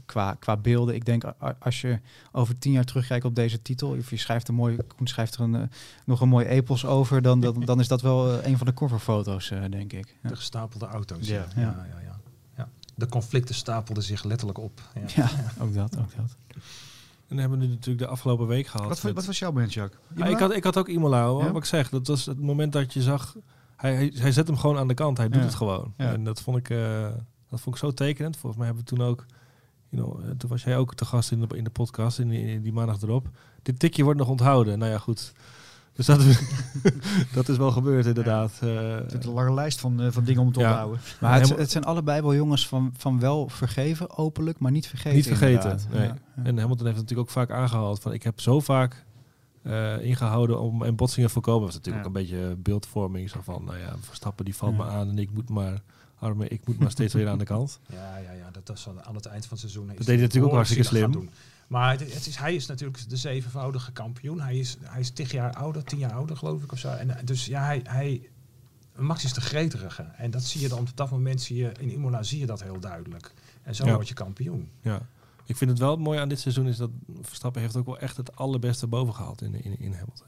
qua, 0.07 0.35
qua 0.35 0.57
beelden, 0.57 0.95
ik 0.95 1.05
denk 1.05 1.25
als 1.59 1.81
je 1.81 1.99
over 2.33 2.59
tien 2.59 2.73
jaar 2.73 2.85
terugkijkt 2.85 3.25
op 3.25 3.35
deze 3.35 3.63
titel, 3.63 3.89
of 3.91 4.11
je 4.11 4.17
schrijft 4.17 4.49
een 4.49 4.55
mooi, 4.55 4.77
Koen 4.97 5.07
schrijft 5.07 5.35
er 5.35 5.41
een, 5.41 5.55
eh, 5.55 5.63
nog 6.05 6.21
een 6.21 6.29
mooi 6.29 6.47
epos 6.47 6.85
over, 6.87 7.23
dan, 7.23 7.41
dan, 7.41 7.61
dan 7.71 7.81
is 7.81 7.89
dat 7.89 8.01
wel 8.03 8.39
eh, 8.41 8.47
een 8.47 8.59
van 8.59 8.67
de 8.67 8.75
coverfoto's, 8.75 9.51
eh, 9.51 9.63
denk 9.71 9.93
ik. 9.93 10.17
Ja. 10.23 10.29
De 10.29 10.37
gestapelde 10.37 10.87
auto's. 10.87 11.27
Ja. 11.29 11.47
Ja. 11.55 11.61
Ja, 11.61 11.87
ja, 11.91 12.01
ja, 12.01 12.21
ja. 12.57 12.69
De 12.95 13.07
conflicten 13.07 13.55
stapelden 13.55 14.03
zich 14.03 14.25
letterlijk 14.25 14.59
op. 14.59 14.81
Ja. 14.95 15.03
Ja, 15.17 15.31
ook 15.61 15.75
dat, 15.75 15.99
ook 15.99 16.17
dat. 16.17 16.37
En 17.29 17.37
dan 17.37 17.39
hebben 17.39 17.59
we 17.59 17.65
nu 17.65 17.71
natuurlijk 17.71 17.99
de 17.99 18.07
afgelopen 18.11 18.47
week 18.47 18.67
gehad. 18.67 18.89
Wat, 18.89 19.03
met- 19.03 19.15
wat 19.15 19.25
was 19.27 19.39
jouw 19.39 19.53
moment, 19.53 19.73
Jacques? 19.73 20.01
Ja, 20.17 20.27
ik, 20.27 20.39
had, 20.39 20.55
ik 20.55 20.65
had 20.65 20.77
ook 20.77 20.89
Imola, 20.89 21.33
wat 21.33 21.57
ik 21.57 21.65
zeg. 21.65 21.89
Dat 21.89 22.07
was 22.07 22.27
het 22.27 22.41
moment 22.41 22.73
dat 22.73 22.93
je 22.93 23.03
zag... 23.03 23.37
Hij, 23.81 23.95
hij, 23.95 24.13
hij 24.15 24.33
zet 24.33 24.47
hem 24.47 24.57
gewoon 24.57 24.79
aan 24.79 24.89
de 24.89 24.95
kant. 24.95 25.17
Hij 25.19 25.29
doet 25.29 25.41
Ja. 25.41 25.47
het 25.47 25.55
gewoon. 25.55 25.95
Ja. 25.97 26.13
En 26.13 26.25
dat 26.25 26.41
vond, 26.41 26.57
ik, 26.57 26.71
eh, 26.71 27.09
dat 27.49 27.61
vond 27.61 27.77
ik 27.77 27.83
zo 27.83 27.91
tekenend. 27.91 28.37
Volgens 28.37 28.57
mij 28.57 28.67
hebben 28.67 28.85
we 28.85 28.97
toen 28.97 29.07
ook... 29.07 29.27
You 29.89 30.03
know, 30.03 30.21
eh, 30.25 30.31
toen 30.37 30.51
was 30.51 30.63
jij 30.65 30.77
ook 30.77 30.95
te 30.95 31.05
gast 31.05 31.31
in 31.31 31.41
de, 31.41 31.57
in 31.57 31.65
de 31.65 31.71
podcast, 31.71 32.19
in 32.19 32.29
die, 32.29 32.45
in 32.47 32.63
die 32.63 32.73
maandag 32.73 33.03
erop. 33.03 33.29
Dit 33.63 33.79
tikje 33.79 34.05
wordt 34.05 34.19
nog 34.19 34.29
onthouden. 34.29 34.79
Nou 34.79 34.91
ja, 34.91 34.99
goed. 34.99 35.33
Dus 35.93 36.07
dat, 36.07 36.19
dat 37.35 37.49
is 37.49 37.57
wel 37.57 37.71
gebeurd, 37.71 38.07
inderdaad. 38.07 38.53
Eh, 38.61 38.95
Het 38.95 39.13
is 39.19 39.25
een 39.25 39.33
lange 39.33 39.55
lijst 39.55 39.81
van, 39.81 40.01
eh, 40.01 40.11
van 40.11 40.25
dingen 40.25 40.43
om 40.43 40.53
te 40.53 40.61
Ja. 40.61 40.69
onthouden. 40.69 41.01
Maar 41.21 41.41
het, 41.41 41.57
het 41.57 41.71
zijn 41.71 41.85
allebei 41.85 42.21
wel 42.21 42.35
jongens 42.35 42.69
van, 42.69 42.95
van 42.97 43.21
wel 43.21 43.49
vergeven, 43.49 44.17
openlijk, 44.19 44.59
maar 44.59 44.71
niet 44.71 44.87
vergeten. 44.87 45.17
Niet 45.17 45.27
vergeten, 45.27 45.79
nee. 45.91 46.01
Ja, 46.07 46.15
ja. 46.37 46.43
En 46.43 46.59
Hamilton 46.59 46.87
heeft 46.87 46.99
het 46.99 47.09
natuurlijk 47.09 47.21
ook 47.29 47.31
vaak 47.31 47.51
aangehaald 47.51 48.01
van 48.01 48.13
ik 48.13 48.23
heb 48.23 48.41
zo 48.41 48.61
vaak 48.61 49.05
eh, 49.63 50.03
ingehouden 50.05 50.61
om 50.61 50.83
en 50.83 50.97
botsingen 50.97 51.31
voorkomen. 51.31 51.61
Dat 51.63 51.75
was 51.75 51.77
natuurlijk 51.85 52.05
Ja. 52.05 52.11
ook 52.11 52.17
een 52.17 52.23
beetje 52.23 52.57
beeldvorming. 52.57 53.31
Zo 53.31 53.41
van, 53.43 53.65
nou 53.65 53.79
ja, 53.79 53.95
Verstappen 54.01 54.45
die 54.45 54.55
valt 54.57 54.77
Ja. 54.77 54.85
me 54.85 54.91
aan 54.91 55.09
en 55.09 55.19
ik 55.19 55.31
moet 55.33 55.49
maar, 55.49 55.83
arme, 56.19 56.49
ik 56.49 56.67
moet 56.67 56.79
maar 56.79 56.91
steeds 56.91 57.15
weer 57.15 57.29
aan 57.29 57.39
de 57.39 57.45
kant. 57.45 57.81
Ja, 57.93 58.17
ja, 58.17 58.33
ja 58.33 58.51
dat, 58.51 58.67
dat 58.67 58.77
is 58.77 58.89
aan 59.03 59.15
het 59.15 59.27
eind 59.27 59.43
van 59.47 59.51
het 59.59 59.61
seizoen. 59.61 59.91
is 59.91 59.97
deed 59.97 60.07
hij 60.07 60.17
natuurlijk 60.17 60.47
ook 60.47 60.53
hartstikke 60.55 60.85
slim. 60.87 61.29
Maar 61.67 61.91
het, 61.91 62.15
het 62.15 62.27
is, 62.27 62.37
hij 62.37 62.55
is 62.55 62.67
natuurlijk 62.67 63.09
de 63.09 63.17
zevenvoudige 63.17 63.93
kampioen. 63.93 64.41
Hij 64.41 64.59
is, 64.59 64.77
hij 64.83 65.01
is 65.01 65.11
tig 65.11 65.33
jaar 65.33 65.55
ouder, 65.55 65.85
tien 65.85 65.99
jaar 65.99 66.13
ouder 66.13 66.37
geloof 66.37 66.63
ik 66.63 66.73
of 66.73 66.79
zo. 66.79 66.89
En, 66.89 67.17
eh, 67.19 67.25
dus 67.25 67.47
ja, 67.47 67.65
hij, 67.65 67.81
hij, 67.85 68.29
Max 68.97 69.25
is 69.25 69.33
de 69.33 69.41
greterige. 69.41 70.03
En 70.03 70.31
dat 70.31 70.43
zie 70.43 70.61
je 70.61 70.69
dan 70.69 70.79
op 70.79 70.89
dat 70.95 71.11
moment, 71.11 71.41
zie 71.43 71.57
je, 71.57 71.73
in 71.81 71.91
Imola 71.93 72.23
zie 72.23 72.39
je 72.39 72.47
dat 72.47 72.63
heel 72.63 72.81
duidelijk. 72.81 73.33
En 73.63 73.75
zo 73.75 73.87
Ja. 73.87 73.95
word 73.95 74.09
je 74.09 74.15
kampioen. 74.15 74.71
Ja. 74.83 75.07
Ik 75.51 75.57
vind 75.57 75.71
het 75.71 75.79
wel 75.79 75.97
mooi 75.97 76.19
aan 76.19 76.29
dit 76.29 76.41
seizoen 76.41 76.67
is 76.67 76.77
dat 76.77 76.91
Verstappen 77.21 77.63
heeft 77.63 77.77
ook 77.77 77.87
wel 77.87 77.99
echt 77.99 78.17
het 78.17 78.37
allerbeste 78.37 78.87
boven 78.87 79.15
gehaald 79.15 79.43
in, 79.43 79.55
in, 79.65 79.79
in 79.79 79.93
Hamilton. 79.93 80.27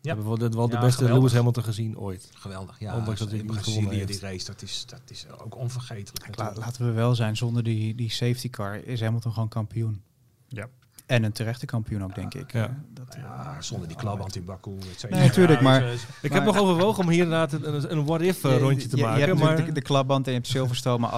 We 0.00 0.08
hebben 0.10 0.26
wel, 0.26 0.38
wel 0.38 0.68
de 0.68 0.74
Ja, 0.74 0.80
beste 0.80 0.96
geweldig. 0.96 1.16
Lewis 1.16 1.32
Hamilton 1.32 1.62
gezien 1.64 1.98
ooit. 1.98 2.30
Geweldig, 2.34 2.78
ja. 2.78 2.96
Ondanks 2.96 3.18
dat 3.20 3.28
hij 3.28 3.38
in 3.38 3.44
niet 3.44 3.52
Brazilië 3.54 3.74
gewonnen 3.76 4.06
die 4.06 4.06
heeft. 4.06 4.20
race, 4.22 4.44
dat 4.44 4.62
is, 4.62 4.86
dat 4.86 5.00
is 5.10 5.26
ook 5.44 5.56
onvergetelijk. 5.56 6.36
La- 6.36 6.52
laten 6.56 6.86
we 6.86 6.92
wel 6.92 7.14
zijn, 7.14 7.36
zonder 7.36 7.62
die, 7.62 7.94
die 7.94 8.10
safety 8.10 8.50
car 8.50 8.84
is 8.84 9.00
Hamilton 9.00 9.32
gewoon 9.32 9.48
kampioen. 9.48 10.02
Ja. 10.48 10.68
En 11.06 11.22
een 11.24 11.32
terechte 11.32 11.66
kampioen 11.66 12.04
ook, 12.04 12.14
denk 12.14 12.34
ik. 12.34 12.52
Ja. 12.52 12.64
Eh, 12.64 12.70
Dat, 12.92 13.16
Ja, 13.20 13.56
zonder 13.62 13.88
die 13.88 13.96
klapband 13.96 14.36
in 14.36 14.44
Baku. 14.44 14.70
Nee, 15.10 15.30
tuurlijk, 15.30 15.58
Ja, 15.60 15.64
maar- 15.64 15.82
eh, 15.84 15.92
Ik 15.92 16.30
Maar- 16.30 16.32
heb 16.32 16.44
nog 16.44 16.58
overwogen 16.58 17.02
om 17.04 17.10
hier 17.10 17.22
inderdaad 17.22 17.52
een, 17.52 17.92
een 17.92 18.04
what-if 18.04 18.44
eh, 18.44 18.58
rondje 18.58 18.88
te 18.88 18.96
je, 18.96 19.02
je 19.02 19.08
maken. 19.08 19.20
hebt 19.24 19.32
maar 19.38 19.42
natuurlijk 19.48 19.74
de, 19.74 19.80
de 19.80 19.86
klapband 19.86 20.26
en 20.26 20.32
je 20.32 20.38
hebt 20.38 20.50
Silverstone. 20.50 20.98
Maar 20.98 21.10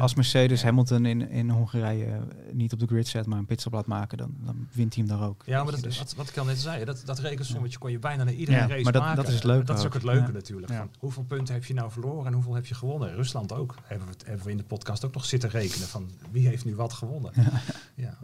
als, 0.00 0.14
Mercedes 0.14 0.62
Hamilton 0.62 1.06
in, 1.06 1.28
in 1.30 1.50
Hongarije 1.50 2.04
eh, 2.04 2.18
niet 2.52 2.72
op 2.72 2.78
de 2.78 2.86
grid 2.86 3.08
zet, 3.08 3.26
maar 3.26 3.38
een 3.38 3.46
pitstop 3.46 3.72
laat 3.72 3.86
maken, 3.86 4.18
dan, 4.18 4.34
dan 4.44 4.68
wint 4.72 4.94
hij 4.94 5.04
hem 5.06 5.18
daar 5.18 5.28
ook. 5.28 5.42
Ja, 5.46 5.62
maar 5.62 5.72
dat, 5.72 5.82
dus- 5.82 5.98
wat, 5.98 6.14
wat 6.14 6.28
ik 6.28 6.36
al 6.36 6.44
net 6.44 6.58
zei, 6.58 6.84
dat, 6.84 7.02
dat 7.04 7.18
rekensommetje 7.18 7.78
kon 7.78 7.90
je 7.90 7.98
bijna 7.98 8.24
naar 8.24 8.34
iedere 8.34 8.56
Ja, 8.58 8.66
race 8.66 8.82
maar 8.82 8.92
dat- 8.92 9.02
maken. 9.02 9.16
dat 9.16 9.28
is 9.28 9.34
het 9.34 9.44
leuke 9.44 9.64
Dat 9.64 9.78
is 9.78 9.84
ook 9.86 9.94
het 9.94 10.02
leuke 10.04 10.26
Ja. 10.26 10.32
natuurlijk. 10.32 10.72
Ja. 10.72 10.78
Van 10.78 10.90
hoeveel 10.98 11.22
punten 11.24 11.54
heb 11.54 11.64
je 11.64 11.74
nou 11.74 11.90
verloren 11.90 12.26
en 12.26 12.32
hoeveel 12.32 12.54
heb 12.54 12.66
je 12.66 12.74
gewonnen? 12.74 13.14
Rusland 13.14 13.52
ook. 13.52 13.74
Hebben 13.84 14.08
we, 14.08 14.14
hebben 14.26 14.44
we 14.44 14.50
in 14.50 14.56
de 14.56 14.64
podcast 14.64 15.04
ook 15.04 15.14
nog 15.14 15.24
zitten 15.24 15.50
rekenen 15.50 15.88
van 15.88 16.10
wie 16.30 16.48
heeft 16.48 16.64
nu 16.64 16.74
wat 16.76 16.92
gewonnen. 16.92 17.32
Ja, 17.94 18.18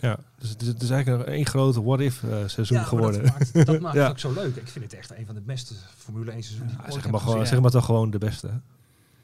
Ja, 0.00 0.16
dus 0.38 0.48
het 0.50 0.62
is, 0.62 0.68
het 0.68 0.82
is 0.82 0.90
eigenlijk 0.90 1.26
een 1.26 1.32
één 1.34 1.46
grote 1.46 1.82
what-if 1.82 2.22
eh, 2.22 2.30
seizoen 2.46 2.78
ja 2.78 2.84
geworden. 2.84 3.22
dat 3.22 3.32
maakt, 3.32 3.66
dat 3.66 3.80
maakt 3.80 3.94
Ja. 3.94 4.02
het 4.02 4.10
ook 4.10 4.18
zo 4.18 4.32
leuk. 4.32 4.56
Ik 4.56 4.68
vind 4.68 4.84
het 4.84 4.94
echt 4.94 5.10
een 5.18 5.26
van 5.26 5.34
de 5.34 5.40
beste 5.40 5.74
Formule 5.96 6.30
1 6.30 6.42
seizoenen 6.42 6.76
Ja, 6.86 6.90
zeg, 6.92 7.10
maar 7.10 7.20
gewoon, 7.20 7.46
zeg 7.46 7.60
maar 7.60 7.70
toch 7.70 7.84
gewoon 7.84 8.10
de 8.10 8.18
beste. 8.18 8.50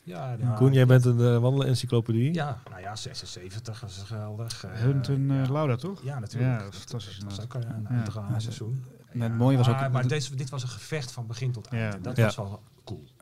Ja, 0.04 0.36
ja, 0.40 0.50
Koen, 0.52 0.72
jij 0.72 0.86
bent 0.86 1.04
een 1.04 1.18
uh, 1.18 1.38
wandelencyclopedie. 1.38 2.34
Ja, 2.34 2.58
nou 2.70 2.80
ja, 2.82 2.96
76 2.96 3.80
was 3.80 4.02
geweldig. 4.06 4.64
Eh, 4.64 4.70
Hunten 4.72 5.20
uh, 5.30 5.44
ja. 5.44 5.52
Lauda, 5.52 5.76
toch? 5.76 6.02
Ja, 6.02 6.18
natuurlijk. 6.18 6.60
Ja, 6.60 6.66
fantastisch. 6.72 7.18
Dat 7.18 7.36
was 7.36 7.40
ook 7.44 7.54
een, 7.54 7.86
een 8.34 8.40
seizoen. 8.40 8.84
En 9.12 9.20
het 9.20 9.36
mooie 9.36 9.56
was 9.56 9.68
ook- 9.68 9.74
maar, 9.74 9.90
maar 9.90 10.06
deze, 10.08 10.34
dit 10.36 10.50
was 10.50 10.62
een 10.62 10.68
gevecht 10.68 11.12
van 11.12 11.26
begin 11.26 11.52
tot 11.52 11.66
eind. 11.66 11.84
Ja. 11.92 11.96
En 11.96 12.02
dat 12.02 12.16
Ja. 12.16 12.24
was 12.24 12.36
wel. 12.36 12.60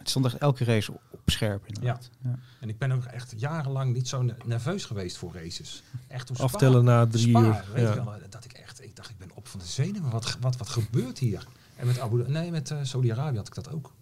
Het 0.03 0.11
stond 0.11 0.25
echt 0.27 0.37
elke 0.39 0.65
race 0.65 0.93
op, 0.93 1.21
scherp 1.27 1.67
inderdaad. 1.67 2.11
Ja. 2.23 2.39
En 2.61 2.69
ik 2.69 2.79
ben 2.79 2.93
ook 2.93 3.05
echt 3.05 3.35
jarenlang 3.37 3.93
niet 3.95 4.09
zo 4.09 4.23
ne- 4.23 4.37
nerveus 4.45 4.85
geweest 4.85 5.17
voor 5.17 5.33
races. 5.35 5.83
Echt 6.09 6.27
toen 6.27 6.37
Spa- 6.37 6.45
Aftellen 6.45 6.85
na 6.85 7.07
drie 7.07 7.29
Spa, 7.29 7.41
uur. 7.41 7.65
Weet 7.73 7.83
Ja. 7.95 8.05
wel, 8.05 8.15
dat 8.31 8.45
ik 8.45 8.53
echt, 8.53 8.83
ik 8.85 8.97
dacht, 8.97 9.11
ik 9.11 9.19
ben 9.19 9.31
op 9.35 9.49
van 9.49 9.61
de 9.61 9.67
zenuwen. 9.67 10.11
Wat, 10.11 10.37
wat, 10.41 10.57
wat 10.57 10.69
gebeurt 10.69 11.19
hier? 11.19 11.47
En 11.77 11.87
met 11.87 11.99
Abu 12.01 12.25
nee, 12.31 12.51
met 12.51 12.71
eh, 12.71 12.79
Saudi-Arabië 12.83 13.37
had 13.37 13.47
ik 13.47 13.55
dat 13.55 13.71
ook. 13.71 13.93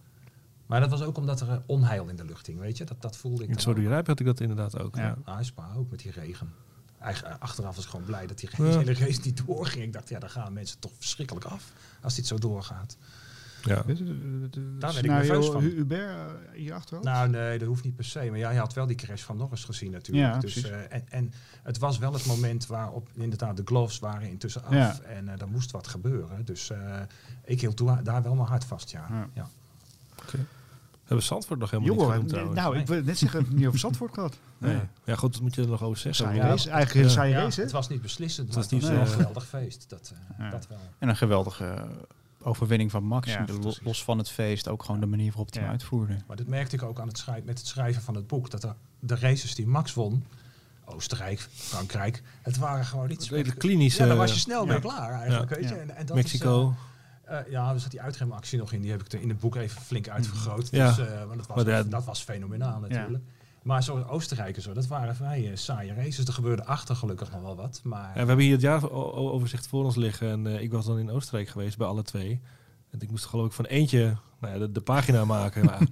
Maar 0.65 0.79
dat 0.79 0.89
was 0.89 1.01
ook 1.01 1.17
omdat 1.17 1.41
er 1.41 1.49
eh, 1.49 1.57
onheil 1.65 2.07
in 2.07 2.15
de 2.15 2.25
lucht 2.25 2.47
hing, 2.47 2.59
weet 2.59 2.77
je. 2.77 2.83
Dat, 2.83 3.01
dat 3.01 3.17
voelde 3.17 3.43
ik 3.43 3.49
In 3.49 3.59
Saudi-Arabië 3.59 4.07
had 4.09 4.19
ik 4.19 4.25
dat 4.25 4.39
inderdaad 4.39 4.79
ook. 4.79 4.95
Ja. 4.95 5.01
Ja. 5.01 5.15
ook. 5.19 5.25
Nou, 5.25 5.43
Spa 5.43 5.73
ook 5.75 5.89
met 5.91 5.99
die 5.99 6.11
regen. 6.11 6.53
Eigen, 6.99 7.27
eh, 7.27 7.35
achteraf 7.39 7.75
was 7.75 7.83
ik 7.83 7.89
gewoon 7.89 8.05
blij 8.05 8.27
dat 8.27 8.39
die 8.39 8.49
Ja. 8.57 8.63
hele 8.77 8.93
race 8.93 9.19
niet 9.23 9.41
doorging. 9.45 9.83
Ik 9.83 9.93
dacht, 9.93 10.09
ja, 10.09 10.19
dan 10.19 10.29
gaan 10.29 10.53
mensen 10.53 10.79
toch 10.79 10.91
verschrikkelijk 10.97 11.45
af 11.45 11.71
als 12.01 12.15
dit 12.15 12.27
zo 12.27 12.37
doorgaat. 12.37 12.97
Ja. 13.63 13.83
Daar 14.79 14.93
werd 14.93 14.97
ik 15.05 15.11
nerveus 15.11 15.45
van. 15.47 15.61
Hu- 15.61 15.75
Hubert 15.75 16.31
eh, 16.55 16.73
achterhoofd? 16.75 17.07
Nou, 17.07 17.29
nee, 17.29 17.57
dat 17.59 17.67
hoeft 17.67 17.83
niet 17.83 17.95
per 17.95 18.05
se. 18.05 18.19
Maar 18.29 18.37
ja, 18.37 18.49
je 18.49 18.59
had 18.59 18.73
wel 18.73 18.85
die 18.87 18.95
crash 18.95 19.21
van 19.21 19.37
Norris 19.37 19.63
gezien 19.63 19.91
natuurlijk. 19.91 20.33
Ja, 20.33 20.39
dus, 20.39 20.53
precies. 20.53 20.69
eh, 20.69 20.77
en, 20.95 21.03
en 21.09 21.33
het 21.63 21.77
was 21.77 21.97
wel 21.97 22.13
het 22.13 22.25
moment 22.25 22.67
waarop 22.67 23.09
inderdaad 23.13 23.57
de 23.57 23.61
gloves 23.65 23.99
waren 23.99 24.27
intussen 24.29 24.63
af. 24.63 24.73
Ja. 24.73 24.99
En 24.99 25.27
eh 25.29 25.41
er 25.41 25.47
moest 25.47 25.71
wat 25.71 25.87
gebeuren. 25.87 26.45
Dus 26.45 26.69
eh, 26.69 26.99
ik 27.45 27.61
hield 27.61 27.77
daar 28.03 28.23
wel 28.23 28.35
mijn 28.35 28.47
hart 28.47 28.63
vast, 28.65 28.91
ja. 28.91 29.07
Ja. 29.09 29.27
ja. 29.33 29.47
Hebben 31.01 31.27
we 31.27 31.33
Zandvoort 31.33 31.59
nog 31.59 31.71
helemaal 31.71 31.95
Jongen, 31.95 32.21
niet 32.21 32.31
genoemd 32.31 32.53
nee, 32.53 32.63
nou, 32.63 32.77
ik 32.77 32.87
wil 32.87 33.03
net 33.03 33.17
zeggen, 33.17 33.39
ik 33.39 33.45
heb 33.45 33.47
het 33.47 33.57
niet 33.57 33.67
over 33.67 33.79
Zandvoort 33.79 34.13
gehad. 34.13 34.37
Nee. 34.57 34.79
Ja, 35.03 35.15
goed, 35.15 35.33
dat 35.33 35.41
moet 35.41 35.55
je 35.55 35.61
er 35.61 35.67
nog 35.67 35.83
over 35.83 35.97
zeggen. 35.97 36.25
Saaie 36.25 36.39
Ja. 36.41 36.47
race, 36.47 36.69
eigenlijk 36.69 37.05
een 37.05 37.11
saaie 37.11 37.31
Ja, 37.31 37.41
race, 37.41 37.55
hè? 37.59 37.63
het 37.63 37.71
was 37.71 37.89
niet 37.89 38.01
beslissend, 38.01 38.47
Het 38.47 38.55
maar 38.55 38.63
was 38.79 38.89
het 38.89 38.89
niet 38.89 38.99
een 38.99 39.07
geweldig 39.07 39.45
feest. 39.47 39.89
Dat, 39.89 40.13
eh, 40.13 40.37
Ja. 40.45 40.49
dat 40.49 40.67
wel. 40.67 40.77
En 40.97 41.09
een 41.09 41.15
geweldige 41.17 41.87
overwinning 42.43 42.91
van 42.91 43.03
Max. 43.03 43.27
Ja, 43.27 43.45
De- 43.45 43.79
los 43.83 44.03
van 44.03 44.17
het 44.17 44.29
feest, 44.29 44.67
ook 44.67 44.83
gewoon 44.83 44.99
de 44.99 45.05
manier 45.05 45.27
waarop 45.27 45.53
hij 45.53 45.61
hem 45.61 45.71
uitvoerde. 45.71 46.15
Maar 46.27 46.37
dat 46.37 46.47
merkte 46.47 46.75
ik 46.75 46.83
ook 46.83 46.99
aan 46.99 47.07
het 47.07 47.17
schrijven, 47.17 47.45
met 47.45 47.57
het 47.57 47.67
schrijven 47.67 48.01
van 48.01 48.15
het 48.15 48.27
boek. 48.27 48.49
Dat 48.49 48.63
er, 48.63 48.75
de 48.99 49.15
races 49.15 49.55
die 49.55 49.67
Max 49.67 49.93
won, 49.93 50.25
Oostenrijk, 50.85 51.39
Frankrijk, 51.53 52.21
het 52.41 52.57
waren 52.57 52.85
gewoon 52.85 53.07
niet 53.07 53.29
Hele 53.29 53.43
spek- 53.45 53.59
klinische... 53.59 54.01
Ja, 54.01 54.07
dan 54.07 54.17
was 54.17 54.33
je 54.33 54.39
snel 54.39 54.65
ja. 54.65 54.71
mee 54.71 54.79
klaar 54.79 55.11
eigenlijk, 55.11 55.49
Ja. 55.49 55.55
weet 55.55 55.69
je. 55.69 55.75
Ja. 55.75 55.81
En, 55.81 55.95
en 55.95 56.05
dat 56.05 56.15
Mexico. 56.15 56.69
Is, 56.69 56.75
eh, 57.29 57.39
eh, 57.39 57.45
ja, 57.51 57.73
er 57.73 57.79
zat 57.79 57.91
die 57.91 58.01
uitremactie 58.01 58.57
nog 58.59 58.71
in. 58.71 58.81
Die 58.81 58.91
heb 58.91 59.01
ik 59.01 59.11
er 59.11 59.21
in 59.21 59.29
het 59.29 59.39
boek 59.39 59.55
even 59.55 59.81
flink 59.81 60.09
uitvergroot. 60.09 60.67
Ja. 60.71 60.87
Dus, 60.87 61.07
eh, 61.07 61.17
want 61.25 61.37
dat 61.37 61.47
was, 61.47 61.63
Maar 61.63 61.73
ja, 61.75 61.83
dat 61.83 62.03
was 62.05 62.21
fenomenaal 62.23 62.79
natuurlijk. 62.79 63.23
Maar 63.61 63.83
zo 63.83 64.03
Oostenrijk 64.03 64.55
en 64.55 64.61
zo, 64.61 64.73
dat 64.73 64.87
waren 64.87 65.15
vrij 65.15 65.49
eh, 65.51 65.55
saaie 65.55 65.93
races. 65.93 66.25
Er 66.25 66.33
gebeurde 66.33 66.65
achter 66.65 66.95
gelukkig 66.95 67.31
nog 67.31 67.41
wel 67.41 67.55
wat. 67.55 67.81
Maar 67.83 68.07
Ja, 68.07 68.21
we 68.21 68.27
hebben 68.27 68.39
hier 68.45 68.51
het 68.53 68.61
jaaroverzicht 68.61 69.67
voor 69.67 69.83
ons 69.83 69.95
liggen. 69.95 70.29
En 70.29 70.47
eh, 70.47 70.61
ik 70.61 70.71
was 70.71 70.85
dan 70.85 70.99
in 70.99 71.11
Oostenrijk 71.11 71.47
geweest 71.49 71.77
bij 71.77 71.87
alle 71.87 72.03
twee. 72.03 72.41
En 72.89 72.99
ik 72.99 73.09
moest 73.09 73.25
geloof 73.25 73.45
ik 73.45 73.51
van 73.51 73.65
eentje 73.65 74.17
nou 74.39 74.53
ja, 74.53 74.59
de, 74.59 74.71
de 74.71 74.81
pagina 74.81 75.25
maken. 75.35 75.65
Nou, 75.65 75.85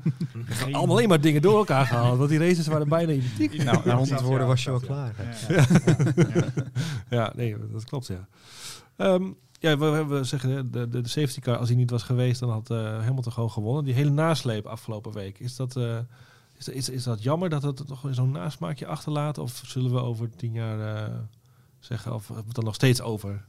allemaal 0.72 0.96
alleen 0.96 1.08
maar 1.08 1.22
dingen 1.22 1.42
door 1.42 1.58
elkaar 1.58 1.86
gehaald. 1.86 2.18
Want 2.18 2.30
die 2.30 2.40
races 2.40 2.68
waren 2.68 2.90
bijna 2.90 3.12
identiek. 3.12 3.64
Nou, 3.64 3.82
na 3.86 3.96
100 3.96 4.20
Ja, 4.20 4.26
woorden 4.26 4.48
was 4.48 4.64
je 4.64 4.70
wel 4.70 4.80
klaar. 4.80 5.14
Ja. 5.48 5.56
Ja. 5.56 6.46
Ja, 7.18 7.34
nee, 7.36 7.56
dat 7.72 7.84
klopt, 7.86 8.08
ja. 8.08 8.28
Ehm, 8.96 9.32
ja, 9.60 9.78
we, 9.78 10.06
we 10.06 10.24
zeggen, 10.24 10.72
de, 10.72 10.90
de, 10.90 11.02
de 11.02 11.08
safety 11.08 11.40
car, 11.40 11.58
als 11.58 11.68
hij 11.68 11.78
niet 11.78 11.90
was 11.90 12.04
geweest, 12.04 12.40
dan 12.40 12.50
had 12.50 12.70
eh 12.70 12.78
Hamilton 12.78 13.32
gewoon 13.32 13.52
gewonnen. 13.52 13.84
Die 13.84 13.94
hele 13.94 14.10
nasleep 14.10 14.66
afgelopen 14.66 15.14
week, 15.14 15.40
is 15.40 15.56
dat, 15.56 15.76
eh, 15.76 15.98
is, 16.60 16.66
dat- 16.66 16.76
is, 16.76 16.89
is 16.89 17.03
dat 17.03 17.24
jammer 17.24 17.49
dat 17.49 17.64
het 17.64 17.88
toch 17.88 18.07
zo'n 18.12 18.32
nasmaakje 18.32 18.86
achterlaat? 18.88 19.38
Of 19.38 19.62
zullen 19.66 19.91
we 19.93 19.99
over 19.99 20.30
tien 20.36 20.51
jaar 20.53 20.95
eh, 21.10 21.16
zeggen, 21.80 22.14
of 22.14 22.20
hebben 22.26 22.38
we 22.41 22.47
het 22.47 22.55
dan 22.55 22.66
nog 22.66 22.76
steeds 22.76 23.01
over? 23.01 23.45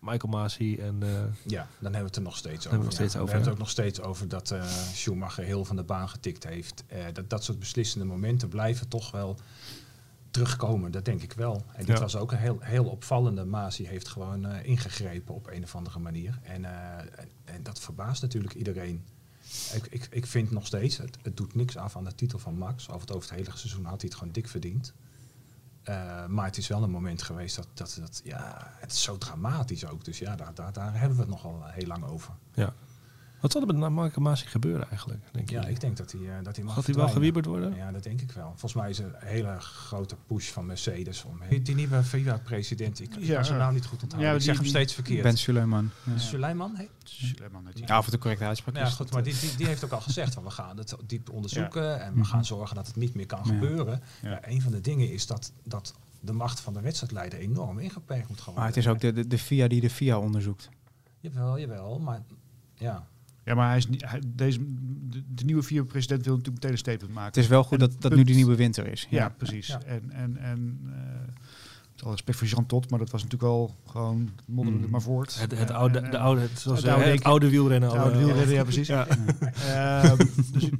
Michael 0.00 0.32
Masi 0.32 0.76
en... 0.76 1.02
eh, 1.02 1.08
Ja, 1.46 1.66
dan 1.78 1.92
hebben 1.92 2.00
we 2.00 2.06
het 2.06 2.16
er 2.16 2.22
nog 2.22 2.36
steeds 2.36 2.66
over. 2.66 2.78
we 2.78 2.84
nog 2.84 2.92
ja. 2.92 2.94
steeds 2.94 3.12
Dan 3.12 3.22
over, 3.22 3.34
hebben 3.34 3.52
we 3.54 3.60
het 3.60 3.60
ook 3.60 3.74
nog 3.76 3.86
steeds 3.86 4.00
over 4.00 4.28
dat 4.28 4.50
eh, 4.50 4.66
Schumacher 4.92 5.44
heel 5.44 5.64
van 5.64 5.76
de 5.76 5.82
baan 5.82 6.08
getikt 6.08 6.44
heeft. 6.44 6.84
Dat, 7.12 7.30
dat 7.30 7.44
soort 7.44 7.58
beslissende 7.58 8.04
momenten 8.06 8.48
blijven 8.48 8.88
toch 8.88 9.10
wel 9.10 9.36
terugkomen. 10.30 10.90
Dat 10.90 11.04
denk 11.04 11.22
ik 11.22 11.32
wel. 11.32 11.64
En 11.72 11.84
dit 11.84 11.96
Ja. 11.96 12.02
was 12.02 12.16
ook 12.16 12.32
een 12.32 12.38
heel, 12.38 12.56
heel 12.60 12.84
opvallende. 12.84 13.44
Masi 13.44 13.86
heeft 13.86 14.08
gewoon 14.08 14.46
ingegrepen 14.52 15.34
op 15.34 15.46
een 15.50 15.62
of 15.62 15.74
andere 15.76 15.98
manier. 15.98 16.38
En, 16.42 16.64
en, 16.64 17.08
en 17.44 17.62
dat 17.62 17.80
verbaast 17.80 18.22
natuurlijk 18.22 18.54
iedereen. 18.54 19.04
Ik, 19.72 19.86
ik, 19.90 20.08
ik 20.10 20.26
vind 20.26 20.50
nog 20.50 20.66
steeds, 20.66 20.96
het, 20.96 21.18
het 21.22 21.36
doet 21.36 21.54
niks 21.54 21.76
af 21.76 21.96
aan 21.96 22.04
de 22.04 22.14
titel 22.14 22.38
van 22.38 22.58
Max. 22.58 22.88
Over 22.88 23.00
het, 23.00 23.12
over 23.12 23.30
het 23.30 23.38
hele 23.38 23.56
seizoen 23.56 23.84
had 23.84 24.00
hij 24.00 24.08
het 24.08 24.18
gewoon 24.18 24.32
dik 24.32 24.48
verdiend. 24.48 24.94
Eh, 25.82 26.26
maar 26.26 26.44
het 26.44 26.56
is 26.56 26.68
wel 26.68 26.82
een 26.82 26.90
moment 26.90 27.22
geweest 27.22 27.56
dat, 27.56 27.68
dat, 27.74 27.96
dat 28.00 28.20
ja, 28.24 28.72
het 28.76 28.92
is 28.92 29.02
zo 29.02 29.18
dramatisch 29.18 29.86
ook. 29.86 30.04
Dus 30.04 30.18
ja, 30.18 30.36
daar, 30.36 30.54
daar, 30.54 30.72
daar 30.72 30.98
hebben 30.98 31.16
we 31.16 31.22
het 31.22 31.30
nogal 31.30 31.64
heel 31.64 31.86
lang 31.86 32.04
over. 32.04 32.34
ja. 32.54 32.74
Wat 33.44 33.52
zal 33.52 33.60
er 33.60 33.66
met 33.78 33.90
Michael 33.90 34.10
Masi 34.20 34.46
gebeuren 34.46 34.88
eigenlijk, 34.88 35.22
denk 35.32 35.48
je? 35.50 35.54
Ja, 35.54 35.64
ik 35.66 35.80
denk 35.80 35.96
dat 35.96 36.12
hij, 36.12 36.20
eh, 36.20 36.44
dat 36.44 36.56
hij 36.56 36.64
mag 36.64 36.74
Gaat 36.74 36.86
hij 36.86 36.94
wel 36.94 37.08
gewieberd 37.08 37.46
worden? 37.46 37.74
Ja, 37.76 37.92
dat 37.92 38.02
denk 38.02 38.20
ik 38.20 38.32
wel. 38.32 38.48
Volgens 38.48 38.74
mij 38.74 38.90
is 38.90 38.98
er 38.98 39.04
een 39.06 39.26
hele 39.26 39.60
grote 39.60 40.16
push 40.26 40.48
van 40.50 40.66
Mercedes 40.66 41.24
om 41.24 41.40
die, 41.48 41.62
die 41.62 41.74
nieuwe 41.74 42.02
FIFA-president. 42.02 43.00
Ik 43.00 43.14
Ja, 43.18 43.34
kan 43.34 43.44
zijn 43.44 43.58
naam 43.58 43.74
niet 43.74 43.84
goed 43.86 44.02
onthouden. 44.02 44.28
Ja, 44.30 44.34
ik 44.36 44.42
die- 44.42 44.48
zeg 44.48 44.56
hem 44.58 44.66
steeds 44.68 44.94
verkeerd. 44.94 45.22
Ben 45.22 45.36
Suleiman. 45.38 45.90
Ja. 46.04 46.18
Suleiman? 46.18 46.76
Suleiman 47.04 47.66
heet 47.66 47.78
hij. 47.78 47.84
Ja, 47.88 47.98
of 47.98 48.04
het 48.04 48.14
een 48.14 48.20
correcte 48.20 48.44
uitspraak 48.44 48.76
ja, 48.76 48.86
is. 48.86 48.92
goed, 48.94 49.10
maar 49.10 49.18
eh, 49.24 49.24
die, 49.32 49.40
die, 49.48 49.56
die 49.56 49.66
heeft 49.66 49.84
ook 49.84 49.92
al 49.92 50.00
gezegd 50.00 50.34
van 50.34 50.42
we 50.44 50.50
gaan 50.50 50.76
het 50.76 50.96
diep 51.06 51.30
onderzoeken 51.30 52.00
en 52.00 52.12
we 52.12 52.18
Mhm. 52.18 52.28
gaan 52.28 52.44
zorgen 52.44 52.76
dat 52.76 52.86
het 52.86 52.96
niet 52.96 53.14
meer 53.14 53.26
kan 53.26 53.40
Ja. 53.44 53.52
gebeuren. 53.52 54.02
Ja. 54.22 54.30
Ja, 54.30 54.48
een 54.48 54.62
van 54.62 54.72
de 54.72 54.80
dingen 54.80 55.12
is 55.12 55.26
dat, 55.26 55.52
dat 55.64 55.94
de 56.20 56.32
macht 56.32 56.60
van 56.60 56.72
de 56.72 56.80
wedstrijdleider 56.80 57.38
enorm 57.38 57.78
ingeperkt 57.78 58.28
moet 58.28 58.40
gaan 58.40 58.54
Maar 58.54 58.64
het 58.66 58.74
worden. 58.74 58.92
is 58.92 58.96
ook 59.06 59.14
de, 59.14 59.20
de, 59.22 59.28
de 59.28 59.38
FIA 59.38 59.68
die 59.68 59.80
de 59.80 59.90
FIA 59.90 60.18
onderzoekt. 60.18 60.68
Jawel, 61.20 61.58
jawel, 61.58 61.98
maar 61.98 62.22
ja. 62.74 63.06
Ja, 63.44 63.54
maar 63.54 63.68
hij 63.68 63.76
is 63.76 63.88
niet, 63.88 64.10
hij, 64.10 64.22
deze, 64.26 64.58
de, 65.08 65.22
de 65.34 65.44
nieuwe 65.44 65.62
vier 65.62 65.84
president 65.84 66.24
wil 66.24 66.36
natuurlijk 66.36 66.62
meteen 66.62 66.76
een 66.76 66.82
statement 66.82 67.12
maken. 67.12 67.26
Het 67.26 67.36
is 67.36 67.46
wel 67.46 67.64
goed 67.64 67.78
dat, 67.78 67.96
dat 67.98 68.14
nu 68.14 68.24
die 68.24 68.34
nieuwe 68.34 68.54
winter 68.56 68.86
is. 68.86 69.06
Ja, 69.10 69.28
precies. 69.28 69.66
Ja. 69.66 69.82
En, 69.82 70.10
en, 70.10 70.36
en 70.36 70.80
eh, 70.86 70.94
alle 72.04 72.12
respect 72.12 72.38
voor 72.38 72.46
Jean 72.46 72.66
Tot, 72.66 72.90
maar 72.90 72.98
dat 72.98 73.10
was 73.10 73.22
natuurlijk 73.22 73.50
wel 73.52 73.74
gewoon 73.86 74.30
modderde 74.46 74.84
Mm. 74.84 74.90
maar 74.90 75.02
voort. 75.02 75.40
Het, 75.40 75.58
het 75.58 75.70
oude, 75.70 76.08
de 76.08 76.18
oude, 76.18 76.40
het, 76.40 76.58
zoals 76.58 76.82
het 76.82 77.22
oude 77.24 77.50
wielrennen. 77.50 77.88
het 77.88 77.98
alle- 77.98 78.10
oude 78.10 78.24
wielrennen, 78.24 78.54
ja 78.54 78.62
precies. 78.62 78.86
Ja. 78.86 79.06
Ehm, 79.68 80.16
dus 80.52 80.64
eh, 80.64 80.70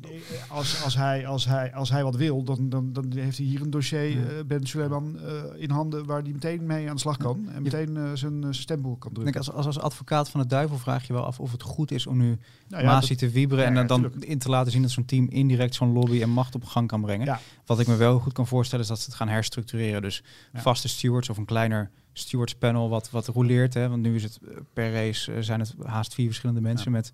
als, 0.48 0.82
als, 0.84 0.96
hij, 0.96 1.26
als, 1.26 1.44
hij, 1.46 1.74
als 1.74 1.90
hij 1.90 2.02
wat 2.04 2.16
wil, 2.16 2.42
dan, 2.42 2.68
dan, 2.68 2.92
dan 2.92 3.12
heeft 3.14 3.36
hij 3.36 3.46
hier 3.46 3.60
een 3.60 3.70
dossier, 3.70 4.08
Ja. 4.08 4.16
eh, 4.26 4.44
Ben 4.46 4.66
Suleiman, 4.66 5.18
eh, 5.18 5.32
in 5.62 5.70
handen 5.70 6.04
waar 6.06 6.22
hij 6.22 6.32
meteen 6.32 6.66
mee 6.66 6.88
aan 6.88 6.94
de 6.94 7.00
slag 7.00 7.16
kan. 7.16 7.48
En 7.54 7.62
meteen 7.62 7.96
eh, 7.96 8.10
zijn, 8.14 8.42
eh, 8.44 8.48
stempel 8.52 8.96
kan 8.96 9.10
Ik 9.10 9.14
drukken. 9.16 9.24
denk, 9.24 9.36
als, 9.36 9.52
als, 9.52 9.66
als 9.66 9.78
advocaat 9.80 10.30
van 10.30 10.40
de 10.40 10.46
duivel 10.46 10.78
vraag 10.78 11.06
je 11.06 11.12
wel 11.12 11.24
af 11.24 11.40
of 11.40 11.52
het 11.52 11.62
goed 11.62 11.90
is 11.90 12.06
om 12.06 12.16
nu 12.18 12.38
Nou 12.68 12.82
ja, 12.82 12.92
Masi 12.92 13.08
dat- 13.08 13.18
te 13.18 13.28
wieberen 13.30 13.62
ja, 13.64 13.70
en 13.70 13.76
ja, 13.76 13.84
dan, 13.84 14.00
dan 14.00 14.10
tuurlijk. 14.10 14.30
in 14.30 14.38
te 14.38 14.48
laten 14.48 14.72
zien 14.72 14.82
dat 14.82 14.90
zo'n 14.90 15.04
team 15.04 15.28
indirect 15.28 15.74
zo'n 15.74 15.92
lobby 15.92 16.22
en 16.22 16.30
macht 16.30 16.54
op 16.54 16.64
gang 16.64 16.88
kan 16.88 17.00
brengen. 17.00 17.26
Ja. 17.26 17.40
Wat 17.66 17.80
ik 17.80 17.86
me 17.86 17.96
wel 17.96 18.18
goed 18.18 18.32
kan 18.32 18.46
voorstellen 18.46 18.84
is 18.84 18.90
dat 18.90 18.98
ze 18.98 19.04
het 19.06 19.14
gaan 19.14 19.28
herstructureren. 19.28 20.02
Dus 20.02 20.22
Ja. 20.52 20.60
vaste 20.60 20.88
stewards 20.88 21.13
of 21.14 21.36
een 21.36 21.44
kleiner 21.44 21.90
stewardspanel 22.12 22.88
wat, 22.88 23.10
wat 23.10 23.26
roleert. 23.26 23.74
Hè? 23.74 23.88
Want 23.88 24.02
nu 24.02 24.14
is 24.14 24.22
het 24.22 24.38
eh, 24.42 24.56
per 24.72 24.92
race 24.92 25.32
eh, 25.32 25.42
zijn 25.42 25.60
het 25.60 25.74
haast 25.82 26.14
vier 26.14 26.26
verschillende 26.26 26.60
mensen 26.60 26.90
Ja. 26.90 26.96
met, 26.96 27.12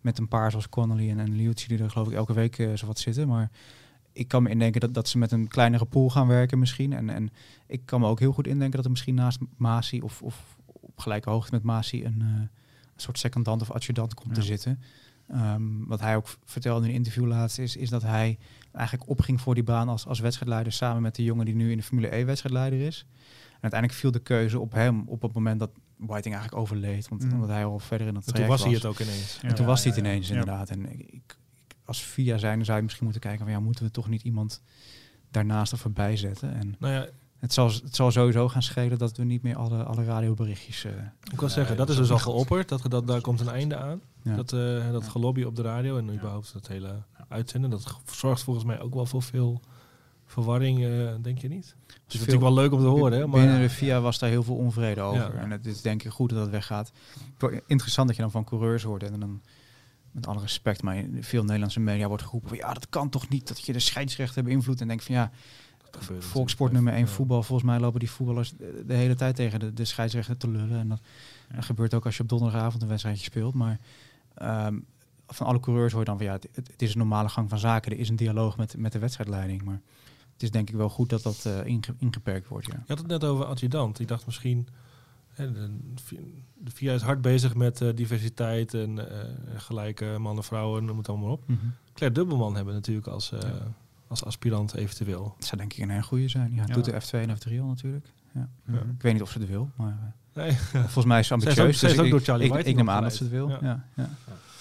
met 0.00 0.18
een 0.18 0.28
paar 0.28 0.50
zoals 0.50 0.68
Connolly 0.68 1.10
en, 1.10 1.18
en 1.18 1.36
Liuzzi 1.36 1.68
die 1.68 1.78
er 1.78 1.90
geloof 1.90 2.08
ik 2.08 2.14
elke 2.14 2.32
week 2.32 2.58
eh 2.58 2.74
zo 2.74 2.86
wat 2.86 2.98
zitten. 2.98 3.28
Maar 3.28 3.50
ik 4.12 4.28
kan 4.28 4.42
me 4.42 4.48
indenken 4.50 4.80
dat, 4.80 4.94
dat 4.94 5.08
ze 5.08 5.18
met 5.18 5.32
een 5.32 5.48
kleinere 5.48 5.84
pool 5.84 6.10
gaan 6.10 6.26
werken 6.26 6.58
misschien. 6.58 6.92
En, 6.92 7.10
en 7.10 7.30
ik 7.66 7.80
kan 7.84 8.00
me 8.00 8.06
ook 8.06 8.20
heel 8.20 8.32
goed 8.32 8.46
indenken 8.46 8.76
dat 8.76 8.84
er 8.84 8.90
misschien 8.90 9.14
naast 9.14 9.38
Masi 9.56 10.00
of, 10.00 10.22
of 10.22 10.56
op 10.66 10.98
gelijke 10.98 11.30
hoogte 11.30 11.54
met 11.54 11.62
Masi 11.62 12.04
een, 12.04 12.20
een 12.20 12.50
soort 12.96 13.18
secondant 13.18 13.62
of 13.62 13.70
adjudant 13.70 14.14
komt 14.14 14.34
te 14.34 14.42
zitten. 14.42 14.80
Ehm, 15.28 15.84
wat 15.86 16.00
hij 16.00 16.16
ook 16.16 16.36
vertelde 16.44 16.84
in 16.84 16.90
een 16.90 16.96
interview 16.96 17.26
laatst 17.26 17.58
is, 17.58 17.76
is 17.76 17.90
dat 17.90 18.02
hij 18.02 18.38
eigenlijk 18.72 19.10
opging 19.10 19.40
voor 19.40 19.54
die 19.54 19.62
baan 19.64 19.88
als, 19.88 20.06
als 20.06 20.20
wedstrijdleider 20.20 20.72
samen 20.72 21.02
met 21.02 21.14
de 21.14 21.24
jongen 21.24 21.44
die 21.44 21.54
nu 21.54 21.70
in 21.70 21.76
de 21.76 21.82
Formule 21.82 22.16
E 22.16 22.24
wedstrijdleider 22.24 22.80
is. 22.80 23.06
En 23.62 23.70
uiteindelijk 23.70 24.00
viel 24.00 24.10
de 24.10 24.18
keuze 24.18 24.58
op 24.60 24.72
hem 24.72 25.02
op 25.06 25.22
het 25.22 25.32
moment 25.32 25.58
dat 25.60 25.70
Whiting 25.96 26.34
eigenlijk 26.34 26.62
overleed, 26.62 27.08
want 27.08 27.24
Mm. 27.24 27.32
omdat 27.32 27.48
hij 27.48 27.64
al 27.64 27.78
verder 27.78 28.06
in 28.06 28.14
het 28.14 28.26
En 28.26 28.32
toen 28.32 28.44
traject 28.44 28.50
was 28.60 28.64
hij 28.64 28.74
het 28.74 28.84
ook 28.84 28.98
ineens. 29.00 29.38
En 29.42 29.54
toen 29.54 29.66
was 29.66 29.82
hij 29.84 29.90
het 29.92 30.00
ineens 30.00 30.28
Ja. 30.28 30.32
inderdaad. 30.34 30.70
En 30.70 30.92
ik, 30.92 31.00
ik, 31.10 31.36
als 31.84 32.02
VIA 32.02 32.38
zijn 32.38 32.64
zou 32.64 32.76
je 32.76 32.82
misschien 32.82 33.04
moeten 33.04 33.22
kijken 33.22 33.44
van 33.44 33.52
ja, 33.52 33.60
moeten 33.60 33.84
we 33.84 33.90
toch 33.90 34.08
niet 34.08 34.22
iemand 34.22 34.62
daarnaast 35.30 35.72
of 35.72 35.80
voorbij 35.80 36.16
zetten? 36.16 36.54
En 36.54 36.76
Nou 36.78 36.92
ja, 36.94 37.06
het 37.38 37.52
zal, 37.52 37.66
het 37.72 37.94
zal 37.96 38.10
sowieso 38.10 38.48
gaan 38.48 38.62
schelen 38.62 38.98
dat 38.98 39.16
we 39.16 39.24
niet 39.24 39.42
meer 39.42 39.56
alle, 39.56 39.82
alle 39.82 40.04
radioberichtjes. 40.04 40.84
eh 40.84 40.92
ik 41.32 41.40
wil 41.40 41.48
zeggen, 41.48 41.76
dat 41.76 41.86
dat 41.86 41.96
is 41.96 42.02
dus 42.02 42.10
al 42.10 42.18
geopperd. 42.18 42.68
Dat, 42.68 42.82
dat, 42.88 43.06
daar 43.06 43.20
komt 43.20 43.40
een 43.40 43.48
einde 43.48 43.76
aan. 43.76 44.00
ja. 44.22 44.36
Dat, 44.36 44.52
eh 44.52 44.90
dat 44.90 45.08
gelobby 45.08 45.42
op 45.42 45.56
de 45.56 45.62
radio 45.62 45.98
en 45.98 46.10
überhaupt 46.14 46.52
dat 46.52 46.66
hele 46.66 47.02
uitzenden. 47.28 47.70
Dat 47.70 47.98
zorgt 48.06 48.42
volgens 48.42 48.64
mij 48.66 48.80
ook 48.80 48.94
wel 48.94 49.06
voor 49.06 49.22
veel 49.22 49.60
verwarring, 50.32 50.84
eh, 50.84 51.14
denk 51.22 51.38
je 51.38 51.48
niet? 51.48 51.76
Het 51.86 52.12
is 52.12 52.18
natuurlijk 52.18 52.42
wel 52.42 52.54
leuk 52.54 52.72
om 52.72 52.80
te 52.80 52.86
horen, 52.86 53.18
hè? 53.18 53.28
Binnen 53.28 53.50
Maar 53.50 53.60
de 53.60 53.70
VIA 53.70 54.00
was 54.00 54.18
daar 54.18 54.30
heel 54.30 54.42
veel 54.42 54.56
onvrede 54.56 55.00
over. 55.00 55.34
Ja. 55.34 55.40
En 55.40 55.50
het 55.50 55.66
is 55.66 55.80
denk 55.80 56.02
ik 56.02 56.10
goed 56.10 56.30
dat 56.30 56.38
dat 56.38 56.48
weggaat. 56.48 56.92
Interessant 57.66 58.06
dat 58.06 58.16
je 58.16 58.22
dan 58.22 58.30
van 58.30 58.44
coureurs 58.44 58.82
hoort. 58.82 59.02
En 59.02 59.20
dan, 59.20 59.42
met 60.10 60.26
alle 60.26 60.40
respect, 60.40 60.82
maar 60.82 60.96
in 60.96 61.24
veel 61.24 61.42
Nederlandse 61.42 61.80
media 61.80 62.08
wordt 62.08 62.22
geroepen 62.22 62.48
van 62.48 62.58
ja, 62.58 62.72
dat 62.72 62.88
kan 62.88 63.08
toch 63.08 63.28
niet 63.28 63.48
dat 63.48 63.66
je 63.66 63.72
de 63.72 63.78
scheidsrechten 63.78 64.44
beïnvloedt. 64.44 64.80
En 64.80 64.88
denk 64.88 65.02
van 65.02 65.14
ja, 65.14 65.30
volkssport 66.18 66.72
nummer 66.72 66.92
1 66.92 67.00
Ja. 67.00 67.06
voetbal. 67.06 67.42
Volgens 67.42 67.68
mij 67.68 67.80
lopen 67.80 68.00
die 68.00 68.10
voetballers 68.10 68.52
de, 68.86 68.94
hele 68.94 69.14
tijd 69.14 69.36
tegen 69.36 69.60
de, 69.60 69.72
de 69.72 69.84
scheidsrechter 69.84 70.36
te 70.36 70.48
lullen. 70.50 70.78
En 70.78 70.88
dat, 70.88 71.00
dat 71.54 71.64
gebeurt 71.64 71.94
ook 71.94 72.04
als 72.04 72.16
je 72.16 72.22
op 72.22 72.28
donderdagavond 72.28 72.82
een 72.82 72.88
wedstrijdje 72.88 73.24
speelt. 73.24 73.54
Maar 73.54 73.80
ehm, 74.34 74.78
van 75.26 75.46
alle 75.46 75.60
coureurs 75.60 75.92
hoor 75.92 76.00
je 76.00 76.06
dan 76.06 76.16
van 76.16 76.26
ja, 76.26 76.32
het, 76.32 76.48
het 76.52 76.82
is 76.82 76.92
een 76.92 76.98
normale 76.98 77.28
gang 77.28 77.48
van 77.48 77.58
zaken. 77.58 77.92
Er 77.92 77.98
is 77.98 78.08
een 78.08 78.16
dialoog 78.16 78.56
met, 78.56 78.76
met 78.76 78.92
de 78.92 78.98
wedstrijdleiding. 78.98 79.62
Maar 79.62 79.80
het 80.42 80.50
is 80.50 80.50
denk 80.50 80.68
ik 80.70 80.76
wel 80.76 80.88
goed 80.88 81.08
dat 81.10 81.22
dat 81.22 81.44
eh, 81.46 81.64
inge- 81.66 81.94
ingeperkt 81.98 82.48
wordt. 82.48 82.66
Ja. 82.66 82.72
Je 82.74 82.82
had 82.86 82.98
het 82.98 83.06
net 83.06 83.24
over 83.24 83.44
adjudant. 83.44 83.98
Ik 84.00 84.08
dacht 84.08 84.26
misschien, 84.26 84.68
hè, 85.28 85.52
de, 85.52 85.70
de 86.58 86.70
VIA 86.74 86.92
is 86.92 87.02
hard 87.02 87.20
bezig 87.22 87.54
met 87.54 87.80
eh, 87.80 87.88
diversiteit 87.94 88.74
en 88.74 89.10
eh, 89.20 89.28
gelijke 89.56 90.16
mannen, 90.18 90.44
vrouwen, 90.44 90.84
noem 90.84 90.98
het 90.98 91.08
allemaal 91.08 91.30
op. 91.30 91.44
Claire 91.94 92.18
Dubbelman 92.18 92.54
hebben 92.56 92.74
natuurlijk 92.74 93.06
als, 93.06 93.32
als 94.08 94.24
aspirant 94.24 94.74
eventueel. 94.74 95.34
Dat 95.38 95.44
zou 95.48 95.60
denk 95.60 95.72
ik 95.72 95.78
een 95.82 95.90
hele 95.90 96.02
goede 96.02 96.28
zijn. 96.28 96.54
Ja, 96.54 96.64
Ja. 96.66 96.74
doet 96.74 96.84
de 96.84 96.92
F2 96.92 97.10
en 97.28 97.36
F3 97.36 97.60
al 97.60 97.66
natuurlijk. 97.66 98.06
Ja. 98.34 98.48
Ja. 98.66 98.78
Ik 98.78 99.02
weet 99.02 99.12
niet 99.12 99.22
of 99.22 99.30
ze 99.30 99.38
het 99.38 99.48
wil, 99.48 99.70
maar 99.76 100.14
Nee, 100.34 100.52
volgens 100.52 101.04
mij 101.04 101.18
is 101.18 101.26
ze 101.26 101.34
Zij 101.38 101.52
is 101.52 101.58
ambitieus. 101.58 101.66
ook- 101.66 101.74
zij 101.74 101.88
is 101.88 101.94
dus 101.94 101.98
ook 101.98 102.04
ik, 102.04 102.10
door 102.10 102.20
Charlie 102.20 102.58
ik, 102.58 102.66
ik 102.66 102.76
neem 102.76 102.90
aan 102.90 103.02
dat 103.02 103.14
ze 103.14 103.22
het 103.22 103.32
wil. 103.32 103.48
Ja. 103.48 103.84
Ja, 103.96 104.08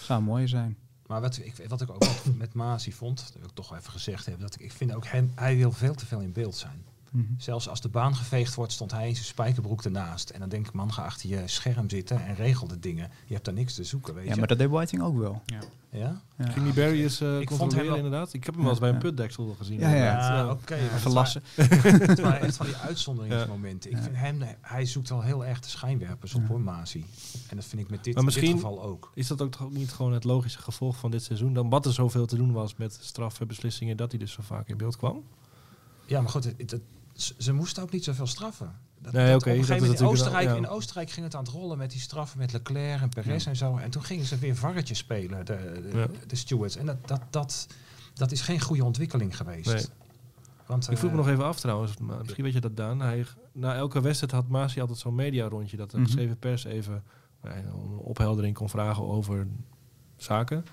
Zou 0.01 0.21
mooi 0.23 0.47
zijn. 0.47 0.77
Maar 1.11 1.21
wat 1.21 1.37
ik, 1.37 1.55
wat 1.67 1.81
ik 1.81 1.89
ook 1.89 2.03
met 2.37 2.53
Masi 2.53 2.93
vond, 2.93 3.33
dat 3.33 3.49
ik 3.49 3.55
toch 3.55 3.75
even 3.75 3.91
gezegd 3.91 4.25
hebben, 4.25 4.43
dat 4.43 4.55
ik, 4.55 4.61
ik 4.61 4.71
vind 4.71 4.93
ook 4.93 5.05
hem, 5.05 5.31
hij 5.35 5.57
wil 5.57 5.71
veel 5.71 5.93
te 5.93 6.05
veel 6.05 6.19
in 6.19 6.31
beeld 6.31 6.55
zijn. 6.55 6.83
Mhm. 7.11 7.23
Zelfs 7.37 7.69
als 7.69 7.81
de 7.81 7.89
baan 7.89 8.15
geveegd 8.15 8.55
wordt, 8.55 8.71
stond 8.71 8.91
hij 8.91 9.07
in 9.07 9.13
zijn 9.13 9.25
spijkerbroek 9.25 9.83
ernaast. 9.83 10.29
En 10.29 10.39
dan 10.39 10.49
denk 10.49 10.67
ik, 10.67 10.73
man, 10.73 10.93
ga 10.93 11.03
achter 11.03 11.29
je 11.29 11.41
scherm 11.45 11.89
zitten 11.89 12.25
en 12.25 12.35
regel 12.35 12.67
de 12.67 12.79
dingen. 12.79 13.09
Je 13.25 13.33
hebt 13.33 13.45
daar 13.45 13.53
niks 13.53 13.73
te 13.73 13.83
zoeken, 13.83 14.13
weet 14.13 14.25
Ja, 14.25 14.31
je. 14.33 14.37
maar 14.39 14.47
dat 14.47 14.57
deed 14.57 14.69
Whiting 14.69 15.01
ook 15.01 15.17
wel. 15.17 15.41
ja? 15.45 15.59
Ja. 15.89 16.21
Ging 16.37 16.65
die 16.65 16.73
Barry 16.73 17.01
eens 17.03 17.21
eh 17.21 17.39
Ik 17.39 17.49
vond 17.51 17.73
hem 17.75 17.85
wel- 17.85 17.95
inderdaad? 17.95 18.33
Ik 18.33 18.43
heb 18.43 18.53
hem 18.53 18.61
wel 18.63 18.71
eens 18.71 18.79
bij 18.79 18.89
een 18.89 18.95
Ja. 18.95 19.01
putdeksel 19.01 19.45
wel 19.45 19.55
gezien. 19.55 19.79
Ja, 19.79 19.89
ja. 19.89 20.03
Ja, 20.03 20.35
Ja. 20.35 20.49
oké. 20.51 20.73
Even 20.75 20.93
het 20.93 21.03
lassen. 21.13 21.43
waren- 21.55 21.99
Het 22.09 22.19
waren 22.19 22.39
echt 22.41 22.55
van 22.57 22.65
die 22.65 22.75
uitzonderingsmomenten. 22.89 23.91
Ik 23.91 23.97
Ja. 23.97 24.03
vind 24.03 24.15
hem, 24.15 24.41
hij 24.61 24.85
zoekt 24.85 25.09
wel 25.09 25.21
heel 25.21 25.45
erg 25.45 25.59
de 25.59 25.69
schijnwerpers 25.69 26.33
op 26.33 26.41
Ja. 26.41 26.47
hoor, 26.47 26.61
Masi. 26.61 27.05
En 27.49 27.55
dat 27.55 27.65
vind 27.65 27.81
ik 27.81 27.89
met 27.89 28.03
dit, 28.03 28.13
Maar 28.15 28.23
in 28.23 28.29
dit 28.29 28.35
misschien- 28.39 28.59
geval 28.61 28.83
ook. 28.83 29.11
Is 29.13 29.27
dat 29.27 29.41
ook 29.41 29.51
toch 29.51 29.61
ook 29.63 29.71
niet 29.73 29.91
gewoon 29.91 30.13
het 30.13 30.23
logische 30.23 30.59
gevolg 30.61 30.97
van 30.97 31.11
dit 31.11 31.23
seizoen? 31.23 31.53
Dan 31.53 31.69
wat 31.69 31.85
er 31.85 31.93
zoveel 31.93 32.25
te 32.25 32.35
doen 32.35 32.51
was 32.51 32.75
met 32.75 32.97
straffen, 33.01 33.47
beslissingen, 33.47 33.97
dat 33.97 34.11
hij 34.11 34.19
dus 34.19 34.31
zo 34.31 34.41
vaak 34.41 34.67
in 34.67 34.77
beeld 34.77 34.97
kwam? 34.97 35.23
Ja, 36.05 36.21
maar 36.21 36.29
goed, 36.31 36.43
het, 36.43 36.71
het- 36.71 36.81
ze- 37.21 37.33
ze 37.37 37.53
moesten 37.53 37.83
ook 37.83 37.91
niet 37.91 38.03
zoveel 38.03 38.27
straffen. 38.27 38.75
Dat, 39.01 39.13
Nee, 39.13 39.31
dat 39.31 39.35
oké, 39.41 39.49
op 39.49 39.55
een 39.55 39.57
dat 39.61 39.65
gegeven 39.65 39.81
moment 39.87 39.99
in 39.99 40.07
Oostenrijk, 40.07 40.45
wel- 40.45 40.55
ja. 40.55 40.61
in 40.61 40.67
Oostenrijk 40.67 41.09
ging 41.09 41.25
het 41.25 41.35
aan 41.35 41.43
het 41.43 41.51
rollen 41.51 41.77
met 41.77 41.91
die 41.91 41.99
straffen 41.99 42.37
met 42.39 42.51
Leclerc 42.51 43.01
en 43.01 43.09
Perez 43.09 43.47
en 43.47 43.55
zo. 43.55 43.77
En 43.77 43.89
toen 43.91 44.03
gingen 44.03 44.25
ze 44.25 44.37
weer 44.37 44.55
varretjes 44.55 44.97
spelen, 44.97 45.45
de, 45.45 45.81
de, 45.91 45.97
Ja. 45.97 46.07
de 46.27 46.35
stewards. 46.35 46.75
En 46.75 46.85
dat, 46.85 47.07
dat, 47.07 47.21
dat, 47.29 47.67
dat 48.13 48.31
is 48.31 48.41
geen 48.41 48.61
goede 48.61 48.83
ontwikkeling 48.83 49.37
geweest. 49.37 49.73
Nee. 49.73 49.85
Want, 50.65 50.89
Ik 50.91 50.97
vroeg 50.97 51.11
me 51.11 51.17
eh, 51.17 51.23
nog 51.23 51.33
even 51.33 51.45
af 51.45 51.59
trouwens, 51.59 51.97
maar 51.97 52.17
misschien 52.21 52.43
weet 52.43 52.53
je 52.53 52.59
dat 52.61 52.77
Daan. 52.77 52.99
Hij, 53.01 53.25
na 53.51 53.75
elke 53.75 54.01
wedstrijd 54.01 54.31
had 54.31 54.47
Masi 54.47 54.79
altijd 54.81 54.99
zo'n 54.99 55.15
media-rondje. 55.15 55.77
Dat 55.77 55.91
de 55.91 55.97
Mhm. 55.97 56.05
geschreven 56.05 56.37
pers 56.39 56.63
even 56.63 57.03
nou 57.41 57.55
een 57.57 57.97
opheldering 57.97 58.55
kon 58.55 58.69
vragen 58.69 59.03
over 59.03 59.47
zaken. 60.17 60.65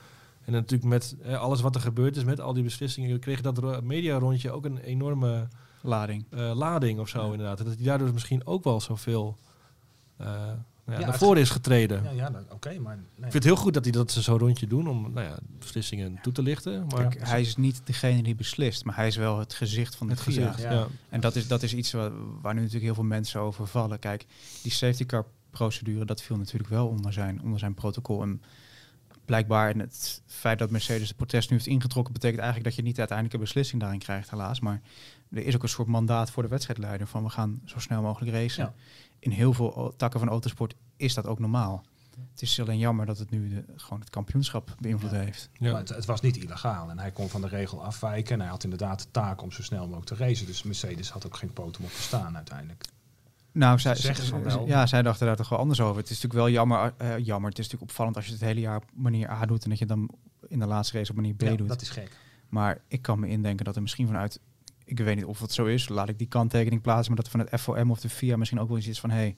En 0.45 0.53
natuurlijk 0.53 0.89
met 0.89 1.17
eh, 1.23 1.41
alles 1.41 1.61
wat 1.61 1.75
er 1.75 1.81
gebeurd 1.81 2.17
is, 2.17 2.25
met 2.25 2.41
al 2.41 2.53
die 2.53 2.63
beslissingen, 2.63 3.19
kreeg 3.21 3.41
dat 3.41 3.59
ro- 3.59 3.81
media-rondje 3.83 4.51
ook 4.51 4.65
een 4.65 4.79
enorme 4.79 5.49
Lading. 5.81 6.24
eh, 6.31 6.57
lading 6.57 6.99
of 7.01 7.09
zo 7.09 7.24
Ja. 7.26 7.31
inderdaad. 7.33 7.59
Dat 7.59 7.66
hij 7.66 7.76
daardoor 7.85 8.12
misschien 8.12 8.47
ook 8.47 8.64
wel 8.64 8.81
zoveel 8.81 9.37
eh 10.16 10.26
nou 10.26 11.01
ja, 11.01 11.07
Ja, 11.07 11.11
naar 11.11 11.18
voren 11.18 11.41
is 11.43 11.51
getreden. 11.51 12.03
Ja, 12.03 12.11
ja 12.11 12.31
dat- 12.31 12.53
oké, 12.53 12.79
maar... 12.79 12.97
Nee. 12.97 13.05
Ik 13.14 13.20
vind 13.20 13.33
het 13.33 13.45
heel 13.45 13.57
goed 13.57 13.74
dat 13.74 13.83
hij 13.85 13.93
dat 13.93 14.11
ze 14.11 14.22
zo'n 14.22 14.39
rondje 14.39 14.66
doen 14.66 14.89
om 14.89 15.12
nou 15.12 15.26
ja, 15.26 15.37
beslissingen 15.59 16.18
toe 16.22 16.33
te 16.33 16.43
lichten. 16.43 16.87
Maar 16.87 17.09
Kijk, 17.09 17.29
hij 17.29 17.41
is 17.41 17.57
niet 17.57 17.81
degene 17.85 18.22
die 18.22 18.35
beslist, 18.35 18.85
maar 18.85 18.97
hij 18.97 19.07
is 19.07 19.16
wel 19.16 19.39
het 19.39 19.55
gezicht 19.55 19.97
van 19.97 20.07
de 20.07 20.12
het 20.12 20.22
VIA. 20.22 20.33
gezicht. 20.53 20.62
Ja. 20.62 20.72
Ja. 20.72 20.87
En 21.09 21.20
dat 21.20 21.37
is, 21.37 21.49
dat 21.49 21.62
is 21.62 21.74
iets 21.74 21.93
waar, 21.93 22.11
waar 22.41 22.55
nu 22.55 22.59
natuurlijk 22.61 22.85
heel 22.87 22.95
veel 22.95 23.05
mensen 23.05 23.41
over 23.41 23.66
vallen. 23.66 23.99
Kijk, 23.99 24.26
die 24.62 24.72
safety 24.72 25.07
car 25.07 25.24
procedure, 25.51 26.05
dat 26.05 26.22
viel 26.22 26.37
natuurlijk 26.37 26.70
wel 26.70 26.89
onder 26.89 27.12
zijn, 27.12 27.43
onder 27.43 27.59
zijn 27.59 27.74
protocol. 27.74 28.22
En 28.22 28.43
blijkbaar 29.24 29.70
en 29.70 29.79
het 29.79 30.22
feit 30.26 30.59
dat 30.59 30.70
Mercedes 30.70 31.09
de 31.09 31.14
protest 31.14 31.51
nu 31.51 31.57
heeft 31.57 31.68
ingetrokken, 31.68 32.12
betekent 32.12 32.41
eigenlijk 32.41 32.68
dat 32.68 32.76
je 32.79 32.89
niet 32.89 32.99
uiteindelijk 32.99 33.37
een 33.37 33.43
beslissing 33.45 33.81
daarin 33.81 33.99
krijgt, 33.99 34.31
helaas. 34.31 34.61
Maar 34.61 34.81
er 35.31 35.43
is 35.47 35.55
ook 35.55 35.62
een 35.62 35.68
soort 35.68 35.89
mandaat 35.89 36.31
voor 36.31 36.43
de 36.43 36.49
wedstrijdleider 36.49 37.07
van 37.07 37.22
we 37.22 37.31
gaan 37.31 37.61
zo 37.64 37.79
snel 37.79 38.03
mogelijk 38.03 38.33
racen. 38.33 38.64
Ja. 38.64 38.74
In 39.18 39.31
heel 39.31 39.53
veel 39.53 39.95
takken 39.97 40.20
van 40.20 40.29
autosport 40.29 40.74
is 40.97 41.14
dat 41.14 41.26
ook 41.26 41.39
normaal. 41.39 41.85
Het 42.33 42.43
is 42.43 42.61
alleen 42.61 42.79
jammer 42.79 43.07
dat 43.07 43.18
het 43.18 43.31
nu 43.31 43.49
de, 43.49 43.64
gewoon 43.76 44.01
het 44.01 44.11
kampioenschap 44.11 44.74
beïnvloed 44.81 45.11
Ja. 45.11 45.16
heeft. 45.18 45.49
Ja. 45.53 45.70
Maar 45.70 45.81
het, 45.81 45.89
het 45.89 46.05
was 46.05 46.20
niet 46.20 46.37
illegaal 46.37 46.91
en 46.91 46.99
hij 46.99 47.11
kon 47.11 47.29
van 47.29 47.41
de 47.41 47.49
regel 47.49 47.85
afwijken. 47.85 48.35
En 48.35 48.41
hij 48.41 48.49
had 48.49 48.64
inderdaad 48.64 48.99
de 49.03 49.11
taak 49.11 49.43
om 49.43 49.53
zo 49.53 49.62
snel 49.62 49.85
mogelijk 49.85 50.07
te 50.07 50.14
racen. 50.14 50.47
Dus 50.47 50.62
Mercedes 50.62 51.11
had 51.11 51.26
ook 51.26 51.37
geen 51.37 51.53
poot 51.53 51.79
om 51.79 51.85
op 51.85 51.91
te 51.91 52.03
staan 52.03 52.37
uiteindelijk. 52.37 52.85
Nou, 53.53 53.79
zij, 53.79 53.95
Zeggen 53.95 54.24
ze 54.24 54.31
zij- 54.31 54.43
wel. 54.43 54.66
ja, 54.66 54.87
zij 54.87 55.03
dachten 55.03 55.26
daar 55.26 55.37
toch 55.37 55.49
wel 55.49 55.59
anders 55.59 55.81
over. 55.81 55.97
Het 55.97 56.11
is 56.11 56.22
natuurlijk 56.22 56.35
wel 56.41 56.51
jammer, 56.51 56.95
eh, 56.99 57.18
jammer. 57.18 57.49
Het 57.51 57.59
is 57.59 57.64
natuurlijk 57.64 57.91
opvallend 57.91 58.16
als 58.16 58.26
je 58.26 58.33
het 58.33 58.41
hele 58.41 58.61
jaar 58.61 58.76
op 58.76 58.85
manier 58.95 59.31
A 59.31 59.47
doet 59.47 59.64
en 59.64 59.70
dat 59.70 59.79
je 59.79 59.87
dan 59.87 60.11
in 60.49 60.59
de 60.59 60.66
laatste 60.66 60.97
race 60.99 61.11
op 61.11 61.16
manier 61.16 61.35
B 61.35 61.43
Ja, 61.43 61.55
doet. 61.55 61.68
dat 61.68 61.81
is 61.83 61.89
gek. 61.91 62.16
Maar 62.49 62.81
ik 62.89 63.03
kan 63.03 63.20
me 63.20 63.29
indenken 63.29 63.64
dat 63.64 63.76
er 63.76 63.83
misschien 63.83 64.07
vanuit, 64.07 64.41
ik 64.89 64.99
weet 64.99 65.16
niet 65.16 65.24
of 65.24 65.41
het 65.41 65.53
zo 65.53 65.64
is, 65.64 65.89
laat 65.89 66.09
ik 66.09 66.18
die 66.18 66.26
kanttekening 66.28 66.82
plaatsen, 66.82 67.14
maar 67.14 67.22
dat 67.22 67.30
van 67.32 67.41
het 67.41 67.61
FOM 67.61 67.91
of 67.91 68.01
de 68.01 68.09
FIA 68.09 68.36
misschien 68.36 68.61
ook 68.61 68.68
wel 68.68 68.76
eens 68.76 68.86
is 68.86 69.01
van, 69.01 69.11
hé, 69.11 69.16
hey, 69.16 69.36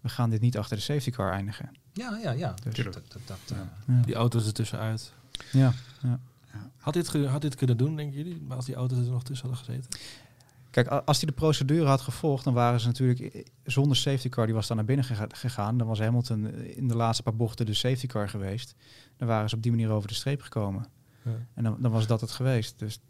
we 0.00 0.08
gaan 0.08 0.30
dit 0.30 0.40
niet 0.40 0.58
achter 0.58 0.76
de 0.76 0.82
safety 0.82 1.10
car 1.10 1.32
eindigen. 1.32 1.70
Ja, 1.92 2.18
ja, 2.22 2.30
ja. 2.30 2.54
Dus- 2.62 2.74
dat, 2.84 2.94
dat, 3.26 3.38
eh, 3.52 3.56
Ja. 3.86 4.02
Die 4.04 4.14
auto's 4.14 4.46
er 4.46 4.52
tussenuit. 4.52 5.12
Ja. 5.52 5.72
Had 6.76 6.94
dit, 6.94 7.12
had 7.26 7.42
dit 7.42 7.54
kunnen 7.54 7.76
doen, 7.76 7.96
denken 7.96 8.16
jullie? 8.16 8.40
Maar 8.40 8.56
als 8.56 8.66
die 8.66 8.74
auto's 8.74 8.98
er 8.98 9.04
nog 9.12 9.22
tussen 9.22 9.48
hadden 9.48 9.64
gezeten? 9.66 9.90
Kijk, 10.70 10.88
als 10.88 11.16
hij 11.20 11.26
de 11.26 11.34
procedure 11.34 11.86
had 11.86 12.00
gevolgd, 12.00 12.44
dan 12.44 12.54
waren 12.54 12.80
ze 12.80 12.86
natuurlijk 12.86 13.20
eh, 13.20 13.44
zonder 13.64 13.96
safety 13.96 14.28
car, 14.28 14.46
die 14.46 14.54
was 14.54 14.66
dan 14.66 14.76
naar 14.76 14.86
binnen 14.86 15.04
gega- 15.04 15.26
gegaan. 15.28 15.78
Dan 15.78 15.86
was 15.86 15.98
Hamilton 15.98 16.46
eh, 16.54 16.76
in 16.76 16.88
de 16.88 16.96
laatste 16.96 17.22
paar 17.22 17.36
bochten 17.36 17.66
de 17.66 17.74
safety 17.74 18.06
car 18.06 18.28
geweest. 18.28 18.74
Dan 19.16 19.28
waren 19.28 19.48
ze 19.48 19.56
op 19.56 19.62
die 19.62 19.70
manier 19.70 19.90
over 19.90 20.08
de 20.08 20.14
streep 20.14 20.42
gekomen. 20.42 20.86
Ja. 21.24 21.30
En 21.54 21.62
dan, 21.64 21.76
dan 21.80 21.90
was 21.90 22.06
dat 22.06 22.20
het 22.20 22.30
geweest. 22.30 22.78
Dus 22.78 23.00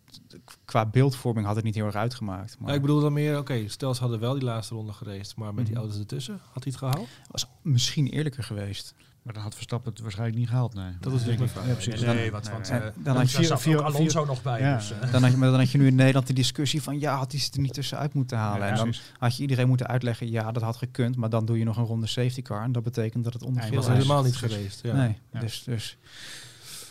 qua 0.65 0.87
beeldvorming 0.87 1.47
had 1.47 1.57
het 1.57 1.65
niet 1.65 1.75
heel 1.75 1.87
erg 1.87 1.95
uitgemaakt. 1.95 2.57
Maar 2.59 2.69
Ja, 2.69 2.75
ik 2.75 2.81
bedoel 2.81 3.01
dan 3.01 3.13
meer, 3.13 3.39
oké, 3.39 3.69
stel 3.69 3.95
ze 3.95 4.01
hadden 4.01 4.21
wel 4.21 4.33
die 4.35 4.43
laatste 4.43 4.75
ronde 4.75 4.93
geraced, 4.93 5.37
maar 5.37 5.55
met 5.55 5.65
die 5.67 5.75
Mhm. 5.75 5.83
auto's 5.83 5.99
ertussen, 6.01 6.35
had 6.53 6.65
hij 6.65 6.73
het 6.73 6.77
gehaald? 6.77 7.09
was 7.31 7.47
misschien 7.63 8.07
eerlijker 8.07 8.43
geweest. 8.43 8.95
Maar 9.23 9.35
dan 9.35 9.43
had 9.43 9.55
Verstappen 9.55 9.93
het 9.93 10.01
waarschijnlijk 10.01 10.39
niet 10.39 10.49
gehaald, 10.49 10.75
nee. 10.75 10.93
Dat 11.01 11.13
is 11.13 11.19
dus 11.19 11.27
Denk 11.27 11.39
mijn 11.39 11.51
ik. 11.51 11.57
vraag. 11.57 11.67
Ja, 11.67 11.73
precies. 11.73 12.01
Nee, 12.01 12.15
Nee, 12.15 12.31
want, 12.31 12.45
nee, 12.45 12.53
want 12.53 12.69
nee. 12.71 12.79
eh, 12.79 12.85
Dan 12.85 12.93
dan 13.03 13.17
had 13.17 13.31
je 13.31 13.57
vier- 13.59 13.83
Alonso 13.83 14.25
nog 14.25 14.43
bij. 14.43 14.61
Ja. 14.61 14.77
Dus, 14.77 14.93
eh, 14.93 15.13
Dan 15.13 15.23
had, 15.23 15.31
je, 15.31 15.37
maar 15.37 15.51
dan 15.51 15.59
had 15.59 15.71
je 15.71 15.79
nu 15.79 15.87
in 15.87 15.95
Nederland 15.95 16.27
die 16.27 16.35
discussie 16.35 16.83
van 16.83 17.01
ja, 17.01 17.17
had 17.17 17.33
hij 17.33 17.41
het 17.45 17.55
er 17.55 17.61
niet 17.61 17.75
tussenuit 17.75 18.15
moeten 18.15 18.39
halen. 18.39 18.61
Ja, 18.61 18.69
en 18.69 18.75
dan 18.77 18.85
precies. 18.85 19.13
had 19.19 19.37
je 19.37 19.43
iedereen 19.43 19.69
moeten 19.69 19.87
uitleggen, 19.87 20.31
ja, 20.31 20.53
dat 20.53 20.63
had 20.63 20.77
gekund, 20.77 21.17
maar 21.17 21.31
dan 21.31 21.45
doe 21.45 21.59
je 21.59 21.65
nog 21.65 21.77
een 21.77 21.85
ronde 21.85 22.07
safety 22.07 22.43
car. 22.43 22.63
En 22.63 22.73
dat 22.73 22.83
betekent 22.83 23.25
dat 23.25 23.33
het 23.33 23.43
onder 23.43 23.63
Ja, 23.65 23.69
Dat 23.71 23.79
geel 23.79 23.89
was 23.89 23.99
helemaal 23.99 24.23
niet 24.23 24.37
geweest. 24.37 24.81
Ja. 24.83 24.95
Nee, 24.95 25.19
Ja. 25.33 25.41
dus, 25.41 25.63
dus 25.65 25.97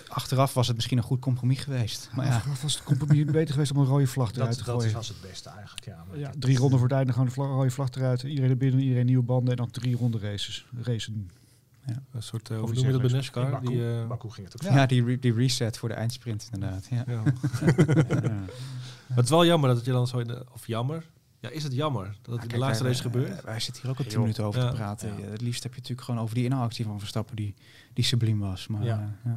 achteraf 0.09 0.53
was 0.53 0.67
het 0.67 0.75
misschien 0.75 0.97
een 0.97 1.03
goed 1.03 1.19
compromis 1.19 1.59
geweest. 1.59 2.09
Maar 2.15 2.25
ja, 2.25 2.41
was 2.61 2.73
het 2.73 2.83
compromis 2.83 3.25
beter 3.39 3.53
geweest 3.53 3.71
om 3.71 3.77
een 3.77 3.85
rode 3.85 4.07
vlag 4.07 4.31
eruit 4.31 4.49
dat, 4.49 4.57
te 4.57 4.63
dat 4.63 4.75
gooien? 4.79 4.93
was 4.95 5.07
het 5.07 5.21
beste 5.21 5.49
eigenlijk. 5.49 5.85
Ja, 5.85 6.03
Maar 6.09 6.17
Ja, 6.19 6.29
dat- 6.31 6.41
drie 6.41 6.57
ronden 6.57 6.79
voor 6.79 6.87
het 6.87 6.97
einde, 6.97 7.11
gewoon 7.11 7.27
de 7.27 7.33
vla- 7.33 7.45
rode 7.45 7.71
vlag 7.71 7.89
eruit. 7.89 8.21
Iedereen 8.23 8.49
er 8.49 8.57
binnen, 8.57 8.81
iedereen 8.81 9.05
nieuwe 9.05 9.23
banden 9.23 9.49
en 9.51 9.57
dan 9.57 9.71
drie 9.71 9.95
ronden 9.95 10.21
races. 10.21 10.65
Racen. 10.81 11.29
Een 12.11 12.23
soort, 12.23 12.49
uh, 12.49 12.57
Of 12.57 12.61
hoe 12.63 12.71
iets 12.73 12.83
noem 12.83 12.91
je 12.91 12.99
dat 12.99 13.07
bij 13.11 13.19
NASCAR? 13.19 13.49
Baku, 13.51 13.67
Die, 13.67 13.91
eh, 13.99 14.07
Baku 14.07 14.29
ging 14.29 14.47
het 14.51 14.65
ook. 14.67 14.73
ja. 14.73 14.85
die, 14.85 15.03
re- 15.05 15.19
die 15.19 15.33
reset 15.33 15.77
voor 15.77 15.89
de 15.89 15.95
eindsprint 15.95 16.49
inderdaad. 16.53 16.87
Ja. 16.89 17.03
ja. 17.07 17.23
Ja. 18.19 18.21
Maar 19.07 19.17
het 19.17 19.23
is 19.23 19.29
wel 19.29 19.45
jammer 19.45 19.75
dat 19.75 19.85
je 19.85 19.91
dan 19.91 20.07
zo 20.07 20.17
in 20.17 20.27
de, 20.27 20.45
of 20.53 20.67
jammer, 20.67 21.09
ja 21.39 21.49
is 21.49 21.63
het 21.63 21.73
jammer 21.73 22.05
dat 22.05 22.15
het 22.15 22.27
in 22.33 22.39
de 22.41 22.47
Kijk, 22.47 22.59
laatste 22.59 22.83
wij- 22.83 22.91
race 22.91 23.03
gebeurt? 23.03 23.37
eh, 23.37 23.43
Wij 23.43 23.59
zitten 23.59 23.81
hier 23.81 23.91
ook 23.91 23.97
al 23.97 24.03
tien 24.05 24.19
minuten 24.19 24.43
over 24.43 24.61
ja, 24.61 24.69
te 24.69 24.75
praten. 24.75 25.17
ja. 25.19 25.25
Het 25.25 25.41
liefst 25.41 25.63
heb 25.63 25.71
je 25.73 25.79
natuurlijk 25.79 26.07
gewoon 26.07 26.21
over 26.23 26.35
die 26.35 26.43
inhaalactie 26.43 26.85
van 26.85 26.99
Verstappen 26.99 27.35
die, 27.35 27.55
die 27.93 28.03
subliem 28.03 28.39
was. 28.39 28.67
Maar 28.67 28.83
Ja. 28.83 29.17
eh, 29.23 29.31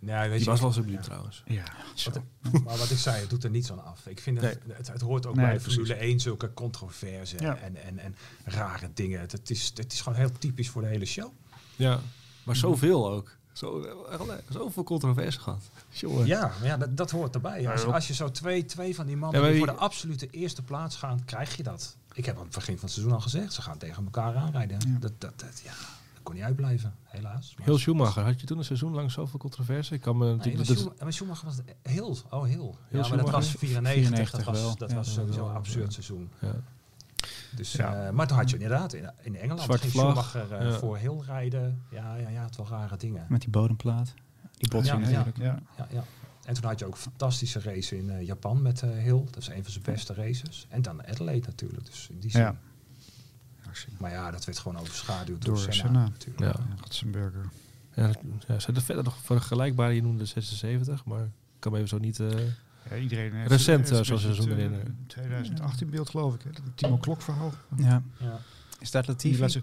ja. 0.00 0.06
Nee, 0.20 0.28
weet 0.28 0.30
Die 0.38 0.44
je, 0.44 0.50
was 0.50 0.60
wel 0.60 0.72
subliem 0.72 1.00
trouwens. 1.00 1.42
ja. 1.46 1.64
Maar 2.64 2.76
wat 2.76 2.90
ik 2.90 2.98
zei, 2.98 3.20
het 3.20 3.30
doet 3.30 3.44
er 3.44 3.50
niets 3.50 3.70
aan 3.72 3.84
af. 3.84 4.06
Ik 4.06 4.20
vind 4.20 4.40
het, 4.40 4.58
het, 4.68 4.86
het 4.92 5.00
hoort 5.00 5.26
ook 5.26 5.34
Nee, 5.34 5.44
bij 5.44 5.54
de 5.54 5.60
precies. 5.60 5.78
Formule 5.80 6.04
1 6.06 6.20
zulke 6.20 6.54
controverse 6.54 7.36
Ja. 7.38 7.56
en, 7.56 7.76
en, 7.84 7.98
en 7.98 8.16
rare 8.44 8.90
dingen. 8.94 9.20
Het, 9.20 9.32
het 9.32 9.50
is, 9.50 9.72
het 9.74 9.92
is 9.92 10.00
gewoon 10.00 10.18
heel 10.18 10.32
typisch 10.38 10.68
voor 10.68 10.82
de 10.82 10.88
hele 10.88 11.04
show. 11.04 11.32
Ja, 11.76 12.00
maar 12.42 12.56
zoveel 12.56 13.10
ook. 13.10 13.36
Zo, 13.52 13.86
zoveel 14.48 14.84
controverse 14.84 15.40
gehad. 15.40 15.70
Ja, 16.24 16.40
maar 16.58 16.66
ja, 16.68 16.76
dat, 16.76 16.96
dat 16.96 17.10
hoort 17.10 17.34
erbij. 17.34 17.68
Als, 17.68 17.82
Ja, 17.82 17.88
als 17.88 18.06
je 18.06 18.14
zo 18.14 18.30
twee, 18.30 18.64
twee 18.64 18.94
van 18.94 19.06
die 19.06 19.16
mannen 19.16 19.40
Ja, 19.42 19.48
die 19.48 19.58
voor 19.58 19.66
de 19.66 19.72
absolute 19.72 20.30
eerste 20.30 20.62
plaats 20.62 20.96
gaan, 20.96 21.24
krijg 21.24 21.56
je 21.56 21.62
dat. 21.62 21.96
Ik 22.12 22.24
heb 22.24 22.36
aan 22.36 22.42
het 22.44 22.54
begin 22.54 22.74
van 22.74 22.84
het 22.84 22.92
seizoen 22.92 23.14
al 23.14 23.20
gezegd, 23.20 23.52
ze 23.52 23.62
gaan 23.62 23.78
tegen 23.78 24.04
elkaar 24.04 24.34
aanrijden. 24.36 24.78
Ja. 24.88 24.98
Dat, 24.98 25.12
dat, 25.20 25.32
dat, 25.40 25.60
ja, 25.64 25.72
kon 26.28 26.36
niet 26.36 26.44
uitblijven, 26.46 26.94
helaas. 27.04 27.54
Maar- 27.56 27.66
Heel 27.66 27.78
Schumacher, 27.78 28.22
had 28.24 28.40
je 28.40 28.46
toen 28.46 28.58
een 28.58 28.64
seizoen 28.64 28.92
lang 28.94 29.10
zoveel 29.10 29.38
controverse? 29.38 29.94
Ik 29.94 30.00
kan 30.00 30.16
me 30.18 30.24
Nee, 30.24 30.34
natuurlijk... 30.36 30.66
maar 30.66 30.76
dat- 30.76 30.76
Schumacher, 30.84 31.04
maar 31.04 31.12
Schumacher 31.12 31.44
was 31.46 31.56
heel, 31.82 32.16
oh 32.30 32.44
heel. 32.44 32.78
Ja, 32.90 33.08
maar 33.08 33.16
dat 33.18 33.30
was 33.30 33.50
94, 33.50 34.30
dat 34.30 34.40
94 34.40 34.44
was, 34.44 34.76
dat 34.76 34.90
Ja, 34.90 34.96
was 34.96 35.12
sowieso 35.14 35.48
een 35.48 35.54
absurd 35.54 35.84
ja. 35.84 35.90
seizoen. 35.90 36.30
ja. 36.40 36.52
Dus, 37.56 37.72
Ja. 37.72 38.06
eh, 38.06 38.12
maar 38.12 38.26
toen 38.26 38.36
had 38.36 38.50
je 38.50 38.56
inderdaad 38.56 38.92
in, 38.92 39.10
in 39.22 39.36
Engeland 39.36 39.60
Zwarte 39.60 39.88
ging 39.90 39.92
vlag, 39.92 40.28
Schumacher 40.28 40.58
eh, 40.58 40.70
ja. 40.70 40.78
voor 40.78 40.96
heel 40.96 41.24
rijden. 41.24 41.82
Ja, 41.90 42.14
ja, 42.16 42.28
ja, 42.28 42.42
het 42.44 42.56
wel 42.56 42.68
rare 42.68 42.96
dingen. 42.96 43.26
Met 43.28 43.40
die 43.40 43.50
bodemplaat. 43.50 44.14
Die 44.56 44.68
botsing 44.70 45.04
Ja, 45.04 45.10
ja. 45.10 45.16
natuurlijk. 45.24 45.36
Ja. 45.44 45.58
Ja, 45.76 45.86
ja. 45.90 46.04
En 46.44 46.54
toen 46.54 46.64
had 46.64 46.78
je 46.78 46.84
ook 46.86 46.92
een 46.92 46.98
fantastische 47.00 47.60
race 47.60 47.96
in 47.98 48.10
eh, 48.10 48.26
Japan 48.26 48.62
met 48.62 48.80
Hill. 48.80 49.24
Dat 49.24 49.36
is 49.36 49.48
een 49.48 49.62
van 49.62 49.72
zijn 49.72 49.84
beste 49.84 50.14
races. 50.14 50.66
En 50.68 50.82
dan 50.82 51.06
Adelaide 51.06 51.46
natuurlijk. 51.46 51.86
Dus 51.86 52.08
in 52.10 52.18
die 52.20 52.30
zin. 52.30 52.40
Ja. 52.40 52.56
Maar 53.98 54.10
ja, 54.10 54.30
dat 54.30 54.44
werd 54.44 54.58
gewoon 54.58 54.78
overschaduwd 54.80 55.44
door, 55.44 55.54
Door 55.54 55.62
Senna, 55.62 55.74
Senna. 55.74 56.08
natuurlijk. 56.08 56.40
Ja. 56.40 56.46
Ja, 56.46 56.76
Ratzenberger. 56.80 57.48
Ja, 57.94 58.10
ja, 58.46 58.58
zijn 58.58 58.76
er 58.76 58.82
verder 58.82 59.04
nog 59.04 59.16
vergelijkbare? 59.22 59.94
Je 59.94 60.02
noemde 60.02 60.24
76, 60.24 61.04
maar 61.04 61.22
ik 61.24 61.30
kan 61.58 61.72
me 61.72 61.76
even 61.78 61.90
zo 61.90 61.98
niet... 61.98 62.20
eh, 62.20 62.28
Ja, 62.90 62.96
iedereen 62.96 63.32
heeft 63.34 63.50
Recent, 63.50 63.88
heeft 63.88 64.00
eh, 64.00 64.06
zoals 64.06 64.22
een 64.24 64.28
je 64.30 64.34
zo 64.42 64.48
beetje, 64.48 64.68
meteen, 64.68 64.86
eh, 64.86 65.06
2008 65.06 65.80
in 65.80 65.90
beeld 65.90 66.10
geloof 66.10 66.34
ik. 66.34 66.42
Hè? 66.42 66.50
Dat 66.50 66.62
Timo 66.74 66.96
Klok 66.96 67.22
verhaal. 67.22 67.52
Ja. 67.76 68.02
Ja. 68.18 68.40
Is 68.80 68.90
dat 68.90 69.06
Latifi? 69.06 69.44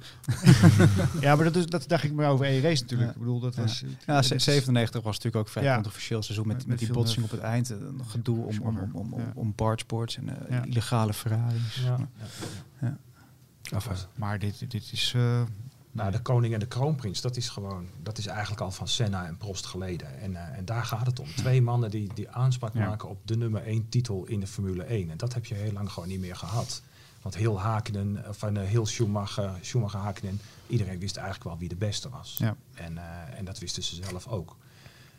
ja, 1.22 1.36
maar 1.36 1.44
dat, 1.46 1.56
is, 1.56 1.66
dat, 1.66 1.86
ging 1.88 2.02
ik 2.04 2.14
maar 2.14 2.30
over 2.30 2.46
één 2.46 2.62
race 2.62 2.82
natuurlijk. 2.82 3.10
Ja. 3.10 3.16
Ik 3.16 3.20
bedoel, 3.22 3.40
dat 3.40 3.56
was... 3.56 3.80
Ja, 4.06 4.14
dat 4.16 4.26
ze- 4.26 4.36
is- 4.36 4.44
97 4.44 5.02
was 5.04 5.16
natuurlijk 5.16 5.36
ook 5.36 5.46
een 5.46 5.52
vrij 5.52 5.64
Ja. 5.64 5.74
controversieel 5.74 6.22
seizoen 6.24 6.48
met, 6.48 6.56
Met- 6.58 6.68
met, 6.68 6.76
met 6.80 6.88
die 6.88 6.98
botsing 6.98 7.26
op 7.26 7.32
het 7.32 7.40
eind. 7.40 7.74
nog 7.98 8.12
gedoe 8.12 8.46
om, 8.46 8.60
om, 8.62 8.78
om, 8.78 8.90
om, 8.94 9.14
om, 9.14 9.20
Ja. 9.20 9.32
om 9.36 9.54
bargesports 9.56 10.18
en 10.18 10.30
Ja. 10.50 10.64
illegale 10.64 11.14
Ferraris. 11.14 11.82
Ja. 11.84 12.98
Ja. 13.70 13.76
enfin, 13.78 13.96
Maar 14.16 14.40
dit, 14.40 14.72
dit 14.72 14.92
is... 14.92 15.14
eh, 15.16 15.42
Nou, 15.92 16.12
de 16.12 16.22
koning 16.22 16.54
en 16.54 16.60
de 16.60 16.68
kroonprins, 16.68 17.22
dat 17.22 17.36
is 17.38 17.50
gewoon, 17.50 17.88
dat 18.04 18.18
is 18.18 18.26
eigenlijk 18.28 18.62
al 18.62 18.72
van 18.72 18.88
Senna 18.88 19.26
en 19.26 19.38
Prost 19.38 19.66
geleden. 19.66 20.20
En, 20.20 20.36
eh, 20.36 20.58
en 20.58 20.66
daar 20.66 20.86
gaat 20.86 21.06
het 21.06 21.20
om. 21.20 21.28
Twee 21.36 21.62
mannen 21.62 21.90
die, 21.92 22.14
die 22.14 22.30
aanspraak 22.30 22.74
Ja. 22.74 22.88
maken 22.88 23.10
op 23.10 23.28
de 23.28 23.38
nummer 23.38 23.64
één 23.64 23.90
titel 23.90 24.26
in 24.26 24.40
de 24.40 24.48
Formule 24.48 24.84
1. 24.84 25.10
En 25.10 25.18
dat 25.18 25.34
heb 25.34 25.46
je 25.46 25.56
heel 25.56 25.72
lang 25.72 25.92
gewoon 25.92 26.10
niet 26.10 26.20
meer 26.20 26.36
gehad. 26.36 26.82
Want 27.22 27.38
heel 27.38 27.60
Hakenen, 27.60 28.24
van 28.36 28.58
uh, 28.58 28.64
heel 28.64 28.86
Schumacher, 28.86 29.52
Schumacher 29.62 30.00
Hakenen, 30.00 30.40
iedereen 30.68 31.00
wist 31.00 31.16
eigenlijk 31.16 31.50
wel 31.50 31.58
wie 31.58 31.70
de 31.70 31.76
beste 31.76 32.10
was. 32.10 32.36
Ja. 32.38 32.56
En, 32.74 32.98
eh, 32.98 33.38
en 33.38 33.46
dat 33.46 33.60
wisten 33.60 33.84
ze 33.84 33.96
zelf 34.04 34.28
ook. 34.28 34.56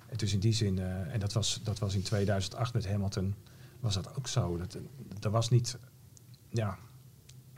En 0.09 0.17
dus 0.17 0.33
in 0.33 0.41
die 0.41 0.53
zin, 0.53 0.79
eh, 0.79 1.13
en 1.15 1.21
dat 1.21 1.33
was, 1.33 1.61
dat 1.63 1.79
was 1.79 1.95
in 1.95 2.03
2008 2.03 2.73
met 2.75 2.87
Hamilton, 2.89 3.35
was 3.81 3.95
dat 3.95 4.17
ook 4.17 4.29
zo. 4.29 4.57
Dat, 4.57 4.77
er 5.21 5.31
was 5.31 5.49
niet, 5.51 5.79
ja, 6.49 6.79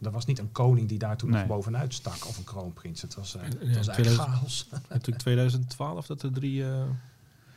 er 0.02 0.10
was 0.10 0.24
niet 0.24 0.38
een 0.38 0.52
koning 0.52 0.88
die 0.88 0.98
daar 0.98 1.16
toen 1.16 1.30
Nee. 1.30 1.38
nog 1.38 1.48
bovenuit 1.48 1.94
stak 1.94 2.26
of 2.26 2.38
een 2.38 2.44
kroonprins. 2.44 3.02
Het 3.02 3.14
was, 3.14 3.34
eh, 3.36 3.42
Ja, 3.42 3.48
het 3.48 3.56
was 3.58 3.88
eigenlijk 3.88 3.92
2000 3.92 4.28
chaos. 4.38 4.68
natuurlijk 4.88 5.18
2012 5.18 6.06
dat 6.06 6.22
er 6.22 6.32
drie 6.32 6.60
uh, 6.60 6.82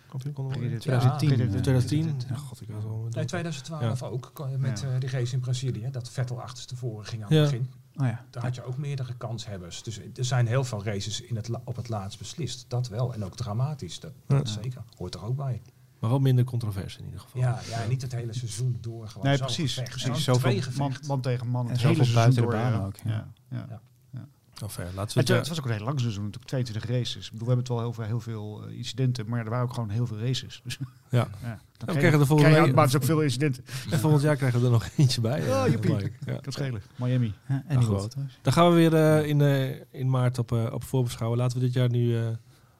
kampioen 0.10 0.34
konden 0.34 0.60
worden. 0.60 0.80
2010. 0.80 1.30
2010. 1.62 2.06
Ja. 2.06 2.14
Ja, 2.30 2.36
god, 2.36 2.62
ik 2.62 2.68
was 2.70 2.84
al... 2.84 3.08
Nee, 3.12 3.26
2012 3.26 4.04
ook, 4.04 4.30
ko- 4.34 4.50
met 4.58 4.80
Ja. 4.80 4.94
eh, 4.94 5.00
die 5.00 5.10
race 5.10 5.34
in 5.34 5.40
Brazilië. 5.40 5.88
Dat 5.92 6.10
Vettel 6.10 6.42
achterstevoren 6.42 7.06
ging 7.06 7.24
aan 7.24 7.36
Ja. 7.36 7.42
het 7.42 7.50
begin. 7.52 7.70
Oh 7.96 8.06
ja. 8.06 8.26
Daar 8.30 8.44
had 8.44 8.56
je 8.56 8.64
ook 8.64 8.78
meerdere 8.78 9.14
kanshebbers. 9.14 9.84
Dus 9.84 10.00
er 10.16 10.26
zijn 10.26 10.48
heel 10.48 10.64
veel 10.64 10.84
races 10.84 11.22
in 11.22 11.36
het 11.36 11.50
op 11.64 11.76
het 11.76 11.90
laatst 11.90 12.20
beslist. 12.20 12.66
Dat 12.68 12.88
wel. 12.88 13.14
En 13.14 13.24
ook 13.26 13.36
dramatisch. 13.36 14.00
Dat, 14.00 14.12
dat 14.28 14.48
Ja. 14.54 14.62
zeker. 14.62 14.84
Hoort 14.98 15.16
er 15.16 15.24
ook 15.24 15.36
bij. 15.36 15.62
Maar 16.02 16.10
wel 16.10 16.20
minder 16.20 16.44
controverse 16.46 17.00
in 17.00 17.06
ieder 17.06 17.20
geval. 17.20 17.42
Ja, 17.42 17.60
ja, 17.70 17.86
niet 17.88 18.02
het 18.02 18.12
hele 18.16 18.34
seizoen 18.34 18.78
door. 18.82 19.08
Gewoon 19.08 19.28
Nee, 19.28 19.38
precies, 19.38 19.74
gevecht. 19.74 19.90
precies. 19.90 20.10
En 20.10 20.16
Zoveel 20.22 20.62
man, 20.78 20.94
man 21.08 21.22
tegen 21.22 21.48
man. 21.48 21.66
En 21.66 21.72
Het 21.72 21.80
zoveel 21.82 22.14
buiten 22.14 22.36
de 22.36 22.42
door, 22.42 22.52
baan 22.52 22.72
ja. 22.72 22.86
ook, 22.86 22.96
ja. 23.06 23.28
Ja. 23.50 23.66
Ja. 23.70 24.68
Fair. 24.68 24.88
Laten 24.96 24.96
we 24.96 25.02
Het, 25.02 25.16
het... 25.16 25.30
eh, 25.30 25.36
het 25.38 25.48
was 25.48 25.60
ook 25.60 25.66
een 25.66 25.72
heel 25.72 25.84
lang 25.86 26.00
seizoen, 26.00 26.24
natuurlijk 26.24 26.50
22 26.52 26.90
races. 26.92 27.26
Ik 27.26 27.32
bedoel, 27.32 27.48
we 27.48 27.54
hebben 27.54 27.58
het 27.58 27.68
wel 27.68 27.80
heel 27.80 27.94
veel, 27.94 28.06
heel 28.06 28.20
veel 28.20 28.68
eh, 28.68 28.78
incidenten, 28.78 29.28
maar 29.30 29.40
er 29.44 29.50
waren 29.50 29.66
ook 29.66 29.74
gewoon 29.74 29.90
heel 29.90 30.08
veel 30.08 30.18
races. 30.20 30.62
Dus, 30.64 30.78
ja. 31.10 31.18
ja, 31.20 31.28
dan 31.28 31.28
we 31.42 31.60
krijg 31.86 31.98
krijgen 31.98 32.12
je- 32.12 32.18
de 32.18 32.26
volgende 32.26 32.36
krijg 32.36 32.44
je 32.44 32.52
week- 32.52 32.60
automatisch 32.60 32.96
ook 32.96 33.04
veel 33.04 33.22
incidenten. 33.22 33.64
Volgend 34.00 34.22
jaar 34.22 34.36
krijgen 34.36 34.60
we 34.60 34.66
er 34.66 34.72
nog 34.72 34.88
eentje 34.98 35.22
bij. 35.22 35.42
Oh, 35.50 35.66
eh, 35.66 35.72
joepie. 35.72 36.12
Ja. 36.26 36.38
Dat 36.42 36.54
schelen. 36.54 36.82
Miami. 36.96 37.34
Ja, 37.48 37.64
en 37.68 37.76
Nou, 37.76 37.80
nieuwe 37.80 38.00
goed. 38.02 38.16
Dan 38.42 38.54
gaan 38.54 38.70
we 38.70 38.76
weer 38.76 38.94
eh, 38.96 39.28
in, 39.28 39.42
eh, 39.42 39.82
in 39.92 40.10
maart 40.10 40.38
op, 40.38 40.52
eh, 40.52 40.74
op 40.74 40.84
voorbeschouwen. 40.84 41.38
Laten 41.40 41.58
we 41.60 41.64
dit 41.64 41.74
jaar 41.74 41.90
nu 41.90 42.18
eh, 42.18 42.28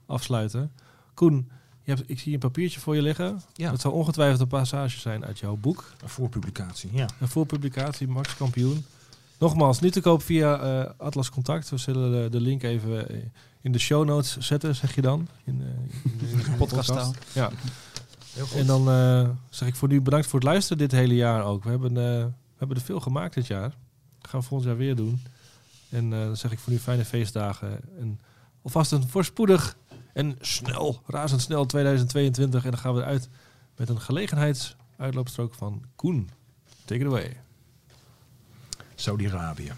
afsluiten. 0.06 0.72
Koen, 1.14 1.50
je 1.84 1.92
hebt, 1.94 2.10
ik 2.10 2.20
zie 2.20 2.34
een 2.34 2.40
papiertje 2.40 2.80
voor 2.80 2.96
je 2.96 3.02
liggen. 3.02 3.42
Ja. 3.54 3.72
Dat 3.72 3.82
zal 3.82 3.92
ongetwijfeld 3.92 4.42
een 4.42 4.48
passage 4.48 5.00
zijn 5.00 5.26
uit 5.26 5.40
jouw 5.40 5.56
boek. 5.56 5.94
Een 6.02 6.10
voorpublicatie, 6.10 6.90
ja. 6.94 7.06
Een 7.20 7.28
voorpublicatie, 7.28 8.08
Max 8.08 8.36
Kampioen. 8.36 8.86
Nogmaals, 9.38 9.80
nu 9.80 9.92
te 9.92 10.02
koop 10.02 10.24
via 10.24 10.60
eh, 10.60 10.90
Atlas 10.98 11.30
Contact. 11.30 11.70
We 11.70 11.78
zullen 11.78 12.12
de, 12.12 12.30
de 12.30 12.42
link 12.42 12.64
even 12.64 13.10
eh, 13.10 13.18
in 13.62 13.72
de 13.72 13.80
show 13.80 14.06
notes 14.06 14.38
zetten, 14.38 14.76
zeg 14.76 14.96
je 14.96 15.02
dan. 15.02 15.28
In, 15.44 15.62
eh, 15.62 16.04
in, 16.12 16.28
in 16.30 16.38
de 16.38 16.52
Podcasttaal. 16.58 17.14
Ja. 17.34 17.52
Heel 18.34 18.46
goed. 18.46 18.58
En 18.58 18.66
dan 18.66 18.86
zeg 19.50 19.68
ik 19.68 19.76
voor 19.76 19.88
nu 19.88 20.02
bedankt 20.02 20.28
voor 20.28 20.40
het 20.40 20.48
luisteren 20.48 20.78
dit 20.78 20.92
hele 20.92 21.16
jaar 21.16 21.44
ook. 21.44 21.64
We 21.64 21.70
hebben, 21.70 21.94
we 21.94 22.32
hebben 22.58 22.78
er 22.78 22.84
veel 22.84 23.00
gemaakt 23.00 23.34
dit 23.34 23.48
jaar. 23.48 23.70
Dat 24.20 24.30
gaan 24.30 24.40
we 24.40 24.46
volgend 24.46 24.70
jaar 24.70 24.78
weer 24.78 24.96
doen. 24.96 25.22
En 25.90 26.10
dan 26.10 26.38
zeg 26.38 26.52
ik 26.52 26.60
voor 26.60 26.74
nu 26.74 26.80
fijne 26.80 27.06
feestdagen. 27.06 27.80
En 28.00 28.20
alvast 28.62 28.92
een 28.92 29.08
voorspoedig 29.08 29.76
en 30.14 30.38
snel, 30.40 31.02
razendsnel 31.06 31.66
2022. 31.66 32.66
En 32.66 32.72
dan 32.72 32.80
gaan 32.80 32.94
we 32.94 33.02
eruit 33.02 33.30
met 33.76 33.90
een 33.90 34.02
gelegenheidsuitloopstrook 34.02 35.54
van 35.54 35.86
Koen. 35.96 36.30
Take 36.86 37.02
it 37.02 37.08
away. 37.08 37.42
Saudi-Arabië. 38.96 39.72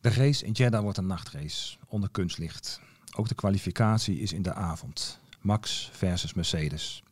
De 0.00 0.10
race 0.10 0.44
in 0.44 0.52
Jeddah 0.52 0.82
wordt 0.82 0.98
een 0.98 1.06
nachtrace 1.06 1.76
onder 1.88 2.10
kunstlicht. 2.10 2.80
Ook 3.16 3.28
de 3.28 3.34
kwalificatie 3.34 4.18
is 4.18 4.32
in 4.32 4.42
de 4.42 4.54
avond. 4.54 5.18
Max 5.40 5.90
versus 5.92 6.34
Mercedes. 6.34 7.02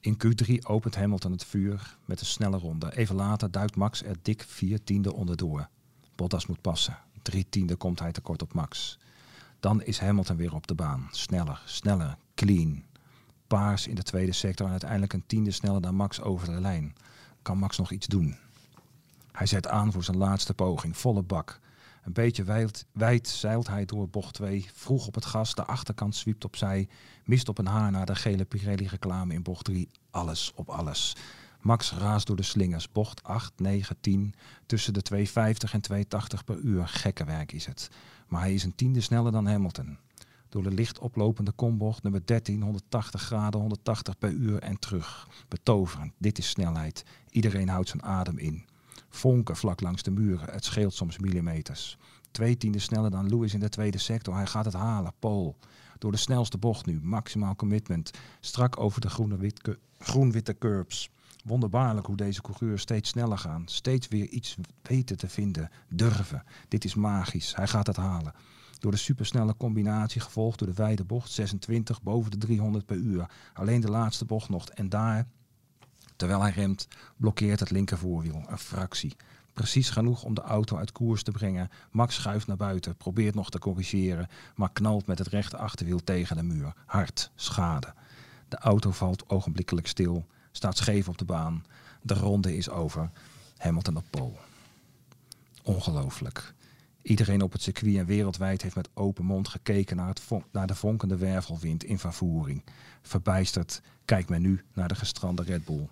In 0.00 0.16
Q3 0.24 0.54
opent 0.62 0.94
Hamilton 0.94 1.32
het 1.32 1.44
vuur 1.44 1.96
met 2.04 2.20
een 2.20 2.26
snelle 2.26 2.58
ronde. 2.58 2.96
Even 2.96 3.14
later 3.14 3.50
duikt 3.50 3.76
Max 3.76 4.02
er 4.02 4.16
dik 4.22 4.44
vier 4.48 4.84
tiende 4.84 5.12
onderdoor. 5.14 5.68
Bottas 6.14 6.46
moet 6.46 6.60
passen. 6.60 6.98
Drie 7.22 7.46
tiende 7.48 7.76
komt 7.76 7.98
hij 7.98 8.12
tekort 8.12 8.42
op 8.42 8.52
Max. 8.52 8.98
Dan 9.60 9.82
is 9.82 9.98
Hamilton 9.98 10.36
weer 10.36 10.54
op 10.54 10.66
de 10.66 10.74
baan. 10.74 11.08
Sneller, 11.10 11.62
sneller, 11.64 12.16
clean. 12.34 12.84
Paars 13.46 13.86
in 13.86 13.94
de 13.94 14.02
tweede 14.02 14.32
sector 14.32 14.64
en 14.66 14.70
uiteindelijk 14.72 15.12
een 15.12 15.26
tiende 15.26 15.50
sneller 15.50 15.80
dan 15.80 15.94
Max 15.94 16.20
over 16.20 16.46
de 16.46 16.60
lijn. 16.60 16.94
Kan 17.42 17.58
Max 17.58 17.78
nog 17.78 17.90
iets 17.90 18.06
doen? 18.06 18.36
Hij 19.32 19.46
zet 19.46 19.68
aan 19.68 19.92
voor 19.92 20.04
zijn 20.04 20.16
laatste 20.16 20.54
poging, 20.54 20.96
volle 20.96 21.22
bak. 21.22 21.60
Een 22.04 22.12
beetje 22.12 22.44
wijd, 22.92 23.28
zeilt 23.28 23.68
hij 23.68 23.84
door 23.84 24.08
bocht 24.08 24.34
2. 24.34 24.66
Vroeg 24.74 25.06
op 25.06 25.14
het 25.14 25.24
gas, 25.24 25.54
de 25.54 25.64
achterkant 25.64 26.16
zwiept 26.16 26.44
opzij. 26.44 26.88
Mist 27.24 27.48
op 27.48 27.58
een 27.58 27.66
haar 27.66 27.90
naar 27.90 28.06
de 28.06 28.14
gele 28.14 28.44
Pirelli 28.44 28.86
reclame 28.86 29.34
in 29.34 29.42
bocht 29.42 29.64
3. 29.64 29.88
Alles 30.10 30.52
op 30.54 30.68
alles. 30.68 31.16
Max 31.60 31.92
raast 31.92 32.26
door 32.26 32.36
de 32.36 32.42
slingers. 32.42 32.92
Bocht 32.92 33.22
8, 33.22 33.52
9, 33.56 33.96
10. 34.00 34.34
Tussen 34.66 34.92
de 34.92 35.02
250 35.02 35.72
en 35.72 35.80
280 35.80 36.44
per 36.44 36.58
uur. 36.58 36.88
Gekke 36.88 37.24
werk 37.24 37.52
is 37.52 37.66
het. 37.66 37.90
Maar 38.28 38.40
hij 38.40 38.54
is 38.54 38.64
een 38.64 38.74
tiende 38.74 39.00
sneller 39.00 39.32
dan 39.32 39.46
Hamilton. 39.46 39.98
Door 40.48 40.62
de 40.62 40.70
licht 40.70 40.98
oplopende 40.98 41.52
kombocht 41.52 42.02
nummer 42.02 42.26
13, 42.26 42.62
180 42.62 43.22
graden, 43.22 43.60
180 43.60 44.18
per 44.18 44.30
uur 44.30 44.58
en 44.58 44.78
terug. 44.78 45.28
Betoverend. 45.48 46.12
Dit 46.18 46.38
is 46.38 46.48
snelheid. 46.48 47.04
Iedereen 47.30 47.68
houdt 47.68 47.88
zijn 47.88 48.02
adem 48.02 48.38
in. 48.38 48.66
Vonken 49.08 49.56
vlak 49.56 49.80
langs 49.80 50.02
de 50.02 50.10
muren. 50.10 50.50
Het 50.52 50.64
scheelt 50.64 50.94
soms 50.94 51.18
millimeters. 51.18 51.98
Twee 52.30 52.56
tienden 52.56 52.80
sneller 52.80 53.10
dan 53.10 53.28
Lewis 53.28 53.54
in 53.54 53.60
de 53.60 53.68
tweede 53.68 53.98
sector. 53.98 54.34
Hij 54.34 54.46
gaat 54.46 54.64
het 54.64 54.74
halen. 54.74 55.12
Pole. 55.18 55.54
Door 55.98 56.12
de 56.12 56.18
snelste 56.18 56.58
bocht 56.58 56.86
nu. 56.86 57.00
Maximaal 57.02 57.56
commitment. 57.56 58.10
Strak 58.40 58.80
over 58.80 59.00
de 59.00 59.10
groene 59.10 59.36
wit 59.36 59.76
groen-witte 59.98 60.58
curbs. 60.58 61.10
Wonderbaarlijk 61.48 62.06
hoe 62.06 62.16
deze 62.16 62.42
coureurs 62.42 62.82
steeds 62.82 63.08
sneller 63.08 63.38
gaan. 63.38 63.62
Steeds 63.66 64.08
weer 64.08 64.28
iets 64.28 64.56
weten 64.82 65.16
te 65.16 65.28
vinden. 65.28 65.70
Durven. 65.88 66.44
Dit 66.68 66.84
is 66.84 66.94
magisch. 66.94 67.56
Hij 67.56 67.66
gaat 67.66 67.86
het 67.86 67.96
halen. 67.96 68.32
Door 68.78 68.90
de 68.90 68.96
supersnelle 68.96 69.56
combinatie 69.56 70.20
gevolgd 70.20 70.58
door 70.58 70.68
de 70.68 70.74
wijde 70.74 71.04
bocht 71.04 71.30
26 71.30 72.02
boven 72.02 72.30
de 72.30 72.38
300 72.38 72.86
per 72.86 72.96
uur. 72.96 73.30
Alleen 73.54 73.80
de 73.80 73.90
laatste 73.90 74.24
bocht 74.24 74.48
nog. 74.48 74.68
En 74.68 74.88
daar, 74.88 75.26
terwijl 76.16 76.40
hij 76.40 76.50
remt, 76.50 76.88
blokkeert 77.16 77.60
het 77.60 77.70
linkervoorwiel. 77.70 78.42
Een 78.46 78.58
fractie. 78.58 79.16
Precies 79.52 79.90
genoeg 79.90 80.22
om 80.22 80.34
de 80.34 80.40
auto 80.40 80.76
uit 80.76 80.92
koers 80.92 81.22
te 81.22 81.30
brengen. 81.30 81.70
Max 81.90 82.14
schuift 82.14 82.46
naar 82.46 82.56
buiten, 82.56 82.96
probeert 82.96 83.34
nog 83.34 83.50
te 83.50 83.58
corrigeren, 83.58 84.28
maar 84.54 84.72
knalt 84.72 85.06
met 85.06 85.18
het 85.18 85.28
rechte 85.28 85.56
achterwiel 85.56 86.04
tegen 86.04 86.36
de 86.36 86.42
muur. 86.42 86.72
Hard, 86.86 87.30
schade. 87.34 87.94
De 88.48 88.58
auto 88.58 88.90
valt 88.90 89.28
ogenblikkelijk 89.28 89.86
stil, 89.86 90.26
staat 90.52 90.76
scheef 90.76 91.08
op 91.08 91.18
de 91.18 91.24
baan. 91.24 91.64
De 92.02 92.14
ronde 92.14 92.56
is 92.56 92.70
over. 92.70 93.10
Hamilton 93.56 93.96
op 93.96 94.04
pol. 94.10 94.38
Ongelooflijk. 95.62 96.54
Iedereen 97.02 97.42
op 97.42 97.52
het 97.52 97.62
circuit 97.62 97.96
en 97.96 98.06
wereldwijd 98.06 98.62
heeft 98.62 98.74
met 98.74 98.88
open 98.94 99.24
mond 99.24 99.48
gekeken 99.48 99.96
naar, 99.96 100.08
het 100.08 100.22
naar 100.52 100.66
de 100.66 100.74
vonkende 100.74 101.16
wervelwind 101.16 101.84
in 101.84 101.98
vervoering. 101.98 102.64
Verbijsterd 103.02 103.80
kijkt 104.04 104.28
men 104.28 104.42
nu 104.42 104.64
naar 104.72 104.88
de 104.88 104.94
gestrande 104.94 105.42
Red 105.42 105.64
Bull. 105.64 105.88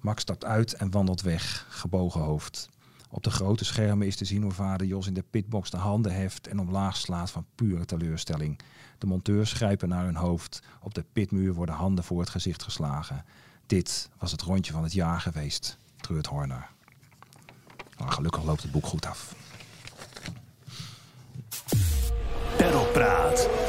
Max 0.00 0.22
stapt 0.22 0.44
uit 0.44 0.72
en 0.72 0.90
wandelt 0.90 1.22
weg, 1.22 1.66
gebogen 1.68 2.20
hoofd. 2.20 2.68
Op 3.10 3.22
de 3.22 3.30
grote 3.30 3.64
schermen 3.64 4.06
is 4.06 4.16
te 4.16 4.24
zien 4.24 4.42
hoe 4.42 4.52
vader 4.52 4.86
Jos 4.86 5.06
in 5.06 5.14
de 5.14 5.24
pitbox 5.30 5.70
de 5.70 5.76
handen 5.76 6.14
heft 6.14 6.46
en 6.46 6.58
omlaag 6.58 6.96
slaat 6.96 7.30
van 7.30 7.46
pure 7.54 7.84
teleurstelling. 7.84 8.58
De 8.98 9.06
monteurs 9.06 9.52
grijpen 9.52 9.88
naar 9.88 10.04
hun 10.04 10.16
hoofd. 10.16 10.62
Op 10.80 10.94
de 10.94 11.04
pitmuur 11.12 11.54
worden 11.54 11.74
handen 11.74 12.04
voor 12.04 12.20
het 12.20 12.30
gezicht 12.30 12.62
geslagen. 12.62 13.24
Dit 13.66 14.08
was 14.18 14.32
het 14.32 14.42
rondje 14.42 14.72
van 14.72 14.82
het 14.82 14.92
jaar 14.92 15.20
geweest, 15.20 15.78
treurt 16.00 16.26
Horner. 16.26 16.68
Maar 17.98 18.12
gelukkig 18.12 18.44
loopt 18.44 18.62
het 18.62 18.70
boek 18.70 18.86
goed 18.86 19.06
af. 19.06 19.34
Perlpraat. 22.56 23.65